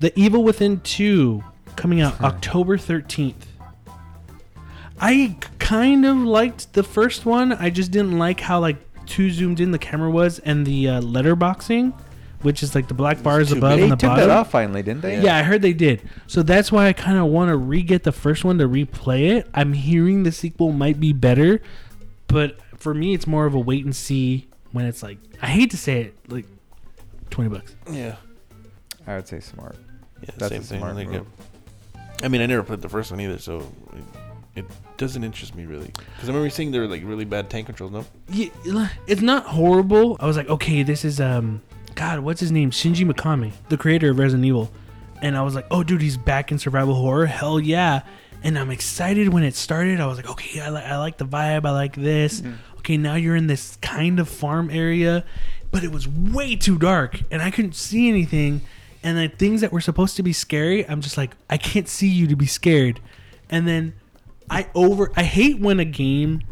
The 0.00 0.12
Evil 0.18 0.44
Within 0.44 0.80
2, 0.80 1.42
coming 1.76 2.00
out. 2.00 2.20
October 2.20 2.76
13th. 2.76 3.34
I 5.00 5.36
kind 5.58 6.06
of 6.06 6.16
liked 6.18 6.72
the 6.74 6.84
first 6.84 7.26
one. 7.26 7.52
I 7.52 7.70
just 7.70 7.90
didn't 7.90 8.18
like 8.18 8.38
how 8.40 8.60
like 8.60 8.76
too 9.06 9.30
zoomed 9.30 9.58
in 9.58 9.72
the 9.72 9.78
camera 9.78 10.10
was 10.10 10.38
and 10.38 10.64
the 10.64 10.88
uh, 10.88 11.00
letterboxing, 11.00 11.92
which 12.42 12.62
is 12.62 12.76
like 12.76 12.86
the 12.86 12.94
black 12.94 13.20
bars 13.20 13.50
above. 13.50 13.78
They 13.78 13.82
and 13.82 13.92
the 13.92 13.96
took 13.96 14.10
bottom. 14.10 14.28
that 14.28 14.30
off 14.32 14.52
finally, 14.52 14.82
didn't 14.82 15.02
they? 15.02 15.20
Yeah. 15.20 15.36
I 15.36 15.42
heard 15.42 15.60
they 15.60 15.72
did. 15.72 16.02
So 16.28 16.44
that's 16.44 16.70
why 16.70 16.86
I 16.86 16.92
kind 16.92 17.18
of 17.18 17.26
want 17.26 17.48
to 17.48 17.56
re-get 17.56 18.04
the 18.04 18.12
first 18.12 18.44
one 18.44 18.58
to 18.58 18.68
replay 18.68 19.30
it. 19.38 19.48
I'm 19.54 19.72
hearing 19.72 20.22
the 20.22 20.30
sequel 20.30 20.70
might 20.70 21.00
be 21.00 21.12
better, 21.12 21.60
but 22.28 22.58
for 22.76 22.94
me, 22.94 23.12
it's 23.12 23.26
more 23.26 23.46
of 23.46 23.54
a 23.54 23.58
wait 23.58 23.84
and 23.84 23.94
see. 23.96 24.48
When 24.70 24.86
it's 24.86 25.02
like, 25.02 25.18
I 25.42 25.48
hate 25.48 25.70
to 25.72 25.76
say 25.76 26.00
it, 26.02 26.14
like 26.28 26.46
twenty 27.30 27.50
bucks. 27.50 27.74
Yeah. 27.90 28.16
I 29.06 29.16
would 29.16 29.28
say 29.28 29.40
smart. 29.40 29.76
Yeah, 30.22 30.30
That's 30.36 30.50
same 30.52 30.60
a 30.60 30.64
thing. 30.64 30.78
smart 30.78 30.96
Like, 30.96 31.08
move. 31.08 31.26
I 32.22 32.28
mean, 32.28 32.40
I 32.40 32.46
never 32.46 32.62
played 32.62 32.80
the 32.80 32.88
first 32.88 33.10
one 33.10 33.20
either, 33.20 33.38
so 33.38 33.58
it, 34.54 34.60
it 34.60 34.64
doesn't 34.96 35.24
interest 35.24 35.54
me 35.54 35.66
really. 35.66 35.86
Because 35.88 36.28
I 36.28 36.32
remember 36.32 36.50
seeing 36.50 36.70
there 36.70 36.82
were 36.82 36.86
like 36.88 37.02
really 37.04 37.24
bad 37.24 37.50
tank 37.50 37.66
controls. 37.66 37.92
No. 37.92 38.04
Yeah, 38.28 38.88
it's 39.06 39.22
not 39.22 39.44
horrible. 39.46 40.16
I 40.20 40.26
was 40.26 40.36
like, 40.36 40.48
okay, 40.48 40.82
this 40.84 41.04
is 41.04 41.20
um, 41.20 41.62
God, 41.94 42.20
what's 42.20 42.40
his 42.40 42.52
name? 42.52 42.70
Shinji 42.70 43.10
Mikami, 43.10 43.52
the 43.68 43.76
creator 43.76 44.10
of 44.10 44.18
Resident 44.18 44.44
Evil, 44.44 44.70
and 45.20 45.36
I 45.36 45.42
was 45.42 45.54
like, 45.54 45.66
oh, 45.70 45.82
dude, 45.82 46.02
he's 46.02 46.16
back 46.16 46.52
in 46.52 46.58
survival 46.58 46.94
horror. 46.94 47.26
Hell 47.26 47.58
yeah! 47.58 48.02
And 48.44 48.58
I'm 48.58 48.70
excited 48.70 49.28
when 49.28 49.42
it 49.42 49.54
started. 49.54 50.00
I 50.00 50.06
was 50.06 50.16
like, 50.16 50.28
okay, 50.30 50.60
I 50.60 50.68
like 50.68 50.84
I 50.84 50.98
like 50.98 51.18
the 51.18 51.26
vibe. 51.26 51.66
I 51.66 51.70
like 51.70 51.96
this. 51.96 52.42
Okay, 52.78 52.96
now 52.96 53.14
you're 53.16 53.36
in 53.36 53.46
this 53.48 53.76
kind 53.80 54.20
of 54.20 54.28
farm 54.28 54.70
area, 54.70 55.24
but 55.72 55.82
it 55.84 55.90
was 55.92 56.06
way 56.06 56.54
too 56.56 56.78
dark, 56.78 57.20
and 57.30 57.42
I 57.42 57.50
couldn't 57.50 57.74
see 57.74 58.08
anything. 58.08 58.60
And 59.02 59.18
the 59.18 59.28
things 59.28 59.60
that 59.62 59.72
were 59.72 59.80
supposed 59.80 60.16
to 60.16 60.22
be 60.22 60.32
scary, 60.32 60.86
I'm 60.88 61.00
just 61.00 61.16
like, 61.16 61.32
I 61.50 61.56
can't 61.56 61.88
see 61.88 62.08
you 62.08 62.26
to 62.28 62.36
be 62.36 62.46
scared. 62.46 63.00
And 63.50 63.66
then 63.66 63.94
I 64.48 64.68
over 64.74 65.10
I 65.16 65.24
hate 65.24 65.58
when 65.60 65.80
a 65.80 65.84
game 65.84 66.42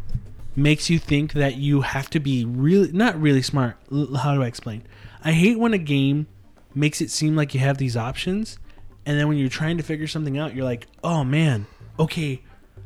makes 0.55 0.89
you 0.89 0.99
think 0.99 1.33
that 1.33 1.55
you 1.55 1.81
have 1.81 2.09
to 2.09 2.19
be 2.19 2.43
really 2.45 2.91
not 2.91 3.19
really 3.19 3.41
smart. 3.41 3.77
How 3.89 4.35
do 4.35 4.43
I 4.43 4.47
explain? 4.47 4.83
I 5.23 5.31
hate 5.31 5.59
when 5.59 5.73
a 5.73 5.77
game 5.77 6.27
makes 6.73 7.01
it 7.01 7.09
seem 7.09 7.35
like 7.35 7.53
you 7.53 7.59
have 7.59 7.77
these 7.77 7.95
options 7.95 8.57
and 9.05 9.19
then 9.19 9.27
when 9.27 9.37
you're 9.37 9.49
trying 9.49 9.77
to 9.77 9.83
figure 9.83 10.07
something 10.07 10.37
out, 10.37 10.53
you're 10.53 10.65
like, 10.65 10.87
"Oh 11.03 11.23
man, 11.23 11.65
okay, 11.99 12.41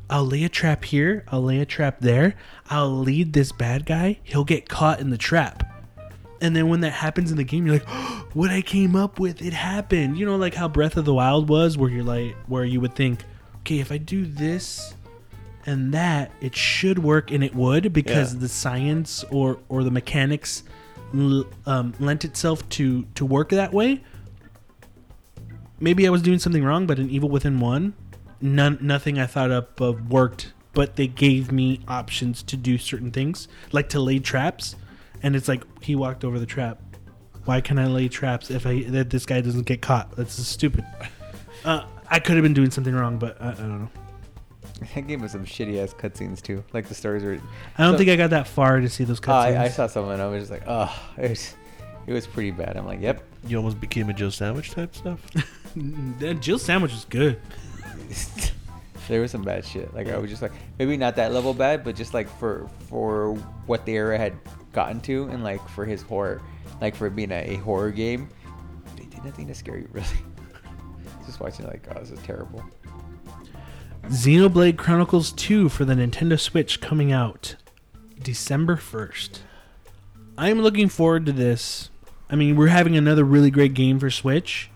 I'll 0.08 0.24
lay 0.24 0.44
a 0.44 0.48
trap 0.48 0.84
here, 0.84 1.24
I'll 1.28 1.42
lay 1.42 1.60
a 1.60 1.66
trap 1.66 2.00
there. 2.00 2.36
I'll 2.70 2.96
lead 2.96 3.32
this 3.32 3.52
bad 3.52 3.84
guy. 3.86 4.18
He'll 4.22 4.44
get 4.44 4.68
caught 4.68 5.00
in 5.00 5.10
the 5.10 5.18
trap." 5.18 5.75
And 6.46 6.54
then 6.54 6.68
when 6.68 6.80
that 6.82 6.92
happens 6.92 7.32
in 7.32 7.36
the 7.36 7.42
game, 7.44 7.66
you're 7.66 7.74
like, 7.74 7.88
"What 8.34 8.50
I 8.52 8.62
came 8.62 8.94
up 8.94 9.18
with, 9.18 9.42
it 9.42 9.52
happened." 9.52 10.16
You 10.16 10.26
know 10.26 10.36
like 10.36 10.54
how 10.54 10.68
Breath 10.68 10.96
of 10.96 11.04
the 11.04 11.12
Wild 11.12 11.48
was 11.48 11.76
where 11.76 11.90
you're 11.90 12.04
like 12.04 12.36
where 12.46 12.64
you 12.64 12.80
would 12.80 12.94
think, 12.94 13.24
"Okay, 13.60 13.80
if 13.80 13.90
I 13.90 13.98
do 13.98 14.24
this, 14.24 14.94
and 15.66 15.92
that 15.92 16.30
it 16.40 16.54
should 16.54 17.00
work 17.00 17.32
and 17.32 17.42
it 17.42 17.52
would 17.54 17.92
because 17.92 18.32
Yeah. 18.32 18.40
the 18.40 18.48
science 18.48 19.24
or 19.30 19.58
or 19.68 19.82
the 19.82 19.90
mechanics 19.90 20.62
um, 21.12 21.94
lent 21.98 22.24
itself 22.24 22.68
to 22.70 23.04
to 23.16 23.24
work 23.24 23.48
that 23.50 23.72
way 23.72 24.02
maybe 25.80 26.06
i 26.06 26.10
was 26.10 26.20
doing 26.22 26.38
something 26.38 26.64
wrong 26.64 26.86
but 26.86 26.98
in 26.98 27.08
evil 27.10 27.28
within 27.28 27.60
one 27.60 27.94
none 28.40 28.76
nothing 28.80 29.18
i 29.18 29.24
thought 29.26 29.50
up 29.50 29.80
of 29.80 30.10
worked 30.10 30.52
but 30.72 30.96
they 30.96 31.06
gave 31.06 31.50
me 31.52 31.80
options 31.88 32.42
to 32.42 32.56
do 32.56 32.76
certain 32.76 33.10
things 33.10 33.48
like 33.72 33.88
to 33.88 34.00
lay 34.00 34.18
traps 34.18 34.74
and 35.22 35.34
it's 35.36 35.48
like 35.48 35.62
he 35.82 35.94
walked 35.94 36.24
over 36.24 36.38
the 36.38 36.46
trap 36.46 36.80
why 37.44 37.60
can 37.60 37.78
i 37.78 37.86
lay 37.86 38.08
traps 38.08 38.50
if 38.50 38.66
i 38.66 38.82
that 38.84 39.10
this 39.10 39.24
guy 39.26 39.40
doesn't 39.40 39.66
get 39.66 39.80
caught 39.82 40.14
that's 40.16 40.36
just 40.36 40.50
stupid 40.52 40.84
uh, 41.64 41.84
i 42.10 42.18
could 42.18 42.34
have 42.36 42.42
been 42.42 42.54
doing 42.54 42.70
something 42.70 42.94
wrong 42.94 43.18
but 43.18 43.40
I, 43.40 43.50
I 43.50 43.54
don't 43.54 43.80
know 43.82 43.90
That 44.94 45.06
game 45.06 45.22
was 45.22 45.32
some 45.32 45.46
shitty 45.46 45.82
ass 45.82 45.94
cutscenes 45.94 46.42
too. 46.42 46.62
Like 46.74 46.86
the 46.86 46.94
stories 46.94 47.22
were. 47.24 47.38
I 47.78 47.82
don't 47.84 47.94
So- 47.94 47.98
think 47.98 48.10
I 48.10 48.16
got 48.16 48.28
that 48.30 48.46
far 48.46 48.78
to 48.80 48.88
see 48.90 49.04
those 49.04 49.20
Oh, 49.26 49.32
I, 49.32 49.48
I 49.64 49.68
cutscenes. 49.68 49.70
saw 49.72 49.86
someone. 49.86 50.14
And 50.14 50.22
I 50.22 50.26
was 50.26 50.42
just 50.42 50.50
like, 50.52 50.64
oh, 50.66 50.92
it 51.16 51.30
was, 51.30 51.54
it 52.06 52.12
was 52.12 52.26
pretty 52.26 52.50
bad. 52.50 52.76
I'm 52.76 52.84
like, 52.84 53.00
yep. 53.00 53.22
You 53.48 53.56
almost 53.56 53.80
became 53.80 54.10
a 54.10 54.12
Joe 54.12 54.28
Sandwich 54.28 54.72
type 54.72 54.94
stuff. 54.94 55.24
that 56.20 56.40
Jill 56.42 56.58
sandwich 56.58 56.92
was 56.92 57.06
good. 57.06 57.40
there 59.08 59.20
was 59.22 59.30
some 59.30 59.42
bad 59.42 59.64
shit. 59.64 59.94
Like 59.94 60.08
I 60.08 60.18
was 60.18 60.28
just 60.30 60.42
like, 60.42 60.52
maybe 60.78 60.96
not 60.98 61.16
that 61.16 61.32
level 61.32 61.54
bad, 61.54 61.84
but 61.84 61.94
just 61.96 62.12
like 62.12 62.28
for 62.38 62.68
for 62.90 63.34
what 63.66 63.86
the 63.86 63.94
era 63.94 64.18
had 64.18 64.34
gotten 64.76 65.00
to, 65.00 65.24
and 65.32 65.42
like 65.42 65.66
for 65.70 65.84
his 65.84 66.02
horror, 66.02 66.42
like 66.80 66.94
for 66.94 67.08
being 67.10 67.32
a, 67.32 67.54
a 67.54 67.56
horror 67.56 67.90
game, 67.90 68.28
they 68.94 69.06
did 69.06 69.24
nothing 69.24 69.48
to 69.48 69.54
scare 69.54 69.78
you 69.78 69.88
really. 69.92 70.06
just 71.24 71.40
watching 71.40 71.66
like, 71.66 71.84
oh, 71.90 71.98
this 71.98 72.10
is 72.10 72.20
terrible. 72.20 72.62
Xenoblade 74.04 74.76
Chronicles 74.76 75.32
2 75.32 75.70
for 75.70 75.84
the 75.84 75.94
Nintendo 75.94 76.38
Switch 76.38 76.80
coming 76.80 77.10
out 77.10 77.56
December 78.22 78.76
1st. 78.76 79.40
I'm 80.38 80.60
looking 80.60 80.90
forward 80.90 81.24
to 81.26 81.32
this. 81.32 81.88
I 82.28 82.36
mean, 82.36 82.54
we're 82.54 82.68
having 82.68 82.96
another 82.96 83.24
really 83.24 83.50
great 83.50 83.72
game 83.72 83.98
for 83.98 84.10
Switch 84.10 84.70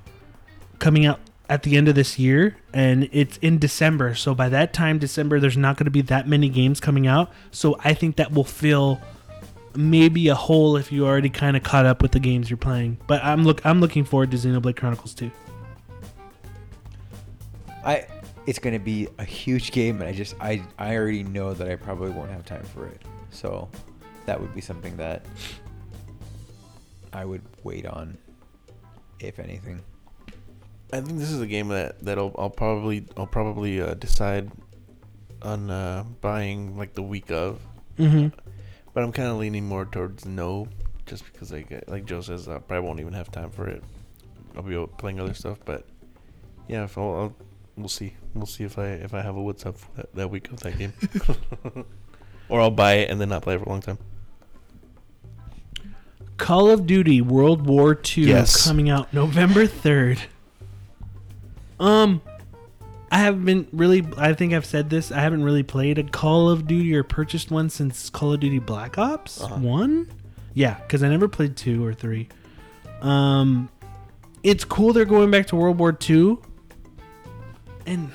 coming 0.78 1.04
out 1.04 1.20
at 1.48 1.62
the 1.64 1.76
end 1.76 1.88
of 1.88 1.94
this 1.94 2.18
year, 2.18 2.56
and 2.72 3.08
it's 3.12 3.36
in 3.38 3.58
December. 3.58 4.14
So 4.14 4.34
by 4.34 4.48
that 4.48 4.72
time, 4.72 4.98
December, 4.98 5.38
there's 5.38 5.58
not 5.58 5.76
going 5.76 5.84
to 5.84 5.90
be 5.90 6.00
that 6.02 6.26
many 6.26 6.48
games 6.48 6.80
coming 6.80 7.06
out. 7.06 7.30
So 7.50 7.76
I 7.84 7.92
think 7.92 8.16
that 8.16 8.32
will 8.32 8.44
fill 8.44 9.00
maybe 9.74 10.28
a 10.28 10.34
hole 10.34 10.76
if 10.76 10.90
you 10.90 11.06
already 11.06 11.30
kind 11.30 11.56
of 11.56 11.62
caught 11.62 11.86
up 11.86 12.02
with 12.02 12.12
the 12.12 12.20
games 12.20 12.50
you're 12.50 12.56
playing. 12.56 12.98
But 13.06 13.22
I'm 13.24 13.44
look 13.44 13.64
I'm 13.64 13.80
looking 13.80 14.04
forward 14.04 14.30
to 14.32 14.36
Xenoblade 14.36 14.76
Chronicles 14.76 15.14
2. 15.14 15.30
I 17.84 18.06
it's 18.46 18.58
gonna 18.58 18.78
be 18.78 19.08
a 19.18 19.24
huge 19.24 19.72
game, 19.72 20.00
and 20.00 20.08
I 20.08 20.12
just 20.12 20.34
I 20.40 20.62
I 20.78 20.96
already 20.96 21.22
know 21.22 21.54
that 21.54 21.68
I 21.68 21.76
probably 21.76 22.10
won't 22.10 22.30
have 22.30 22.44
time 22.44 22.64
for 22.64 22.86
it. 22.86 23.00
So 23.30 23.68
that 24.26 24.40
would 24.40 24.54
be 24.54 24.60
something 24.60 24.96
that 24.96 25.24
I 27.12 27.24
would 27.24 27.42
wait 27.64 27.86
on, 27.86 28.16
if 29.18 29.38
anything. 29.38 29.80
I 30.92 31.00
think 31.00 31.18
this 31.18 31.30
is 31.30 31.40
a 31.40 31.46
game 31.46 31.68
that 31.68 32.00
that 32.04 32.18
I'll, 32.18 32.34
I'll 32.36 32.50
probably 32.50 33.06
I'll 33.16 33.26
probably 33.26 33.80
uh, 33.80 33.94
decide 33.94 34.50
on 35.42 35.70
uh, 35.70 36.04
buying 36.20 36.76
like 36.76 36.94
the 36.94 37.02
week 37.02 37.30
of, 37.30 37.60
Mm-hmm. 37.98 38.28
But 38.94 39.02
I'm 39.02 39.12
kind 39.12 39.28
of 39.28 39.36
leaning 39.38 39.66
more 39.66 39.84
towards 39.84 40.24
no, 40.26 40.68
just 41.06 41.24
because 41.32 41.52
like 41.52 41.84
like 41.88 42.04
Joe 42.06 42.20
says, 42.20 42.48
I 42.48 42.58
probably 42.58 42.86
won't 42.86 43.00
even 43.00 43.12
have 43.12 43.30
time 43.30 43.50
for 43.50 43.68
it. 43.68 43.82
I'll 44.56 44.62
be 44.62 44.84
playing 44.98 45.20
other 45.20 45.34
stuff, 45.34 45.58
but 45.64 45.84
yeah, 46.68 46.84
if 46.84 46.98
I'll, 46.98 47.14
I'll 47.14 47.36
we'll 47.76 47.88
see 47.88 48.14
we'll 48.34 48.46
see 48.46 48.64
if 48.64 48.78
I 48.78 48.86
if 48.88 49.14
I 49.14 49.22
have 49.22 49.36
a 49.36 49.40
what's 49.42 49.64
up 49.64 49.76
that, 49.96 50.14
that 50.14 50.28
week 50.30 50.50
of 50.52 50.60
that 50.60 50.76
game, 50.78 50.92
or 52.48 52.60
I'll 52.60 52.70
buy 52.70 52.94
it 52.94 53.10
and 53.10 53.20
then 53.20 53.28
not 53.28 53.42
play 53.42 53.54
it 53.54 53.58
for 53.58 53.64
a 53.64 53.68
long 53.68 53.80
time. 53.80 53.98
Call 56.36 56.70
of 56.70 56.86
Duty 56.86 57.20
World 57.20 57.66
War 57.66 57.92
II 58.16 58.24
Yes. 58.24 58.66
coming 58.66 58.88
out 58.88 59.12
November 59.12 59.66
3rd. 59.66 60.20
Um 61.78 62.22
I 63.10 63.18
haven't 63.18 63.44
been 63.44 63.66
really 63.72 64.06
I 64.16 64.34
think 64.34 64.52
I've 64.52 64.64
said 64.66 64.88
this. 64.90 65.10
I 65.10 65.20
haven't 65.20 65.42
really 65.42 65.62
played 65.64 65.98
a 65.98 66.04
Call 66.04 66.48
of 66.48 66.66
Duty 66.66 66.94
or 66.94 67.02
purchased 67.02 67.50
one 67.50 67.68
since 67.68 68.08
Call 68.08 68.32
of 68.32 68.40
Duty 68.40 68.58
Black 68.60 68.98
Ops 68.98 69.40
Uh-huh. 69.42 69.56
1. 69.56 70.08
Yeah, 70.54 70.74
cuz 70.88 71.02
I 71.02 71.08
never 71.08 71.28
played 71.28 71.56
2 71.56 71.84
or 71.84 71.92
3. 71.94 72.28
Um 73.02 73.68
it's 74.42 74.64
cool 74.64 74.92
they're 74.92 75.04
going 75.04 75.30
back 75.30 75.46
to 75.48 75.56
World 75.56 75.78
War 75.78 75.96
II. 76.08 76.36
And 77.86 78.10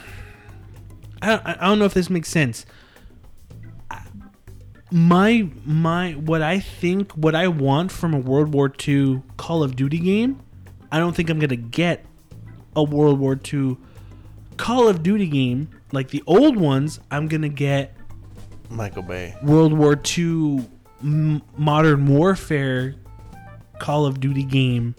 I 1.21 1.27
don't, 1.27 1.45
I 1.45 1.53
don't 1.67 1.79
know 1.79 1.85
if 1.85 1.93
this 1.93 2.09
makes 2.09 2.29
sense. 2.29 2.65
My 4.91 5.49
my 5.65 6.11
what 6.13 6.41
I 6.41 6.59
think 6.59 7.11
what 7.13 7.35
I 7.35 7.47
want 7.47 7.91
from 7.91 8.13
a 8.13 8.19
World 8.19 8.53
War 8.53 8.71
II 8.87 9.23
Call 9.35 9.63
of 9.63 9.75
Duty 9.75 9.97
game, 9.99 10.39
I 10.91 10.99
don't 10.99 11.15
think 11.15 11.29
I'm 11.29 11.39
gonna 11.39 11.55
get 11.55 12.05
a 12.75 12.83
World 12.83 13.19
War 13.19 13.37
II 13.53 13.77
Call 14.57 14.87
of 14.87 15.03
Duty 15.03 15.27
game 15.27 15.69
like 15.91 16.09
the 16.09 16.23
old 16.27 16.57
ones. 16.57 16.99
I'm 17.11 17.27
gonna 17.27 17.49
get 17.49 17.95
Michael 18.69 19.03
Bay. 19.03 19.35
World 19.43 19.73
War 19.73 19.99
II 20.17 20.65
m- 21.03 21.41
Modern 21.57 22.07
Warfare 22.07 22.95
Call 23.79 24.05
of 24.05 24.19
Duty 24.19 24.43
game 24.43 24.95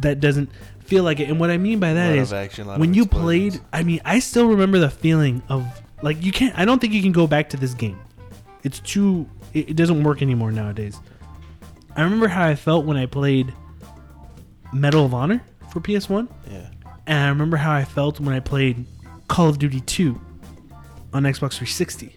that 0.00 0.20
doesn't 0.20 0.50
feel 0.80 1.02
like 1.04 1.20
it. 1.20 1.28
And 1.28 1.40
what 1.40 1.50
I 1.50 1.58
mean 1.58 1.80
by 1.80 1.92
that 1.92 2.10
lot 2.10 2.18
is 2.18 2.32
of 2.32 2.38
action, 2.38 2.66
lot 2.66 2.78
when 2.78 2.94
you 2.94 3.02
explosions. 3.04 3.56
played, 3.58 3.64
I 3.72 3.82
mean, 3.82 4.00
I 4.04 4.20
still 4.20 4.46
remember 4.46 4.78
the 4.78 4.90
feeling 4.90 5.42
of 5.48 5.66
like 6.02 6.22
you 6.22 6.32
can't. 6.32 6.56
I 6.58 6.64
don't 6.64 6.80
think 6.80 6.92
you 6.92 7.02
can 7.02 7.12
go 7.12 7.26
back 7.26 7.50
to 7.50 7.56
this 7.56 7.74
game. 7.74 7.98
It's 8.62 8.78
too. 8.80 9.28
It, 9.54 9.70
it 9.70 9.76
doesn't 9.76 10.02
work 10.04 10.22
anymore 10.22 10.52
nowadays. 10.52 11.00
I 11.96 12.02
remember 12.02 12.28
how 12.28 12.46
I 12.46 12.54
felt 12.54 12.84
when 12.84 12.96
I 12.96 13.06
played 13.06 13.52
Medal 14.72 15.04
of 15.04 15.14
Honor 15.14 15.42
for 15.72 15.80
PS1. 15.80 16.28
Yeah. 16.50 16.68
And 17.08 17.24
I 17.24 17.28
remember 17.30 17.56
how 17.56 17.72
I 17.72 17.84
felt 17.84 18.20
when 18.20 18.34
I 18.34 18.40
played 18.40 18.84
Call 19.28 19.48
of 19.48 19.58
Duty 19.58 19.80
2 19.80 20.20
on 21.14 21.22
Xbox 21.22 21.54
360. 21.54 22.14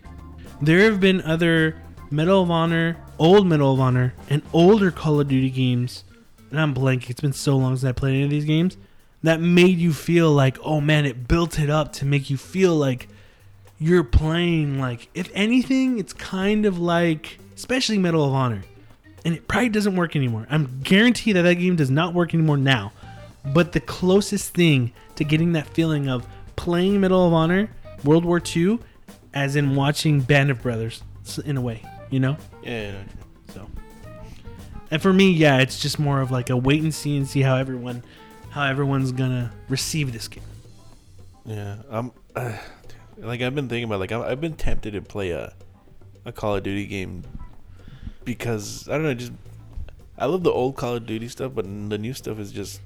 There 0.61 0.81
have 0.91 0.99
been 0.99 1.21
other 1.21 1.77
Medal 2.11 2.43
of 2.43 2.51
Honor, 2.51 2.97
old 3.17 3.47
Medal 3.47 3.73
of 3.73 3.79
Honor, 3.79 4.13
and 4.29 4.41
older 4.51 4.91
Call 4.91 5.21
of 5.21 5.29
Duty 5.29 5.49
games, 5.49 6.03
and 6.49 6.59
I'm 6.59 6.75
blanking. 6.75 7.09
It's 7.09 7.21
been 7.21 7.31
so 7.31 7.55
long 7.55 7.77
since 7.77 7.89
I 7.89 7.93
played 7.93 8.15
any 8.15 8.23
of 8.25 8.29
these 8.29 8.43
games 8.43 8.75
that 9.23 9.39
made 9.39 9.77
you 9.77 9.93
feel 9.93 10.29
like, 10.29 10.57
oh 10.61 10.81
man, 10.81 11.05
it 11.05 11.25
built 11.25 11.57
it 11.57 11.69
up 11.69 11.93
to 11.93 12.05
make 12.05 12.29
you 12.29 12.35
feel 12.35 12.75
like 12.75 13.07
you're 13.79 14.03
playing. 14.03 14.77
Like, 14.77 15.07
if 15.13 15.31
anything, 15.33 15.99
it's 15.99 16.11
kind 16.11 16.65
of 16.65 16.79
like, 16.79 17.39
especially 17.55 17.97
Medal 17.97 18.25
of 18.25 18.33
Honor, 18.33 18.63
and 19.23 19.35
it 19.35 19.47
probably 19.47 19.69
doesn't 19.69 19.95
work 19.95 20.17
anymore. 20.17 20.47
I'm 20.49 20.81
guaranteed 20.83 21.37
that 21.37 21.43
that 21.43 21.55
game 21.55 21.77
does 21.77 21.89
not 21.89 22.13
work 22.13 22.33
anymore 22.33 22.57
now. 22.57 22.91
But 23.45 23.71
the 23.71 23.79
closest 23.79 24.53
thing 24.53 24.93
to 25.15 25.23
getting 25.23 25.53
that 25.53 25.67
feeling 25.67 26.09
of 26.09 26.27
playing 26.55 27.01
Medal 27.01 27.27
of 27.27 27.33
Honor, 27.33 27.69
World 28.03 28.25
War 28.25 28.41
II, 28.55 28.79
as 29.33 29.55
in 29.55 29.75
watching 29.75 30.21
Band 30.21 30.51
of 30.51 30.61
Brothers, 30.61 31.03
in 31.45 31.57
a 31.57 31.61
way, 31.61 31.83
you 32.09 32.19
know. 32.19 32.37
Yeah. 32.63 32.93
So, 33.53 33.67
and 34.91 35.01
for 35.01 35.11
me, 35.11 35.31
yeah, 35.31 35.59
it's 35.59 35.79
just 35.79 35.99
more 35.99 36.21
of 36.21 36.31
like 36.31 36.49
a 36.49 36.57
wait 36.57 36.83
and 36.83 36.93
see 36.93 37.17
and 37.17 37.27
see 37.27 37.41
how 37.41 37.55
everyone, 37.55 38.03
how 38.51 38.65
everyone's 38.65 39.11
gonna 39.11 39.51
receive 39.69 40.13
this 40.13 40.27
game. 40.27 40.43
Yeah, 41.45 41.77
I'm 41.89 42.11
uh, 42.35 42.57
like 43.17 43.41
I've 43.41 43.55
been 43.55 43.69
thinking 43.69 43.85
about 43.85 43.99
like 43.99 44.11
I'm, 44.11 44.21
I've 44.21 44.41
been 44.41 44.55
tempted 44.55 44.93
to 44.93 45.01
play 45.01 45.31
a 45.31 45.53
a 46.25 46.31
Call 46.31 46.55
of 46.55 46.63
Duty 46.63 46.85
game 46.85 47.23
because 48.23 48.87
I 48.87 48.93
don't 48.93 49.03
know, 49.03 49.13
just 49.13 49.33
I 50.17 50.25
love 50.25 50.43
the 50.43 50.51
old 50.51 50.75
Call 50.75 50.95
of 50.95 51.05
Duty 51.05 51.27
stuff, 51.27 51.53
but 51.55 51.65
the 51.65 51.97
new 51.97 52.13
stuff 52.13 52.39
is 52.39 52.51
just 52.51 52.81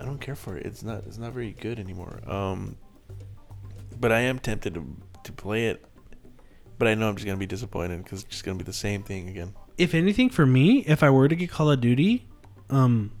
I 0.00 0.04
don't 0.04 0.20
care 0.20 0.34
for 0.36 0.56
it. 0.56 0.64
It's 0.66 0.82
not 0.82 1.04
it's 1.06 1.18
not 1.18 1.32
very 1.32 1.52
good 1.52 1.78
anymore. 1.78 2.20
Um, 2.26 2.76
but 4.00 4.12
I 4.12 4.20
am 4.20 4.38
tempted 4.38 4.74
to 4.74 4.84
to 5.24 5.32
play 5.32 5.66
it, 5.66 5.84
but 6.78 6.88
I 6.88 6.94
know 6.94 7.08
I'm 7.08 7.16
just 7.16 7.26
gonna 7.26 7.38
be 7.38 7.46
disappointed 7.46 8.02
because 8.04 8.22
it's 8.22 8.30
just 8.30 8.44
gonna 8.44 8.58
be 8.58 8.64
the 8.64 8.72
same 8.72 9.02
thing 9.02 9.28
again. 9.28 9.54
If 9.76 9.94
anything, 9.94 10.30
for 10.30 10.46
me, 10.46 10.80
if 10.86 11.02
I 11.02 11.10
were 11.10 11.28
to 11.28 11.36
get 11.36 11.50
Call 11.50 11.70
of 11.70 11.80
Duty, 11.80 12.26
um, 12.70 13.12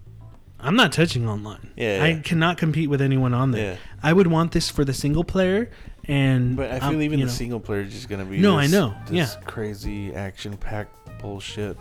I'm 0.60 0.74
not 0.76 0.92
touching 0.92 1.28
online. 1.28 1.70
Yeah, 1.76 2.02
I 2.02 2.20
cannot 2.20 2.58
compete 2.58 2.90
with 2.90 3.00
anyone 3.00 3.32
on 3.34 3.52
there. 3.52 3.72
Yeah. 3.74 3.78
I 4.02 4.12
would 4.12 4.26
want 4.26 4.52
this 4.52 4.68
for 4.68 4.84
the 4.84 4.92
single 4.94 5.22
player, 5.24 5.70
and 6.04 6.56
But 6.56 6.70
I 6.72 6.80
feel 6.80 6.88
um, 6.90 7.02
even 7.02 7.20
the 7.20 7.26
know, 7.26 7.32
single 7.32 7.60
player 7.60 7.82
is 7.82 7.92
just 7.92 8.08
gonna 8.08 8.24
be 8.24 8.38
No, 8.38 8.56
I 8.58 8.62
this- 8.62 8.72
know, 8.72 8.94
this 9.06 9.34
yeah. 9.34 9.40
crazy 9.44 10.12
action 10.14 10.56
packed 10.56 10.96
bullshit. 11.20 11.76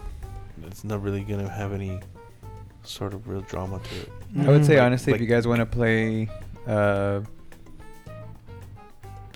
It's 0.66 0.84
not 0.84 1.02
really 1.04 1.22
gonna 1.24 1.50
have 1.50 1.72
any 1.74 2.00
sort 2.90 3.14
of 3.14 3.28
real 3.28 3.42
drama 3.42 3.80
to 3.80 3.96
it. 4.02 4.12
I 4.48 4.50
would 4.50 4.66
say 4.66 4.76
Mhm. 4.76 4.84
honestly, 4.86 5.14
like- 5.14 5.22
if 5.22 5.28
you 5.28 5.34
guys 5.34 5.48
want 5.48 5.60
to 5.60 5.66
play 5.66 6.30
uh, 6.68 7.22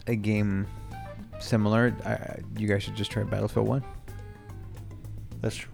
a 0.07 0.15
game 0.15 0.67
similar, 1.39 1.93
I, 2.05 2.39
you 2.59 2.67
guys 2.67 2.83
should 2.83 2.95
just 2.95 3.11
try 3.11 3.23
Battlefield 3.23 3.67
One. 3.67 3.83
That's 5.41 5.55
true. 5.55 5.71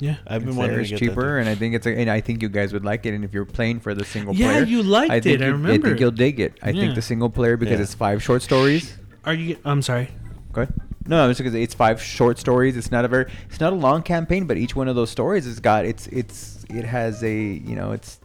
Yeah. 0.00 0.16
I've 0.28 0.42
been 0.42 0.50
It's 0.50 0.56
wanting 0.56 0.70
there, 0.76 0.76
to 0.78 0.82
it's 0.82 0.90
get 0.90 0.98
cheaper, 1.00 1.38
and 1.38 1.48
I 1.48 1.54
think 1.56 1.74
it's 1.74 1.86
a, 1.86 1.90
and 1.90 2.08
I 2.08 2.20
think 2.20 2.40
you 2.42 2.48
guys 2.48 2.72
would 2.72 2.84
like 2.84 3.04
it. 3.06 3.14
And 3.14 3.24
if 3.24 3.32
you're 3.34 3.44
playing 3.44 3.80
for 3.80 3.94
the 3.94 4.04
single 4.04 4.34
Yeah, 4.34 4.52
player, 4.52 4.62
you 4.64 4.82
liked 4.82 5.10
I 5.10 5.18
think 5.20 5.40
it. 5.40 5.42
I 5.42 5.46
you- 5.46 5.52
remember. 5.52 5.86
I 5.86 5.90
think 5.90 6.00
you'll 6.00 6.10
dig 6.12 6.38
it. 6.38 6.58
I 6.62 6.70
Yeah. 6.70 6.82
think 6.82 6.94
the 6.94 7.02
single 7.02 7.30
player 7.30 7.56
because 7.56 7.78
Yeah. 7.78 7.82
it's 7.82 7.94
five 7.94 8.22
short 8.22 8.42
stories. 8.42 8.96
Are 9.24 9.34
you? 9.34 9.56
I'm 9.64 9.82
sorry. 9.82 10.08
Go 10.52 10.62
ahead. 10.62 10.74
No, 11.06 11.28
it's 11.30 11.38
because 11.38 11.54
it's 11.54 11.74
five 11.74 12.00
short 12.00 12.38
stories. 12.38 12.76
It's 12.76 12.92
not 12.92 13.04
a 13.04 13.08
very, 13.08 13.26
it's 13.48 13.58
not 13.60 13.72
a 13.72 13.76
long 13.76 14.02
campaign, 14.02 14.44
but 14.46 14.56
each 14.56 14.76
one 14.76 14.88
of 14.88 14.94
those 14.94 15.10
stories 15.10 15.46
has 15.46 15.58
got 15.58 15.84
it's 15.84 16.06
it's 16.08 16.57
it 16.68 16.84
has 16.84 17.22
a 17.22 17.34
you 17.34 17.76
know 17.76 17.92
it's. 17.92 18.20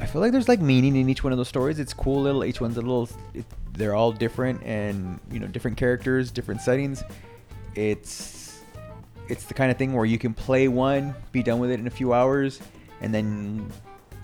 I 0.00 0.06
feel 0.06 0.20
like 0.20 0.32
there's 0.32 0.48
like 0.48 0.60
meaning 0.60 0.96
in 0.96 1.08
each 1.08 1.22
one 1.22 1.32
of 1.32 1.36
those 1.36 1.48
stories. 1.48 1.78
It's 1.78 1.94
cool 1.94 2.22
little. 2.22 2.44
Each 2.44 2.60
one's 2.60 2.76
a 2.76 2.80
little. 2.80 3.08
It, 3.34 3.44
they're 3.74 3.94
all 3.94 4.12
different 4.12 4.62
and 4.64 5.18
you 5.30 5.38
know 5.40 5.46
different 5.46 5.76
characters, 5.76 6.30
different 6.30 6.60
settings. 6.60 7.02
It's 7.74 8.62
it's 9.28 9.44
the 9.44 9.54
kind 9.54 9.70
of 9.70 9.78
thing 9.78 9.92
where 9.92 10.04
you 10.04 10.18
can 10.18 10.34
play 10.34 10.68
one, 10.68 11.14
be 11.30 11.42
done 11.42 11.58
with 11.58 11.70
it 11.70 11.80
in 11.80 11.86
a 11.86 11.90
few 11.90 12.12
hours, 12.12 12.60
and 13.00 13.14
then 13.14 13.70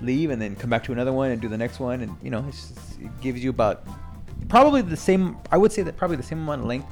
leave, 0.00 0.30
and 0.30 0.40
then 0.40 0.54
come 0.56 0.70
back 0.70 0.84
to 0.84 0.92
another 0.92 1.12
one 1.12 1.30
and 1.30 1.40
do 1.40 1.48
the 1.48 1.56
next 1.56 1.80
one, 1.80 2.02
and 2.02 2.16
you 2.22 2.30
know 2.30 2.42
just, 2.42 2.72
it 3.00 3.20
gives 3.20 3.42
you 3.42 3.50
about 3.50 3.86
probably 4.48 4.82
the 4.82 4.96
same. 4.96 5.36
I 5.50 5.56
would 5.56 5.72
say 5.72 5.82
that 5.82 5.96
probably 5.96 6.16
the 6.16 6.22
same 6.22 6.40
amount 6.40 6.62
of 6.62 6.66
length 6.66 6.88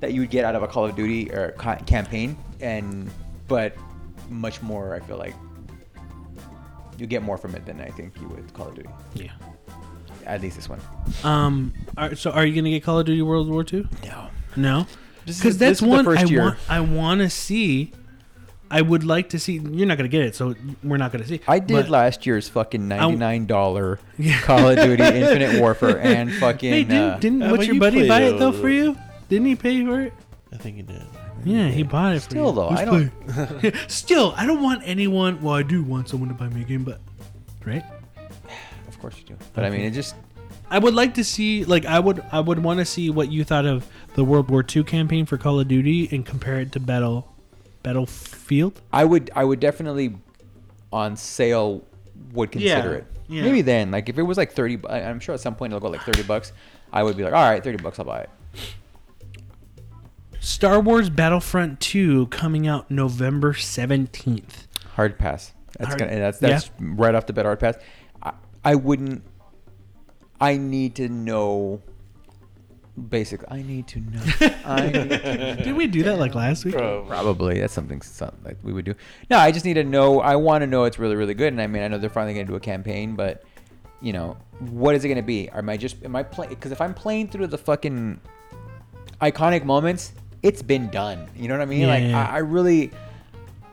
that 0.00 0.12
you 0.12 0.20
would 0.20 0.30
get 0.30 0.44
out 0.44 0.54
of 0.54 0.62
a 0.62 0.68
Call 0.68 0.84
of 0.84 0.94
Duty 0.94 1.30
or 1.32 1.52
ca- 1.52 1.80
campaign, 1.80 2.36
and 2.60 3.10
but 3.48 3.76
much 4.30 4.62
more. 4.62 4.94
I 4.94 5.00
feel 5.00 5.18
like 5.18 5.34
you 6.98 7.06
get 7.06 7.22
more 7.22 7.38
from 7.38 7.54
it 7.54 7.64
than 7.64 7.80
I 7.80 7.88
think 7.90 8.14
you 8.20 8.28
would 8.28 8.52
Call 8.54 8.68
of 8.68 8.74
Duty. 8.74 8.88
Yeah. 9.14 9.30
At 10.26 10.42
least 10.42 10.56
this 10.56 10.68
one. 10.68 10.80
Um. 11.24 11.72
Are, 11.96 12.14
so, 12.14 12.30
are 12.32 12.44
you 12.44 12.54
gonna 12.54 12.70
get 12.70 12.82
Call 12.82 12.98
of 12.98 13.06
Duty 13.06 13.22
World 13.22 13.48
War 13.48 13.64
II? 13.70 13.88
No. 14.04 14.28
No. 14.56 14.86
This 15.24 15.36
is- 15.36 15.42
Because 15.42 15.58
this 15.58 15.68
that's 15.68 15.72
is 15.78 15.80
the 15.80 15.88
one 15.88 16.04
first 16.04 16.22
I 16.22 16.24
year. 16.26 16.42
want. 16.42 16.58
I 16.68 16.80
want 16.80 17.20
to 17.20 17.30
see. 17.30 17.92
I 18.70 18.82
would 18.82 19.04
like 19.04 19.30
to 19.30 19.38
see. 19.38 19.54
You're 19.54 19.86
not 19.86 19.96
gonna 19.96 20.08
get 20.08 20.22
it, 20.26 20.34
so 20.34 20.54
we're 20.84 20.98
not 20.98 21.10
gonna 21.12 21.26
see. 21.26 21.40
I 21.48 21.58
did 21.58 21.74
But- 21.74 21.88
last 21.88 22.26
year's 22.26 22.48
fucking 22.50 22.86
ninety 22.86 23.16
nine 23.16 23.46
dollar 23.46 23.98
Yeah. 24.18 24.38
Call 24.40 24.68
of 24.68 24.76
Duty 24.76 25.02
Infinite 25.02 25.58
Warfare 25.60 25.98
and 26.00 26.30
fucking. 26.40 26.70
Hey, 26.70 26.84
didn't, 26.84 27.10
uh, 27.10 27.18
didn't 27.18 27.42
Uh, 27.42 27.50
what's 27.52 27.64
your 27.66 27.74
you 27.74 27.80
buddy 27.80 28.06
buy 28.06 28.22
it 28.22 28.34
it 28.34 28.38
though 28.38 28.52
for 28.52 28.68
you? 28.68 28.96
Didn't 29.30 29.46
he 29.46 29.56
pay 29.56 29.82
for 29.84 30.00
it? 30.02 30.12
I 30.52 30.56
think 30.58 30.76
he 30.76 30.82
did. 30.82 31.02
Yeah, 31.44 31.68
he 31.68 31.82
bought 31.82 32.14
it 32.16 32.22
for 32.22 32.30
Still 32.30 32.46
you. 32.48 32.52
though, 32.54 32.68
I 32.68 32.84
don't. 32.84 33.74
Still, 33.90 34.34
I 34.36 34.44
don't 34.46 34.62
want 34.62 34.82
anyone. 34.84 35.40
Well, 35.40 35.54
I 35.54 35.62
do 35.62 35.82
want 35.82 36.08
someone 36.08 36.28
to 36.28 36.34
buy 36.34 36.48
me 36.48 36.62
a 36.62 36.64
game, 36.64 36.84
but 36.84 37.00
right. 37.64 37.84
Of 38.88 38.98
course 39.00 39.16
you 39.18 39.24
do. 39.24 39.36
But 39.54 39.64
I 39.64 39.70
mean, 39.70 39.82
it 39.82 39.92
just 39.92 40.14
I 40.70 40.78
would 40.78 40.94
like 40.94 41.14
to 41.14 41.24
see, 41.24 41.64
like, 41.64 41.86
I 41.86 41.98
would, 41.98 42.22
I 42.32 42.40
would 42.40 42.58
want 42.58 42.78
to 42.80 42.84
see 42.84 43.08
what 43.10 43.30
you 43.32 43.44
thought 43.44 43.64
of 43.64 43.86
the 44.14 44.24
World 44.24 44.50
War 44.50 44.64
II 44.68 44.84
campaign 44.84 45.24
for 45.24 45.38
Call 45.38 45.58
of 45.60 45.68
Duty 45.68 46.08
and 46.12 46.26
compare 46.26 46.60
it 46.60 46.72
to 46.72 46.80
Battle, 46.80 47.32
Battlefield. 47.82 48.80
I 48.92 49.04
would 49.04 49.30
I 49.34 49.44
would 49.44 49.60
definitely 49.60 50.16
on 50.92 51.16
sale 51.16 51.84
would 52.32 52.50
consider 52.52 52.90
Yeah. 52.90 52.96
it. 52.98 53.06
Yeah. 53.30 53.42
Maybe 53.42 53.62
then, 53.62 53.90
like 53.90 54.08
if 54.08 54.18
it 54.18 54.22
was 54.22 54.36
like 54.38 54.52
thirty, 54.52 54.76
bu- 54.76 54.88
I'm 54.88 55.20
sure 55.20 55.34
at 55.34 55.40
some 55.40 55.54
point 55.54 55.72
it'll 55.72 55.80
go 55.80 55.88
like 55.90 56.02
thirty 56.02 56.22
bucks. 56.22 56.52
I 56.92 57.02
would 57.02 57.16
be 57.16 57.22
like, 57.24 57.32
all 57.34 57.42
right, 57.48 57.62
thirty 57.62 57.76
bucks, 57.82 57.98
I'll 57.98 58.04
buy 58.06 58.20
it. 58.22 58.30
Star 60.40 60.80
Wars 60.80 61.10
Battlefront 61.10 61.80
2 61.80 62.26
coming 62.26 62.66
out 62.66 62.90
November 62.90 63.52
17th. 63.52 64.66
Hard 64.94 65.18
pass. 65.18 65.52
That's 65.78 65.88
Hard- 65.88 65.98
gonna. 66.00 66.16
That's 66.16 66.38
that's 66.38 66.70
right 66.80 67.14
off 67.14 67.26
the 67.26 67.32
bat. 67.32 67.44
Hard 67.44 67.60
pass. 67.60 67.76
I, 68.22 68.32
I 68.64 68.74
wouldn't. 68.74 69.22
I 70.40 70.56
need 70.56 70.96
to 70.96 71.08
know. 71.08 71.82
Basically, 73.08 73.46
I 73.48 73.62
need 73.62 73.86
to 73.88 74.00
know. 74.00 74.20
I 74.64 74.86
need 74.86 74.92
to 75.10 75.56
Did 75.62 75.76
we 75.76 75.86
do 75.86 76.02
that 76.04 76.18
like 76.18 76.34
last 76.34 76.64
week? 76.64 76.74
Bro. 76.74 77.04
Probably 77.06 77.60
that's 77.60 77.72
something, 77.72 78.02
something 78.02 78.40
like 78.44 78.56
we 78.64 78.72
would 78.72 78.84
do. 78.84 78.94
No, 79.30 79.38
I 79.38 79.52
just 79.52 79.64
need 79.64 79.74
to 79.74 79.84
know. 79.84 80.20
I 80.20 80.34
want 80.34 80.62
to 80.62 80.66
know 80.66 80.82
it's 80.84 80.98
really 80.98 81.14
really 81.14 81.34
good. 81.34 81.52
And 81.52 81.62
I 81.62 81.68
mean, 81.68 81.82
I 81.82 81.88
know 81.88 81.98
they're 81.98 82.10
finally 82.10 82.34
going 82.34 82.46
to 82.46 82.52
do 82.52 82.56
a 82.56 82.60
campaign, 82.60 83.14
but 83.14 83.44
you 84.00 84.12
know, 84.12 84.36
what 84.58 84.96
is 84.96 85.04
it 85.04 85.08
going 85.08 85.16
to 85.16 85.22
be? 85.22 85.48
Am 85.50 85.68
I 85.68 85.76
just 85.76 86.02
am 86.04 86.16
I 86.16 86.24
playing? 86.24 86.50
Because 86.50 86.72
if 86.72 86.80
I'm 86.80 86.94
playing 86.94 87.28
through 87.28 87.46
the 87.48 87.58
fucking 87.58 88.20
iconic 89.20 89.64
moments, 89.64 90.12
it's 90.42 90.62
been 90.62 90.88
done. 90.90 91.28
You 91.36 91.48
know 91.48 91.54
what 91.54 91.62
I 91.62 91.66
mean? 91.66 91.86
Like 91.86 92.04
Yeah. 92.04 92.28
I, 92.30 92.36
I 92.36 92.38
really. 92.38 92.90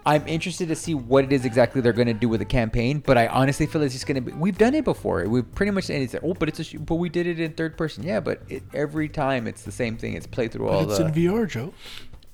I'm 0.07 0.27
interested 0.27 0.67
to 0.67 0.75
see 0.75 0.93
what 0.93 1.23
it 1.23 1.33
is 1.33 1.45
exactly 1.45 1.81
they're 1.81 1.91
going 1.91 2.05
to 2.07 2.13
do 2.13 2.29
with 2.29 2.39
the 2.39 2.45
campaign, 2.45 2.99
but 3.03 3.17
I 3.17 3.25
honestly 3.25 3.65
feel 3.65 3.81
it's 3.81 3.95
just 3.95 4.05
going 4.05 4.15
to 4.15 4.21
be. 4.21 4.31
We've 4.33 4.55
done 4.57 4.75
it 4.75 4.85
before. 4.85 5.23
We've 5.27 5.51
pretty 5.55 5.71
much 5.71 5.89
and 5.89 6.03
it's 6.03 6.13
like, 6.13 6.23
oh, 6.23 6.35
but 6.35 6.47
it's 6.47 6.59
a, 6.73 6.77
but 6.77 6.95
we 6.95 7.09
did 7.09 7.25
it 7.25 7.39
in 7.39 7.53
third 7.53 7.75
person. 7.75 8.03
Yeah, 8.03 8.19
but 8.19 8.43
it, 8.47 8.61
every 8.75 9.09
time 9.09 9.47
it's 9.47 9.63
the 9.63 9.71
same 9.71 9.97
thing. 9.97 10.13
It's 10.13 10.27
play 10.27 10.47
through 10.47 10.67
all 10.69 10.85
But 10.85 10.89
it's 10.89 10.99
the 10.99 11.05
in 11.23 11.31
VR, 11.33 11.49
Joe. 11.49 11.73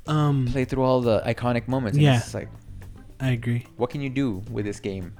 Um, 0.05 0.47
play 0.51 0.65
through 0.65 0.83
all 0.83 0.99
the 0.99 1.21
iconic 1.21 1.69
moments. 1.69 1.95
And 1.95 2.03
Yeah. 2.03 2.17
it's 2.17 2.33
like 2.33 2.49
I 3.21 3.29
agree. 3.31 3.65
what 3.77 3.89
can 3.89 4.01
you 4.01 4.09
do 4.09 4.41
with 4.51 4.65
this 4.65 4.79
game 4.81 5.13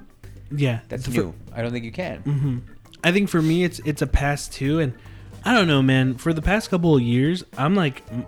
Yeah, 0.52 0.80
that's 0.90 1.06
For- 1.06 1.12
new? 1.12 1.34
I 1.56 1.62
don't 1.62 1.72
think 1.72 1.86
you 1.86 1.92
can. 1.94 2.18
hmm 2.20 2.58
I 3.04 3.14
think 3.14 3.30
for 3.30 3.42
me, 3.42 3.64
it's 3.64 3.80
it's 3.86 4.02
a 4.02 4.08
pass 4.08 4.50
too, 4.50 4.80
and 4.80 4.94
I 5.46 5.54
don't 5.56 5.68
know, 5.68 5.82
man. 5.82 6.16
For 6.16 6.34
the 6.34 6.42
past 6.42 6.70
couple 6.70 6.96
of 6.98 7.02
years, 7.02 7.44
I'm 7.58 7.76
like, 7.76 8.04
m- 8.12 8.26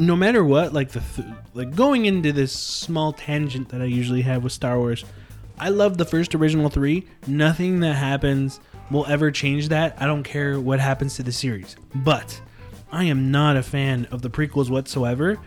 no 0.00 0.16
matter 0.16 0.42
what, 0.42 0.72
like 0.72 0.90
the 0.90 1.00
th- 1.00 1.28
like 1.52 1.76
going 1.76 2.06
into 2.06 2.32
this 2.32 2.52
small 2.52 3.12
tangent 3.12 3.68
that 3.68 3.82
I 3.82 3.84
usually 3.84 4.22
have 4.22 4.42
with 4.42 4.52
Star 4.52 4.78
Wars. 4.78 5.04
I 5.58 5.68
love 5.68 5.98
the 5.98 6.06
first 6.06 6.34
original 6.34 6.70
three. 6.70 7.06
Nothing 7.26 7.80
that 7.80 7.94
happens 7.94 8.60
will 8.90 9.04
ever 9.06 9.30
change 9.30 9.68
that. 9.68 9.96
I 10.00 10.06
don't 10.06 10.22
care 10.22 10.58
what 10.58 10.80
happens 10.80 11.16
to 11.16 11.22
the 11.22 11.32
series, 11.32 11.76
but 11.94 12.40
I 12.90 13.04
am 13.04 13.30
not 13.30 13.56
a 13.56 13.62
fan 13.62 14.08
of 14.10 14.22
the 14.22 14.30
prequels 14.30 14.70
whatsoever. 14.70 15.38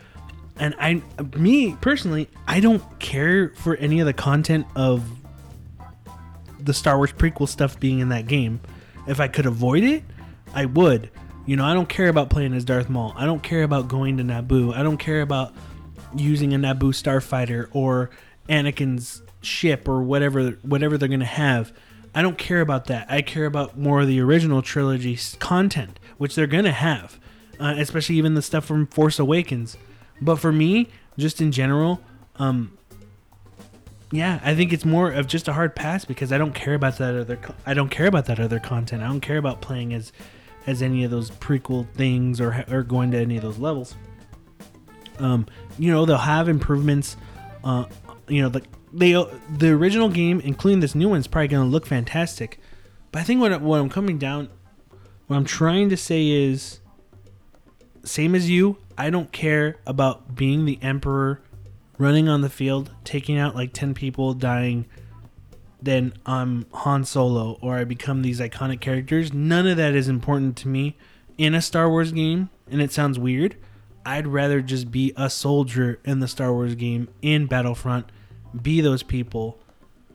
And 0.59 0.75
I, 0.77 1.01
me 1.35 1.75
personally, 1.81 2.29
I 2.47 2.59
don't 2.59 2.99
care 2.99 3.49
for 3.55 3.75
any 3.77 4.01
of 4.01 4.05
the 4.05 4.13
content 4.13 4.67
of 4.75 5.03
the 6.59 6.75
Star 6.75 6.97
Wars 6.97 7.11
prequel 7.11 7.49
stuff 7.49 7.79
being 7.79 7.99
in 7.99 8.09
that 8.09 8.27
game. 8.27 8.61
If 9.07 9.19
I 9.19 9.27
could 9.27 9.47
avoid 9.47 9.83
it, 9.83 10.03
I 10.53 10.65
would. 10.65 11.09
You 11.45 11.57
know, 11.57 11.65
I 11.65 11.73
don't 11.73 11.89
care 11.89 12.07
about 12.07 12.29
playing 12.29 12.53
as 12.53 12.63
Darth 12.63 12.89
Maul. 12.89 13.13
I 13.17 13.25
don't 13.25 13.43
care 13.43 13.63
about 13.63 13.87
going 13.89 14.17
to 14.17 14.23
Naboo. 14.23 14.73
I 14.73 14.81
don't 14.81 14.97
care 14.97 15.21
about 15.21 15.53
using 16.15 16.53
a 16.53 16.57
Naboo 16.57 16.93
starfighter 16.93 17.67
or 17.73 18.11
Anakin's 18.47 19.21
ship 19.41 19.87
or 19.87 20.01
whatever 20.01 20.51
whatever 20.61 20.97
they're 20.97 21.09
going 21.09 21.19
to 21.19 21.25
have. 21.25 21.73
I 22.15 22.21
don't 22.21 22.37
care 22.37 22.61
about 22.61 22.85
that. 22.85 23.07
I 23.09 23.21
care 23.21 23.45
about 23.45 23.77
more 23.77 24.01
of 24.01 24.07
the 24.07 24.21
original 24.21 24.61
trilogy 24.61 25.17
content, 25.39 25.99
which 26.17 26.35
they're 26.35 26.47
going 26.47 26.65
to 26.65 26.71
have, 26.71 27.19
uh, 27.59 27.73
especially 27.77 28.15
even 28.15 28.35
the 28.35 28.41
stuff 28.41 28.65
from 28.65 28.87
Force 28.87 29.19
Awakens. 29.19 29.77
But 30.21 30.37
for 30.37 30.51
me, 30.51 30.89
just 31.17 31.41
in 31.41 31.51
general, 31.51 31.99
um, 32.37 32.77
yeah, 34.11 34.39
I 34.43 34.53
think 34.53 34.71
it's 34.71 34.85
more 34.85 35.11
of 35.11 35.27
just 35.27 35.47
a 35.47 35.53
hard 35.53 35.75
pass 35.75 36.05
because 36.05 36.31
I 36.31 36.37
don't 36.37 36.53
care 36.53 36.75
about 36.75 36.99
that 36.99 37.15
other. 37.15 37.35
Co- 37.35 37.55
I 37.65 37.73
don't 37.73 37.89
care 37.89 38.07
about 38.07 38.25
that 38.25 38.39
other 38.39 38.59
content. 38.59 39.01
I 39.01 39.07
don't 39.07 39.21
care 39.21 39.37
about 39.37 39.59
playing 39.59 39.91
as 39.93 40.13
as 40.67 40.81
any 40.81 41.03
of 41.03 41.11
those 41.11 41.31
prequel 41.31 41.87
things 41.93 42.39
or 42.39 42.65
or 42.69 42.83
going 42.83 43.11
to 43.11 43.17
any 43.17 43.37
of 43.37 43.43
those 43.43 43.57
levels. 43.57 43.95
Um, 45.19 45.45
you 45.77 45.91
know 45.91 46.05
they'll 46.05 46.17
have 46.17 46.49
improvements. 46.49 47.17
Uh, 47.63 47.85
you 48.27 48.41
know 48.41 48.49
the 48.49 48.61
they 48.91 49.11
the 49.11 49.69
original 49.69 50.09
game, 50.09 50.39
including 50.41 50.79
this 50.79 50.95
new 50.95 51.09
one, 51.09 51.19
is 51.19 51.27
probably 51.27 51.47
going 51.47 51.65
to 51.65 51.71
look 51.71 51.85
fantastic. 51.85 52.59
But 53.11 53.19
I 53.19 53.23
think 53.23 53.41
what 53.41 53.61
what 53.61 53.79
I'm 53.79 53.89
coming 53.89 54.17
down, 54.17 54.49
what 55.27 55.37
I'm 55.37 55.45
trying 55.45 55.89
to 55.89 55.97
say 55.97 56.29
is, 56.29 56.79
same 58.03 58.35
as 58.35 58.49
you. 58.49 58.77
I 58.97 59.09
don't 59.09 59.31
care 59.31 59.77
about 59.87 60.35
being 60.35 60.65
the 60.65 60.77
emperor 60.81 61.41
running 61.97 62.27
on 62.27 62.41
the 62.41 62.49
field, 62.49 62.91
taking 63.03 63.37
out 63.37 63.55
like 63.55 63.73
10 63.73 63.93
people, 63.93 64.33
dying, 64.33 64.85
then 65.83 66.13
I'm 66.25 66.65
Han 66.71 67.03
Solo 67.03 67.57
or 67.61 67.77
I 67.77 67.83
become 67.83 68.21
these 68.21 68.39
iconic 68.39 68.79
characters. 68.79 69.33
None 69.33 69.67
of 69.67 69.77
that 69.77 69.95
is 69.95 70.07
important 70.07 70.55
to 70.57 70.67
me 70.67 70.97
in 71.37 71.53
a 71.53 71.61
Star 71.61 71.89
Wars 71.89 72.11
game, 72.11 72.49
and 72.69 72.81
it 72.81 72.91
sounds 72.91 73.19
weird. 73.19 73.57
I'd 74.05 74.27
rather 74.27 74.61
just 74.61 74.91
be 74.91 75.13
a 75.15 75.29
soldier 75.29 75.99
in 76.03 76.19
the 76.19 76.27
Star 76.27 76.53
Wars 76.53 76.75
game 76.75 77.07
in 77.21 77.47
Battlefront, 77.47 78.11
be 78.61 78.81
those 78.81 79.03
people, 79.03 79.59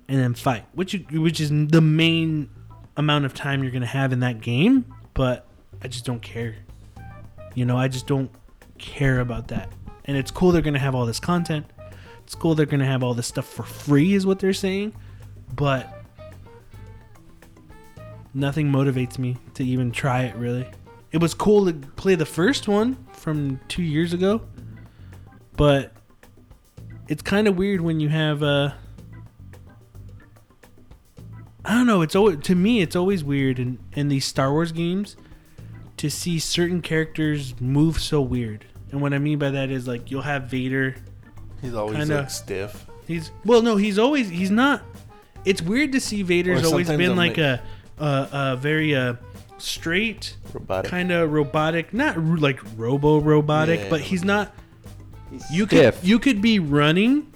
and 0.08 0.18
then 0.18 0.34
fight, 0.34 0.64
which 0.72 0.94
which 1.10 1.40
is 1.40 1.50
the 1.50 1.80
main 1.80 2.50
amount 2.96 3.24
of 3.24 3.34
time 3.34 3.62
you're 3.62 3.72
gonna 3.72 3.86
have 3.86 4.12
in 4.12 4.20
that 4.20 4.40
game. 4.40 4.84
But 5.14 5.46
I 5.82 5.88
just 5.88 6.04
don't 6.04 6.22
care. 6.22 6.56
You 7.54 7.64
know, 7.64 7.76
I 7.76 7.88
just 7.88 8.06
don't 8.06 8.30
care 8.78 9.20
about 9.20 9.48
that. 9.48 9.70
And 10.04 10.16
it's 10.16 10.30
cool 10.30 10.52
they're 10.52 10.62
gonna 10.62 10.78
have 10.78 10.94
all 10.94 11.06
this 11.06 11.20
content. 11.20 11.66
It's 12.24 12.34
cool 12.34 12.54
they're 12.54 12.66
gonna 12.66 12.86
have 12.86 13.02
all 13.02 13.14
this 13.14 13.26
stuff 13.26 13.46
for 13.46 13.62
free, 13.62 14.14
is 14.14 14.24
what 14.26 14.38
they're 14.38 14.52
saying. 14.52 14.94
But 15.54 16.04
nothing 18.34 18.70
motivates 18.70 19.18
me 19.18 19.36
to 19.54 19.64
even 19.64 19.90
try 19.90 20.22
it 20.22 20.36
really. 20.36 20.66
It 21.10 21.20
was 21.20 21.34
cool 21.34 21.66
to 21.66 21.72
play 21.72 22.14
the 22.14 22.26
first 22.26 22.68
one 22.68 22.96
from 23.12 23.58
two 23.68 23.82
years 23.82 24.12
ago, 24.12 24.42
but 25.56 25.92
it's 27.08 27.22
kind 27.22 27.48
of 27.48 27.56
weird 27.56 27.80
when 27.80 27.98
you 28.00 28.08
have 28.08 28.42
uh 28.42 28.72
I 31.64 31.72
don't 31.74 31.86
know. 31.86 32.00
It's 32.02 32.14
always 32.16 32.38
to 32.40 32.54
me. 32.54 32.80
It's 32.80 32.96
always 32.96 33.22
weird 33.24 33.58
in 33.58 33.78
in 33.92 34.08
these 34.08 34.24
Star 34.24 34.52
Wars 34.52 34.72
games 34.72 35.16
to 35.96 36.08
see 36.10 36.38
certain 36.38 36.80
characters 36.80 37.60
move 37.60 38.00
so 38.00 38.20
weird. 38.20 38.64
And 38.90 39.02
what 39.02 39.12
I 39.12 39.18
mean 39.18 39.38
by 39.38 39.50
that 39.50 39.70
is 39.70 39.86
like 39.88 40.10
you'll 40.10 40.22
have 40.22 40.44
Vader. 40.44 40.94
He's 41.60 41.74
always 41.74 41.96
Kinda- 41.98 42.16
like 42.20 42.30
stiff. 42.30 42.86
He's 43.06 43.30
well, 43.44 43.62
no, 43.62 43.76
he's 43.76 43.98
always 43.98 44.28
he's 44.28 44.50
not. 44.50 44.82
It's 45.44 45.62
weird 45.62 45.92
to 45.92 46.00
see 46.00 46.22
Vader's 46.22 46.64
always 46.64 46.88
been 46.88 47.16
like 47.16 47.38
a, 47.38 47.60
a 47.98 48.28
a 48.32 48.56
very 48.60 48.94
uh 48.94 49.14
straight, 49.58 50.36
Robotic. 50.52 50.90
kind 50.90 51.10
of 51.10 51.32
robotic, 51.32 51.92
not 51.92 52.16
ro- 52.16 52.36
like 52.38 52.60
robo 52.76 53.18
robotic, 53.20 53.80
Yeah. 53.80 53.90
but 53.90 54.00
he's 54.00 54.24
not. 54.24 54.54
He's 55.30 55.50
You 55.50 55.66
stiff. 55.66 56.00
could 56.00 56.08
you 56.08 56.18
could 56.18 56.40
be 56.42 56.58
running, 56.58 57.32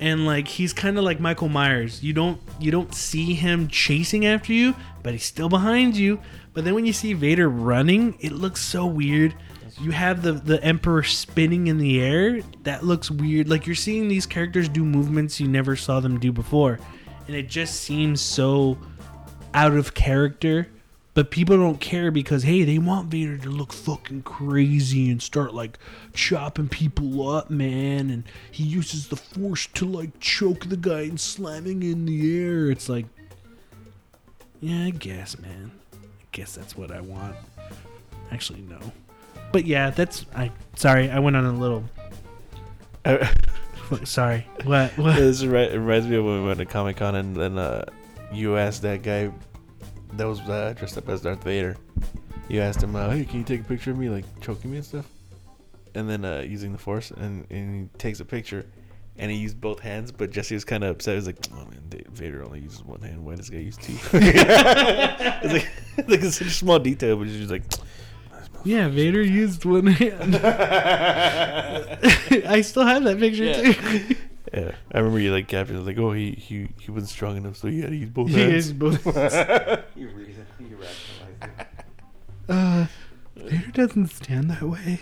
and 0.00 0.26
like 0.26 0.48
he's 0.48 0.72
kind 0.72 0.98
of 0.98 1.04
like 1.04 1.20
Michael 1.20 1.48
Myers. 1.48 2.02
You 2.02 2.12
don't 2.12 2.40
you 2.58 2.70
don't 2.70 2.94
see 2.94 3.34
him 3.34 3.68
chasing 3.68 4.26
after 4.26 4.52
you, 4.52 4.74
but 5.02 5.12
he's 5.12 5.24
still 5.24 5.48
behind 5.48 5.96
you. 5.96 6.20
But 6.52 6.64
then 6.64 6.74
when 6.74 6.84
you 6.86 6.92
see 6.92 7.12
Vader 7.12 7.48
running, 7.48 8.16
it 8.20 8.32
looks 8.32 8.60
so 8.62 8.84
weird. 8.86 9.34
You 9.80 9.92
have 9.92 10.22
the 10.22 10.32
the 10.32 10.62
Emperor 10.64 11.02
spinning 11.04 11.68
in 11.68 11.78
the 11.78 12.00
air. 12.00 12.40
That 12.64 12.84
looks 12.84 13.10
weird. 13.10 13.48
Like 13.48 13.66
you're 13.66 13.76
seeing 13.76 14.08
these 14.08 14.26
characters 14.26 14.68
do 14.68 14.84
movements 14.84 15.38
you 15.40 15.46
never 15.48 15.76
saw 15.76 16.00
them 16.00 16.18
do 16.18 16.32
before, 16.32 16.78
and 17.30 17.38
it 17.38 17.48
just 17.48 17.76
seems 17.76 18.20
so 18.20 18.76
out 19.54 19.72
of 19.74 19.94
character. 19.94 20.66
But 21.14 21.30
people 21.30 21.56
don't 21.56 21.80
care 21.80 22.10
because 22.10 22.42
hey, 22.42 22.64
they 22.64 22.78
want 22.78 23.06
Vader 23.06 23.38
to 23.38 23.48
look 23.48 23.72
fucking 23.72 24.22
crazy 24.22 25.08
and 25.12 25.22
start 25.22 25.54
like 25.54 25.78
chopping 26.12 26.68
people 26.68 27.30
up, 27.30 27.48
man. 27.48 28.10
And 28.10 28.24
he 28.50 28.64
uses 28.64 29.06
the 29.06 29.16
Force 29.16 29.68
to 29.74 29.84
like 29.86 30.18
choke 30.18 30.68
the 30.68 30.76
guy 30.76 31.02
and 31.02 31.20
slamming 31.20 31.84
in 31.84 32.04
the 32.06 32.44
air. 32.44 32.68
It's 32.68 32.88
like, 32.88 33.06
yeah, 34.60 34.86
I 34.86 34.90
guess, 34.90 35.38
man. 35.38 35.70
I 35.92 35.98
guess 36.32 36.56
that's 36.56 36.76
what 36.76 36.90
I 36.90 37.00
want. 37.00 37.36
Actually, 38.32 38.62
no. 38.62 38.80
But 39.52 39.66
yeah, 39.66 39.90
that's 39.90 40.26
I. 40.34 40.50
Sorry, 40.74 41.08
I 41.08 41.20
went 41.20 41.36
on 41.36 41.44
a 41.44 41.52
little. 41.52 41.84
Sorry. 44.04 44.46
What? 44.64 44.96
What? 44.98 45.16
this 45.16 45.42
re- 45.44 45.76
reminds 45.76 46.06
me 46.06 46.16
of 46.16 46.24
when 46.24 46.40
we 46.42 46.46
went 46.46 46.58
to 46.58 46.66
Comic 46.66 46.96
Con 46.98 47.14
and 47.16 47.36
then 47.36 47.58
uh, 47.58 47.84
you 48.32 48.56
asked 48.56 48.82
that 48.82 49.02
guy 49.02 49.30
that 50.14 50.26
was 50.26 50.40
uh, 50.40 50.74
dressed 50.76 50.98
up 50.98 51.08
as 51.08 51.22
Darth 51.22 51.42
Vader. 51.44 51.76
You 52.48 52.60
asked 52.60 52.82
him, 52.82 52.96
uh, 52.96 53.10
"Hey, 53.10 53.24
can 53.24 53.38
you 53.38 53.44
take 53.44 53.60
a 53.60 53.64
picture 53.64 53.90
of 53.92 53.98
me, 53.98 54.08
like 54.08 54.24
choking 54.40 54.70
me 54.70 54.78
and 54.78 54.86
stuff?" 54.86 55.06
And 55.94 56.08
then 56.08 56.24
uh, 56.24 56.40
using 56.46 56.72
the 56.72 56.78
Force, 56.78 57.10
and, 57.10 57.46
and 57.50 57.90
he 57.92 57.98
takes 57.98 58.20
a 58.20 58.24
picture, 58.24 58.66
and 59.18 59.30
he 59.30 59.36
used 59.36 59.60
both 59.60 59.78
hands. 59.80 60.10
But 60.10 60.30
Jesse 60.30 60.54
was 60.54 60.64
kind 60.64 60.82
of 60.82 60.90
upset. 60.90 61.12
He 61.12 61.16
was 61.16 61.26
like, 61.26 61.38
"Oh 61.52 61.64
man, 61.66 61.82
Da- 61.88 62.04
Vader 62.10 62.44
only 62.44 62.60
uses 62.60 62.84
one 62.84 63.00
hand. 63.02 63.24
Why 63.24 63.36
does 63.36 63.48
this 63.48 63.50
guy 63.50 63.62
use 63.62 63.76
two?" 63.76 63.92
it's 64.18 65.52
like, 65.52 66.08
like 66.08 66.22
it's 66.22 66.38
such 66.38 66.48
a 66.48 66.50
small 66.50 66.78
detail, 66.80 67.16
but 67.16 67.28
he's 67.28 67.38
just 67.38 67.50
like, 67.50 67.62
Yeah, 68.64 68.88
Vader 68.88 69.22
used 69.22 69.64
one 69.64 69.86
hand. 69.86 70.36
I 72.46 72.60
still 72.62 72.84
have 72.86 73.04
that 73.04 73.18
picture 73.18 73.44
Yeah. 73.44 73.72
too. 73.72 74.16
Yeah, 74.52 74.72
I 74.92 74.98
remember 74.98 75.20
you 75.20 75.32
like 75.32 75.46
captured. 75.48 75.76
it, 75.76 75.80
Like, 75.86 75.98
oh, 75.98 76.12
he 76.12 76.32
he 76.32 76.68
he 76.80 76.90
wasn't 76.90 77.10
strong 77.10 77.36
enough, 77.36 77.56
so 77.56 77.68
he 77.68 77.80
had 77.82 77.90
to 77.90 77.96
use 77.96 78.10
both 78.10 78.28
He 78.30 78.40
hands. 78.40 78.66
is 78.66 78.72
both. 78.72 79.04
You 79.96 80.08
reason, 80.08 80.44
you 80.58 80.76
rationalize 80.76 81.36
it. 81.42 81.66
Uh, 82.48 82.86
Vader 83.36 83.70
doesn't 83.72 84.08
stand 84.08 84.50
that 84.50 84.62
way. 84.62 84.98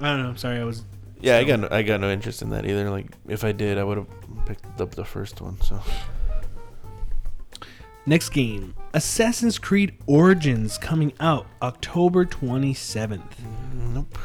I 0.00 0.08
don't 0.08 0.22
know. 0.22 0.28
I'm 0.30 0.36
sorry. 0.36 0.58
I 0.58 0.64
was. 0.64 0.84
Yeah, 1.20 1.36
I 1.38 1.44
got 1.44 1.60
no, 1.60 1.68
I 1.70 1.82
got 1.82 2.00
no 2.00 2.10
interest 2.10 2.42
in 2.42 2.50
that 2.50 2.66
either. 2.66 2.90
Like, 2.90 3.06
if 3.28 3.44
I 3.44 3.52
did, 3.52 3.78
I 3.78 3.84
would 3.84 3.98
have 3.98 4.06
picked 4.46 4.80
up 4.80 4.94
the 4.94 5.04
first 5.04 5.40
one. 5.40 5.60
So 5.60 5.80
Next 8.06 8.30
game 8.30 8.74
Assassin's 8.94 9.58
Creed 9.58 9.98
Origins 10.06 10.78
coming 10.78 11.12
out 11.18 11.48
October 11.62 12.24
27th. 12.24 13.18
Mm, 13.18 13.92
nope. 13.92 14.18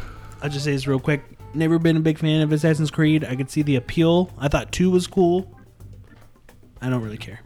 I'll 0.44 0.50
just 0.50 0.64
say 0.64 0.74
this 0.74 0.86
real 0.86 1.00
quick. 1.00 1.24
Never 1.56 1.80
been 1.80 1.98
a 1.98 2.00
big 2.00 2.20
fan 2.20 2.42
of 2.42 2.52
Assassin's 2.52 2.92
Creed. 2.92 3.24
I 3.24 3.36
could 3.36 3.50
see 3.50 3.64
the 3.64 3.78
appeal. 3.78 4.32
I 4.38 4.48
thought 4.48 4.72
2 4.72 4.92
was 4.92 5.08
cool. 5.08 5.58
I 6.82 6.90
don't 6.92 7.02
really 7.02 7.18
care. 7.18 7.40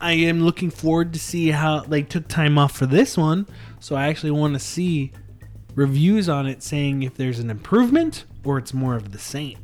I 0.00 0.14
am 0.14 0.44
looking 0.44 0.68
forward 0.68 1.12
to 1.12 1.20
see 1.20 1.52
how 1.52 1.80
they 1.80 2.02
took 2.02 2.26
time 2.26 2.58
off 2.58 2.72
for 2.72 2.86
this 2.86 3.16
one. 3.16 3.46
So 3.78 3.94
I 3.94 4.08
actually 4.08 4.32
want 4.32 4.54
to 4.54 4.60
see 4.60 5.12
reviews 5.76 6.28
on 6.28 6.48
it 6.48 6.60
saying 6.60 7.04
if 7.04 7.14
there's 7.14 7.38
an 7.38 7.50
improvement 7.50 8.24
or 8.44 8.58
it's 8.58 8.74
more 8.74 8.96
of 8.96 9.12
the 9.12 9.18
same. 9.20 9.58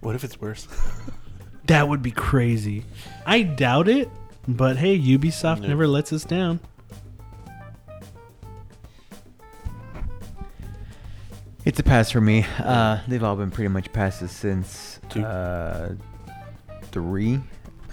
What 0.00 0.16
if 0.16 0.24
it's 0.24 0.40
worse? 0.40 0.66
That 1.70 1.88
would 1.88 2.02
be 2.02 2.10
crazy. 2.10 2.84
I 3.24 3.42
doubt 3.42 3.86
it, 3.86 4.10
but 4.48 4.76
hey, 4.78 4.98
Ubisoft 4.98 5.62
Yeah. 5.62 5.68
never 5.68 5.86
lets 5.86 6.12
us 6.12 6.24
down. 6.24 6.60
It's 11.64 11.78
a 11.78 11.82
pass 11.82 12.10
for 12.10 12.20
me. 12.20 12.46
Uh, 12.58 13.00
they've 13.06 13.22
all 13.22 13.36
been 13.36 13.50
pretty 13.50 13.68
much 13.68 13.92
passes 13.92 14.30
since 14.30 14.98
Two. 15.10 15.22
uh, 15.22 15.94
three. 16.84 17.38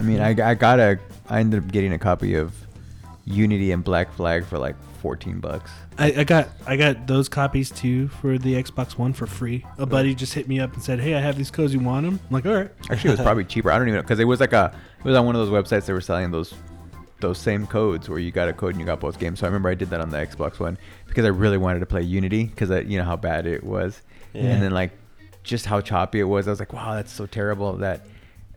I 0.00 0.02
mean, 0.02 0.20
I, 0.20 0.30
I 0.50 0.54
got 0.54 0.80
a. 0.80 0.98
I 1.28 1.40
ended 1.40 1.62
up 1.64 1.70
getting 1.70 1.92
a 1.92 1.98
copy 1.98 2.34
of 2.34 2.54
Unity 3.26 3.72
and 3.72 3.84
Black 3.84 4.10
Flag 4.14 4.44
for 4.46 4.58
like 4.58 4.74
fourteen 5.00 5.40
bucks. 5.40 5.70
I, 5.98 6.12
I 6.18 6.24
got 6.24 6.48
I 6.66 6.76
got 6.76 7.06
those 7.06 7.28
copies 7.28 7.70
too 7.70 8.08
for 8.08 8.38
the 8.38 8.54
Xbox 8.62 8.98
One 8.98 9.12
for 9.12 9.26
free. 9.26 9.64
A 9.78 9.86
buddy 9.86 10.14
just 10.14 10.34
hit 10.34 10.48
me 10.48 10.60
up 10.60 10.74
and 10.74 10.82
said, 10.82 11.00
"Hey, 11.00 11.14
I 11.14 11.20
have 11.20 11.36
these 11.36 11.50
codes. 11.50 11.72
You 11.72 11.80
want 11.80 12.04
them?" 12.06 12.20
I'm 12.28 12.32
like, 12.34 12.46
"All 12.46 12.54
right." 12.54 12.70
Actually, 12.90 13.10
it 13.10 13.18
was 13.18 13.20
probably 13.20 13.44
cheaper. 13.52 13.70
I 13.70 13.78
don't 13.78 13.88
even 13.88 13.96
know 13.96 14.02
because 14.02 14.18
it 14.20 14.24
was 14.24 14.40
like 14.40 14.52
a. 14.52 14.74
It 14.98 15.04
was 15.04 15.16
on 15.16 15.26
one 15.26 15.36
of 15.36 15.46
those 15.46 15.50
websites 15.64 15.86
they 15.86 15.92
were 15.92 16.00
selling 16.00 16.30
those 16.30 16.54
those 17.20 17.38
same 17.38 17.66
codes 17.66 18.08
where 18.08 18.18
you 18.20 18.30
got 18.30 18.48
a 18.48 18.52
code 18.52 18.70
and 18.70 18.80
you 18.80 18.86
got 18.86 19.00
both 19.00 19.18
games. 19.18 19.40
So 19.40 19.46
I 19.46 19.48
remember 19.48 19.68
I 19.68 19.74
did 19.74 19.90
that 19.90 20.00
on 20.00 20.10
the 20.10 20.18
Xbox 20.18 20.60
One 20.60 20.78
because 21.06 21.24
I 21.24 21.28
really 21.28 21.58
wanted 21.58 21.80
to 21.80 21.86
play 21.86 22.02
Unity 22.02 22.44
because 22.44 22.70
I, 22.70 22.80
you 22.80 22.96
know 22.98 23.04
how 23.04 23.16
bad 23.16 23.46
it 23.46 23.64
was, 23.64 24.02
Yeah. 24.34 24.42
and 24.42 24.62
then 24.62 24.70
like 24.72 24.92
just 25.42 25.66
how 25.66 25.80
choppy 25.80 26.20
it 26.20 26.24
was. 26.24 26.46
I 26.46 26.50
was 26.50 26.60
like, 26.60 26.72
wow, 26.72 26.94
that's 26.94 27.12
so 27.12 27.26
terrible 27.26 27.72
that 27.78 28.02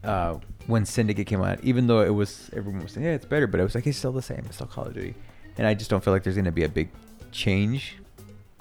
uh, 0.03 0.37
when 0.67 0.85
Syndicate 0.85 1.25
came 1.25 1.41
out, 1.41 1.63
even 1.63 1.87
though 1.87 2.01
it 2.01 2.09
was 2.13 2.49
everyone 2.55 2.83
was 2.83 2.91
saying, 2.91 3.05
yeah, 3.05 3.13
it's 3.13 3.25
better, 3.25 3.47
but 3.47 3.59
it 3.59 3.63
was 3.63 3.73
like 3.73 3.87
it's 3.87 3.97
still 3.97 4.11
the 4.11 4.21
same. 4.21 4.43
It's 4.45 4.55
still 4.55 4.67
Call 4.67 4.85
of 4.85 4.93
Duty, 4.93 5.15
and 5.61 5.67
I 5.67 5.75
just 5.75 5.91
don't 5.91 6.03
feel 6.03 6.11
like 6.11 6.23
there's 6.23 6.35
gonna 6.35 6.51
be 6.51 6.63
a 6.63 6.69
big 6.69 6.89
change. 7.31 7.97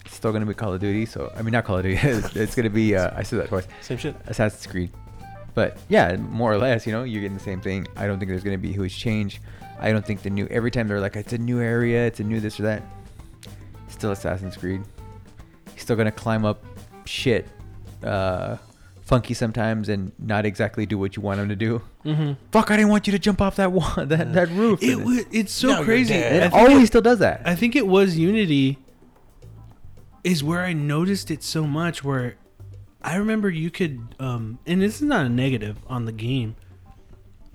It's 0.05 0.15
still 0.15 0.33
gonna 0.33 0.45
be 0.45 0.53
Call 0.53 0.75
of 0.75 0.81
Duty. 0.83 1.07
So 1.07 1.33
I 1.35 1.41
mean, 1.41 1.53
not 1.53 1.65
Call 1.65 1.79
of 1.79 1.85
Duty. 1.85 1.99
it's, 2.03 2.37
it's 2.37 2.55
gonna 2.55 2.69
be. 2.69 2.95
Uh, 2.95 3.11
I 3.17 3.23
said 3.23 3.39
that 3.39 3.49
twice. 3.49 3.67
Same 3.81 3.97
shit. 3.97 4.15
Assassin's 4.27 4.67
Creed. 4.67 4.91
But 5.55 5.79
yeah, 5.89 6.15
more 6.17 6.53
or 6.53 6.59
less, 6.59 6.87
you 6.87 6.93
know, 6.93 7.05
you're 7.05 7.23
getting 7.23 7.39
the 7.39 7.43
same 7.43 7.63
thing. 7.63 7.87
I 7.97 8.07
don't 8.07 8.19
think 8.19 8.29
there's 8.29 8.45
going 8.45 8.57
to 8.57 8.63
be 8.63 8.71
huge 8.71 8.99
change. 8.99 9.41
I 9.81 9.93
don't 9.93 10.05
think 10.05 10.21
the 10.21 10.29
new 10.29 10.47
every 10.49 10.71
time 10.71 10.89
they're 10.89 11.01
like 11.01 11.17
it's 11.17 11.33
a 11.33 11.39
new 11.39 11.59
area, 11.59 12.07
it's 12.07 12.21
a 12.21 12.23
new 12.23 12.39
this 12.39 12.61
or 12.61 12.65
that. 12.65 12.83
Still 13.89 14.13
Assassin's 14.13 14.59
Creed. 14.59 14.83
He's 15.73 15.83
still 15.83 15.97
going 15.97 16.05
to 16.05 16.13
climb 16.13 16.45
up 16.45 16.63
shit 17.07 17.49
uh 18.05 18.57
funky 19.11 19.35
sometimes 19.35 19.89
and 19.89 20.13
not 20.21 20.47
exactly 20.47 20.87
do 20.87 20.97
what 20.97 21.17
you 21.17 21.21
want 21.23 21.41
him 21.41 21.49
to 21.49 21.57
do. 21.57 21.83
Mm-hmm. 22.05 22.33
Fuck, 22.53 22.71
I 22.71 22.77
didn't 22.77 22.91
want 22.91 23.09
you 23.09 23.11
to 23.13 23.19
jump 23.19 23.41
off 23.43 23.57
that 23.57 23.73
wall, 23.77 23.93
that 23.97 24.33
that 24.33 24.49
roof. 24.51 24.81
It 24.83 24.93
And 24.93 25.05
wa- 25.05 25.25
it's 25.33 25.53
so 25.53 25.69
Now 25.69 25.83
crazy. 25.85 26.15
dead. 26.15 26.43
I 26.45 26.47
it 26.47 26.53
always 26.63 26.85
it- 26.85 26.87
still 26.87 27.03
does 27.03 27.19
that. 27.19 27.43
I 27.45 27.55
think 27.57 27.75
it 27.77 27.87
was 27.89 28.17
Unity 28.17 28.79
is 30.23 30.45
where 30.45 30.61
I 30.61 30.73
noticed 30.73 31.31
it 31.31 31.43
so 31.43 31.67
much 31.67 32.05
where 32.05 32.37
I 33.03 33.17
remember 33.17 33.49
you 33.51 33.71
could 33.71 34.15
um 34.19 34.59
and 34.67 34.81
this 34.83 34.97
is 34.97 35.03
not 35.03 35.27
a 35.27 35.29
negative 35.29 35.77
on 35.89 36.05
the 36.05 36.13
game. 36.13 36.57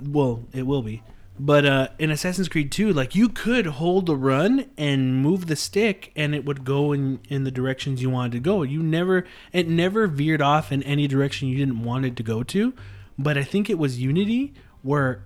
Well, 0.01 0.43
it 0.53 0.63
will 0.63 0.81
be. 0.81 1.03
But 1.37 1.65
uh 1.65 1.87
in 1.99 2.11
Assassin's 2.11 2.47
Creed 2.47 2.71
2, 2.71 2.93
like 2.93 3.15
you 3.15 3.27
could 3.29 3.65
hold 3.65 4.05
the 4.05 4.15
run 4.15 4.69
and 4.77 5.21
move 5.21 5.47
the 5.47 5.55
stick 5.55 6.11
and 6.15 6.33
it 6.33 6.45
would 6.45 6.63
go 6.63 6.93
in 6.93 7.19
in 7.27 7.43
the 7.43 7.51
directions 7.51 8.01
you 8.01 8.09
wanted 8.09 8.31
to 8.33 8.39
go. 8.39 8.63
You 8.63 8.81
never 8.81 9.25
it 9.51 9.67
never 9.67 10.07
veered 10.07 10.41
off 10.41 10.71
in 10.71 10.81
any 10.83 11.07
direction 11.07 11.49
you 11.49 11.57
didn't 11.57 11.83
want 11.83 12.05
it 12.05 12.15
to 12.17 12.23
go 12.23 12.43
to. 12.43 12.73
But 13.17 13.37
I 13.37 13.43
think 13.43 13.69
it 13.69 13.77
was 13.77 14.01
Unity 14.01 14.53
where 14.81 15.25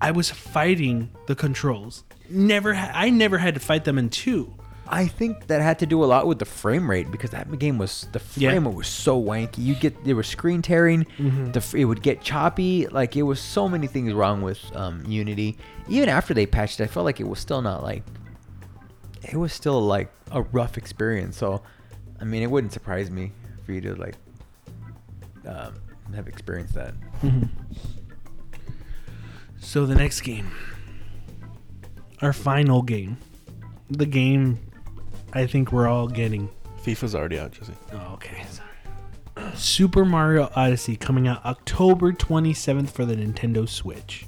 I 0.00 0.12
was 0.12 0.30
fighting 0.30 1.10
the 1.26 1.34
controls. 1.34 2.04
Never 2.30 2.74
ha- 2.74 2.92
I 2.94 3.10
never 3.10 3.38
had 3.38 3.54
to 3.54 3.60
fight 3.60 3.84
them 3.84 3.98
in 3.98 4.10
2. 4.10 4.54
I 4.90 5.06
think 5.06 5.46
that 5.48 5.60
had 5.60 5.78
to 5.80 5.86
do 5.86 6.02
a 6.02 6.06
lot 6.06 6.26
with 6.26 6.38
the 6.38 6.44
frame 6.44 6.88
rate 6.90 7.10
because 7.10 7.30
that 7.30 7.58
game 7.58 7.78
was 7.78 8.06
the 8.12 8.20
Yeah. 8.36 8.50
frame 8.50 8.66
rate 8.66 8.74
was 8.74 8.86
so 8.88 9.20
wanky. 9.22 9.58
You 9.58 9.74
get 9.74 10.04
there 10.04 10.16
was 10.16 10.26
screen 10.26 10.62
tearing, 10.62 11.04
Mm-hmm. 11.18 11.52
the 11.52 11.62
it 11.78 11.84
would 11.84 12.02
get 12.02 12.20
choppy. 12.22 12.86
Like 12.86 13.16
it 13.16 13.22
was 13.22 13.40
so 13.40 13.68
many 13.68 13.86
things 13.86 14.12
wrong 14.14 14.40
with 14.42 14.58
um, 14.74 15.04
Unity. 15.06 15.58
Even 15.88 16.08
after 16.08 16.32
they 16.34 16.46
patched, 16.46 16.80
it, 16.80 16.84
I 16.84 16.86
felt 16.86 17.04
like 17.04 17.20
it 17.20 17.28
was 17.28 17.38
still 17.38 17.60
not 17.62 17.82
like 17.82 18.02
it 19.22 19.36
was 19.36 19.52
still 19.52 19.80
like 19.80 20.10
a 20.30 20.42
rough 20.42 20.78
experience. 20.78 21.36
So, 21.36 21.62
I 22.20 22.24
mean, 22.24 22.42
it 22.42 22.50
wouldn't 22.50 22.72
surprise 22.72 23.10
me 23.10 23.32
for 23.66 23.72
you 23.72 23.80
to 23.82 23.94
like 23.94 24.14
um, 25.46 25.74
have 26.14 26.28
experienced 26.28 26.74
that. 26.74 26.94
So 29.60 29.86
the 29.86 29.94
next 29.94 30.20
game, 30.22 30.50
our 32.22 32.32
final 32.32 32.80
game, 32.82 33.18
the 33.90 34.06
game 34.06 34.58
I 35.32 35.46
think 35.46 35.72
we're 35.72 35.88
all 35.88 36.08
getting. 36.08 36.48
FIFA's 36.82 37.14
already 37.14 37.38
out, 37.38 37.52
Jesse. 37.52 37.74
Oh, 37.92 38.14
okay. 38.14 38.44
Sorry. 38.50 38.68
Super 39.54 40.04
Mario 40.04 40.50
Odyssey 40.56 40.96
coming 40.96 41.28
out 41.28 41.44
October 41.44 42.12
27th 42.12 42.90
for 42.90 43.04
the 43.04 43.14
Nintendo 43.14 43.68
Switch. 43.68 44.26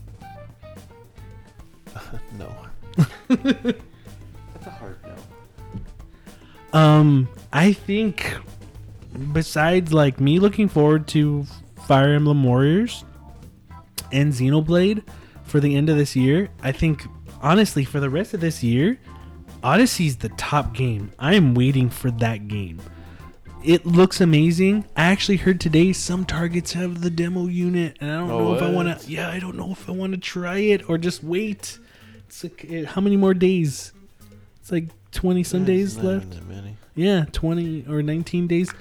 no. 2.38 2.54
That's 3.28 4.66
a 4.66 4.70
hard 4.70 4.98
no. 5.02 6.78
Um, 6.78 7.28
I 7.52 7.72
think 7.72 8.36
besides 9.32 9.92
like 9.92 10.20
me 10.20 10.38
looking 10.38 10.68
forward 10.68 11.08
to 11.08 11.44
Fire 11.86 12.12
Emblem 12.14 12.44
Warriors 12.44 13.04
and 14.12 14.32
Xenoblade 14.32 15.02
for 15.44 15.60
the 15.60 15.74
end 15.74 15.88
of 15.88 15.96
this 15.96 16.14
year, 16.14 16.48
I 16.62 16.72
think 16.72 17.04
honestly 17.42 17.84
for 17.84 18.00
the 18.00 18.10
rest 18.10 18.34
of 18.34 18.40
this 18.40 18.62
year, 18.62 18.98
Odyssey's 19.62 20.16
the 20.16 20.28
top 20.30 20.74
game. 20.74 21.12
I 21.18 21.34
am 21.34 21.54
waiting 21.54 21.90
for 21.90 22.10
that 22.12 22.48
game. 22.48 22.80
It 23.62 23.84
looks 23.84 24.20
amazing. 24.22 24.86
I 24.96 25.04
actually 25.04 25.36
heard 25.36 25.60
today 25.60 25.92
some 25.92 26.24
targets 26.24 26.72
have 26.72 27.02
the 27.02 27.10
demo 27.10 27.46
unit, 27.46 27.98
and 28.00 28.10
I 28.10 28.16
don't 28.18 28.30
Oh, 28.30 28.38
know 28.38 28.54
if 28.54 28.62
I 28.62 28.70
want 28.70 29.00
to. 29.00 29.10
Yeah, 29.10 29.28
I 29.28 29.38
don't 29.38 29.56
know 29.56 29.70
if 29.72 29.86
I 29.88 29.92
want 29.92 30.12
to 30.12 30.18
try 30.18 30.56
it 30.58 30.88
or 30.88 30.96
just 30.96 31.22
wait. 31.22 31.78
It's 32.26 32.42
like 32.42 32.64
eh, 32.70 32.84
how 32.86 33.02
many 33.02 33.18
more 33.18 33.34
days? 33.34 33.92
It's 34.60 34.72
like 34.72 34.88
twenty 35.12 35.42
some 35.44 35.64
days 35.66 35.98
left. 35.98 36.38
Yeah, 36.96 37.24
20 37.32 37.86
or 37.88 38.02
19 38.02 38.46
days. 38.46 38.72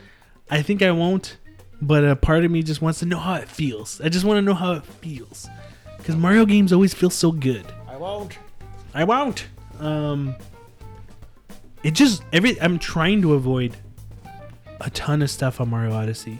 I 0.49 0.61
think 0.61 0.81
I 0.81 0.91
won't, 0.91 1.38
but 1.81 2.03
a 2.03 2.15
part 2.15 2.43
of 2.43 2.51
me 2.51 2.64
just 2.64 2.81
wants 2.81 2.99
to 2.99 3.06
know 3.06 3.19
how 3.19 3.35
it 3.35 3.47
feels. 3.47 4.01
I 4.01 4.10
just 4.10 4.26
want 4.26 4.38
to 4.39 4.41
know 4.41 4.56
how 4.56 4.73
it 4.73 4.84
feels. 4.84 5.47
Because 5.97 6.15
Mario 6.15 6.45
games 6.45 6.73
always 6.73 6.93
feel 6.93 7.11
so 7.11 7.31
good. 7.31 7.65
I 7.88 7.95
won't. 7.97 8.38
I 8.93 9.03
won't. 9.03 9.45
Um, 9.80 10.35
it 11.84 11.91
just, 11.91 12.23
every, 12.34 12.60
I'm 12.61 12.80
trying 12.80 13.22
to 13.23 13.34
avoid 13.34 13.76
a 14.81 14.89
ton 14.91 15.22
of 15.22 15.30
stuff 15.30 15.60
on 15.61 15.69
Mario 15.69 15.93
Odyssey. 15.93 16.39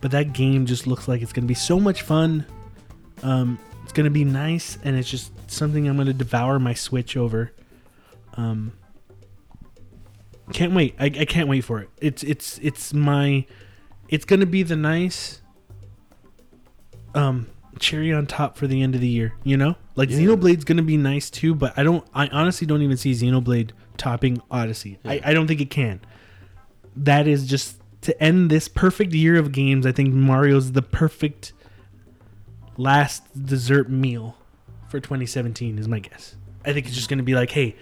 But 0.00 0.10
that 0.10 0.32
game 0.32 0.66
just 0.66 0.86
looks 0.86 1.08
like 1.08 1.22
it's 1.22 1.32
going 1.32 1.44
to 1.44 1.48
be 1.48 1.54
so 1.54 1.80
much 1.80 2.02
fun. 2.02 2.44
Um, 3.22 3.58
it's 3.82 3.92
going 3.92 4.04
to 4.04 4.10
be 4.10 4.24
nice, 4.24 4.78
and 4.84 4.96
it's 4.96 5.10
just 5.10 5.32
something 5.50 5.88
I'm 5.88 5.96
going 5.96 6.06
to 6.06 6.12
devour 6.12 6.58
my 6.58 6.74
Switch 6.74 7.16
over. 7.16 7.52
Um, 8.34 8.72
can't 10.52 10.74
wait. 10.74 10.94
I, 10.98 11.06
I 11.06 11.24
can't 11.24 11.48
wait 11.48 11.62
for 11.62 11.80
it. 11.80 11.88
It's 12.00 12.22
it's 12.22 12.58
it's 12.58 12.94
my 12.94 13.46
it's 14.08 14.24
gonna 14.24 14.46
be 14.46 14.62
the 14.62 14.76
nice 14.76 15.40
um 17.14 17.48
cherry 17.78 18.12
on 18.12 18.26
top 18.26 18.56
for 18.56 18.66
the 18.66 18.82
end 18.82 18.94
of 18.94 19.00
the 19.00 19.08
year, 19.08 19.34
you 19.42 19.56
know? 19.56 19.74
Like 19.96 20.10
Yeah. 20.10 20.18
Xenoblade's 20.18 20.64
gonna 20.64 20.82
be 20.82 20.96
nice 20.96 21.30
too, 21.30 21.54
but 21.54 21.76
I 21.76 21.82
don't 21.82 22.06
I 22.14 22.28
honestly 22.28 22.66
don't 22.66 22.82
even 22.82 22.96
see 22.96 23.12
Xenoblade 23.12 23.70
topping 23.96 24.40
Odyssey. 24.50 24.98
I, 25.04 25.20
I 25.24 25.34
don't 25.34 25.46
think 25.46 25.60
it 25.60 25.70
can. 25.70 26.00
That 26.96 27.26
is 27.28 27.46
just 27.46 27.76
to 28.02 28.22
end 28.22 28.50
this 28.50 28.68
perfect 28.68 29.12
year 29.12 29.36
of 29.36 29.52
games, 29.52 29.84
I 29.86 29.92
think 29.92 30.14
Mario's 30.14 30.72
the 30.72 30.82
perfect 30.82 31.52
last 32.76 33.22
dessert 33.46 33.88
meal 33.90 34.36
for 34.88 35.00
2017 35.00 35.78
is 35.78 35.88
my 35.88 35.98
guess. 35.98 36.36
I 36.64 36.72
think 36.72 36.86
it's 36.86 36.94
just 36.94 37.08
gonna 37.08 37.22
be 37.22 37.34
like, 37.34 37.50
hey, 37.50 37.76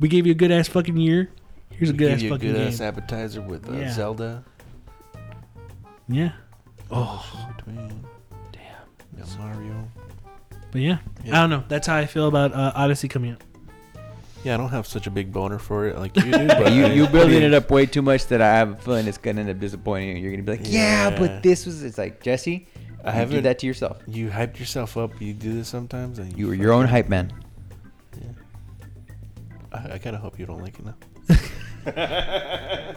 we 0.00 0.08
gave 0.08 0.26
you 0.26 0.32
a 0.32 0.34
good 0.36 0.50
ass 0.50 0.68
fucking 0.68 0.96
year. 0.96 1.30
Here's 1.70 1.90
a 1.90 1.92
good 1.92 2.12
ass 2.12 2.22
you 2.22 2.28
a 2.28 2.32
fucking 2.34 2.52
good 2.52 2.58
game. 2.58 2.68
ass 2.68 2.80
appetizer 2.80 3.40
with 3.40 3.68
uh, 3.68 3.72
Yeah. 3.72 3.92
Zelda. 3.92 4.44
Yeah. 6.08 6.32
Oh, 6.90 7.48
Between 7.56 8.04
damn. 8.52 8.62
yeah, 9.16 9.24
Mario. 9.38 9.88
But 10.70 10.80
yeah, 10.82 10.98
Yeah. 11.24 11.38
I 11.38 11.40
don't 11.40 11.50
know. 11.50 11.64
That's 11.68 11.86
how 11.86 11.96
I 11.96 12.06
feel 12.06 12.28
about 12.28 12.52
uh, 12.52 12.72
Odyssey 12.74 13.08
coming 13.08 13.32
out. 13.32 13.42
Yeah, 14.44 14.54
I 14.54 14.56
don't 14.56 14.70
have 14.70 14.86
such 14.88 15.06
a 15.06 15.10
big 15.10 15.32
boner 15.32 15.58
for 15.58 15.86
it 15.86 15.98
like 15.98 16.16
you 16.16 16.22
do. 16.24 16.30
But 16.48 16.72
you 16.72 16.84
I- 16.86 16.92
you 16.92 17.06
I 17.06 17.08
building 17.12 17.34
mean, 17.40 17.42
it 17.44 17.54
up 17.54 17.70
way 17.70 17.86
too 17.86 18.02
much 18.02 18.26
that 18.26 18.40
I 18.42 18.48
have 18.56 18.70
a 18.72 18.76
feeling 18.76 19.06
it's 19.06 19.18
gonna 19.18 19.40
end 19.42 19.50
up 19.50 19.60
disappointing 19.60 20.16
you. 20.16 20.22
You're 20.22 20.32
gonna 20.32 20.42
be 20.42 20.52
like, 20.52 20.60
yeah, 20.64 21.10
Yeah. 21.10 21.18
but 21.18 21.42
this 21.42 21.64
was. 21.66 21.82
It's 21.84 21.96
like 21.98 22.20
Jesse. 22.22 22.66
I 23.04 23.10
you 23.10 23.16
haven't- 23.18 23.42
that 23.44 23.58
to 23.60 23.66
yourself. 23.66 23.98
You 24.06 24.30
hyped 24.30 24.58
yourself 24.58 24.96
up. 24.96 25.20
You 25.20 25.32
do 25.32 25.54
this 25.54 25.68
sometimes, 25.68 26.18
and 26.18 26.36
You 26.36 26.48
were 26.48 26.54
your 26.54 26.72
own 26.72 26.86
hype 26.86 27.08
man. 27.08 27.32
Yeah. 28.20 28.28
I, 29.72 29.94
I 29.94 29.98
kind 29.98 30.14
of 30.16 30.22
hope 30.22 30.38
you 30.38 30.46
don't 30.46 30.60
like 30.62 30.76
it 30.78 30.84
now. 30.86 30.96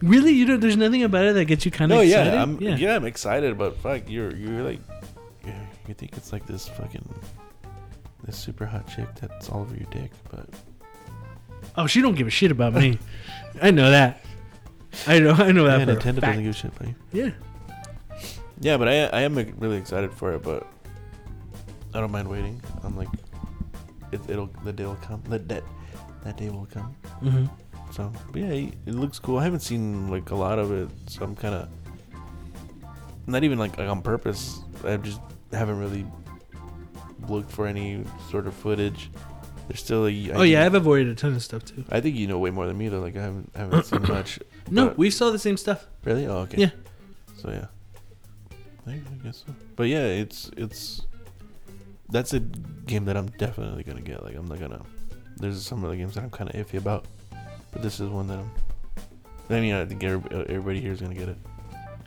Really, 0.00 0.32
you 0.32 0.46
know, 0.46 0.56
there's 0.56 0.76
nothing 0.76 1.02
about 1.04 1.26
it 1.26 1.34
that 1.34 1.44
gets 1.44 1.64
you 1.64 1.70
kind 1.70 1.92
of 1.92 1.98
No, 1.98 2.02
excited. 2.02 2.32
yeah, 2.32 2.42
I'm 2.42 2.60
yeah. 2.60 2.96
I'm 2.96 3.04
excited, 3.04 3.56
but 3.58 3.76
fuck, 3.76 4.08
you're 4.08 4.34
you're 4.34 4.62
like, 4.62 4.80
yeah, 5.46 5.60
you 5.86 5.94
think 5.94 6.16
it's 6.16 6.32
like 6.32 6.46
this 6.46 6.66
fucking 6.66 7.06
this 8.24 8.36
super 8.36 8.66
hot 8.66 8.86
chick 8.88 9.08
that's 9.20 9.48
all 9.50 9.60
over 9.62 9.74
your 9.76 9.88
dick, 9.90 10.12
but 10.30 10.48
Oh, 11.76 11.86
she 11.86 12.02
don't 12.02 12.14
give 12.14 12.26
a 12.26 12.30
shit 12.30 12.50
about 12.50 12.74
me. 12.74 12.98
I 13.62 13.70
know 13.70 13.90
that. 13.90 14.20
I 15.06 15.18
know. 15.20 15.32
I 15.32 15.52
know 15.52 15.64
that. 15.64 15.80
yeah, 15.88 15.94
Nintendo 15.94 16.20
doesn't 16.20 16.42
give 16.42 16.50
a 16.50 16.52
shit 16.52 16.72
about 16.76 16.88
you. 16.88 16.94
Yeah. 17.12 17.30
Yeah, 18.60 18.76
but 18.76 18.88
I 18.88 19.04
I 19.06 19.20
am 19.22 19.34
really 19.58 19.76
excited 19.78 20.12
for 20.12 20.34
it, 20.34 20.42
but 20.42 20.66
I 21.94 22.00
don't 22.00 22.10
mind 22.12 22.28
waiting. 22.28 22.60
I'm 22.84 22.96
like, 22.96 23.08
it, 24.12 24.20
it'll 24.28 24.50
the 24.64 24.72
day 24.72 24.84
will 24.84 24.96
come. 24.96 25.22
That 25.28 25.48
that 25.48 25.64
that 26.24 26.36
day 26.36 26.50
will 26.50 26.66
come. 26.72 26.94
hmm 27.20 27.46
So, 27.90 28.12
but 28.32 28.42
yeah, 28.42 28.52
it 28.86 28.94
looks 28.94 29.18
cool. 29.18 29.38
I 29.38 29.44
haven't 29.44 29.60
seen 29.60 30.08
like 30.08 30.30
a 30.30 30.36
lot 30.36 30.58
of 30.58 30.70
it, 30.72 30.88
so 31.06 31.24
I'm 31.24 31.34
kind 31.34 31.54
of 31.54 31.68
not 33.26 33.44
even 33.44 33.58
like, 33.58 33.78
like 33.78 33.88
on 33.88 34.02
purpose. 34.02 34.60
I 34.84 34.96
just 34.98 35.20
haven't 35.52 35.78
really 35.78 36.04
looked 37.30 37.50
for 37.50 37.66
any 37.66 38.04
sort 38.30 38.46
of 38.46 38.54
footage. 38.54 39.10
There's 39.68 39.80
still 39.80 40.06
a. 40.06 40.30
Oh 40.32 40.42
yeah, 40.42 40.64
I've 40.64 40.74
avoided 40.74 41.08
a 41.08 41.14
ton 41.14 41.34
of 41.34 41.42
stuff 41.42 41.64
too. 41.64 41.84
I 41.90 42.00
think 42.00 42.16
you 42.16 42.26
know 42.26 42.38
way 42.38 42.50
more 42.50 42.66
than 42.66 42.76
me 42.76 42.88
though. 42.88 43.00
Like 43.00 43.16
I 43.16 43.22
haven't 43.22 43.50
haven't 43.54 43.84
seen 43.86 44.02
much. 44.08 44.38
No, 44.70 44.88
but- 44.88 44.98
we 44.98 45.10
saw 45.10 45.30
the 45.30 45.38
same 45.38 45.56
stuff. 45.56 45.86
really. 46.04 46.26
Oh 46.26 46.38
okay. 46.38 46.58
Yeah. 46.62 46.70
So 47.38 47.50
yeah. 47.50 47.66
I, 48.86 48.92
I 48.94 48.98
guess 49.24 49.44
so. 49.46 49.54
But 49.76 49.84
yeah, 49.84 50.04
it's 50.04 50.50
it's. 50.56 51.02
That's 52.10 52.34
a 52.34 52.40
game 52.40 53.04
that 53.06 53.16
I'm 53.16 53.28
definitely 53.38 53.84
gonna 53.84 54.00
get. 54.02 54.22
Like 54.22 54.34
I'm 54.34 54.46
not 54.48 54.58
gonna. 54.60 54.82
There's 55.36 55.64
some 55.64 55.84
other 55.84 55.96
games 55.96 56.14
that 56.14 56.24
I'm 56.24 56.30
kind 56.30 56.50
of 56.54 56.56
iffy 56.66 56.76
about, 56.78 57.06
but 57.72 57.82
this 57.82 58.00
is 58.00 58.08
one 58.08 58.26
that 58.28 58.38
I'm. 58.38 58.50
I 59.50 59.60
mean, 59.60 59.74
I 59.74 59.84
think 59.84 60.02
every- 60.04 60.30
everybody 60.48 60.80
here 60.80 60.92
is 60.92 61.00
gonna 61.00 61.14
get 61.14 61.28
it. 61.28 61.36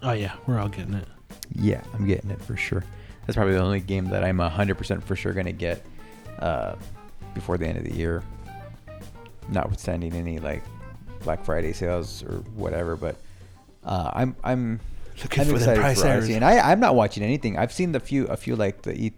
Oh 0.03 0.11
yeah, 0.11 0.33
we're 0.45 0.59
all 0.59 0.67
getting 0.69 0.93
it. 0.93 1.07
Yeah, 1.53 1.81
I'm 1.93 2.05
getting 2.05 2.29
it 2.31 2.41
for 2.41 2.55
sure. 2.57 2.83
That's 3.25 3.35
probably 3.35 3.53
the 3.53 3.61
only 3.61 3.79
game 3.79 4.05
that 4.09 4.23
I'm 4.23 4.37
100% 4.37 5.03
for 5.03 5.15
sure 5.15 5.33
going 5.33 5.45
to 5.47 5.51
get 5.51 5.83
uh, 6.39 6.75
before 7.33 7.57
the 7.57 7.67
end 7.67 7.77
of 7.77 7.83
the 7.83 7.93
year. 7.93 8.23
Notwithstanding 9.49 10.13
any 10.13 10.39
like 10.39 10.63
Black 11.23 11.43
Friday 11.45 11.73
sales 11.73 12.23
or 12.23 12.37
whatever, 12.55 12.95
but 12.95 13.15
uh, 13.83 14.09
I'm 14.13 14.35
I'm 14.43 14.79
Looking 15.21 15.41
I'm 15.41 15.45
for 15.47 15.53
the 15.53 15.57
excited 15.59 15.79
price 15.81 16.01
for 16.01 16.07
errors. 16.07 16.23
Odyssey, 16.25 16.33
and 16.35 16.43
I 16.43 16.71
I'm 16.71 16.79
not 16.79 16.95
watching 16.95 17.23
anything. 17.23 17.57
I've 17.57 17.71
seen 17.71 17.91
the 17.91 17.99
few 17.99 18.25
a 18.25 18.35
few 18.37 18.55
like 18.55 18.81
the 18.81 18.93
E 18.99 19.13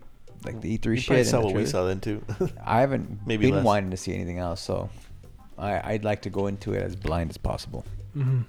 like 0.45 0.59
the 0.61 0.77
E3 0.77 0.85
You 0.85 0.95
shit. 0.97 1.27
saw 1.27 1.38
and 1.38 1.45
what 1.45 1.55
we 1.55 1.65
saw 1.65 1.85
then 1.85 1.99
too. 2.01 2.21
I 2.65 2.81
haven't 2.81 3.25
Maybe 3.25 3.47
been 3.47 3.55
less. 3.55 3.65
wanting 3.65 3.91
to 3.91 3.97
see 3.97 4.13
anything 4.13 4.38
else, 4.38 4.59
so 4.61 4.89
I, 5.57 5.93
I'd 5.93 6.03
like 6.03 6.21
to 6.23 6.29
go 6.29 6.47
into 6.47 6.73
it 6.73 6.84
as 6.84 6.95
blind 6.95 7.29
as 7.29 7.38
possible. 7.38 7.85
hmm 8.13 8.41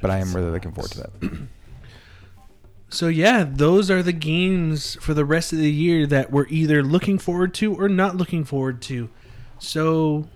But 0.00 0.10
I 0.10 0.18
am 0.18 0.34
really 0.34 0.50
looking 0.50 0.72
forward 0.72 0.92
to 0.92 0.98
that. 1.00 1.10
So 2.92 3.08
yeah, 3.08 3.46
those 3.48 3.90
are 3.90 4.02
the 4.02 4.12
games 4.12 4.96
for 5.00 5.14
the 5.14 5.24
rest 5.24 5.54
of 5.54 5.58
the 5.58 5.72
year 5.72 6.06
that 6.08 6.30
we're 6.30 6.46
either 6.48 6.82
looking 6.82 7.18
forward 7.18 7.54
to 7.54 7.74
or 7.74 7.88
not 7.88 8.18
looking 8.18 8.44
forward 8.44 8.82
to. 8.82 9.08
So 9.58 10.28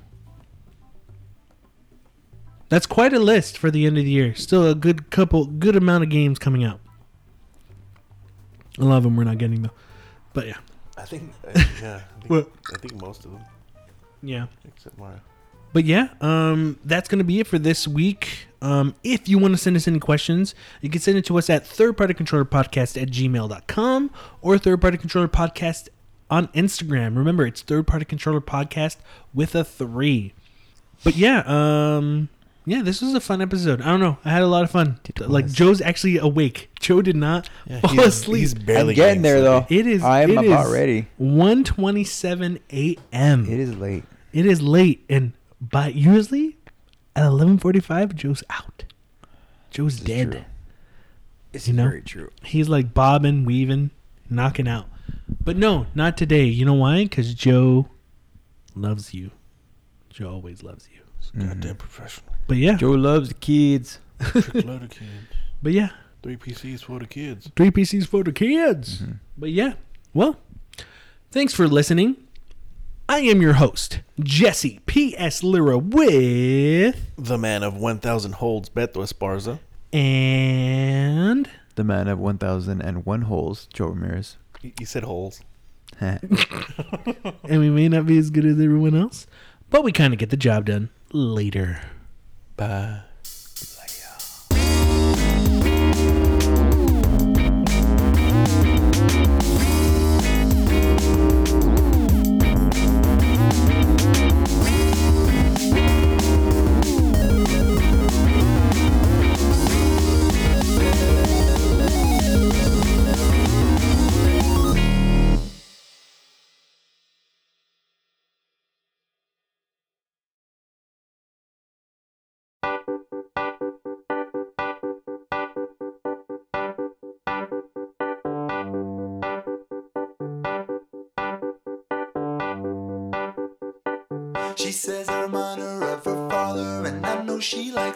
that's 2.70 2.86
quite 2.86 3.12
a 3.12 3.18
list 3.18 3.58
for 3.58 3.70
the 3.70 3.84
end 3.84 3.98
of 3.98 4.04
the 4.04 4.10
year. 4.10 4.34
Still 4.34 4.66
a 4.66 4.74
good 4.74 5.10
couple, 5.10 5.44
good 5.44 5.76
amount 5.76 6.04
of 6.04 6.08
games 6.08 6.38
coming 6.38 6.64
out. 6.64 6.80
A 8.78 8.84
lot 8.84 8.96
of 8.96 9.02
them 9.02 9.16
we're 9.16 9.24
not 9.24 9.36
getting 9.36 9.60
though, 9.60 9.70
but 10.32 10.46
yeah, 10.46 10.58
I 10.96 11.04
think. 11.04 11.34
I, 11.46 11.50
yeah. 11.82 12.00
I 12.22 12.26
think? 12.26 12.48
I 12.74 12.78
think 12.78 13.02
most 13.02 13.26
of 13.26 13.32
them, 13.32 13.44
yeah. 14.22 14.46
except 14.64 14.96
Mario. 14.98 15.20
But 15.76 15.84
yeah, 15.84 16.08
um, 16.22 16.78
that's 16.86 17.06
going 17.06 17.18
to 17.18 17.24
be 17.24 17.38
it 17.38 17.46
for 17.46 17.58
this 17.58 17.86
week. 17.86 18.46
Um, 18.62 18.94
if 19.04 19.28
you 19.28 19.36
want 19.36 19.52
to 19.52 19.58
send 19.58 19.76
us 19.76 19.86
any 19.86 19.98
questions, 19.98 20.54
you 20.80 20.88
can 20.88 21.02
send 21.02 21.18
it 21.18 21.26
to 21.26 21.36
us 21.36 21.50
at 21.50 21.64
thirdpartycontrollerpodcast 21.64 23.00
at 23.02 23.10
gmail.com 23.10 24.10
or 24.40 24.54
thirdpartycontrollerpodcast 24.56 25.88
on 26.30 26.48
Instagram. 26.48 27.14
Remember, 27.18 27.46
it's 27.46 27.60
Third 27.60 27.86
Party 27.86 28.06
Controller 28.06 28.40
Podcast 28.40 28.96
with 29.34 29.54
a 29.54 29.64
three. 29.64 30.32
But 31.04 31.14
yeah, 31.14 31.42
um, 31.44 32.30
yeah, 32.64 32.80
this 32.80 33.02
was 33.02 33.12
a 33.12 33.20
fun 33.20 33.42
episode. 33.42 33.82
I 33.82 33.90
don't 33.90 34.00
know. 34.00 34.16
I 34.24 34.30
had 34.30 34.40
a 34.40 34.46
lot 34.46 34.64
of 34.64 34.70
fun. 34.70 34.98
It 35.04 35.20
Like 35.28 35.44
was. 35.44 35.52
Joe's 35.52 35.82
actually 35.82 36.16
awake. 36.16 36.70
Joe 36.80 37.02
did 37.02 37.16
not 37.16 37.50
Yeah, 37.66 37.80
fall 37.80 37.90
he's, 37.90 38.06
asleep. 38.06 38.40
He's 38.40 38.54
barely 38.54 38.94
I'm 38.94 38.96
getting 38.96 39.20
there 39.22 39.42
though. 39.42 39.66
it 39.68 39.86
is. 39.86 40.02
I'm 40.02 40.38
about 40.38 40.68
is 40.68 40.72
ready. 40.72 41.08
1:27 41.20 42.60
a.m. 42.72 43.44
It 43.44 43.60
is 43.60 43.76
late. 43.76 44.04
It 44.32 44.44
is 44.44 44.60
late, 44.60 45.04
and 45.08 45.32
but 45.60 45.94
usually 45.94 46.56
at 47.14 47.24
eleven 47.24 47.58
forty-five, 47.58 48.14
Joe's 48.14 48.42
out. 48.50 48.84
Joe's 49.70 49.98
This 49.98 50.00
is 50.00 50.06
dead. 50.06 50.30
true. 50.32 50.44
It's 51.52 51.68
You 51.68 51.74
know? 51.74 51.84
very 51.84 52.02
true. 52.02 52.30
He's 52.42 52.68
like 52.68 52.92
bobbing, 52.94 53.44
weaving, 53.44 53.90
knocking 54.28 54.68
out. 54.68 54.86
But 55.42 55.56
no, 55.56 55.86
not 55.94 56.16
today. 56.16 56.44
You 56.44 56.64
know 56.64 56.74
why? 56.74 57.04
Because 57.04 57.32
Joe 57.34 57.88
loves 58.74 59.14
you. 59.14 59.30
Joe 60.10 60.30
always 60.30 60.62
loves 60.62 60.88
you. 60.92 61.00
Goddamn 61.46 61.76
professional. 61.76 62.32
But 62.46 62.56
yeah, 62.58 62.76
Joe 62.76 62.92
loves 62.92 63.28
the 63.28 63.34
kids. 63.34 63.98
Trick 64.20 64.64
load 64.64 64.82
of 64.84 64.90
kids. 64.98 65.10
but 65.62 65.72
yeah, 65.72 65.90
Three 66.22 66.36
PCs 66.36 66.80
for 66.82 66.98
the 66.98 67.06
kids. 67.06 67.50
three 67.56 67.70
PCs 67.70 68.06
for 68.06 68.22
the 68.24 68.32
kids. 68.32 69.02
Mhm. 69.02 69.18
But 69.36 69.50
yeah, 69.50 69.74
well, 70.14 70.36
thanks 71.30 71.52
for 71.54 71.68
listening. 71.68 72.16
I 73.08 73.20
am 73.20 73.40
your 73.40 73.54
host, 73.54 74.00
Jesse 74.20 74.80
P.S. 74.86 75.42
Lira 75.44 75.78
with 75.78 77.00
The 77.16 77.38
man 77.38 77.62
of 77.62 77.76
1,000 77.76 78.32
holds, 78.32 78.68
Beto 78.68 78.96
Esparza. 78.96 79.60
and 79.92 81.48
The 81.76 81.84
man 81.84 82.08
of 82.08 82.18
1,001 82.18 83.22
holes, 83.22 83.68
Joe 83.72 83.86
Ramirez. 83.86 84.36
You 84.62 84.72
you 84.80 84.86
said 84.86 85.04
holes. 85.04 85.40
and 86.00 86.20
we 87.48 87.70
may 87.70 87.88
not 87.88 88.06
be 88.06 88.18
as 88.18 88.30
good 88.30 88.44
as 88.44 88.60
everyone 88.60 88.96
else, 88.96 89.26
but 89.70 89.84
we 89.84 89.92
kind 89.92 90.12
of 90.12 90.18
get 90.18 90.30
the 90.30 90.36
job 90.36 90.66
done 90.66 90.90
later. 91.12 91.80
Bye. 92.56 93.02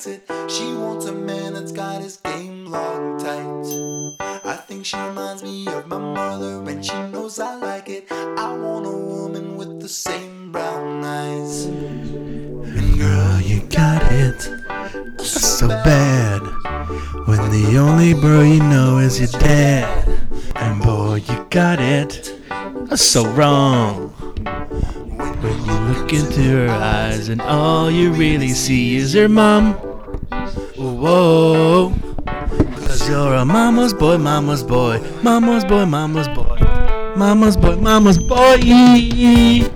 Likes 0.00 0.06
it. 0.06 0.50
She 0.50 0.64
wants 0.74 1.06
a 1.06 1.12
man 1.12 1.54
that's 1.54 1.72
got 1.72 2.00
his 2.02 2.16
game 2.18 2.66
locked 2.66 3.20
tight. 3.20 4.18
I 4.44 4.56
think 4.56 4.86
she 4.86 4.96
reminds 4.96 5.42
me 5.42 5.66
of 5.68 5.86
my 5.88 5.98
mother, 5.98 6.62
and 6.70 6.84
she 6.84 6.94
knows 7.12 7.38
I 7.38 7.56
like 7.56 7.88
it. 7.88 8.10
I 8.10 8.52
want 8.56 8.86
a 8.86 8.90
woman 8.90 9.56
with 9.56 9.80
the 9.80 9.88
same 9.88 10.52
brown 10.52 11.04
eyes. 11.04 11.66
And 11.66 12.98
girl, 12.98 13.40
you 13.40 13.60
got 13.68 14.02
it 14.12 14.40
so 15.20 15.68
bad. 15.68 16.40
When 17.26 17.50
the 17.50 17.78
only 17.78 18.14
bro 18.14 18.42
you 18.42 18.60
know 18.60 18.98
is 18.98 19.20
your 19.20 19.40
dad. 19.40 20.08
And 20.54 20.82
boy, 20.82 21.16
you 21.16 21.46
got 21.50 21.78
it 21.80 22.34
so 22.96 23.26
wrong. 23.32 24.08
When 25.42 25.64
you 25.64 25.74
look 25.92 26.12
into 26.12 26.42
her 26.42 26.70
eyes 26.70 27.28
and 27.28 27.40
all 27.40 27.90
you 27.90 28.12
really 28.12 28.50
see 28.50 28.96
is 28.96 29.12
her 29.14 29.28
mom. 29.28 29.89
Whoa. 30.80 31.92
Cause 32.24 33.06
you're 33.06 33.34
a 33.34 33.44
mama's 33.44 33.92
boy, 33.92 34.16
mama's 34.16 34.62
boy, 34.62 34.98
mama's 35.22 35.62
boy, 35.62 35.84
mama's 35.84 36.26
boy, 36.28 36.56
mama's 37.16 37.54
boy, 37.58 37.76
mama's 37.76 38.16
boy. 38.16 39.70